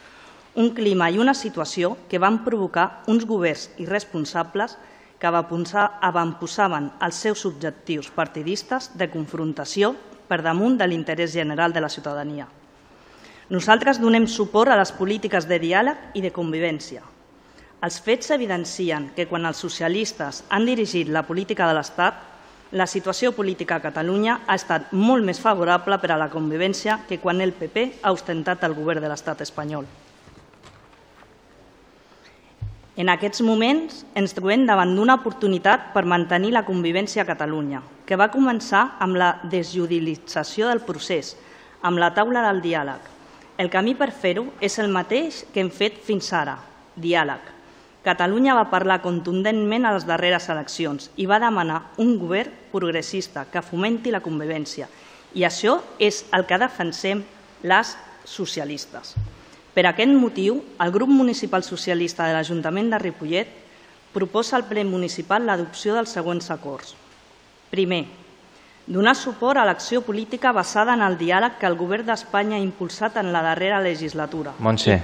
Un 0.55 0.75
clima 0.77 1.09
i 1.11 1.17
una 1.19 1.33
situació 1.35 1.97
que 2.11 2.21
van 2.21 2.43
provocar 2.45 3.05
uns 3.09 3.25
governs 3.25 3.71
irresponsables 3.81 4.77
que 5.19 5.31
avantposaven 5.31 6.91
els 7.01 7.23
seus 7.25 7.47
objectius 7.49 8.11
partidistes 8.13 8.91
de 8.93 9.09
confrontació 9.09 9.95
per 10.29 10.43
damunt 10.45 10.77
de 10.77 10.87
l'interès 10.87 11.33
general 11.33 11.73
de 11.73 11.81
la 11.81 11.89
ciutadania. 11.89 12.47
Nosaltres 13.49 13.97
donem 14.01 14.29
suport 14.29 14.71
a 14.73 14.77
les 14.77 14.93
polítiques 14.93 15.49
de 15.49 15.59
diàleg 15.61 15.97
i 16.15 16.21
de 16.21 16.33
convivència. 16.33 17.14
Els 17.85 17.99
fets 18.01 18.31
evidencien 18.33 19.11
que 19.13 19.27
quan 19.29 19.45
els 19.45 19.59
socialistes 19.61 20.39
han 20.49 20.65
dirigit 20.65 21.11
la 21.13 21.25
política 21.29 21.67
de 21.69 21.75
l'Estat, 21.77 22.17
la 22.73 22.87
situació 22.89 23.35
política 23.37 23.77
a 23.77 23.83
Catalunya 23.85 24.39
ha 24.47 24.55
estat 24.57 24.95
molt 24.97 25.27
més 25.27 25.41
favorable 25.43 25.99
per 26.01 26.15
a 26.15 26.17
la 26.17 26.31
convivència 26.33 27.03
que 27.09 27.19
quan 27.21 27.43
el 27.45 27.53
PP 27.53 28.01
ha 28.01 28.13
ostentat 28.17 28.65
el 28.65 28.73
govern 28.79 29.05
de 29.05 29.11
l'Estat 29.13 29.45
espanyol. 29.45 29.85
En 32.97 33.11
aquests 33.13 33.43
moments 33.45 34.05
ens 34.17 34.33
trobem 34.33 34.65
davant 34.65 34.95
d'una 34.97 35.19
oportunitat 35.21 35.91
per 35.93 36.07
mantenir 36.09 36.55
la 36.55 36.65
convivència 36.65 37.25
a 37.25 37.29
Catalunya, 37.29 37.83
que 38.07 38.17
va 38.17 38.31
començar 38.33 38.95
amb 39.03 39.19
la 39.21 39.33
desjudicialització 39.43 40.71
del 40.71 40.81
procés, 40.87 41.35
amb 41.83 42.01
la 42.01 42.15
taula 42.17 42.47
del 42.49 42.63
diàleg. 42.65 43.11
El 43.59 43.69
camí 43.69 43.93
per 43.99 44.09
fer-ho 44.15 44.47
és 44.61 44.79
el 44.79 44.89
mateix 44.89 45.43
que 45.53 45.61
hem 45.61 45.75
fet 45.75 46.01
fins 46.07 46.33
ara, 46.33 46.57
diàleg. 46.97 47.53
Catalunya 48.05 48.53
va 48.53 48.69
parlar 48.69 49.01
contundentment 49.01 49.87
a 49.89 49.95
les 49.97 50.05
darreres 50.05 50.51
eleccions 50.53 51.09
i 51.17 51.25
va 51.25 51.41
demanar 51.41 51.81
un 52.05 52.19
govern 52.21 52.53
progressista 52.73 53.47
que 53.49 53.65
fomenti 53.65 54.13
la 54.13 54.21
convivència. 54.21 54.91
I 55.35 55.47
això 55.49 55.79
és 55.99 56.21
el 56.37 56.45
que 56.45 56.61
defensem 56.61 57.25
les 57.65 57.95
socialistes. 58.29 59.15
Per 59.75 59.87
aquest 59.89 60.13
motiu, 60.15 60.61
el 60.85 60.93
grup 60.93 61.09
municipal 61.09 61.65
socialista 61.65 62.29
de 62.29 62.37
l'Ajuntament 62.37 62.93
de 62.93 63.01
Ripollet 63.01 63.57
proposa 64.13 64.61
al 64.61 64.69
ple 64.69 64.85
municipal 64.85 65.49
l'adopció 65.49 65.97
dels 65.97 66.13
següents 66.15 66.53
acords. 66.53 66.93
Primer, 67.73 68.05
donar 68.87 69.17
suport 69.17 69.59
a 69.59 69.65
l'acció 69.65 70.05
política 70.05 70.53
basada 70.53 70.95
en 70.95 71.03
el 71.03 71.17
diàleg 71.19 71.57
que 71.59 71.67
el 71.67 71.81
govern 71.81 72.07
d'Espanya 72.07 72.61
ha 72.61 72.63
impulsat 72.69 73.17
en 73.17 73.33
la 73.33 73.43
darrera 73.43 73.81
legislatura. 73.83 74.53
Montse, 74.61 75.01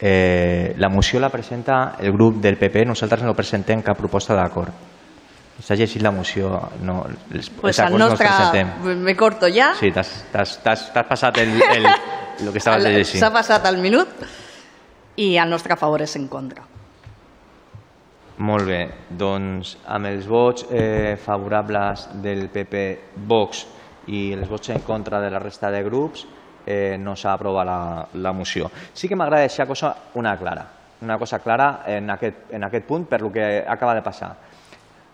eh, 0.00 0.74
la 0.76 0.88
moció 0.88 1.20
la 1.20 1.30
presenta 1.30 1.96
el 1.98 2.12
grup 2.12 2.36
del 2.42 2.56
PP, 2.56 2.84
nosaltres 2.86 3.22
no 3.24 3.34
presentem 3.34 3.82
cap 3.82 3.98
proposta 3.98 4.36
d'acord. 4.36 4.72
S'ha 5.56 5.74
llegit 5.74 6.02
la 6.04 6.12
moció, 6.12 6.50
no, 6.84 6.98
els, 7.32 7.48
Pues 7.48 7.78
els 7.78 7.86
acords 7.86 7.98
no 7.98 8.10
els 8.10 8.12
nostre... 8.12 8.28
presentem. 8.28 9.02
Me 9.02 9.16
corto 9.16 9.48
ja. 9.48 9.70
Sí, 9.78 9.88
t'has 9.90 11.00
passat 11.08 11.40
el, 11.40 11.56
el, 11.62 11.86
el 11.88 12.52
que 12.52 12.60
estaves 12.60 12.84
llegint. 12.84 13.22
S'ha 13.22 13.32
passat 13.32 13.64
el 13.70 13.80
minut 13.80 14.26
i 15.16 15.36
el 15.40 15.48
nostre 15.48 15.78
favor 15.80 16.04
és 16.04 16.16
en 16.20 16.28
contra. 16.28 16.66
Molt 18.44 18.68
bé, 18.68 18.82
doncs 19.16 19.78
amb 19.88 20.10
els 20.10 20.26
vots 20.28 20.66
eh, 20.68 21.16
favorables 21.16 22.04
del 22.20 22.50
PP, 22.52 22.82
Vox 23.24 23.64
i 24.12 24.26
els 24.36 24.48
vots 24.50 24.74
en 24.74 24.84
contra 24.84 25.22
de 25.24 25.30
la 25.32 25.40
resta 25.40 25.70
de 25.72 25.80
grups 25.86 26.26
eh, 26.66 26.96
no 26.98 27.14
s'ha 27.16 27.32
aprovat 27.32 27.66
la, 27.66 28.08
la 28.14 28.32
moció. 28.32 28.70
Sí 28.92 29.08
que 29.08 29.16
m'agrada 29.16 29.46
deixar 29.46 29.66
cosa 29.66 29.94
una 30.14 30.36
clara, 30.36 30.66
una 31.00 31.18
cosa 31.18 31.38
clara 31.38 31.84
en 31.86 32.10
aquest, 32.10 32.50
en 32.50 32.64
aquest 32.64 32.86
punt 32.86 33.06
per 33.06 33.22
lo 33.22 33.32
que 33.32 33.64
acaba 33.66 33.94
de 33.94 34.02
passar. 34.02 34.34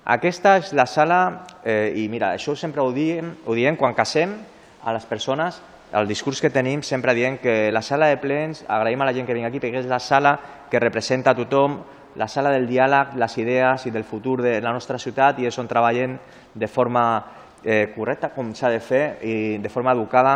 Aquesta 0.04 0.56
és 0.58 0.72
la 0.74 0.86
sala, 0.90 1.44
eh, 1.62 1.92
i 1.94 2.08
mira, 2.10 2.32
això 2.34 2.56
sempre 2.56 2.82
ho 2.82 2.90
diem, 2.90 3.36
ho 3.46 3.54
diem 3.54 3.76
quan 3.76 3.94
casem 3.94 4.34
a 4.82 4.96
les 4.96 5.04
persones 5.06 5.60
el 5.92 6.08
discurs 6.08 6.40
que 6.40 6.50
tenim 6.50 6.82
sempre 6.82 7.12
dient 7.14 7.36
que 7.38 7.70
la 7.70 7.82
sala 7.82 8.08
de 8.08 8.16
plens, 8.16 8.64
agraïm 8.64 9.02
a 9.02 9.06
la 9.06 9.12
gent 9.12 9.26
que 9.28 9.34
vinga 9.36 9.50
aquí 9.50 9.60
perquè 9.60 9.82
és 9.82 9.90
la 9.90 10.00
sala 10.00 10.38
que 10.70 10.80
representa 10.80 11.32
a 11.32 11.36
tothom, 11.36 11.76
la 12.16 12.28
sala 12.28 12.50
del 12.52 12.66
diàleg, 12.68 13.14
les 13.20 13.36
idees 13.40 13.86
i 13.86 13.92
del 13.92 14.04
futur 14.04 14.40
de 14.42 14.58
la 14.64 14.72
nostra 14.72 14.98
ciutat 14.98 15.38
i 15.40 15.48
és 15.48 15.58
on 15.60 15.68
treballem 15.68 16.16
de 16.54 16.68
forma 16.68 17.04
eh, 17.62 17.92
correcta, 17.94 18.32
com 18.32 18.54
s'ha 18.56 18.72
de 18.72 18.80
fer 18.80 19.04
i 19.24 19.34
de 19.60 19.72
forma 19.72 19.92
educada 19.92 20.34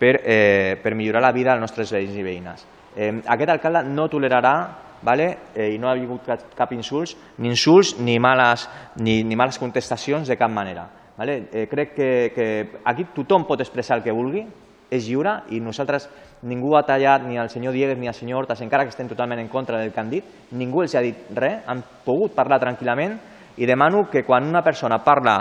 per, 0.00 0.14
eh, 0.24 0.78
per 0.82 0.94
millorar 0.96 1.22
la 1.22 1.34
vida 1.36 1.52
dels 1.52 1.68
nostres 1.68 1.92
veïns 1.92 2.16
i 2.16 2.24
veïnes. 2.24 2.64
Eh, 2.96 3.12
aquest 3.28 3.52
alcalde 3.52 3.84
no 3.86 4.08
tolerarà 4.08 4.54
vale? 5.02 5.26
eh, 5.54 5.74
i 5.74 5.78
no 5.78 5.88
ha 5.88 5.94
hagut 5.94 6.24
cap, 6.26 6.48
cap 6.56 6.72
insults, 6.72 7.16
ni 7.38 7.52
insults 7.52 7.98
ni 8.00 8.18
males, 8.18 8.68
ni, 8.96 9.22
ni 9.24 9.36
males 9.36 9.58
contestacions 9.58 10.28
de 10.28 10.36
cap 10.36 10.50
manera. 10.50 10.88
Vale? 11.16 11.44
Eh, 11.52 11.66
crec 11.68 11.94
que, 11.94 12.10
que 12.34 12.46
aquí 12.84 13.06
tothom 13.14 13.44
pot 13.46 13.60
expressar 13.60 13.98
el 13.98 14.04
que 14.04 14.14
vulgui, 14.16 14.46
és 14.90 15.06
lliure 15.06 15.36
i 15.54 15.60
nosaltres, 15.62 16.08
ningú 16.42 16.74
ha 16.74 16.82
tallat 16.82 17.22
ni 17.22 17.38
el 17.38 17.50
senyor 17.52 17.76
Diegues 17.76 17.98
ni 17.98 18.08
el 18.10 18.16
senyor 18.16 18.42
Hortas, 18.42 18.62
encara 18.64 18.84
que 18.84 18.90
estem 18.90 19.08
totalment 19.08 19.38
en 19.38 19.48
contra 19.48 19.78
del 19.78 19.92
que 19.92 20.00
han 20.00 20.10
dit, 20.10 20.24
ningú 20.56 20.82
els 20.82 20.96
ha 20.96 21.04
dit 21.04 21.28
res, 21.36 21.60
han 21.66 21.84
pogut 22.04 22.34
parlar 22.34 22.58
tranquil·lament 22.58 23.18
i 23.60 23.66
demano 23.68 24.06
que 24.10 24.24
quan 24.24 24.46
una 24.48 24.62
persona 24.64 24.98
parla 25.04 25.36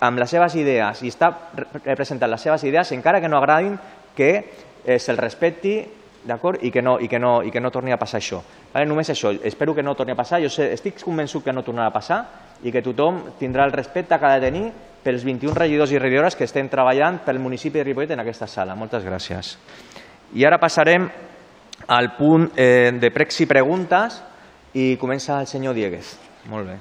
amb 0.00 0.18
les 0.18 0.30
seves 0.30 0.54
idees 0.56 1.02
i 1.04 1.12
està 1.12 1.28
representant 1.84 2.30
les 2.32 2.40
seves 2.40 2.64
idees, 2.64 2.92
encara 2.96 3.20
que 3.20 3.28
no 3.28 3.38
agradin, 3.38 3.76
que 4.18 4.32
eh, 4.84 4.98
se'l 4.98 5.20
respecti 5.20 5.78
d'acord? 6.28 6.58
I, 6.66 6.72
que 6.74 6.82
no, 6.82 6.98
i, 7.00 7.08
que 7.08 7.20
no, 7.22 7.38
i 7.46 7.52
que 7.54 7.62
no 7.62 7.70
torni 7.70 7.94
a 7.94 7.98
passar 8.00 8.18
això. 8.18 8.42
Vale? 8.72 8.88
Només 8.90 9.10
això, 9.14 9.30
espero 9.46 9.74
que 9.74 9.84
no 9.86 9.94
torni 9.96 10.12
a 10.12 10.18
passar, 10.18 10.42
jo 10.42 10.50
sé, 10.52 10.72
estic 10.74 11.00
convençut 11.04 11.46
que 11.46 11.54
no 11.54 11.64
tornarà 11.64 11.92
a 11.92 11.94
passar 11.94 12.20
i 12.66 12.74
que 12.74 12.82
tothom 12.82 13.22
tindrà 13.38 13.64
el 13.68 13.72
respecte 13.72 14.18
que 14.18 14.26
ha 14.26 14.34
de 14.36 14.50
tenir 14.50 14.66
pels 15.04 15.24
21 15.24 15.54
regidors 15.54 15.94
i 15.94 16.02
regidores 16.02 16.36
que 16.36 16.44
estem 16.48 16.68
treballant 16.68 17.22
pel 17.24 17.38
municipi 17.40 17.78
de 17.78 17.86
Ripollet 17.86 18.16
en 18.16 18.24
aquesta 18.24 18.50
sala. 18.50 18.76
Moltes 18.76 19.06
gràcies. 19.06 19.54
I 20.34 20.44
ara 20.44 20.58
passarem 20.60 21.06
al 21.86 22.12
punt 22.18 22.50
eh, 22.58 22.90
de 22.98 23.14
pregs 23.14 23.40
i 23.40 23.48
preguntes 23.48 24.20
i 24.74 24.90
comença 25.00 25.38
el 25.40 25.48
senyor 25.48 25.78
Dieguez. 25.78 26.16
Molt 26.50 26.68
bé. 26.68 26.78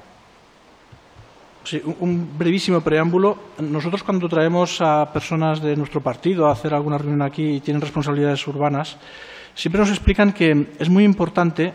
Sí, 1.67 1.81
un 1.99 2.29
brevísimo 2.37 2.79
preámbulo. 2.79 3.51
Nosotros 3.59 4.01
cuando 4.01 4.29
traemos 4.29 4.79
a 4.79 5.11
personas 5.11 5.61
de 5.61 5.75
nuestro 5.75 5.99
partido 5.99 6.47
a 6.47 6.53
hacer 6.53 6.73
alguna 6.73 6.97
reunión 6.97 7.21
aquí 7.21 7.55
y 7.55 7.59
tienen 7.59 7.81
responsabilidades 7.81 8.47
urbanas, 8.47 8.95
siempre 9.53 9.81
nos 9.81 9.89
explican 9.89 10.31
que 10.31 10.67
es 10.79 10.87
muy 10.87 11.03
importante 11.03 11.73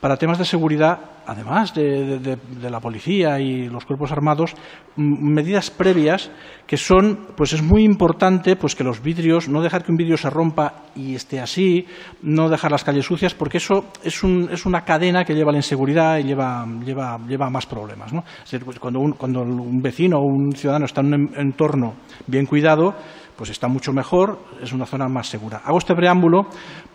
para 0.00 0.16
temas 0.16 0.38
de 0.38 0.46
seguridad, 0.46 0.98
además 1.26 1.74
de, 1.74 2.38
la 2.62 2.80
policía 2.80 3.40
y 3.40 3.68
los 3.68 3.84
cuerpos 3.84 4.12
armados, 4.12 4.54
medidas 4.96 5.70
previas 5.70 6.30
que 6.66 6.76
son, 6.76 7.28
pues 7.36 7.52
es 7.52 7.62
muy 7.62 7.84
importante 7.84 8.56
pues 8.56 8.74
que 8.74 8.84
los 8.84 9.02
vidrios, 9.02 9.48
no 9.48 9.62
dejar 9.62 9.84
que 9.84 9.92
un 9.92 9.96
vidrio 9.96 10.16
se 10.16 10.30
rompa 10.30 10.84
y 10.96 11.14
esté 11.14 11.40
así, 11.40 11.86
no 12.22 12.48
dejar 12.48 12.70
las 12.70 12.84
calles 12.84 13.04
sucias, 13.04 13.34
porque 13.34 13.58
eso 13.58 13.84
es, 14.02 14.22
una 14.22 14.84
cadena 14.84 15.24
que 15.24 15.34
lleva 15.34 15.50
a 15.50 15.52
la 15.52 15.58
inseguridad 15.58 16.18
y 16.18 16.24
lleva, 16.24 16.66
lleva, 16.84 17.18
lleva 17.26 17.50
más 17.50 17.66
problemas. 17.66 18.12
¿no? 18.12 18.24
Pues 18.64 18.78
cuando, 18.78 19.00
un, 19.00 19.12
cuando 19.12 19.42
un 19.42 19.80
vecino 19.80 20.18
o 20.18 20.24
un 20.24 20.52
ciudadano 20.52 20.86
está 20.86 21.00
en 21.00 21.14
un 21.14 21.30
entorno 21.36 21.94
bien 22.26 22.46
cuidado, 22.46 22.94
pues 23.36 23.50
está 23.50 23.68
mucho 23.68 23.92
mejor, 23.92 24.38
es 24.62 24.72
una 24.72 24.86
zona 24.86 25.08
más 25.08 25.28
segura. 25.28 25.62
Hago 25.64 25.78
este 25.78 25.94
preámbulo 25.94 26.46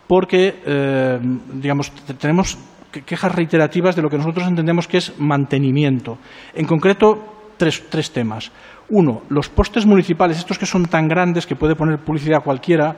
porque, 0.06 0.60
eh, 0.64 1.18
digamos, 1.54 1.92
tenemos 2.18 2.58
quejas 2.90 3.34
reiterativas 3.34 3.96
de 3.96 4.02
lo 4.02 4.08
que 4.08 4.18
nosotros 4.18 4.46
entendemos 4.46 4.88
que 4.88 4.98
es 4.98 5.18
mantenimiento. 5.18 6.18
En 6.54 6.66
concreto, 6.66 7.52
tres, 7.56 7.84
tres 7.88 8.12
temas. 8.12 8.50
Uno, 8.90 9.22
los 9.28 9.48
postes 9.48 9.86
municipales, 9.86 10.38
estos 10.38 10.58
que 10.58 10.66
son 10.66 10.86
tan 10.86 11.06
grandes 11.06 11.46
que 11.46 11.56
puede 11.56 11.76
poner 11.76 11.98
publicidad 12.00 12.42
cualquiera, 12.42 12.96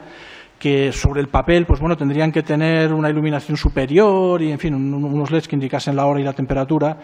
que 0.58 0.92
sobre 0.92 1.20
el 1.20 1.26
papel 1.26 1.66
pues 1.66 1.80
bueno, 1.80 1.96
tendrían 1.96 2.30
que 2.30 2.44
tener 2.44 2.94
una 2.94 3.10
iluminación 3.10 3.56
superior 3.56 4.40
y, 4.40 4.52
en 4.52 4.60
fin, 4.60 4.74
unos 4.74 5.30
LEDs 5.32 5.48
que 5.48 5.56
indicasen 5.56 5.96
la 5.96 6.06
hora 6.06 6.20
y 6.20 6.22
la 6.22 6.32
temperatura. 6.32 6.98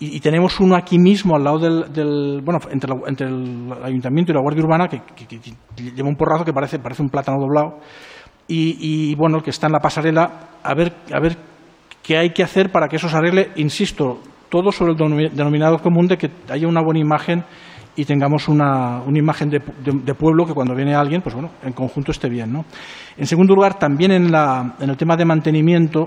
Y, 0.00 0.18
tenemos 0.20 0.58
uno 0.60 0.74
aquí 0.74 0.98
mismo, 0.98 1.36
al 1.36 1.44
lado 1.44 1.58
del, 1.58 2.42
bueno, 2.44 2.58
entre, 2.68 3.26
el 3.28 3.72
Ayuntamiento 3.82 4.32
y 4.32 4.34
la 4.34 4.42
Guardia 4.42 4.64
Urbana, 4.64 4.88
que, 4.88 5.00
lleva 5.94 6.08
un 6.08 6.16
porrazo 6.16 6.44
que 6.44 6.52
parece, 6.52 6.80
parece 6.80 7.02
un 7.02 7.08
plátano 7.08 7.38
doblado. 7.38 7.78
Y, 8.48 8.76
y, 8.80 9.14
bueno, 9.14 9.38
el 9.38 9.42
que 9.44 9.50
está 9.50 9.68
en 9.68 9.72
la 9.72 9.80
pasarela, 9.80 10.58
a 10.62 10.74
ver, 10.74 10.92
a 11.12 11.20
ver 11.20 11.36
¿Qué 12.06 12.16
hay 12.16 12.30
que 12.30 12.44
hacer 12.44 12.70
para 12.70 12.86
que 12.86 12.96
eso 12.96 13.08
se 13.08 13.16
arregle? 13.16 13.50
Insisto, 13.56 14.20
todo 14.48 14.70
sobre 14.70 14.92
el 14.92 15.30
denominador 15.34 15.82
común 15.82 16.06
de 16.06 16.16
que 16.16 16.30
haya 16.48 16.68
una 16.68 16.80
buena 16.80 17.00
imagen 17.00 17.42
y 17.96 18.04
tengamos 18.04 18.46
una, 18.46 19.02
imagen 19.12 19.50
de, 19.50 20.14
pueblo 20.14 20.46
que 20.46 20.54
cuando 20.54 20.72
viene 20.72 20.94
alguien, 20.94 21.20
pues 21.20 21.34
bueno, 21.34 21.50
en 21.64 21.72
conjunto 21.72 22.12
esté 22.12 22.28
bien. 22.28 22.52
¿no? 22.52 22.64
En 23.16 23.26
segundo 23.26 23.56
lugar, 23.56 23.76
también 23.76 24.12
en, 24.12 24.26
en 24.32 24.88
el 24.88 24.96
tema 24.96 25.16
de 25.16 25.24
mantenimiento, 25.24 26.06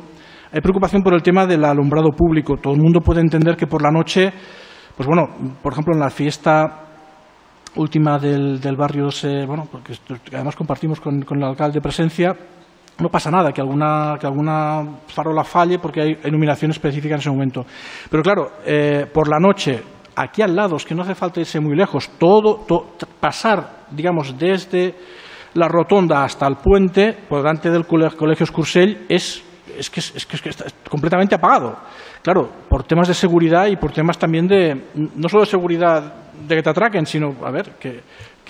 hay 0.54 0.62
preocupación 0.62 1.04
por 1.04 1.14
el 1.14 1.22
tema 1.22 1.46
del 1.46 1.66
alumbrado 1.66 2.12
público. 2.12 2.56
Todo 2.56 2.76
el 2.76 2.80
mundo 2.80 3.02
puede 3.02 3.20
entender 3.20 3.58
que 3.58 3.68
por 3.68 3.82
la 3.82 3.92
noche, 3.92 4.32
pues 4.96 5.06
bueno, 5.06 5.28
por 5.62 5.74
ejemplo, 5.74 5.94
en 5.94 6.00
la 6.00 6.10
fiesta 6.10 6.86
última 7.76 8.18
del, 8.18 8.62
barrio, 8.78 9.12
se, 9.12 9.46
bueno, 9.46 9.68
porque 9.70 9.96
además 10.34 10.56
compartimos 10.56 11.02
con, 11.02 11.24
con 11.24 11.40
el 11.40 11.44
alcalde 11.44 11.82
presencia, 11.82 12.34
no 13.00 13.10
pasa 13.10 13.32
nada, 13.32 13.52
que 13.52 13.62
alguna, 13.62 14.18
que 14.20 14.28
alguna 14.28 15.00
farola 15.08 15.44
falle 15.44 15.80
porque 15.80 16.02
hay 16.02 16.18
iluminación 16.26 16.72
específica 16.72 17.16
en 17.16 17.20
ese 17.20 17.30
momento. 17.30 17.66
Pero 18.10 18.24
claro, 18.24 18.52
eh, 18.66 19.06
por 19.12 19.30
la 19.30 19.40
noche, 19.40 19.82
aquí 20.16 20.42
al 20.42 20.56
lado, 20.56 20.76
es 20.76 20.86
que 20.86 20.96
no 20.96 21.04
hace 21.04 21.16
falta 21.16 21.40
irse 21.40 21.60
muy 21.60 21.76
lejos, 21.76 22.10
todo, 22.18 22.66
pasar, 23.20 23.86
digamos, 23.92 24.38
desde 24.38 24.96
la 25.54 25.68
rotonda 25.68 26.24
hasta 26.24 26.48
el 26.48 26.58
puente, 26.58 27.18
por 27.28 27.40
delante 27.40 27.70
del 27.70 27.86
colegio 27.86 28.44
Escursell, 28.44 29.06
es, 29.10 29.44
es, 29.78 29.90
que, 29.90 30.00
es, 30.00 30.26
que, 30.26 30.50
está 30.50 30.66
completamente 30.90 31.36
apagado. 31.36 31.78
Claro, 32.22 32.50
por 32.70 32.84
temas 32.84 33.08
de 33.08 33.14
seguridad 33.14 33.68
y 33.68 33.78
por 33.78 33.92
temas 33.92 34.18
también 34.18 34.48
de, 34.48 34.90
no 34.94 35.30
solo 35.30 35.44
de 35.44 35.50
seguridad 35.50 36.14
de 36.48 36.56
que 36.56 36.62
te 36.62 36.70
atraquen, 36.70 37.06
sino, 37.06 37.36
a 37.44 37.52
ver, 37.52 37.72
que, 37.80 38.02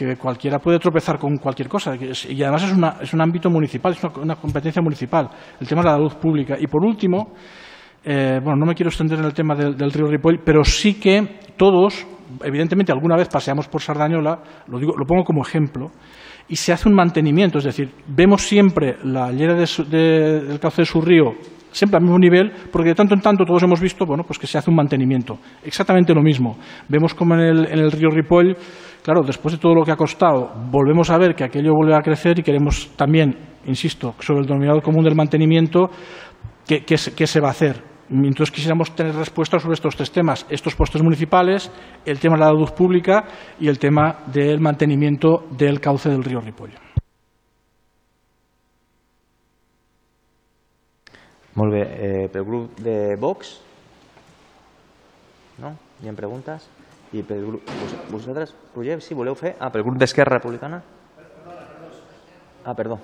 que 0.05 0.15
cualquiera 0.15 0.59
puede 0.59 0.79
tropezar 0.79 1.17
con 1.17 1.37
cualquier 1.37 1.67
cosa. 1.67 1.95
Y 1.95 2.43
además 2.43 2.63
es, 2.63 2.71
una, 2.71 2.97
es 3.01 3.13
un 3.13 3.21
ámbito 3.21 3.49
municipal, 3.49 3.93
es 3.93 4.03
una, 4.03 4.35
competencia 4.35 4.81
municipal, 4.81 5.29
el 5.59 5.67
tema 5.67 5.81
de 5.81 5.89
la 5.89 5.97
luz 5.97 6.15
pública. 6.15 6.55
Y 6.59 6.67
por 6.67 6.83
último, 6.83 7.33
eh, 8.03 8.39
bueno, 8.43 8.57
no 8.57 8.65
me 8.65 8.75
quiero 8.75 8.89
extender 8.89 9.19
en 9.19 9.25
el 9.25 9.33
tema 9.33 9.55
del, 9.55 9.91
río 9.91 10.07
Ripoll, 10.07 10.41
pero 10.43 10.63
sí 10.63 10.99
que 10.99 11.39
todos, 11.57 12.05
evidentemente 12.43 12.91
alguna 12.91 13.15
vez 13.15 13.27
paseamos 13.27 13.67
por 13.67 13.81
Sardañola, 13.81 14.39
lo, 14.67 14.79
digo, 14.79 14.93
lo 14.97 15.05
pongo 15.05 15.23
como 15.23 15.41
ejemplo, 15.41 15.91
y 16.47 16.55
se 16.55 16.73
hace 16.73 16.89
un 16.89 16.95
mantenimiento, 16.95 17.59
es 17.59 17.65
decir, 17.65 17.91
vemos 18.07 18.41
siempre 18.41 18.97
la 19.03 19.31
llera 19.31 19.53
del 19.53 20.59
cauce 20.59 20.81
de 20.81 20.85
su 20.85 20.99
río 21.01 21.33
siempre 21.71 21.97
al 21.97 22.03
mismo 22.03 22.17
nivel, 22.17 22.51
porque 22.71 22.89
de 22.89 22.95
tanto 22.95 23.15
en 23.15 23.21
tanto 23.21 23.45
todos 23.45 23.63
hemos 23.63 23.79
visto 23.79 24.05
bueno, 24.05 24.23
pues 24.23 24.39
que 24.39 24.47
se 24.47 24.57
hace 24.57 24.69
un 24.69 24.75
mantenimiento. 24.75 25.39
Exactamente 25.63 26.13
lo 26.13 26.21
mismo. 26.21 26.57
Vemos 26.87 27.13
como 27.13 27.35
en 27.35 27.41
el, 27.41 27.91
río 27.91 28.09
Ripoll, 28.09 28.55
claro, 29.03 29.21
después 29.25 29.53
de 29.53 29.59
todo 29.59 29.75
lo 29.75 29.83
que 29.83 29.91
ha 29.91 29.95
costado, 29.95 30.51
volvemos 30.71 31.09
a 31.09 31.17
ver 31.17 31.35
que 31.35 31.43
aquello 31.43 31.73
vuelve 31.73 31.95
a 31.95 32.01
crecer 32.01 32.39
y 32.39 32.43
queremos 32.43 32.89
también, 32.95 33.35
insisto, 33.65 34.15
sobre 34.19 34.41
el 34.41 34.47
denominador 34.47 34.81
común 34.81 35.03
del 35.03 35.15
mantenimiento, 35.15 35.89
¿qué, 36.67 36.83
qué, 36.83 36.97
se 36.97 37.39
va 37.39 37.49
a 37.49 37.51
hacer? 37.51 37.83
Entonces 38.09 38.49
quisiéramos 38.49 38.95
tener 38.95 39.13
respuestas 39.13 39.61
sobre 39.61 39.75
estos 39.75 39.95
tres 39.95 40.11
temas, 40.11 40.45
estos 40.49 40.75
postes 40.75 41.03
municipales, 41.03 41.71
el 42.05 42.19
tema 42.19 42.37
de 42.37 42.45
la 42.45 42.51
luz 42.51 42.71
pública 42.71 43.25
y 43.59 43.67
el 43.67 43.77
tema 43.77 44.23
del 44.33 44.59
mantenimiento 44.59 45.45
del 45.51 45.79
cauce 45.79 46.09
del 46.09 46.23
río 46.23 46.41
Ripoll. 46.41 46.88
Molt 51.59 51.73
bé. 51.73 51.81
Eh, 51.81 52.29
de 52.77 53.15
Vox? 53.19 53.59
No? 55.59 55.75
Hi 55.99 56.07
ha 56.07 56.13
preguntes? 56.15 56.69
I 57.11 57.23
pel 57.27 57.41
grup... 57.43 57.71
Vosaltres, 58.13 58.53
Roger, 58.71 59.01
si 59.03 59.17
voleu 59.17 59.35
fer? 59.35 59.57
Ah, 59.59 59.67
pel 59.73 59.83
grup 59.83 59.97
d'Esquerra 59.99 60.37
Republicana? 60.37 60.79
Ah, 62.63 62.73
perdó. 62.77 62.99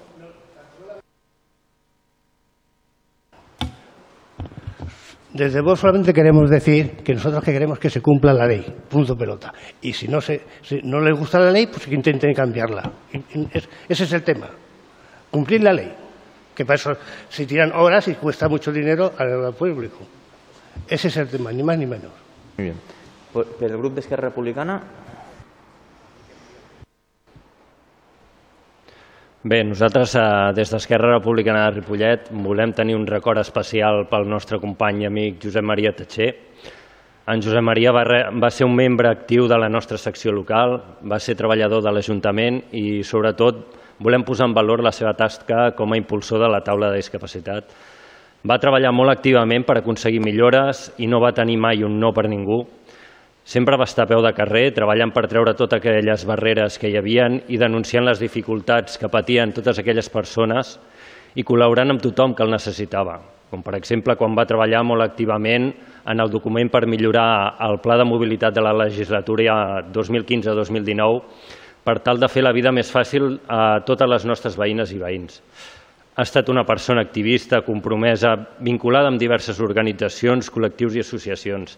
Desde 5.34 5.60
Vox 5.60 5.82
solamente 5.82 6.14
queremos 6.14 6.50
decir 6.50 7.04
que 7.04 7.14
nosotros 7.14 7.44
que 7.44 7.52
queremos 7.52 7.78
que 7.78 7.90
se 7.90 8.00
cumpla 8.00 8.32
la 8.32 8.48
ley, 8.48 8.64
punto 8.88 9.18
pelota. 9.18 9.52
Y 9.82 9.92
si 9.92 10.08
no, 10.08 10.22
se, 10.22 10.40
si 10.62 10.80
no 10.82 11.02
les 11.02 11.20
gusta 11.20 11.40
la 11.40 11.52
ley, 11.52 11.68
pues 11.68 11.88
que 11.88 11.96
intenten 11.96 12.34
cambiarla. 12.34 12.90
Ese 13.90 14.04
es 14.06 14.14
el 14.14 14.24
tema, 14.24 14.48
cumplir 15.30 15.62
la 15.62 15.74
ley 15.74 16.05
que 16.56 16.66
para 16.66 16.76
eso 16.76 16.98
se 17.30 17.46
tiran 17.46 17.72
horas 17.74 18.08
y 18.08 18.16
cuesta 18.16 18.48
mucho 18.48 18.72
dinero 18.72 19.14
al 19.18 19.54
público. 19.54 20.00
Ese 20.88 21.08
es 21.10 21.18
el 21.18 21.28
tema, 21.28 21.52
ni 21.52 21.64
más 21.64 21.78
ni 21.78 21.86
menos. 21.86 22.12
Muy 22.58 22.66
bien. 22.66 22.80
Per 23.34 23.70
el 23.70 23.78
grup 23.78 23.96
d'Esquerra 23.96 24.30
Republicana... 24.30 24.82
Bé, 29.46 29.60
nosaltres 29.62 30.16
eh, 30.18 30.22
des 30.58 30.72
d'Esquerra 30.74 31.12
Republicana 31.12 31.68
de 31.68 31.76
Ripollet 31.76 32.32
volem 32.42 32.72
tenir 32.74 32.96
un 32.98 33.04
record 33.06 33.38
especial 33.38 34.08
pel 34.10 34.26
nostre 34.26 34.58
company 34.58 35.04
i 35.04 35.06
amic 35.06 35.38
Josep 35.44 35.62
Maria 35.62 35.92
Tatxer. 35.94 36.32
En 37.30 37.44
Josep 37.46 37.62
Maria 37.62 37.94
va, 37.94 38.02
re, 38.08 38.24
va 38.42 38.50
ser 38.50 38.66
un 38.66 38.74
membre 38.74 39.12
actiu 39.12 39.46
de 39.46 39.60
la 39.62 39.70
nostra 39.70 40.00
secció 40.02 40.34
local, 40.34 40.80
va 41.06 41.20
ser 41.22 41.38
treballador 41.38 41.86
de 41.86 41.94
l'Ajuntament 41.94 42.58
i 42.74 43.04
sobretot 43.06 43.85
volem 44.00 44.24
posar 44.24 44.50
en 44.50 44.54
valor 44.54 44.84
la 44.84 44.92
seva 44.92 45.14
tasca 45.16 45.72
com 45.76 45.94
a 45.94 45.98
impulsor 45.98 46.42
de 46.44 46.50
la 46.52 46.64
taula 46.64 46.92
de 46.92 47.00
discapacitat. 47.00 47.70
Va 48.46 48.60
treballar 48.62 48.92
molt 48.94 49.10
activament 49.10 49.64
per 49.66 49.80
aconseguir 49.80 50.22
millores 50.22 50.92
i 51.02 51.08
no 51.08 51.22
va 51.24 51.34
tenir 51.34 51.58
mai 51.58 51.84
un 51.84 52.00
no 52.00 52.12
per 52.14 52.28
ningú. 52.30 52.64
Sempre 53.46 53.78
va 53.78 53.86
estar 53.86 54.06
a 54.06 54.10
peu 54.10 54.22
de 54.26 54.34
carrer, 54.34 54.72
treballant 54.74 55.14
per 55.14 55.28
treure 55.30 55.54
totes 55.54 55.80
aquelles 55.80 56.26
barreres 56.26 56.80
que 56.82 56.90
hi 56.90 56.98
havien 56.98 57.40
i 57.48 57.58
denunciant 57.62 58.06
les 58.06 58.22
dificultats 58.22 58.98
que 58.98 59.10
patien 59.10 59.54
totes 59.54 59.80
aquelles 59.80 60.10
persones 60.10 60.80
i 61.36 61.44
col·laborant 61.46 61.94
amb 61.94 62.02
tothom 62.02 62.34
que 62.34 62.44
el 62.46 62.54
necessitava, 62.54 63.20
com 63.52 63.62
per 63.62 63.76
exemple 63.78 64.16
quan 64.18 64.38
va 64.38 64.48
treballar 64.50 64.84
molt 64.84 65.06
activament 65.06 65.72
en 66.06 66.22
el 66.22 66.32
document 66.32 66.70
per 66.74 66.86
millorar 66.90 67.56
el 67.66 67.80
Pla 67.84 67.98
de 68.02 68.08
Mobilitat 68.08 68.54
de 68.56 68.64
la 68.66 68.74
legislatura 68.74 69.84
2015-2019 69.94 71.65
per 71.86 72.00
tal 72.02 72.20
de 72.20 72.30
fer 72.32 72.42
la 72.44 72.54
vida 72.56 72.74
més 72.74 72.90
fàcil 72.92 73.36
a 73.48 73.80
totes 73.86 74.10
les 74.10 74.26
nostres 74.26 74.58
veïnes 74.58 74.92
i 74.92 75.00
veïns. 75.02 75.42
Ha 76.16 76.24
estat 76.24 76.50
una 76.50 76.64
persona 76.66 77.04
activista, 77.06 77.62
compromesa, 77.62 78.34
vinculada 78.64 79.12
amb 79.12 79.22
diverses 79.22 79.60
organitzacions, 79.62 80.50
col·lectius 80.50 80.96
i 80.96 81.04
associacions. 81.04 81.76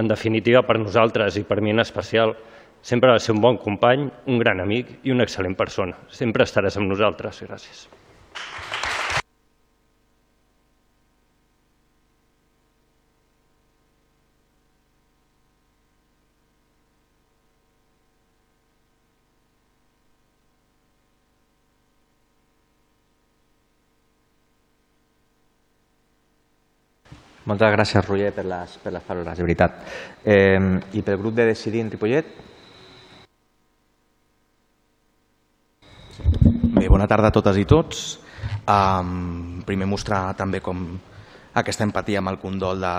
En 0.00 0.08
definitiva, 0.08 0.64
per 0.64 0.78
nosaltres 0.80 1.36
i 1.36 1.44
per 1.44 1.60
mi 1.60 1.74
en 1.74 1.84
especial, 1.84 2.34
sempre 2.82 3.12
va 3.12 3.20
ser 3.22 3.36
un 3.36 3.44
bon 3.44 3.60
company, 3.60 4.08
un 4.26 4.42
gran 4.42 4.64
amic 4.64 4.98
i 5.04 5.14
una 5.14 5.28
excel·lent 5.28 5.58
persona. 5.58 6.00
Sempre 6.08 6.48
estaràs 6.48 6.80
amb 6.80 6.90
nosaltres. 6.90 7.44
Gràcies. 7.46 7.86
Moltes 27.48 27.70
gràcies, 27.72 28.04
Roger, 28.04 28.28
per 28.36 28.44
les, 28.44 28.74
per 28.82 28.90
les 28.92 29.04
paraules, 29.06 29.38
de 29.38 29.44
veritat. 29.46 29.76
Eh, 30.20 30.60
I 30.92 31.00
pel 31.00 31.16
grup 31.16 31.32
de 31.38 31.46
Decidim 31.48 31.88
Ripollet? 31.88 32.26
Bé, 36.76 36.88
bona 36.92 37.06
tarda 37.08 37.30
a 37.30 37.32
totes 37.32 37.56
i 37.56 37.64
tots. 37.64 38.02
Um, 38.68 39.62
primer 39.64 39.88
mostrar 39.88 40.34
també 40.36 40.60
com 40.60 40.82
aquesta 41.56 41.86
empatia 41.88 42.20
amb 42.20 42.34
el 42.34 42.36
condol 42.42 42.84
de, 42.84 42.92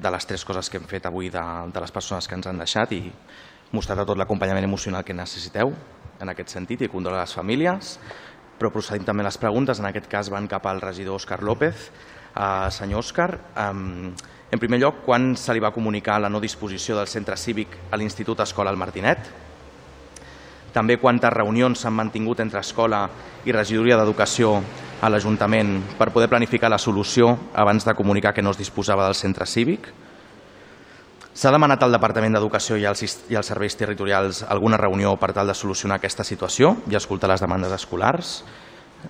de 0.00 0.12
les 0.14 0.26
tres 0.26 0.46
coses 0.48 0.70
que 0.72 0.80
hem 0.80 0.86
fet 0.88 1.04
avui 1.10 1.28
de, 1.28 1.42
de 1.68 1.82
les 1.84 1.92
persones 1.92 2.24
que 2.24 2.38
ens 2.38 2.48
han 2.48 2.62
deixat 2.62 2.94
i 2.96 3.02
mostrar 3.76 3.98
tot 4.00 4.16
l'acompanyament 4.16 4.64
emocional 4.64 5.04
que 5.04 5.12
necessiteu 5.12 5.74
en 6.20 6.32
aquest 6.32 6.56
sentit 6.56 6.86
i 6.86 6.88
condol 6.88 7.18
a 7.18 7.20
les 7.20 7.36
famílies. 7.36 7.98
Però 8.56 8.72
procedim 8.72 9.04
també 9.04 9.28
les 9.28 9.38
preguntes, 9.40 9.76
en 9.76 9.90
aquest 9.90 10.08
cas 10.08 10.32
van 10.32 10.48
cap 10.48 10.64
al 10.72 10.80
regidor 10.80 11.20
Òscar 11.20 11.42
López, 11.44 11.90
Uh, 12.30 12.70
senyor 12.70 13.02
Òscar, 13.02 13.32
um, 13.58 14.12
en 14.50 14.58
primer 14.58 14.78
lloc, 14.78 15.00
quan 15.06 15.32
se 15.34 15.54
li 15.54 15.62
va 15.62 15.72
comunicar 15.74 16.20
la 16.22 16.28
no 16.30 16.38
disposició 16.42 16.94
del 16.96 17.08
centre 17.10 17.36
cívic 17.36 17.74
a 17.90 17.98
l'Institut 17.98 18.38
Escola 18.42 18.70
al 18.70 18.78
Martinet? 18.78 19.26
També 20.70 21.00
quantes 21.02 21.32
reunions 21.34 21.82
s'han 21.82 21.96
mantingut 21.96 22.38
entre 22.42 22.62
escola 22.62 23.02
i 23.44 23.50
regidoria 23.50 23.98
d'educació 23.98 24.60
a 25.02 25.10
l'Ajuntament 25.10 25.80
per 25.98 26.12
poder 26.14 26.28
planificar 26.30 26.70
la 26.70 26.78
solució 26.78 27.32
abans 27.54 27.84
de 27.84 27.94
comunicar 27.98 28.34
que 28.34 28.42
no 28.42 28.54
es 28.54 28.60
disposava 28.60 29.08
del 29.08 29.18
centre 29.18 29.46
cívic? 29.46 29.90
S'ha 31.34 31.50
demanat 31.50 31.82
al 31.82 31.94
Departament 31.94 32.34
d'Educació 32.34 32.78
i, 32.78 32.86
i 32.86 33.36
als 33.38 33.50
serveis 33.50 33.74
territorials 33.78 34.44
alguna 34.46 34.78
reunió 34.78 35.16
per 35.16 35.32
tal 35.32 35.50
de 35.50 35.54
solucionar 35.54 35.98
aquesta 35.98 36.26
situació 36.26 36.76
i 36.90 36.98
escoltar 36.98 37.30
les 37.30 37.42
demandes 37.42 37.74
escolars? 37.74 38.42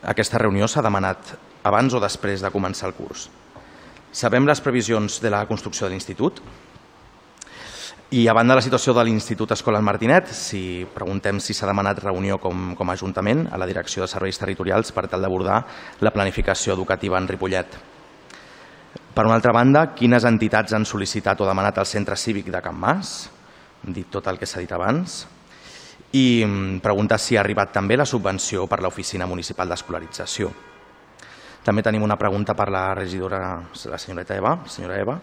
Aquesta 0.03 0.39
reunió 0.39 0.69
s'ha 0.69 0.85
demanat 0.85 1.35
abans 1.67 1.95
o 1.95 2.01
després 2.01 2.43
de 2.43 2.51
començar 2.51 2.89
el 2.89 2.97
curs. 2.97 3.29
Sabem 4.13 4.47
les 4.47 4.61
previsions 4.61 5.21
de 5.23 5.31
la 5.31 5.45
construcció 5.47 5.87
de 5.87 5.95
l'institut 5.95 6.41
i 8.11 8.25
a 8.27 8.33
banda 8.35 8.57
de 8.57 8.59
la 8.59 8.65
situació 8.65 8.91
de 8.97 9.05
l'Institut 9.07 9.53
Escola 9.55 9.79
al 9.79 9.87
Martinet, 9.87 10.33
si 10.35 10.83
preguntem 10.95 11.39
si 11.39 11.55
s'ha 11.55 11.69
demanat 11.71 12.01
reunió 12.03 12.41
com, 12.43 12.73
com 12.75 12.91
a 12.91 12.97
Ajuntament 12.99 13.45
a 13.53 13.59
la 13.61 13.69
Direcció 13.71 14.03
de 14.03 14.11
Serveis 14.11 14.41
Territorials 14.41 14.91
per 14.91 15.07
tal 15.07 15.23
d'abordar 15.23 15.61
la 16.03 16.11
planificació 16.11 16.75
educativa 16.75 17.21
en 17.23 17.29
Ripollet. 17.31 17.77
Per 19.15 19.27
una 19.27 19.37
altra 19.39 19.55
banda, 19.55 19.93
quines 19.95 20.27
entitats 20.27 20.75
han 20.75 20.89
sol·licitat 20.89 21.39
o 21.39 21.47
demanat 21.47 21.79
al 21.79 21.87
centre 21.87 22.19
cívic 22.19 22.51
de 22.51 22.63
Can 22.65 22.79
Mas? 22.83 23.29
Hem 23.85 23.95
dit 23.95 24.11
tot 24.11 24.27
el 24.27 24.43
que 24.43 24.47
s'ha 24.47 24.63
dit 24.63 24.75
abans. 24.75 25.23
I 26.13 26.43
mm, 26.45 26.81
preguntar 26.83 27.21
si 27.23 27.37
ha 27.37 27.45
arribat 27.45 27.73
també 27.73 27.97
la 27.97 28.07
subvenció 28.07 28.67
per 28.67 28.81
l'Oficina 28.83 29.29
Municipal 29.31 29.71
d'Escolarització. 29.71 30.51
També 31.63 31.85
tenim 31.85 32.03
una 32.03 32.17
pregunta 32.19 32.57
per 32.57 32.71
la 32.73 32.95
regidora, 32.97 33.41
la 33.93 33.99
senyoreta 34.01 34.37
Eva, 34.37 34.57
senyora 34.67 34.99
Eva, 34.99 35.19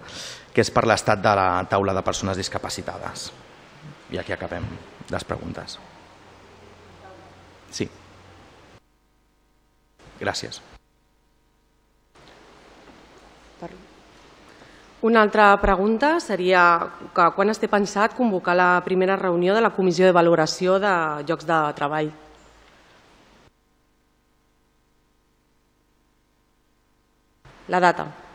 que 0.53 0.61
és 0.61 0.71
per 0.71 0.85
l'estat 0.85 1.21
de 1.21 1.33
la 1.35 1.49
taula 1.69 1.95
de 1.97 2.05
persones 2.05 2.37
discapacitades. 2.37 3.31
I 4.13 4.21
aquí 4.21 4.31
acabem 4.31 4.63
les 5.09 5.27
preguntes. 5.27 5.79
Sí. 7.73 7.89
Gràcies. 10.21 10.61
Una 15.01 15.21
altra 15.21 15.55
pregunta 15.61 16.19
seria 16.19 16.61
que 17.13 17.25
quan 17.35 17.53
es 17.53 17.59
té 17.61 17.67
pensat 17.69 18.15
convocar 18.17 18.55
la 18.57 18.69
primera 18.85 19.15
reunió 19.15 19.53
de 19.53 19.61
la 19.61 19.69
Comissió 19.75 20.07
de 20.07 20.15
Valoració 20.17 20.79
de 20.81 20.93
Llocs 21.27 21.45
de 21.45 21.59
Treball? 21.77 22.09
La 27.67 27.79
data. 27.79 28.26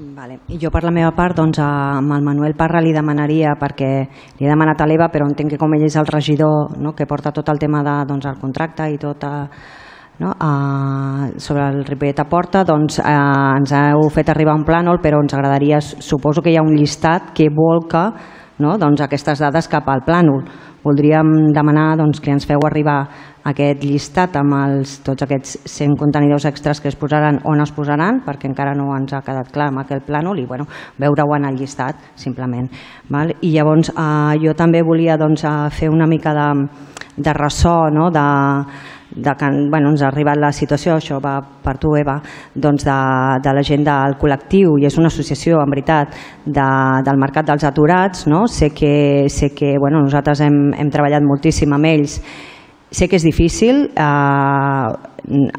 Vale. 0.00 0.38
I 0.48 0.56
jo 0.56 0.70
per 0.72 0.80
la 0.86 0.92
meva 0.94 1.10
part 1.12 1.36
doncs, 1.36 1.58
amb 1.60 2.14
el 2.14 2.24
Manuel 2.24 2.54
Parra 2.56 2.80
li 2.80 2.92
demanaria, 2.96 3.52
perquè 3.60 3.90
li 4.38 4.46
he 4.46 4.48
demanat 4.48 4.80
a 4.80 4.86
l'Eva, 4.88 5.10
però 5.12 5.26
entenc 5.28 5.52
que 5.52 5.58
com 5.60 5.74
ell 5.76 5.84
és 5.84 5.96
el 6.00 6.08
regidor 6.08 6.78
no, 6.80 6.94
que 6.96 7.06
porta 7.06 7.34
tot 7.36 7.48
el 7.52 7.60
tema 7.60 7.82
de, 7.84 7.98
doncs, 8.08 8.24
el 8.30 8.40
contracte 8.40 8.88
i 8.88 8.96
tot 9.02 9.26
a, 9.28 9.34
no, 10.24 10.32
a, 10.32 10.50
sobre 11.36 11.68
el 11.68 11.84
Ripollet 11.84 12.24
a 12.24 12.28
Porta, 12.32 12.64
doncs 12.64 12.96
eh, 13.02 13.12
ens 13.12 13.76
heu 13.76 14.08
fet 14.14 14.32
arribar 14.32 14.56
un 14.56 14.64
plànol, 14.64 15.02
però 15.04 15.20
ens 15.20 15.36
agradaria, 15.36 15.82
suposo 15.84 16.40
que 16.40 16.54
hi 16.54 16.56
ha 16.56 16.64
un 16.64 16.76
llistat 16.78 17.34
que 17.36 17.50
volca 17.52 18.08
no, 18.60 18.76
doncs, 18.80 19.04
aquestes 19.04 19.40
dades 19.40 19.68
cap 19.68 19.88
al 19.88 20.04
plànol 20.04 20.44
voldríem 20.84 21.52
demanar 21.54 21.96
doncs, 22.00 22.20
que 22.20 22.32
ens 22.32 22.46
feu 22.48 22.62
arribar 22.66 23.00
aquest 23.50 23.84
llistat 23.84 24.36
amb 24.36 24.54
els, 24.58 24.98
tots 25.04 25.24
aquests 25.24 25.56
100 25.64 25.96
contenidors 26.00 26.44
extras 26.48 26.80
que 26.80 26.90
es 26.90 26.98
posaran 27.00 27.40
on 27.48 27.62
es 27.64 27.72
posaran, 27.72 28.20
perquè 28.26 28.48
encara 28.50 28.74
no 28.76 28.90
ens 28.96 29.14
ha 29.16 29.22
quedat 29.24 29.50
clar 29.52 29.70
amb 29.70 29.82
aquest 29.84 30.06
plànol 30.08 30.40
i 30.40 30.46
bueno, 30.48 30.66
veure-ho 31.00 31.36
en 31.36 31.48
el 31.48 31.56
llistat, 31.60 32.00
simplement. 32.20 32.68
Val? 33.08 33.34
I 33.40 33.54
llavors 33.54 33.92
eh, 33.94 34.38
jo 34.44 34.54
també 34.56 34.84
volia 34.84 35.18
doncs, 35.20 35.44
eh, 35.44 35.68
fer 35.72 35.90
una 35.90 36.08
mica 36.10 36.34
de, 36.36 36.48
de 37.16 37.36
ressò 37.36 37.88
no? 37.92 38.10
de, 38.12 38.26
de 39.16 39.34
que 39.36 39.46
bueno, 39.70 39.90
ens 39.90 40.02
ha 40.02 40.08
arribat 40.08 40.38
la 40.38 40.52
situació, 40.52 40.94
això 40.96 41.18
va 41.22 41.38
per 41.64 41.76
tu 41.82 41.94
Eva, 41.98 42.18
doncs 42.54 42.84
de, 42.86 42.98
de 43.42 43.54
la 43.56 43.64
gent 43.66 43.84
del 43.86 44.16
col·lectiu 44.20 44.76
i 44.78 44.86
és 44.86 44.98
una 44.98 45.10
associació 45.10 45.60
en 45.62 45.74
veritat 45.74 46.14
de, 46.46 46.68
del 47.06 47.20
mercat 47.20 47.48
dels 47.50 47.66
aturats, 47.66 48.26
no? 48.30 48.46
sé 48.46 48.70
que, 48.70 49.26
sé 49.28 49.50
que 49.56 49.74
bueno, 49.78 50.02
nosaltres 50.04 50.44
hem, 50.46 50.70
hem 50.78 50.90
treballat 50.90 51.26
moltíssim 51.26 51.74
amb 51.74 51.90
ells 51.90 52.20
Sé 52.90 53.06
que 53.06 53.16
és 53.16 53.22
difícil, 53.22 53.84
eh, 53.94 54.88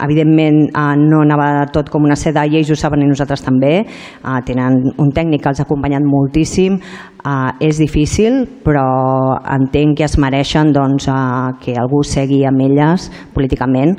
evidentment 0.04 0.66
eh, 0.68 0.96
no 1.00 1.22
anava 1.24 1.66
tot 1.72 1.90
com 1.90 2.04
una 2.04 2.18
seda 2.20 2.44
i 2.44 2.58
ells 2.60 2.72
ho 2.74 2.76
saben 2.76 3.06
i 3.06 3.08
nosaltres 3.08 3.44
també, 3.46 3.86
eh, 3.86 4.42
tenen 4.48 4.82
un 5.00 5.14
tècnic 5.16 5.44
que 5.44 5.54
els 5.54 5.62
ha 5.62 5.68
acompanyat 5.68 6.04
moltíssim, 6.04 6.76
eh, 6.76 7.52
és 7.68 7.80
difícil 7.80 8.44
però 8.66 8.84
entenc 9.56 9.98
que 9.98 10.08
es 10.10 10.18
mereixen 10.20 10.74
doncs, 10.76 11.08
eh, 11.08 11.56
que 11.64 11.78
algú 11.80 12.04
segui 12.04 12.44
amb 12.46 12.68
elles 12.68 13.08
políticament 13.34 13.96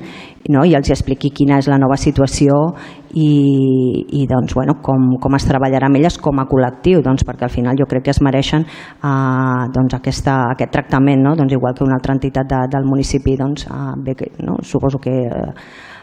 no? 0.51 0.65
i 0.65 0.75
els 0.75 0.91
expliqui 0.91 1.31
quina 1.31 1.59
és 1.63 1.69
la 1.71 1.79
nova 1.79 1.97
situació 1.97 2.75
i, 3.13 4.07
i 4.23 4.27
doncs, 4.27 4.55
bueno, 4.55 4.79
com, 4.83 5.17
com 5.21 5.37
es 5.37 5.47
treballarà 5.49 5.89
amb 5.91 6.01
elles 6.01 6.19
com 6.23 6.41
a 6.41 6.47
col·lectiu, 6.49 7.03
doncs, 7.05 7.27
perquè 7.29 7.47
al 7.49 7.55
final 7.55 7.79
jo 7.79 7.87
crec 7.91 8.07
que 8.09 8.15
es 8.15 8.23
mereixen 8.25 8.65
eh, 8.65 9.63
doncs, 9.75 9.97
aquesta, 9.99 10.39
aquest 10.55 10.73
tractament, 10.73 11.23
no? 11.25 11.37
doncs, 11.37 11.53
igual 11.53 11.77
que 11.77 11.85
una 11.85 11.99
altra 12.01 12.17
entitat 12.17 12.49
de, 12.49 12.61
del 12.73 12.89
municipi, 12.89 13.37
doncs, 13.37 13.67
eh, 13.69 13.97
bé, 14.05 14.17
no? 14.47 14.59
suposo 14.63 15.01
que 15.03 15.17
eh, 15.27 15.51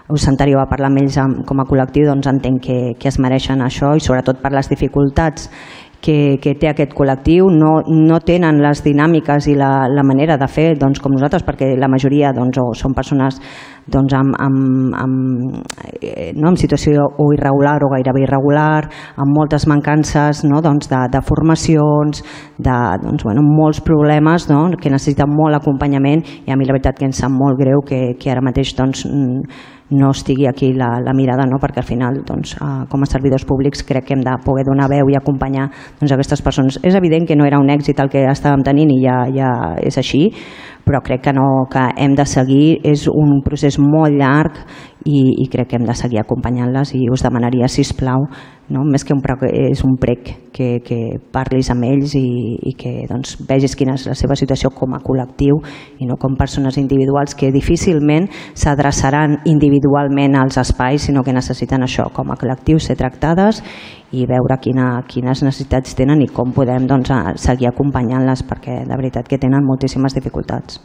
us 0.09 0.23
Santario 0.25 0.57
va 0.57 0.65
parlar 0.69 0.89
amb 0.89 1.03
ells 1.03 1.17
com 1.45 1.61
a 1.61 1.65
col·lectiu, 1.69 2.07
doncs 2.09 2.29
entenc 2.31 2.63
que, 2.65 2.77
que 2.97 3.09
es 3.11 3.19
mereixen 3.21 3.61
això 3.61 3.91
i 3.93 4.01
sobretot 4.01 4.41
per 4.41 4.49
les 4.55 4.69
dificultats 4.71 5.49
que, 6.01 6.37
que 6.41 6.55
té 6.59 6.69
aquest 6.71 6.93
col·lectiu, 6.95 7.49
no, 7.51 7.79
no 7.87 8.19
tenen 8.25 8.61
les 8.63 8.83
dinàmiques 8.85 9.49
i 9.51 9.55
la, 9.59 9.87
la 9.91 10.03
manera 10.07 10.37
de 10.39 10.47
fer 10.47 10.71
doncs, 10.79 11.01
com 11.03 11.13
nosaltres, 11.15 11.43
perquè 11.47 11.73
la 11.79 11.89
majoria 11.91 12.31
doncs, 12.35 12.59
o 12.61 12.71
són 12.77 12.95
persones 12.95 13.39
doncs, 13.89 14.13
amb, 14.15 14.35
amb, 14.39 14.95
amb, 14.95 15.57
eh, 15.99 16.31
no, 16.37 16.51
amb 16.51 16.61
situació 16.61 17.07
o 17.19 17.29
irregular 17.35 17.77
o 17.83 17.91
gairebé 17.93 18.23
irregular, 18.23 18.85
amb 19.19 19.35
moltes 19.35 19.67
mancances 19.67 20.43
no, 20.47 20.61
doncs, 20.65 20.89
de, 20.91 21.01
de 21.11 21.23
formacions, 21.25 22.23
de 22.57 22.77
doncs, 23.03 23.25
bueno, 23.27 23.43
molts 23.43 23.81
problemes 23.85 24.47
no, 24.51 24.67
que 24.79 24.93
necessiten 24.93 25.31
molt 25.33 25.59
acompanyament 25.59 26.23
i 26.45 26.53
a 26.53 26.57
mi 26.59 26.69
la 26.69 26.77
veritat 26.77 26.99
que 26.99 27.09
em 27.09 27.15
sap 27.15 27.33
molt 27.33 27.59
greu 27.59 27.83
que, 27.85 28.15
que 28.19 28.31
ara 28.31 28.45
mateix 28.45 28.75
doncs, 28.77 29.05
no 29.89 30.11
estigui 30.11 30.45
aquí 30.47 30.71
la, 30.73 30.99
la 31.01 31.13
mirada, 31.13 31.45
no? 31.49 31.57
perquè 31.61 31.81
al 31.81 31.87
final, 31.87 32.21
doncs, 32.25 32.55
eh, 32.61 32.69
com 32.89 33.03
a 33.03 33.09
servidors 33.09 33.45
públics, 33.45 33.83
crec 33.87 34.05
que 34.07 34.15
hem 34.17 34.23
de 34.25 34.35
poder 34.45 34.65
donar 34.67 34.89
veu 34.91 35.09
i 35.09 35.17
acompanyar 35.17 35.69
doncs, 35.99 36.13
aquestes 36.13 36.43
persones. 36.45 36.79
És 36.83 36.95
evident 36.95 37.27
que 37.27 37.37
no 37.37 37.47
era 37.47 37.59
un 37.61 37.69
èxit 37.73 37.99
el 37.99 38.11
que 38.13 38.25
estàvem 38.29 38.63
tenint 38.65 38.93
i 38.93 39.01
ja, 39.03 39.23
ja 39.33 39.51
és 39.81 39.97
així, 39.97 40.27
però 40.89 41.03
crec 41.05 41.27
que, 41.27 41.33
no, 41.37 41.67
que 41.69 41.83
hem 42.01 42.15
de 42.17 42.25
seguir, 42.25 42.79
és 42.81 43.05
un 43.13 43.43
procés 43.45 43.77
molt 43.77 44.15
llarg 44.17 44.57
i, 45.05 45.19
i 45.43 45.45
crec 45.51 45.69
que 45.69 45.77
hem 45.77 45.85
de 45.85 45.93
seguir 45.93 46.17
acompanyant-les 46.23 46.95
i 46.97 47.03
us 47.13 47.21
demanaria, 47.21 47.69
si 47.69 47.85
us 47.85 47.91
plau, 47.93 48.25
no? 48.73 48.81
més 48.89 49.05
que 49.05 49.13
un 49.13 49.21
prec, 49.21 49.45
és 49.53 49.83
un 49.85 49.99
prec 50.01 50.31
que, 50.55 50.69
que 50.85 50.97
parlis 51.31 51.69
amb 51.69 51.85
ells 51.85 52.15
i, 52.17 52.25
i 52.71 52.73
que 52.73 53.05
doncs, 53.09 53.37
vegis 53.45 53.77
quina 53.77 53.93
és 53.99 54.07
la 54.09 54.17
seva 54.17 54.37
situació 54.39 54.73
com 54.73 54.97
a 54.97 55.01
col·lectiu 55.05 55.61
i 56.01 56.09
no 56.09 56.17
com 56.17 56.37
persones 56.39 56.81
individuals 56.81 57.37
que 57.37 57.53
difícilment 57.53 58.25
s'adreçaran 58.57 59.39
individualment 59.45 60.41
als 60.41 60.57
espais, 60.57 61.05
sinó 61.05 61.21
que 61.21 61.37
necessiten 61.37 61.85
això 61.85 62.09
com 62.15 62.33
a 62.33 62.39
col·lectiu, 62.41 62.81
ser 62.81 62.97
tractades 62.97 63.61
i 64.11 64.25
veure 64.25 64.57
quina, 64.61 64.91
quines 65.07 65.43
necessitats 65.45 65.93
tenen 65.97 66.23
i 66.23 66.29
com 66.33 66.53
podem 66.55 66.87
doncs, 66.89 67.11
seguir 67.41 67.69
acompanyant-les 67.69 68.45
perquè 68.49 68.81
de 68.87 68.95
veritat 68.97 69.27
que 69.29 69.37
tenen 69.37 69.65
moltíssimes 69.65 70.15
dificultats. 70.17 70.79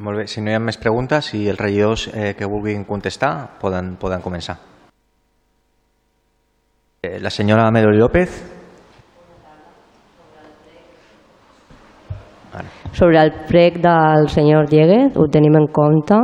Molt 0.00 0.16
bé, 0.16 0.26
si 0.30 0.40
no 0.40 0.48
hi 0.48 0.56
ha 0.56 0.62
més 0.62 0.78
preguntes, 0.80 1.26
si 1.28 1.42
els 1.50 1.60
regidors 1.60 2.06
eh, 2.14 2.32
que 2.38 2.48
vulguin 2.48 2.86
contestar 2.88 3.58
poden, 3.60 3.96
poden 4.00 4.22
començar. 4.24 4.56
Eh, 7.02 7.18
la 7.20 7.30
senyora 7.30 7.70
Melody 7.70 7.98
López. 7.98 8.38
Sobre 12.92 13.20
el 13.20 13.32
prec 13.48 13.76
del 13.80 14.28
senyor 14.28 14.68
Dieguez, 14.68 15.16
ho 15.16 15.28
tenim 15.30 15.54
en 15.60 15.68
compte, 15.72 16.16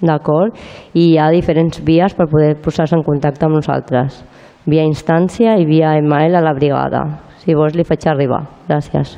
d'acord? 0.00 0.54
I 0.94 1.12
hi 1.12 1.18
ha 1.18 1.30
diferents 1.30 1.80
vies 1.84 2.14
per 2.14 2.26
poder 2.30 2.56
posar-se 2.62 2.96
en 2.96 3.02
contacte 3.02 3.44
amb 3.46 3.54
nosaltres. 3.56 4.22
Via 4.66 4.84
instància 4.84 5.56
i 5.58 5.64
via 5.64 5.96
email 5.98 6.34
a 6.36 6.42
la 6.44 6.52
brigada. 6.54 7.02
Si 7.38 7.54
vols 7.54 7.74
li 7.74 7.84
faig 7.84 8.04
arribar. 8.06 8.42
Gràcies. 8.68 9.16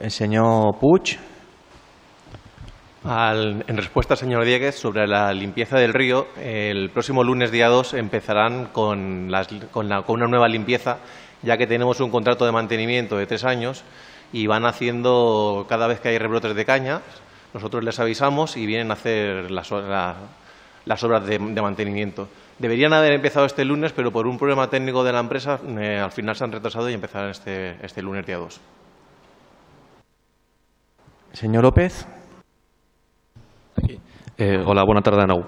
El 0.00 0.10
senyor 0.10 0.76
Puig. 0.80 1.16
Al- 3.04 3.64
en 3.66 3.76
respuesta 3.78 4.12
al 4.14 4.18
señor 4.18 4.44
Dieguez 4.44 4.74
sobre 4.74 5.06
la 5.06 5.32
limpieza 5.32 5.78
del 5.78 5.94
río, 5.94 6.26
el 6.38 6.90
próximo 6.90 7.24
lunes 7.24 7.50
día 7.50 7.68
2 7.68 7.94
empezarán 7.94 8.66
con, 8.72 9.30
las- 9.30 9.48
con 9.70 9.88
la- 9.88 10.02
con 10.02 10.16
una 10.20 10.26
nueva 10.28 10.48
limpieza, 10.48 10.98
ya 11.42 11.56
que 11.56 11.66
tenemos 11.66 11.98
un 12.00 12.10
contrato 12.10 12.44
de 12.44 12.52
mantenimiento 12.52 13.16
de 13.16 13.26
tres 13.26 13.44
años 13.46 13.84
y 14.34 14.46
van 14.46 14.66
haciendo 14.66 15.64
cada 15.66 15.86
vez 15.86 16.00
que 16.00 16.10
hay 16.10 16.18
rebrotes 16.18 16.54
de 16.54 16.64
caña, 16.66 17.00
nosotros 17.54 17.82
les 17.84 17.98
avisamos 18.00 18.56
y 18.56 18.66
vienen 18.66 18.90
a 18.90 18.94
hacer 18.94 19.50
las, 19.50 19.70
o- 19.72 19.80
la- 19.80 20.16
las 20.84 21.04
obras 21.04 21.26
de, 21.26 21.38
de 21.38 21.62
mantenimiento. 21.62 22.28
Deberían 22.58 22.92
haber 22.92 23.12
empezado 23.12 23.46
este 23.46 23.64
lunes, 23.64 23.92
pero 23.92 24.10
por 24.12 24.26
un 24.26 24.36
problema 24.38 24.68
técnico 24.68 25.02
de 25.04 25.12
la 25.12 25.20
empresa 25.20 25.58
eh, 25.78 25.98
al 25.98 26.10
final 26.12 26.36
se 26.36 26.44
han 26.44 26.52
retrasado 26.52 26.90
y 26.90 26.94
empezarán 26.94 27.30
este, 27.30 27.76
este 27.84 28.02
lunes 28.02 28.26
día 28.26 28.36
2. 28.36 28.60
Senyor 31.32 31.62
López. 31.62 32.06
Eh, 34.36 34.62
hola, 34.64 34.84
bona 34.84 35.02
tarda 35.02 35.22
de 35.22 35.28
nou. 35.28 35.42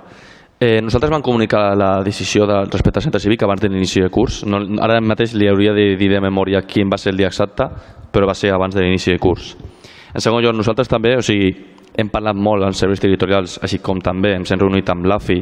Eh, 0.62 0.78
nosaltres 0.84 1.10
vam 1.10 1.22
comunicar 1.24 1.72
la 1.76 2.02
decisió 2.04 2.46
de, 2.46 2.60
respecte 2.70 3.00
al 3.00 3.02
centre 3.02 3.20
cívic 3.20 3.42
abans 3.42 3.60
de 3.60 3.68
l'inici 3.68 4.00
de 4.00 4.10
curs. 4.14 4.42
No, 4.46 4.60
ara 4.84 5.00
mateix 5.02 5.32
li 5.34 5.48
hauria 5.50 5.72
de 5.74 5.96
dir 5.98 6.10
de 6.12 6.20
memòria 6.22 6.60
quin 6.68 6.92
va 6.92 6.98
ser 7.00 7.10
el 7.12 7.18
dia 7.18 7.26
exacte, 7.32 7.66
però 8.12 8.28
va 8.28 8.34
ser 8.38 8.52
abans 8.54 8.74
de 8.76 8.84
l'inici 8.84 9.10
de 9.10 9.18
curs. 9.18 9.56
En 10.14 10.20
segon 10.20 10.44
lloc, 10.44 10.54
nosaltres 10.54 10.88
també, 10.92 11.16
o 11.16 11.22
sigui, 11.24 11.50
hem 11.98 12.08
parlat 12.12 12.36
molt 12.36 12.64
amb 12.64 12.76
serveis 12.76 13.00
territorials, 13.02 13.58
així 13.62 13.80
com 13.84 14.00
també 14.00 14.34
ens 14.36 14.52
hem 14.52 14.60
reunit 14.60 14.88
amb 14.92 15.06
l'AFI 15.08 15.38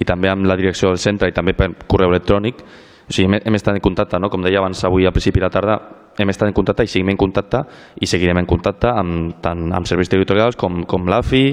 i 0.00 0.06
també 0.08 0.30
amb 0.30 0.46
la 0.48 0.56
direcció 0.56 0.88
del 0.88 1.00
centre 1.02 1.28
i 1.28 1.36
també 1.36 1.54
per 1.56 1.70
correu 1.86 2.12
electrònic. 2.14 2.62
O 3.10 3.12
sigui, 3.12 3.26
hem, 3.28 3.40
hem 3.44 3.58
estat 3.58 3.76
en 3.76 3.84
contacte, 3.84 4.20
no? 4.22 4.30
com 4.30 4.42
deia 4.42 4.60
abans 4.62 4.84
avui 4.86 5.06
al 5.06 5.12
principi 5.12 5.42
de 5.42 5.46
la 5.48 5.52
tarda, 5.52 5.76
hem 6.20 6.30
estat 6.32 6.48
en 6.48 6.56
contacte 6.56 6.84
i 6.84 6.90
seguim 6.90 7.10
en 7.12 7.18
contacte 7.20 7.60
i 8.00 8.08
seguirem 8.08 8.40
en 8.40 8.48
contacte 8.48 8.90
amb, 8.90 9.36
tant 9.42 9.68
amb 9.76 9.88
serveis 9.88 10.10
territorials 10.10 10.58
com, 10.58 10.82
com 10.88 11.08
l'AFI, 11.08 11.44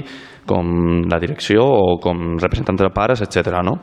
com 0.48 1.04
la 1.10 1.20
direcció 1.20 1.64
o 1.64 1.96
com 2.02 2.36
representants 2.40 2.82
de 2.82 2.90
pares, 2.94 3.22
etc. 3.24 3.60
No? 3.64 3.78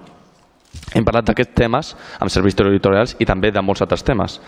Hem 0.95 1.05
parlat 1.07 1.29
d'aquests 1.29 1.55
temes 1.55 1.93
amb 2.19 2.33
serveis 2.33 2.57
territorials 2.57 3.15
i 3.19 3.27
també 3.27 3.53
de 3.53 3.63
molts 3.63 3.85
altres 3.85 4.03
temes. 4.07 4.39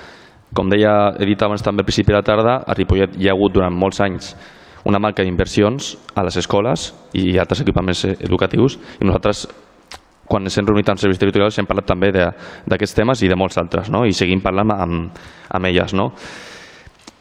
Com 0.56 0.70
deia, 0.72 1.14
he 1.20 1.28
dit 1.28 1.42
abans 1.44 1.64
també 1.64 1.84
al 1.84 1.90
principi 1.90 2.14
de 2.14 2.22
la 2.22 2.26
tarda, 2.26 2.62
a 2.64 2.76
Ripollet 2.76 3.18
hi 3.20 3.28
ha 3.28 3.36
hagut 3.36 3.58
durant 3.58 3.76
molts 3.76 4.00
anys 4.02 4.32
una 4.88 5.00
manca 5.04 5.24
d'inversions 5.24 5.96
a 6.16 6.24
les 6.24 6.38
escoles 6.40 6.92
i 7.20 7.38
altres 7.38 7.62
equipaments 7.66 8.06
eh, 8.08 8.16
educatius 8.24 8.78
i 9.02 9.08
nosaltres 9.08 9.48
quan 10.28 10.44
ens 10.44 10.58
hem 10.60 10.68
reunit 10.68 10.90
amb 10.92 11.00
serveis 11.00 11.20
territorials 11.20 11.58
hem 11.60 11.68
parlat 11.68 11.88
també 11.88 12.12
d'aquests 12.12 12.96
temes 12.96 13.24
i 13.24 13.32
de 13.32 13.38
molts 13.40 13.60
altres 13.60 13.92
no? 13.92 14.04
i 14.06 14.16
seguim 14.16 14.44
parlant 14.44 14.74
amb, 14.76 15.20
amb 15.56 15.70
elles. 15.70 15.96
No? 15.96 16.12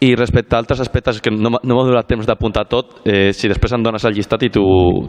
I 0.03 0.11
respecte 0.19 0.55
a 0.55 0.59
altres 0.61 0.83
aspectes 0.85 1.23
que 1.25 1.31
no, 1.33 1.55
no 1.57 1.77
m'ha 1.79 1.87
donat 1.89 2.11
temps 2.11 2.27
d'apuntar 2.29 2.67
tot, 2.69 2.99
eh, 3.09 3.31
si 3.33 3.49
després 3.49 3.73
em 3.73 3.87
dones 3.87 4.05
el 4.05 4.19
llistat 4.19 4.45
i 4.45 4.51
tu, 4.53 4.67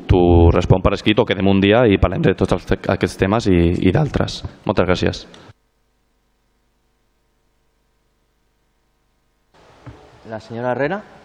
tu 0.07 0.21
respon 0.53 0.85
per 0.85 0.93
escrit 0.95 1.19
o 1.19 1.25
quedem 1.27 1.49
un 1.49 1.59
dia 1.59 1.83
i 1.89 1.99
parlem 1.99 2.23
de 2.23 2.37
tots 2.39 2.55
els, 2.55 2.71
aquests 2.95 3.19
temes 3.19 3.49
i, 3.51 3.59
i 3.89 3.91
d'altres. 3.91 4.39
Moltes 4.69 4.87
gràcies. 4.87 5.25
La 10.31 10.39
senyora 10.43 10.71
Herrera. 10.71 11.16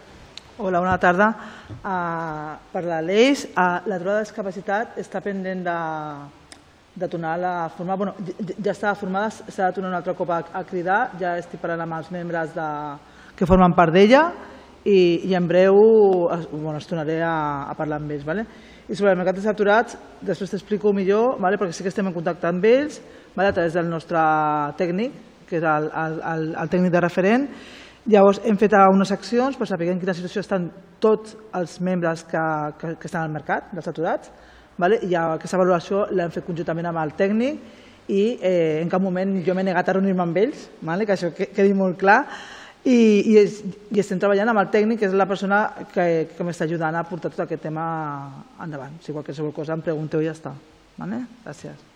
Hola, 0.62 0.78
bona 0.78 0.94
tarda. 0.94 1.26
Uh, 1.82 2.52
per 2.70 2.84
la 2.86 3.00
l'EIS, 3.02 3.48
uh, 3.50 3.80
la 3.90 3.96
trobada 3.98 4.20
de 4.20 4.26
discapacitat 4.28 5.00
està 5.02 5.18
pendent 5.18 5.64
de, 5.66 5.74
de 7.02 7.08
tornar 7.10 7.32
a 7.42 7.54
formar. 7.74 7.96
Bueno, 7.98 8.12
ja, 8.22 8.54
ja 8.68 8.70
estava 8.70 8.92
formada, 9.00 9.32
s'ha 9.32 9.72
de 9.72 9.74
tornar 9.74 9.90
un 9.90 9.96
altre 9.98 10.14
cop 10.14 10.30
a, 10.30 10.38
a 10.54 10.62
cridar. 10.68 11.00
Ja 11.18 11.34
estic 11.40 11.58
parlant 11.64 11.82
amb 11.82 11.98
els 11.98 12.12
membres 12.14 12.54
de, 12.54 12.68
que 13.34 13.50
formen 13.50 13.74
part 13.74 13.90
d'ella 13.96 14.22
i, 14.86 15.26
i 15.32 15.34
en 15.34 15.50
breu 15.50 15.82
bueno, 16.52 16.76
es 16.78 16.86
tornaré 16.86 17.18
a, 17.26 17.34
a 17.66 17.74
parlar 17.74 17.98
amb 17.98 18.14
ells. 18.14 18.22
Vale? 18.30 18.46
I 18.86 18.94
sobre 18.94 19.16
el 19.16 19.18
mercat 19.18 19.40
dels 19.40 19.50
aturats, 19.50 19.98
després 20.22 20.54
t'explico 20.54 20.94
millor, 20.94 21.40
vale? 21.42 21.58
perquè 21.58 21.74
sí 21.74 21.82
que 21.82 21.90
estem 21.90 22.06
en 22.06 22.14
contacte 22.14 22.46
amb 22.46 22.70
ells 22.70 23.02
vale? 23.34 23.50
a 23.50 23.58
través 23.58 23.74
del 23.74 23.90
nostre 23.90 24.22
tècnic, 24.78 25.18
que 25.50 25.58
és 25.58 25.66
el, 25.66 25.90
el, 25.90 26.20
el, 26.36 26.50
el 26.54 26.70
tècnic 26.70 26.94
de 26.94 27.08
referent, 27.10 27.50
Llavors, 28.10 28.40
hem 28.42 28.56
fet 28.58 28.72
unes 28.74 29.12
accions 29.14 29.54
per 29.54 29.66
saber 29.70 29.92
en 29.92 30.00
quina 30.00 30.14
situació 30.14 30.42
estan 30.42 30.64
tots 31.02 31.36
els 31.54 31.76
membres 31.80 32.24
que, 32.26 32.46
que, 32.80 32.96
que 32.98 33.06
estan 33.06 33.28
al 33.28 33.30
mercat, 33.30 33.68
dels 33.70 33.86
aturats, 33.86 34.32
vale? 34.78 34.98
i 35.06 35.14
aquesta 35.14 35.60
valoració 35.60 36.08
l'hem 36.10 36.32
fet 36.34 36.46
conjuntament 36.48 36.88
amb 36.90 36.98
el 36.98 37.14
tècnic 37.18 37.60
i 38.10 38.24
eh, 38.42 38.80
en 38.80 38.90
cap 38.90 39.02
moment 39.02 39.36
jo 39.46 39.54
m'he 39.54 39.66
negat 39.68 39.92
a 39.92 39.94
reunir-me 39.98 40.26
amb 40.26 40.42
ells, 40.42 40.66
vale? 40.82 41.06
que 41.06 41.14
això 41.14 41.30
quedi 41.36 41.76
molt 41.78 42.00
clar, 42.00 42.24
i, 42.82 42.96
i, 42.96 43.36
és, 43.38 43.60
i 43.94 44.02
estem 44.02 44.18
treballant 44.18 44.50
amb 44.50 44.64
el 44.64 44.74
tècnic, 44.74 44.98
que 44.98 45.06
és 45.06 45.14
la 45.14 45.28
persona 45.30 45.62
que, 45.94 46.08
que 46.34 46.46
m'està 46.46 46.66
ajudant 46.66 46.98
a 46.98 47.06
portar 47.06 47.30
tot 47.30 47.46
aquest 47.46 47.62
tema 47.68 47.86
endavant. 48.66 48.98
Si 49.06 49.14
qualsevol 49.14 49.54
cosa 49.54 49.78
em 49.78 49.86
pregunteu 49.86 50.24
i 50.24 50.26
ja 50.26 50.34
està. 50.34 50.56
Vale? 50.98 51.22
Gràcies. 51.46 51.91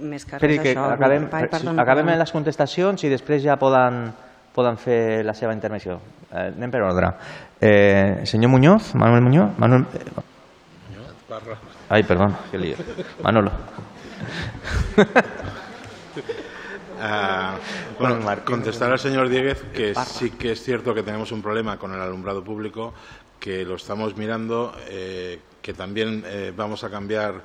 Més 0.00 0.24
que 0.24 0.36
Esperi, 0.36 0.56
res 0.56 0.62
que 0.64 0.72
això, 0.72 0.86
acabem, 0.94 1.28
Ai, 1.32 1.46
perdona, 1.52 1.82
acabem 1.82 2.06
perdona. 2.06 2.22
les 2.24 2.32
contestacions 2.32 3.04
i 3.04 3.10
després 3.12 3.42
ja 3.44 3.56
poden, 3.60 4.12
poden 4.54 4.78
fer 4.80 5.24
la 5.24 5.34
seva 5.36 5.52
intervenció. 5.52 5.98
Eh, 6.30 6.46
anem 6.56 6.70
per 6.72 6.82
ordre. 6.86 7.12
Eh, 7.60 8.22
senyor 8.24 8.50
Muñoz, 8.50 8.94
Manuel 8.94 9.22
Muñoz. 9.22 9.58
Manuel, 9.58 9.84
eh, 9.94 10.20
Ay, 11.88 12.02
perdón, 12.02 12.36
qué 12.50 12.58
lío. 12.58 12.76
Manolo. 13.22 13.50
Ah, 17.02 17.56
bueno, 17.98 18.18
contestar 18.44 18.92
al 18.92 18.98
señor 18.98 19.30
Dieguez 19.30 19.62
que 19.72 19.94
sí 19.94 20.32
que 20.32 20.52
es 20.52 20.62
cierto 20.62 20.92
que 20.92 21.02
tenemos 21.02 21.32
un 21.32 21.40
problema 21.40 21.78
con 21.78 21.94
el 21.94 22.00
alumbrado 22.00 22.44
público, 22.44 22.92
que 23.38 23.64
lo 23.64 23.76
estamos 23.76 24.18
mirando, 24.18 24.74
eh, 24.90 25.40
que 25.62 25.72
también 25.72 26.22
eh, 26.26 26.52
vamos 26.54 26.84
a 26.84 26.90
cambiar. 26.90 27.40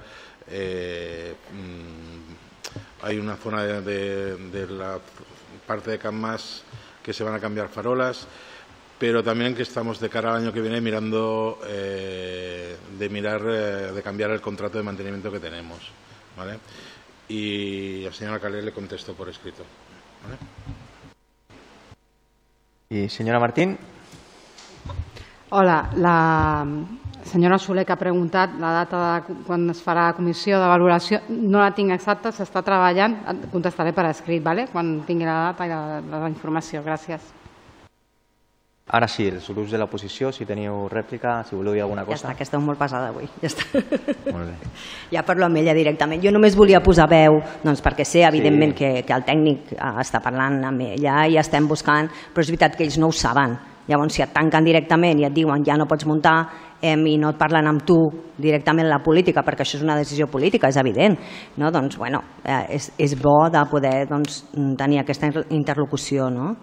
eh, 0.48 1.34
mm, 1.54 2.45
hay 3.06 3.20
una 3.20 3.38
zona 3.38 3.64
de, 3.64 4.68
la 4.70 5.00
parte 5.66 5.92
de 5.92 6.00
Canmas 6.00 6.64
que 7.02 7.14
se 7.14 7.24
van 7.24 7.36
a 7.36 7.40
cambiar 7.40 7.70
farolas, 7.70 8.28
pero 9.00 9.24
también 9.24 9.56
que 9.56 9.62
estamos 9.62 10.00
de 10.00 10.10
cara 10.10 10.32
al 10.32 10.42
año 10.42 10.52
que 10.52 10.60
viene 10.60 10.82
mirando 10.82 11.60
eh, 11.68 12.76
de 12.98 13.10
mirar 13.10 13.42
eh, 13.48 13.92
de 13.94 14.02
cambiar 14.02 14.32
el 14.32 14.42
contrato 14.42 14.78
de 14.78 14.84
mantenimiento 14.84 15.32
que 15.32 15.40
tenemos. 15.40 15.80
¿vale? 16.36 16.60
y 17.28 18.06
el 18.06 18.14
señor 18.14 18.36
alcalde 18.36 18.62
le 18.62 18.72
contestó 18.72 19.14
por 19.14 19.30
escrito. 19.30 19.64
Y 22.90 23.10
señora 23.10 23.40
Martín. 23.40 23.78
Hola, 25.56 25.90
la 25.96 26.66
senyora 27.24 27.58
Soler 27.58 27.86
que 27.88 27.94
ha 27.94 28.00
preguntat 28.00 28.58
la 28.60 28.74
data 28.82 28.98
de 29.06 29.36
quan 29.48 29.70
es 29.72 29.80
farà 29.80 30.10
la 30.10 30.16
comissió 30.18 30.58
de 30.60 30.68
valoració, 30.68 31.22
no 31.30 31.62
la 31.62 31.70
tinc 31.72 31.94
exacta, 31.96 32.34
s'està 32.36 32.60
treballant, 32.66 33.16
Et 33.32 33.46
contestaré 33.54 33.94
per 33.96 34.04
escrit, 34.10 34.44
¿vale? 34.44 34.68
quan 34.68 34.98
tingui 35.08 35.24
la 35.24 35.38
data 35.54 35.66
i 35.66 35.70
la, 35.72 36.02
la 36.26 36.28
informació. 36.30 36.84
Gràcies. 36.84 37.32
Ara 39.00 39.08
sí, 39.08 39.30
els 39.32 39.48
grups 39.50 39.72
de 39.72 39.80
l'oposició, 39.80 40.34
si 40.36 40.46
teniu 40.46 40.90
rèplica, 40.92 41.38
si 41.48 41.56
voleu 41.56 41.74
dir 41.74 41.82
alguna 41.86 42.04
Ja 42.04 42.12
cosa. 42.12 42.28
està, 42.28 42.36
que 42.38 42.44
esteu 42.44 42.60
molt 42.62 42.78
pesada 42.78 43.08
avui. 43.14 43.26
Ja 43.42 43.48
està. 43.48 43.64
Molt 44.36 44.52
bé. 44.52 44.58
Ja 45.16 45.24
parlo 45.24 45.46
amb 45.48 45.58
ella 45.58 45.74
directament. 45.74 46.22
Jo 46.22 46.32
només 46.36 46.56
volia 46.60 46.84
posar 46.84 47.08
veu, 47.10 47.40
doncs 47.64 47.82
perquè 47.82 48.04
sé, 48.04 48.26
evidentment, 48.28 48.76
Sí. 48.76 48.84
que, 48.84 49.04
que 49.08 49.14
el 49.16 49.24
tècnic 49.24 49.72
eh, 49.72 49.80
està 50.04 50.20
parlant 50.22 50.60
amb 50.68 50.82
ella 50.82 51.24
i 51.32 51.40
estem 51.40 51.66
buscant, 51.68 52.12
però 52.34 52.44
és 52.44 52.52
veritat 52.52 52.76
que 52.76 52.84
ells 52.84 53.00
no 53.00 53.08
ho 53.08 53.16
saben. 53.16 53.56
Llavors, 53.88 54.14
si 54.16 54.24
et 54.26 54.32
tanquen 54.34 54.66
directament 54.66 55.20
i 55.22 55.28
et 55.28 55.34
diuen 55.34 55.64
ja 55.66 55.76
no 55.78 55.86
pots 55.86 56.08
muntar 56.10 56.36
eh, 56.82 56.96
i 56.96 57.18
no 57.22 57.30
et 57.34 57.38
parlen 57.38 57.68
amb 57.70 57.84
tu 57.86 57.98
directament 58.38 58.90
la 58.90 59.02
política, 59.06 59.44
perquè 59.46 59.66
això 59.66 59.78
és 59.78 59.86
una 59.86 59.98
decisió 60.00 60.28
política, 60.32 60.70
és 60.70 60.80
evident, 60.82 61.18
no? 61.62 61.72
doncs, 61.72 61.98
bueno, 62.02 62.24
eh, 62.44 62.64
és, 62.80 62.92
és 62.98 63.18
bo 63.22 63.50
de 63.54 63.62
poder 63.70 64.08
doncs, 64.10 64.44
tenir 64.78 65.04
aquesta 65.04 65.30
inter- 65.30 65.46
interlocució, 65.54 66.30
no? 66.34 66.56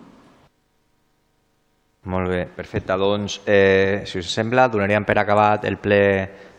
Molt 2.02 2.32
bé, 2.32 2.40
perfecte. 2.50 2.96
Doncs, 2.98 3.40
eh, 3.46 4.02
si 4.10 4.18
us 4.18 4.32
sembla, 4.34 4.66
donaríem 4.68 5.06
per 5.06 5.20
acabat 5.22 5.68
el 5.70 5.78
ple 5.78 6.02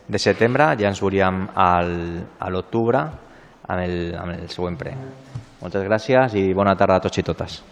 de 0.08 0.18
setembre, 0.18 0.70
ja 0.80 0.88
ens 0.88 1.02
veuríem 1.04 1.44
al, 1.54 1.92
a 2.40 2.48
l'octubre 2.48 3.04
amb, 3.04 3.78
el, 3.84 4.14
amb 4.16 4.38
el 4.38 4.48
següent 4.52 4.80
ple. 4.80 4.96
Moltes 5.60 5.84
gràcies 5.84 6.40
i 6.40 6.48
bona 6.56 6.76
tarda 6.76 6.96
a 7.00 7.04
tots 7.04 7.20
i 7.20 7.24
totes. 7.24 7.64